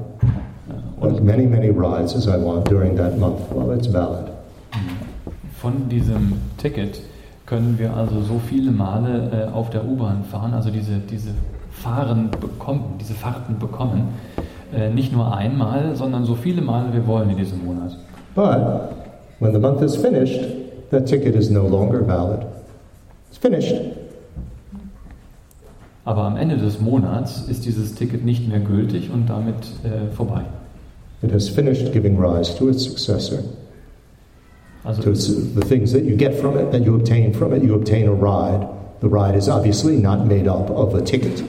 but 1.00 1.24
many, 1.24 1.46
many 1.46 1.70
rides 1.70 2.16
as 2.16 2.28
I 2.28 2.38
want 2.38 2.68
during 2.68 2.96
that 2.98 3.18
month 3.18 3.40
while 3.52 3.72
it's 3.72 3.88
valid. 3.88 4.28
von 5.68 5.90
diesem 5.90 6.34
Ticket 6.58 7.02
können 7.46 7.80
wir 7.80 7.96
also 7.96 8.22
so 8.22 8.40
viele 8.40 8.72
Male 8.72 9.50
äh, 9.50 9.54
auf 9.54 9.70
der 9.70 9.86
U-Bahn 9.86 10.24
fahren, 10.24 10.54
also 10.54 10.70
diese, 10.70 11.00
diese 11.00 11.32
Fahren 11.72 12.30
bekommen, 12.32 12.96
diese 13.00 13.14
Fahrten 13.14 13.58
bekommen, 13.58 14.10
äh, 14.74 14.90
nicht 14.90 15.12
nur 15.14 15.36
einmal, 15.36 15.96
sondern 15.96 16.26
so 16.26 16.36
viele 16.36 16.62
Male 16.62 16.94
wir 16.94 17.08
wollen 17.08 17.30
in 17.30 17.38
diesem 17.38 17.66
Monat. 17.66 17.98
But 18.38 18.94
when 19.40 19.52
the 19.52 19.60
month 19.60 19.82
is 19.82 19.96
finished, 19.96 20.40
that 20.92 21.08
ticket 21.08 21.34
is 21.34 21.50
no 21.50 21.66
longer 21.66 22.04
valid. 22.04 22.46
It's 23.30 23.38
finished. 23.40 23.74
Aber 26.06 26.22
am 26.22 26.38
Ende 26.38 26.58
des 26.58 26.80
Monats 26.80 27.50
ist 27.50 27.66
dieses 27.66 27.96
Ticket 27.96 28.24
nicht 28.24 28.48
mehr 28.48 28.60
gültig 28.60 29.10
und 29.12 29.28
damit 29.28 29.56
äh, 29.84 30.14
vorbei. 30.16 30.44
It 31.24 31.32
has 31.32 31.50
finished 31.50 31.92
giving 31.92 32.16
rise 32.16 32.56
to 32.60 32.70
its 32.70 32.84
successor. 32.84 33.44
Also 34.84 35.02
So 35.02 35.10
it's 35.10 35.28
the 35.56 35.66
things 35.66 35.92
that 35.94 36.04
you 36.04 36.16
get 36.16 36.36
from 36.36 36.60
it, 36.60 36.72
that 36.72 36.86
you 36.86 36.94
obtain 36.94 37.34
from 37.34 37.54
it. 37.54 37.64
You 37.64 37.74
obtain 37.74 38.08
a 38.08 38.14
ride. 38.14 38.68
The 39.02 39.10
ride 39.10 39.36
is 39.36 39.50
obviously 39.50 39.98
not 39.98 40.28
made 40.28 40.48
up 40.48 40.70
of 40.70 40.94
a 40.94 41.02
ticket. 41.02 41.44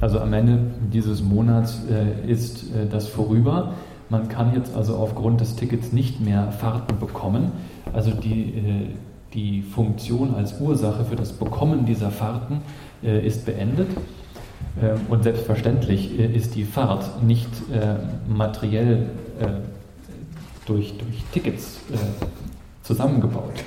Also 0.00 0.18
am 0.18 0.32
Ende 0.32 0.58
dieses 0.90 1.22
Monats 1.22 1.82
äh, 1.90 2.30
ist 2.30 2.74
äh, 2.74 2.86
das 2.90 3.06
vorüber. 3.06 3.74
Man 4.08 4.28
kann 4.28 4.54
jetzt 4.54 4.74
also 4.76 4.96
aufgrund 4.96 5.40
des 5.40 5.56
Tickets 5.56 5.92
nicht 5.92 6.20
mehr 6.20 6.52
Fahrten 6.52 6.98
bekommen. 6.98 7.50
Also 7.92 8.12
die, 8.12 8.42
äh, 8.42 8.86
die 9.34 9.62
Funktion 9.62 10.34
als 10.34 10.60
Ursache 10.60 11.04
für 11.04 11.16
das 11.16 11.32
Bekommen 11.32 11.86
dieser 11.86 12.10
Fahrten 12.10 12.60
äh, 13.02 13.26
ist 13.26 13.46
beendet. 13.46 13.88
Äh, 14.80 14.94
und 15.10 15.24
selbstverständlich 15.24 16.18
äh, 16.18 16.26
ist 16.26 16.54
die 16.54 16.64
Fahrt 16.64 17.22
nicht 17.22 17.48
materiell 18.28 19.06
durch, 20.66 20.94
durch 20.98 21.24
Tickets 21.32 21.78
zusammengebaut. 22.82 23.64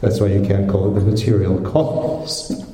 That's 0.00 0.20
why 0.20 0.26
you 0.26 0.42
can't 0.42 0.68
call 0.68 0.90
it 0.90 1.00
the 1.00 1.10
material 1.10 1.58
cause. 1.62 2.64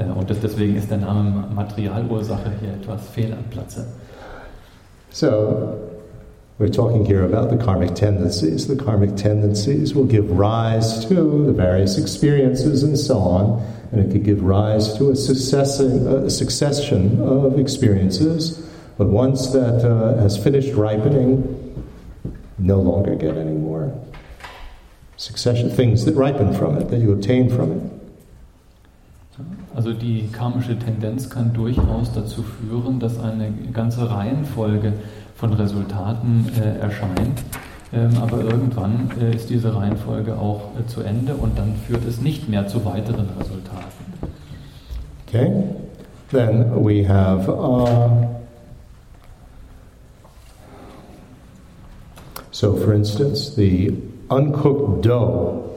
Äh, 0.00 0.18
und 0.18 0.30
deswegen 0.42 0.76
ist 0.76 0.90
der 0.90 0.98
Name 0.98 1.44
Materialursache 1.54 2.50
hier 2.60 2.70
etwas 2.70 3.08
fehl 3.08 3.32
am 3.32 3.44
Platze. 3.50 3.86
So, 5.10 5.74
we're 6.58 6.70
talking 6.70 7.04
here 7.04 7.24
about 7.24 7.50
the 7.50 7.56
karmic 7.56 7.94
tendencies. 7.94 8.66
The 8.66 8.76
karmic 8.76 9.16
tendencies 9.16 9.94
will 9.94 10.06
give 10.06 10.30
rise 10.30 11.04
to 11.08 11.46
the 11.46 11.52
various 11.52 11.98
experiences 11.98 12.82
and 12.84 12.96
so 12.96 13.18
on, 13.18 13.62
and 13.92 14.00
it 14.00 14.12
could 14.12 14.24
give 14.24 14.42
rise 14.42 14.96
to 14.98 15.10
a, 15.10 15.16
succession, 15.16 16.06
a 16.06 16.30
succession 16.30 17.20
of 17.20 17.58
experiences. 17.58 18.64
But 18.98 19.08
once 19.08 19.48
that 19.48 19.84
uh, 19.84 20.20
has 20.20 20.36
finished 20.36 20.74
ripening, 20.74 21.56
no 22.58 22.80
longer 22.80 23.16
get 23.16 23.36
any 23.36 23.56
more 23.56 23.92
succession 25.16 25.70
things 25.70 26.04
that 26.04 26.14
ripen 26.14 26.54
from 26.54 26.76
it, 26.76 26.90
that 26.90 26.98
you 26.98 27.12
obtain 27.12 27.48
from 27.50 27.72
it. 27.72 27.99
Also 29.74 29.92
die 29.92 30.28
karmische 30.32 30.78
Tendenz 30.78 31.30
kann 31.30 31.52
durchaus 31.52 32.12
dazu 32.12 32.42
führen, 32.42 32.98
dass 32.98 33.20
eine 33.20 33.52
ganze 33.72 34.10
Reihenfolge 34.10 34.92
von 35.36 35.52
Resultaten 35.52 36.46
äh, 36.60 36.80
erscheint. 36.80 37.42
Ähm, 37.92 38.10
aber 38.20 38.40
irgendwann 38.40 39.10
äh, 39.20 39.34
ist 39.34 39.50
diese 39.50 39.74
Reihenfolge 39.74 40.36
auch 40.36 40.62
äh, 40.78 40.86
zu 40.86 41.02
Ende 41.02 41.34
und 41.34 41.58
dann 41.58 41.74
führt 41.86 42.06
es 42.06 42.20
nicht 42.20 42.48
mehr 42.48 42.66
zu 42.68 42.84
weiteren 42.84 43.28
Resultaten. 43.38 43.90
Okay? 45.26 45.64
Then 46.30 46.84
we 46.84 47.08
have 47.08 47.48
uh, 47.48 48.26
so 52.52 52.76
for 52.76 52.92
instance, 52.94 53.56
the 53.56 53.92
uncooked 54.28 55.04
dough 55.04 55.69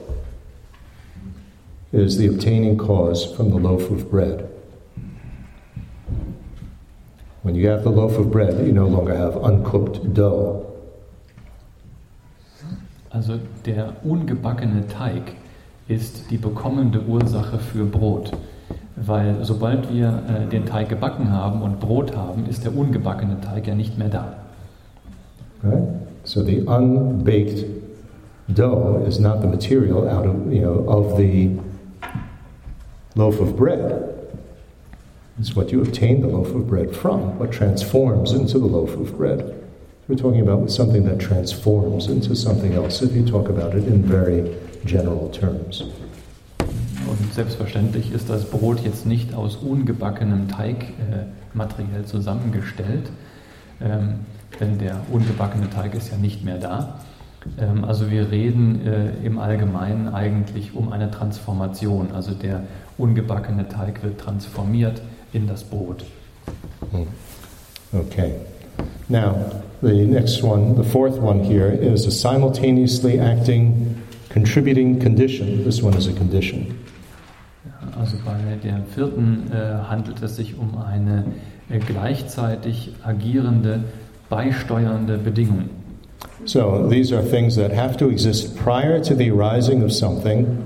is 1.94 2.18
the 2.18 2.26
obtaining 2.26 2.76
cause 2.76 3.24
from 3.24 3.50
the 3.50 3.56
loaf 3.56 3.90
of 3.90 4.10
bread. 4.10 4.48
When 7.42 7.54
you 7.54 7.68
have 7.68 7.84
the 7.84 7.90
loaf 7.90 8.18
of 8.18 8.30
bread, 8.32 8.66
you 8.66 8.72
no 8.72 8.86
longer 8.86 9.16
have 9.16 9.36
uncooked 9.36 10.14
dough. 10.14 10.66
Also 13.10 13.34
der 13.64 13.92
ungebackene 14.02 14.88
Teig 14.88 15.36
ist 15.86 16.30
die 16.30 16.36
bekommende 16.36 17.02
Ursache 17.06 17.58
für 17.58 17.84
Brot. 17.84 18.32
Weil 18.96 19.44
sobald 19.44 19.92
wir 19.92 20.22
äh, 20.28 20.48
den 20.48 20.66
Teig 20.66 20.88
gebacken 20.88 21.30
haben 21.30 21.62
und 21.62 21.78
Brot 21.78 22.16
haben, 22.16 22.46
ist 22.46 22.64
der 22.64 22.76
ungebackene 22.76 23.40
Teig 23.40 23.68
ja 23.68 23.74
nicht 23.74 23.98
mehr 23.98 24.08
da. 24.08 24.34
Right? 25.62 25.82
So 26.24 26.42
the 26.42 26.62
unbaked 26.66 27.64
dough 28.48 29.04
is 29.06 29.20
not 29.20 29.42
the 29.42 29.46
material 29.46 30.08
out 30.08 30.26
of 30.26 30.52
you 30.52 30.60
know 30.60 30.84
of 30.88 31.16
the 31.16 31.50
loaf 33.14 33.40
of 33.40 33.56
bread. 33.56 34.10
It's 35.38 35.54
what 35.56 35.72
you 35.72 35.82
obtain 35.82 36.20
the 36.20 36.28
loaf 36.28 36.54
of 36.54 36.68
bread 36.68 36.94
from, 36.94 37.38
what 37.38 37.52
transforms 37.52 38.32
into 38.32 38.58
the 38.58 38.66
loaf 38.66 38.94
of 38.94 39.16
bread. 39.16 39.60
We're 40.06 40.16
talking 40.16 40.40
about 40.40 40.70
something 40.70 41.04
that 41.06 41.18
transforms 41.18 42.08
into 42.08 42.36
something 42.36 42.74
else 42.74 43.02
if 43.02 43.14
you 43.14 43.24
talk 43.24 43.48
about 43.48 43.74
it 43.74 43.84
in 43.86 44.02
very 44.02 44.54
general 44.84 45.30
terms. 45.30 45.82
Und 47.06 47.32
selbstverständlich 47.32 48.12
ist 48.12 48.28
das 48.28 48.44
Brot 48.44 48.80
jetzt 48.84 49.06
nicht 49.06 49.34
aus 49.34 49.56
ungebackenem 49.56 50.48
Teig 50.48 50.84
äh, 50.84 51.24
materiell 51.52 52.04
zusammengestellt, 52.04 53.10
ähm, 53.80 54.20
denn 54.60 54.78
der 54.78 55.00
ungebackene 55.10 55.70
Teig 55.70 55.94
ist 55.94 56.10
ja 56.10 56.16
nicht 56.16 56.44
mehr 56.44 56.58
da. 56.58 57.00
Ähm, 57.58 57.84
also 57.84 58.10
wir 58.10 58.30
reden 58.30 58.86
äh, 58.86 59.26
im 59.26 59.38
Allgemeinen 59.38 60.08
eigentlich 60.08 60.74
um 60.74 60.92
eine 60.92 61.10
Transformation. 61.10 62.08
Also 62.12 62.32
der 62.32 62.62
ungebackene 62.98 63.68
Teig 63.68 64.02
wird 64.02 64.20
transformiert 64.20 65.02
in 65.32 65.46
das 65.46 65.64
Brot. 65.64 66.04
Hmm. 66.90 67.06
Okay. 67.92 68.34
Now, 69.08 69.62
the 69.82 70.06
next 70.06 70.42
one, 70.42 70.76
the 70.76 70.84
fourth 70.84 71.18
one 71.18 71.44
here, 71.44 71.68
is 71.68 72.06
a 72.06 72.10
simultaneously 72.10 73.20
acting 73.20 74.02
contributing 74.30 74.98
condition. 74.98 75.64
This 75.64 75.82
one 75.82 75.96
is 75.96 76.08
a 76.08 76.12
condition. 76.12 76.78
Also 77.96 78.16
bei 78.24 78.34
der 78.62 78.82
vierten 78.94 79.52
äh, 79.52 79.88
handelt 79.88 80.20
es 80.22 80.36
sich 80.36 80.58
um 80.58 80.78
eine 80.78 81.24
äh, 81.70 81.78
gleichzeitig 81.78 82.94
agierende, 83.04 83.84
beisteuernde 84.28 85.18
Bedingung. 85.18 85.68
So 86.44 86.88
these 86.90 87.14
are 87.14 87.22
things 87.22 87.54
that 87.56 87.72
have 87.72 87.96
to 87.98 88.08
exist 88.08 88.56
prior 88.56 89.00
to 89.02 89.14
the 89.14 89.30
arising 89.30 89.82
of 89.82 89.92
something, 89.92 90.64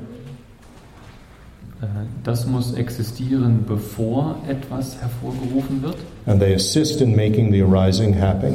das 2.25 2.47
muss 2.47 2.75
existieren, 2.75 3.65
bevor 3.67 4.37
etwas 4.49 4.97
hervorgerufen 5.01 5.83
wird 5.83 5.97
and 6.27 6.41
they 6.41 6.55
assist 6.55 7.01
in 7.01 7.15
making 7.15 7.53
the 7.53 7.63
arising 7.63 8.15
happen, 8.21 8.55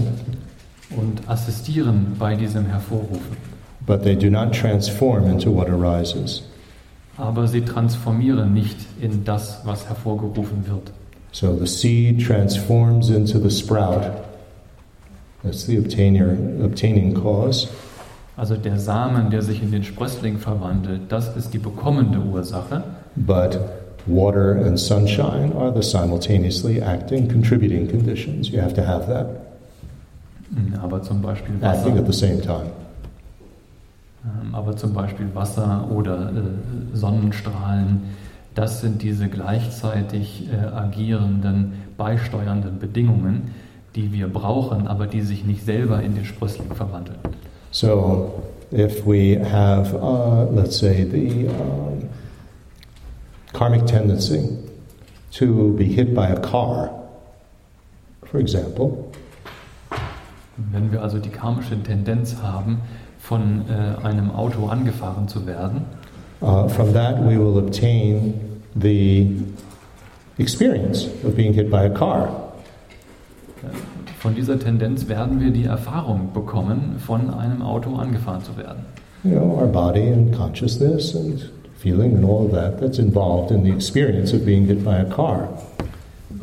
und 0.96 1.22
assistieren 1.28 2.16
bei 2.20 2.36
diesem 2.36 2.66
Hervorrufen. 2.66 3.38
but 3.86 4.04
they 4.04 4.16
do 4.16 4.30
not 4.30 4.54
transform 4.54 5.26
into 5.30 5.52
what 5.52 5.70
arises. 5.70 6.44
Aber 7.18 7.48
sie 7.48 7.62
transformieren 7.62 8.54
nicht 8.54 8.78
in 9.00 9.24
das, 9.24 9.62
was 9.66 9.88
hervorgerufen 9.88 10.68
wird. 10.68 10.92
So 11.32 11.56
the 11.58 11.68
seed 11.68 12.26
transforms 12.26 13.10
into 13.10 13.40
the 13.40 13.50
sprout. 13.50 14.04
That's 15.44 15.66
the 15.66 15.78
obtainer, 15.80 16.36
obtaining 16.64 17.14
cause. 17.14 17.68
Also 18.36 18.56
der 18.56 18.80
Samen, 18.80 19.30
der 19.30 19.42
sich 19.44 19.62
in 19.62 19.72
den 19.72 19.84
Sprössling 19.84 20.38
verwandelt, 20.40 21.02
das 21.10 21.36
ist 21.36 21.54
die 21.54 21.60
bekommende 21.60 22.20
Ursache. 22.20 22.84
But 23.16 23.58
water 24.08 24.52
and 24.54 24.80
sunshine 24.80 25.54
are 25.54 25.72
the 25.72 25.84
simultaneously 25.84 26.82
acting, 26.82 27.28
contributing 27.30 27.88
conditions. 27.88 28.50
You 28.50 28.60
have 28.60 28.74
to 28.76 28.84
have 28.84 29.08
that 29.08 29.28
Aber 30.82 31.02
zum 31.02 31.22
Beispiel 31.22 31.56
acting 31.64 31.94
Wasser, 31.94 32.00
at 32.00 32.06
the 32.06 32.14
same 32.14 32.42
time. 32.42 32.72
ähm, 34.26 34.54
aber 34.54 34.76
zum 34.76 34.94
Beispiel 34.94 35.28
Wasser 35.34 35.88
oder 35.92 36.30
äh, 36.30 36.96
Sonnenstrahlen, 36.96 38.02
das 38.56 38.82
sind 38.82 39.02
diese 39.02 39.30
gleichzeitig 39.30 40.48
äh, 40.52 40.66
agierenden, 40.76 41.74
beisteuernden 41.98 42.78
Bedingungen, 42.80 43.52
die 43.96 44.14
wir 44.14 44.28
brauchen, 44.28 44.88
aber 44.88 45.08
die 45.08 45.22
sich 45.22 45.44
nicht 45.46 45.66
selber 45.66 46.02
in 46.02 46.16
den 46.16 46.26
Sprössling 46.26 46.74
verwandeln. 46.74 47.18
So 47.72 48.44
if 48.72 49.06
we 49.06 49.40
have, 49.40 49.96
uh, 49.96 50.48
let's 50.54 50.78
say, 50.78 51.04
the 51.04 51.48
um, 51.48 52.10
karmic 53.54 53.86
tendency 53.86 54.50
to 55.32 55.74
be 55.78 55.86
hit 55.86 56.14
by 56.14 56.28
a 56.28 56.40
car, 56.40 56.90
for 58.26 58.40
example, 58.40 59.12
Wenn 60.72 60.92
wir 60.92 61.02
also 61.02 61.18
die 61.18 61.30
karmische 61.30 61.82
Tendenz 61.82 62.36
haben, 62.44 62.82
von 63.20 63.66
äh, 63.70 64.06
einem 64.06 64.30
Auto 64.30 64.68
angefahren 64.68 65.28
zu 65.28 65.48
werden, 65.48 65.82
uh, 66.42 66.68
from 66.68 66.94
that 66.94 67.18
we 67.26 67.40
will 67.40 67.58
obtain 67.58 68.34
the 68.80 69.32
experience 70.38 71.08
of 71.26 71.36
being 71.36 71.54
hit 71.54 71.72
by 71.72 71.86
a 71.86 71.90
car. 71.90 72.30
von 74.20 74.36
dieser 74.36 74.60
Tendenz 74.60 75.08
werden 75.08 75.40
wir 75.40 75.52
die 75.52 75.66
Erfahrung 75.66 76.34
bekommen, 76.34 76.96
von 77.00 77.34
einem 77.34 77.62
Auto 77.62 77.96
angefahren 77.96 78.44
zu 78.44 78.56
werden. 78.58 78.86
You 79.24 79.32
know, 79.32 79.58
our 79.60 79.68
body 79.68 80.12
and 80.12 80.36
consciousness 80.36 81.16
and 81.16 81.50
feeling 81.84 82.16
and 82.16 82.24
all 82.24 82.46
of 82.46 82.52
that, 82.54 82.80
that's 82.80 82.98
involved 82.98 83.52
in 83.52 83.64
the 83.64 83.72
experience 83.72 84.32
of 84.32 84.46
being 84.46 84.66
hit 84.66 84.84
by 84.84 84.98
a 84.98 85.06
car. 85.06 85.50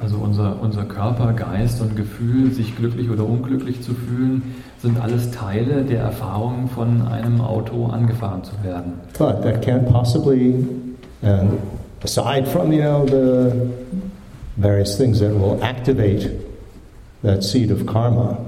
Also 0.00 0.16
unser, 0.18 0.60
unser 0.60 0.84
Körper, 0.84 1.32
Geist 1.32 1.80
und 1.80 1.96
Gefühl, 1.96 2.52
sich 2.52 2.76
glücklich 2.76 3.10
oder 3.10 3.24
unglücklich 3.24 3.82
zu 3.82 3.92
fühlen, 3.94 4.54
sind 4.80 5.00
alles 5.00 5.30
Teile 5.30 5.82
der 5.84 6.00
Erfahrung, 6.00 6.68
von 6.68 7.02
einem 7.02 7.40
Auto 7.40 7.86
angefahren 7.86 8.44
zu 8.44 8.52
werden. 8.62 8.94
But 9.18 9.42
that 9.42 9.62
can't 9.62 9.90
possibly, 9.90 10.64
and 11.22 11.58
aside 12.02 12.46
from, 12.46 12.72
you 12.72 12.82
know, 12.82 13.04
the 13.04 13.70
various 14.56 14.96
things 14.96 15.20
that 15.20 15.34
will 15.34 15.62
activate 15.62 16.30
that 17.22 17.42
seed 17.42 17.70
of 17.70 17.84
karma, 17.86 18.38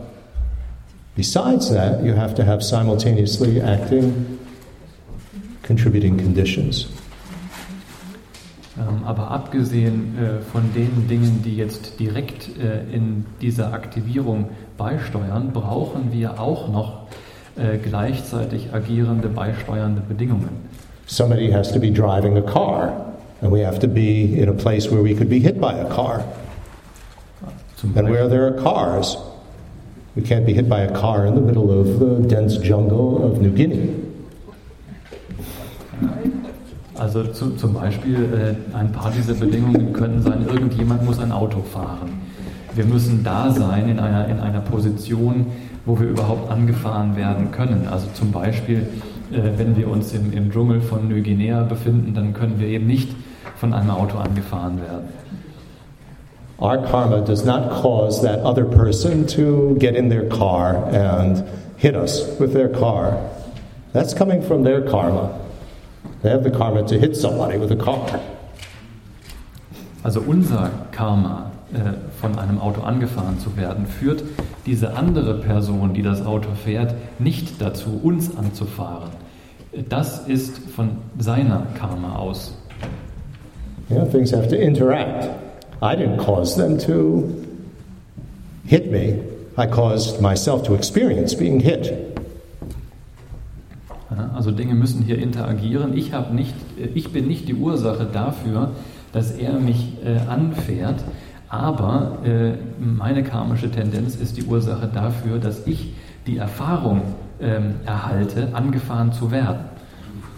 besides 1.17 1.71
that, 1.71 2.03
you 2.03 2.15
have 2.15 2.35
to 2.35 2.45
have 2.45 2.63
simultaneously 2.63 3.61
acting, 3.61 4.32
contributing 5.63 6.17
conditions. 6.17 6.89
Ähm, 8.79 9.05
aber 9.05 9.31
abgesehen 9.31 10.17
äh, 10.19 10.41
von 10.41 10.73
den 10.75 11.07
Dingen, 11.07 11.43
die 11.45 11.57
jetzt 11.57 12.01
direkt 12.01 12.49
äh, 12.59 12.95
in 12.95 13.27
dieser 13.41 13.75
Aktivierung 13.75 14.47
beisteuern, 14.79 15.53
brauchen 15.53 16.11
wir 16.11 16.41
auch 16.41 16.69
noch 16.69 17.07
äh, 17.57 17.77
gleichzeitig 17.77 18.73
agierende, 18.73 19.29
beisteuernde 19.29 20.01
Bedingungen. 20.01 20.49
Somebody 21.07 21.51
has 21.51 21.71
to 21.73 21.79
be 21.79 21.91
driving 21.91 22.39
a 22.39 22.41
car, 22.41 23.13
and 23.43 23.53
we 23.53 23.63
have 23.65 23.79
to 23.81 23.89
be 23.89 24.39
in 24.41 24.49
a 24.49 24.55
place 24.55 24.91
where 24.91 25.03
we 25.03 25.15
could 25.15 25.29
be 25.29 25.39
hit 25.39 25.61
by 25.61 25.75
a 25.75 25.85
car. 25.85 26.25
And 27.97 28.09
where 28.09 28.29
there 28.29 28.47
are 28.47 28.53
cars, 28.53 29.19
we 30.15 30.23
can't 30.23 30.47
be 30.47 30.55
hit 30.55 30.69
by 30.69 30.83
a 30.83 30.93
car 30.93 31.27
in 31.27 31.35
the 31.35 31.41
middle 31.41 31.71
of 31.71 31.99
the 31.99 32.27
dense 32.29 32.57
jungle 32.57 33.23
of 33.25 33.41
New 33.41 33.51
Guinea. 33.51 34.02
Also 36.99 37.25
zu, 37.25 37.57
zum 37.57 37.75
Beispiel 37.75 38.57
äh, 38.73 38.77
ein 38.77 38.93
paar 38.93 39.11
dieser 39.11 39.35
Bedingungen 39.35 39.93
können 39.93 40.23
sein, 40.23 40.47
irgendjemand 40.47 41.05
muss 41.05 41.19
ein 41.19 41.33
Auto 41.33 41.63
fahren. 41.63 42.21
Wir 42.75 42.85
müssen 42.85 43.23
da 43.25 43.51
sein 43.51 43.89
in 43.89 43.99
einer, 43.99 44.29
in 44.29 44.41
einer 44.41 44.61
Position, 44.61 45.47
wo 45.85 45.99
wir 45.99 46.09
überhaupt 46.09 46.51
angefahren 46.51 47.17
werden 47.17 47.51
können. 47.51 47.89
Also 47.91 48.07
zum 48.15 48.31
Beispiel, 48.31 48.87
äh, 49.33 49.59
wenn 49.59 49.77
wir 49.77 49.89
uns 49.89 50.13
im, 50.13 50.33
im 50.33 50.51
Dschungel 50.51 50.81
von 50.81 51.09
Neuguinea 51.09 51.65
befinden, 51.65 52.15
dann 52.15 52.35
können 52.35 52.59
wir 52.59 52.69
eben 52.69 52.87
nicht 52.87 53.11
von 53.57 53.73
einem 53.73 53.91
Auto 53.91 54.19
angefahren 54.19 54.79
werden. 54.81 55.09
Our 56.59 56.79
karma 56.79 57.21
does 57.21 57.45
not 57.45 57.71
cause 57.83 58.23
that 58.23 58.45
other 58.45 58.65
person 58.65 59.27
to 59.29 59.75
get 59.81 59.97
in 59.97 60.09
their 60.09 60.29
car 60.29 60.89
and 60.93 61.43
hit 61.77 61.97
us 61.97 62.39
with 62.39 62.53
their 62.53 62.69
car. 62.69 63.19
That's 63.93 64.15
coming 64.15 64.43
from 64.43 64.63
their 64.63 64.81
karma. 64.81 65.42
They 66.23 66.31
have 66.31 66.45
the 66.45 66.51
karma 66.51 66.87
to 66.87 66.99
hit 66.99 67.17
somebody 67.17 67.59
with 67.59 67.73
a 67.73 67.77
car. 67.77 68.21
Also 70.05 70.21
unser 70.21 70.71
Karma, 70.93 71.51
äh, 71.73 71.93
von 72.21 72.39
einem 72.39 72.61
Auto 72.61 72.83
angefahren 72.83 73.39
zu 73.39 73.57
werden, 73.57 73.87
führt 73.87 74.23
diese 74.67 74.95
andere 74.95 75.41
Person, 75.41 75.95
die 75.95 76.03
das 76.03 76.25
Auto 76.25 76.51
fährt, 76.65 76.95
nicht 77.19 77.61
dazu, 77.61 78.01
uns 78.03 78.37
anzufahren. 78.37 79.11
Das 79.89 80.27
ist 80.29 80.59
von 80.59 80.91
seiner 81.19 81.67
Karma 81.79 82.17
aus. 82.17 82.55
Know, 83.89 84.05
things 84.07 84.33
have 84.33 84.49
to 84.49 84.57
interact. 84.57 85.29
I 85.83 85.97
didn't 85.97 86.19
cause 86.19 86.57
them 86.57 86.79
to 86.79 87.29
hit 88.65 88.91
me. 88.91 89.23
I 89.57 89.67
caused 89.67 90.21
myself 90.21 90.63
to 90.65 90.75
experience 90.75 91.35
being 91.35 91.61
hit. 91.61 92.12
Also 94.35 94.51
Dinge 94.51 94.75
müssen 94.75 95.03
hier 95.03 95.19
interagieren. 95.19 95.97
Ich, 95.97 96.13
nicht, 96.33 96.55
äh, 96.81 96.87
ich 96.95 97.13
bin 97.13 97.27
nicht 97.29 97.49
die 97.49 97.55
Ursache 97.55 98.07
dafür, 98.13 98.71
dass 99.13 99.33
er 99.33 99.55
mich 99.59 99.93
äh, 100.05 100.29
anfährt, 100.31 101.03
Aber 101.53 102.13
äh, 102.25 102.53
meine 102.83 103.23
karmische 103.23 103.71
Tendenz 103.71 104.17
ist 104.17 104.39
die 104.39 104.45
Ursache 104.45 104.89
dafür, 104.89 105.39
dass 105.39 105.67
ich 105.67 105.93
die 106.27 106.39
Erfahrung 106.39 107.03
ähm, 107.43 107.75
erhalte, 107.85 108.49
angefahren 108.55 109.13
zu 109.13 109.31
werden. 109.31 109.59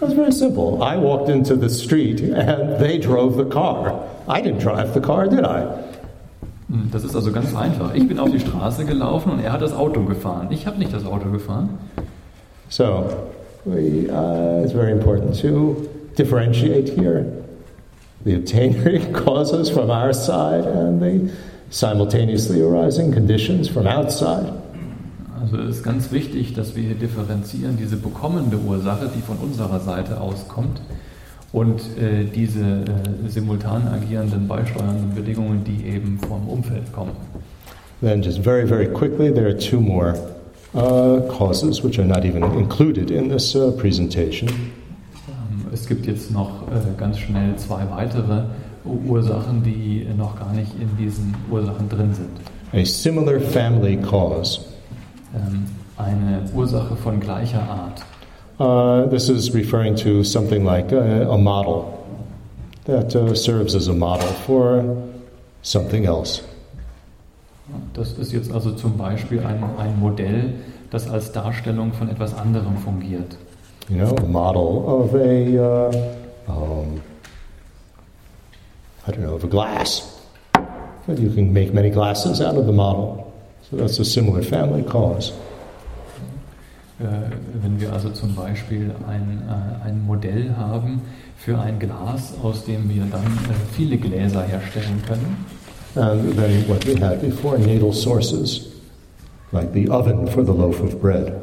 That's 0.01 0.15
very 0.15 0.33
simple. 0.33 0.79
I 0.81 1.01
walked 1.01 1.29
into 1.29 1.55
the 1.55 1.69
street 1.69 2.21
and 2.35 2.81
they 2.81 2.99
drove 2.99 3.37
the 3.37 3.49
car. 3.49 4.01
I 4.29 4.43
didn't 4.43 4.61
drive 4.61 4.93
the 4.93 5.01
car, 5.01 5.29
did 5.29 5.45
I? 5.45 5.63
Hm, 6.69 6.89
Das 6.91 7.05
ist 7.05 7.15
also 7.15 7.31
ganz 7.31 7.55
einfach. 7.55 7.95
Ich 7.95 8.09
bin 8.09 8.19
auf 8.19 8.31
die 8.33 8.41
Straße 8.41 8.85
gelaufen 8.85 9.31
und 9.35 9.39
er 9.39 9.53
hat 9.53 9.63
das 9.63 9.73
Auto 9.73 10.03
gefahren. 10.03 10.49
Ich 10.51 10.67
habe 10.67 10.81
nicht 10.81 10.93
das 10.93 11.07
Auto 11.07 11.31
gefahren. 11.31 11.69
So, 12.69 13.05
we, 13.65 14.11
uh, 14.11 14.63
it's 14.63 14.73
very 14.73 14.93
important 14.93 15.35
to 15.37 15.91
differentiate 16.17 16.89
here 16.89 17.45
the 18.25 18.35
obtainary 18.37 19.05
causes 19.13 19.71
from 19.71 19.91
our 19.91 20.13
side 20.13 20.65
and 20.65 21.01
the 21.01 21.35
simultaneously 21.71 22.61
arising 22.61 23.13
conditions 23.13 23.69
from 23.69 23.87
outside. 23.87 24.53
Also 25.41 25.59
es 25.59 25.77
ist 25.77 25.83
ganz 25.83 26.11
wichtig, 26.11 26.55
dass 26.55 26.75
wir 26.75 26.85
hier 26.85 26.95
differenzieren 26.95 27.77
diese 27.77 27.97
bekommende 27.97 28.57
Ursache, 28.57 29.11
die 29.15 29.21
von 29.21 29.37
unserer 29.39 29.81
Seite 29.81 30.21
auskommt, 30.21 30.81
und 31.53 31.81
äh, 31.99 32.25
diese 32.25 32.61
äh, 32.61 33.29
simultan 33.29 33.87
agierenden 33.89 34.49
beisteuernden 34.49 35.15
Bedingungen, 35.15 35.63
die 35.65 35.87
eben 35.87 36.19
vom 36.19 36.49
Umfeld 36.49 36.93
kommen. 36.93 37.13
Then, 38.01 38.23
just 38.23 38.41
very, 38.41 38.67
very 38.67 38.87
quickly, 38.87 39.33
there 39.33 39.47
are 39.47 39.57
two 39.57 39.81
more 39.81 40.15
causes 40.75 41.83
which 41.83 41.99
are 41.99 42.07
not 42.07 42.25
even 42.25 42.43
included 42.59 43.11
in 43.11 43.29
this 43.29 43.55
uh, 43.55 43.71
presentation. 43.79 44.49
Ähm, 44.49 45.67
Es 45.73 45.87
gibt 45.87 46.07
jetzt 46.07 46.31
noch 46.31 46.63
äh, 46.69 46.81
ganz 46.99 47.19
schnell 47.19 47.57
zwei 47.57 47.89
weitere 47.91 48.45
Ursachen, 48.85 49.63
die 49.63 50.07
noch 50.17 50.39
gar 50.39 50.53
nicht 50.53 50.73
in 50.81 50.97
diesen 50.97 51.35
Ursachen 51.51 51.89
drin 51.89 52.13
sind. 52.15 52.31
A 52.73 52.85
similar 52.85 53.41
family 53.41 53.97
cause. 53.97 54.61
Ähm, 55.35 55.65
Eine 55.97 56.43
Ursache 56.55 56.97
von 56.97 57.21
gleicher 57.21 57.63
Art. 57.63 58.03
Uh, 58.59 59.09
this 59.09 59.29
is 59.29 59.53
referring 59.55 59.97
to 59.97 60.23
something 60.25 60.65
like 60.65 60.93
a, 60.93 61.29
a 61.29 61.39
model 61.39 62.05
that 62.85 63.15
uh, 63.17 63.35
serves 63.35 63.75
as 63.75 63.89
a 63.89 63.93
model 63.93 64.29
for 64.47 64.85
something 65.63 66.05
else. 66.05 66.43
Das 67.95 68.13
ist 68.13 68.33
jetzt 68.33 68.53
also 68.53 68.73
zum 68.73 68.99
Beispiel 68.99 69.41
ein, 69.41 69.63
ein 69.79 69.99
Modell, 69.99 70.55
das 70.91 71.09
als 71.09 71.33
Darstellung 71.33 71.93
von 71.93 72.09
etwas 72.11 72.35
anderem 72.35 72.77
fungiert. 72.77 73.37
You 73.89 73.97
know, 73.97 74.17
a 74.17 74.27
model 74.27 74.85
of 74.87 75.15
a, 75.15 75.19
uh, 75.19 75.91
um, 76.49 77.01
I 79.07 79.11
don't 79.11 79.23
know, 79.23 79.35
of 79.35 79.45
a 79.45 79.47
glass. 79.47 80.11
But 81.07 81.19
you 81.19 81.31
can 81.31 81.53
make 81.53 81.75
many 81.75 81.91
glasses 81.91 82.41
out 82.41 82.57
of 82.57 82.67
the 82.67 82.73
model. 82.73 83.33
So 83.71 83.77
that's 83.77 83.99
a 84.01 84.05
similar 84.05 84.43
family 84.43 84.83
cause. 84.83 85.33
Äh, 87.01 87.05
Wenn 87.61 87.81
wir 87.81 87.93
also 87.93 88.11
zum 88.11 88.35
Beispiel 88.35 88.95
ein, 89.09 89.43
äh, 89.49 89.87
ein 89.87 90.07
Modell 90.07 90.55
haben 90.57 91.03
für 91.37 91.59
ein 91.59 91.79
Glas, 91.79 92.35
aus 92.43 92.65
dem 92.65 92.89
wir 92.89 93.05
dann 93.11 93.25
äh, 93.25 93.55
viele 93.73 93.99
Gläser 93.99 94.43
herstellen 94.45 95.03
können, 95.07 95.45
Uh, 95.97 96.11
and 96.13 96.33
then 96.33 96.69
what 96.69 96.85
we 96.85 96.97
had 96.97 97.21
before, 97.21 97.59
natal 97.59 97.93
sources, 97.93 98.75
like 99.53 99.73
the 99.73 99.89
oven 99.89 100.27
for 100.27 100.43
the 100.43 100.53
loaf 100.53 100.81
of 100.81 101.01
bread. 101.01 101.41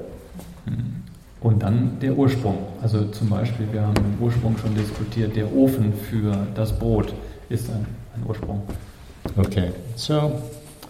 Mm. 0.66 1.02
und 1.42 1.64
dann 1.64 1.98
der 2.02 2.18
Ursprung. 2.18 2.58
Also 2.82 3.06
zum 3.06 3.30
Beispiel, 3.30 3.68
wir 3.72 3.82
haben 3.82 3.96
den 3.96 4.18
Ursprung 4.20 4.56
schon 4.58 4.76
diskutiert, 4.76 5.36
der 5.36 5.54
Ofen 5.56 5.94
für 5.94 6.48
das 6.56 6.72
Brot 6.72 7.14
ist 7.50 7.70
ein, 7.70 7.86
ein 8.16 8.24
Ursprung. 8.28 8.62
Okay, 9.38 9.72
so 9.96 10.32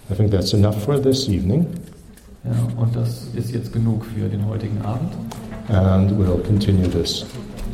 I 0.09 0.15
think 0.15 0.31
that's 0.31 0.53
enough 0.53 0.75
for 0.83 1.01
this 1.01 1.27
evening. 1.27 1.67
Ja, 2.43 2.51
und 2.81 2.95
das 2.95 3.27
ist 3.35 3.53
jetzt 3.53 3.71
genug 3.71 4.05
für 4.05 4.27
den 4.27 4.45
heutigen 4.47 4.81
Abend. 4.81 5.13
And 5.69 6.11
we'll 6.11 6.41
continue 6.45 6.87
this 6.87 7.25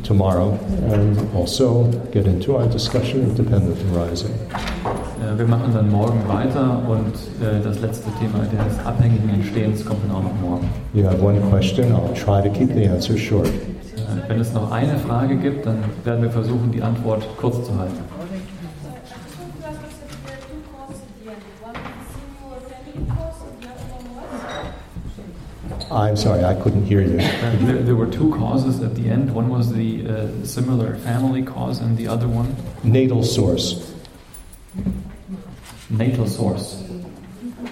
tomorrow 0.02 0.58
and 0.92 1.18
also 1.34 1.90
get 2.12 2.26
into 2.26 2.56
our 2.56 2.66
discussion 2.66 3.26
of 3.26 3.34
dependent 3.34 3.76
arising. 3.92 4.34
Äh, 5.20 5.38
Wir 5.38 5.46
machen 5.46 5.72
dann 5.72 5.90
morgen 5.90 6.20
weiter 6.28 6.82
und 6.88 7.14
äh, 7.44 7.60
das 7.62 7.80
letzte 7.80 8.10
Thema 8.20 8.44
des 8.44 8.86
abhängigen 8.86 9.28
Entstehens 9.30 9.84
kommt 9.84 10.04
dann 10.04 10.16
auch 10.16 10.22
noch 10.22 10.40
morgen. 10.40 10.68
You 10.94 11.04
have 11.06 11.20
one 11.22 11.40
question, 11.50 11.92
I'll 11.92 12.14
try 12.14 12.42
to 12.42 12.50
keep 12.50 12.72
the 12.74 12.86
answer 12.88 13.16
short. 13.16 13.46
Äh, 13.48 14.28
Wenn 14.28 14.40
es 14.40 14.52
noch 14.52 14.70
eine 14.70 14.96
Frage 14.98 15.36
gibt, 15.36 15.66
dann 15.66 15.78
werden 16.04 16.22
wir 16.22 16.30
versuchen, 16.30 16.70
die 16.72 16.82
Antwort 16.82 17.24
kurz 17.38 17.64
zu 17.66 17.76
halten. 17.78 17.98
I'm 25.90 26.16
sorry, 26.16 26.44
I 26.44 26.54
couldn't 26.54 26.84
hear 26.84 27.00
you. 27.00 27.18
Uh, 27.18 27.66
There, 27.66 27.82
there 27.82 27.96
were 27.96 28.10
two 28.10 28.30
causes 28.34 28.82
at 28.82 28.94
the 28.94 29.08
end. 29.08 29.34
One 29.34 29.48
was 29.48 29.72
the 29.72 30.06
uh, 30.06 30.44
similar 30.44 30.96
family 30.96 31.42
cause, 31.42 31.80
and 31.80 31.96
the 31.96 32.08
other 32.08 32.28
one, 32.28 32.54
Natal 32.84 33.22
source. 33.22 33.94
Natal 35.90 36.26
source, 36.26 36.84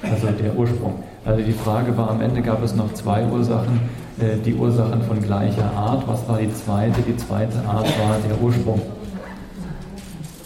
also 0.02 0.26
der 0.28 0.56
Ursprung. 0.56 0.94
Also 1.24 1.42
die 1.42 1.52
Frage 1.52 1.96
war, 1.96 2.10
am 2.10 2.20
Ende 2.20 2.40
gab 2.40 2.62
es 2.62 2.74
noch 2.74 2.92
zwei 2.94 3.26
Ursachen, 3.26 3.80
äh, 4.20 4.36
die 4.44 4.54
Ursachen 4.54 5.02
von 5.02 5.20
gleicher 5.20 5.70
Art. 5.72 6.06
Was 6.06 6.26
war 6.28 6.38
die 6.38 6.52
zweite? 6.52 7.00
Die 7.02 7.16
zweite 7.16 7.58
Art 7.66 7.86
war 7.98 8.16
der 8.28 8.40
Ursprung. 8.40 8.80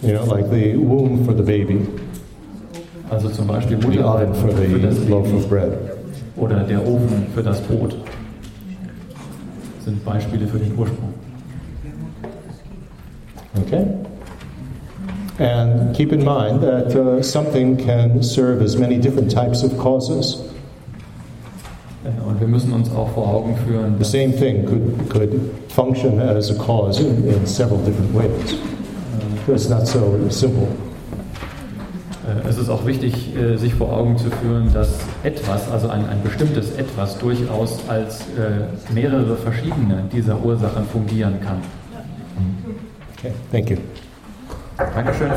You 0.02 0.12
know, 0.16 0.24
like 0.34 0.46
the 0.50 0.74
womb 0.78 1.26
for 1.26 1.36
the 1.36 1.42
baby, 1.42 1.86
Also 3.10 3.28
zum 3.28 3.46
Beispiel 3.46 3.78
the 3.78 3.86
Mutterleib 3.86 4.30
oven 4.30 4.34
for 4.34 4.50
für 4.50 4.78
das 4.78 4.98
Baby 4.98 5.12
of 5.12 5.48
bread. 5.48 5.72
oder 6.36 6.60
der 6.64 6.86
Ofen 6.86 7.26
für 7.34 7.42
das 7.42 7.60
Brot. 7.60 7.96
Sind 9.84 10.02
Beispiele 10.04 10.46
für 10.46 10.58
den 10.58 10.76
Ursprung. 10.78 11.12
Okay? 13.66 13.84
And 15.40 15.96
keep 15.96 16.12
in 16.12 16.22
mind 16.22 16.60
that 16.60 16.94
uh, 16.94 17.22
something 17.22 17.78
can 17.78 18.22
serve 18.22 18.60
as 18.60 18.76
many 18.76 18.98
different 18.98 19.30
types 19.30 19.62
of 19.62 19.78
causes. 19.78 20.44
Und 22.26 22.40
wir 22.40 22.46
müssen 22.46 22.72
uns 22.74 22.90
auch 22.92 23.08
vor 23.14 23.26
Augen 23.26 23.56
führen, 23.66 23.94
The 23.94 23.98
dass 24.00 24.12
same 24.12 24.32
thing 24.32 24.66
could, 24.66 25.08
could 25.08 25.30
function 25.68 26.20
as 26.20 26.50
a 26.50 26.54
cause 26.54 27.00
in, 27.00 27.26
in 27.26 27.46
several 27.46 27.78
different 27.78 28.14
ways. 28.14 28.54
It's 29.48 29.70
not 29.70 29.86
so 29.86 30.18
simple. 30.28 30.68
Äh, 32.26 32.46
Es 32.48 32.58
ist 32.58 32.68
auch 32.68 32.84
wichtig, 32.84 33.34
äh, 33.34 33.56
sich 33.56 33.74
vor 33.74 33.96
Augen 33.96 34.18
zu 34.18 34.30
führen, 34.30 34.70
dass 34.74 34.98
etwas, 35.22 35.70
also 35.70 35.88
ein, 35.88 36.06
ein 36.06 36.22
bestimmtes 36.22 36.72
Etwas, 36.72 37.18
durchaus 37.18 37.78
als 37.88 38.20
äh, 38.36 38.92
mehrere 38.92 39.36
verschiedene 39.36 40.04
dieser 40.12 40.38
Ursachen 40.44 40.84
fungieren 40.84 41.40
kann. 41.40 41.62
Okay, 43.16 43.32
thank 43.50 43.70
you. 43.70 43.78
Dankeschön. 44.94 45.30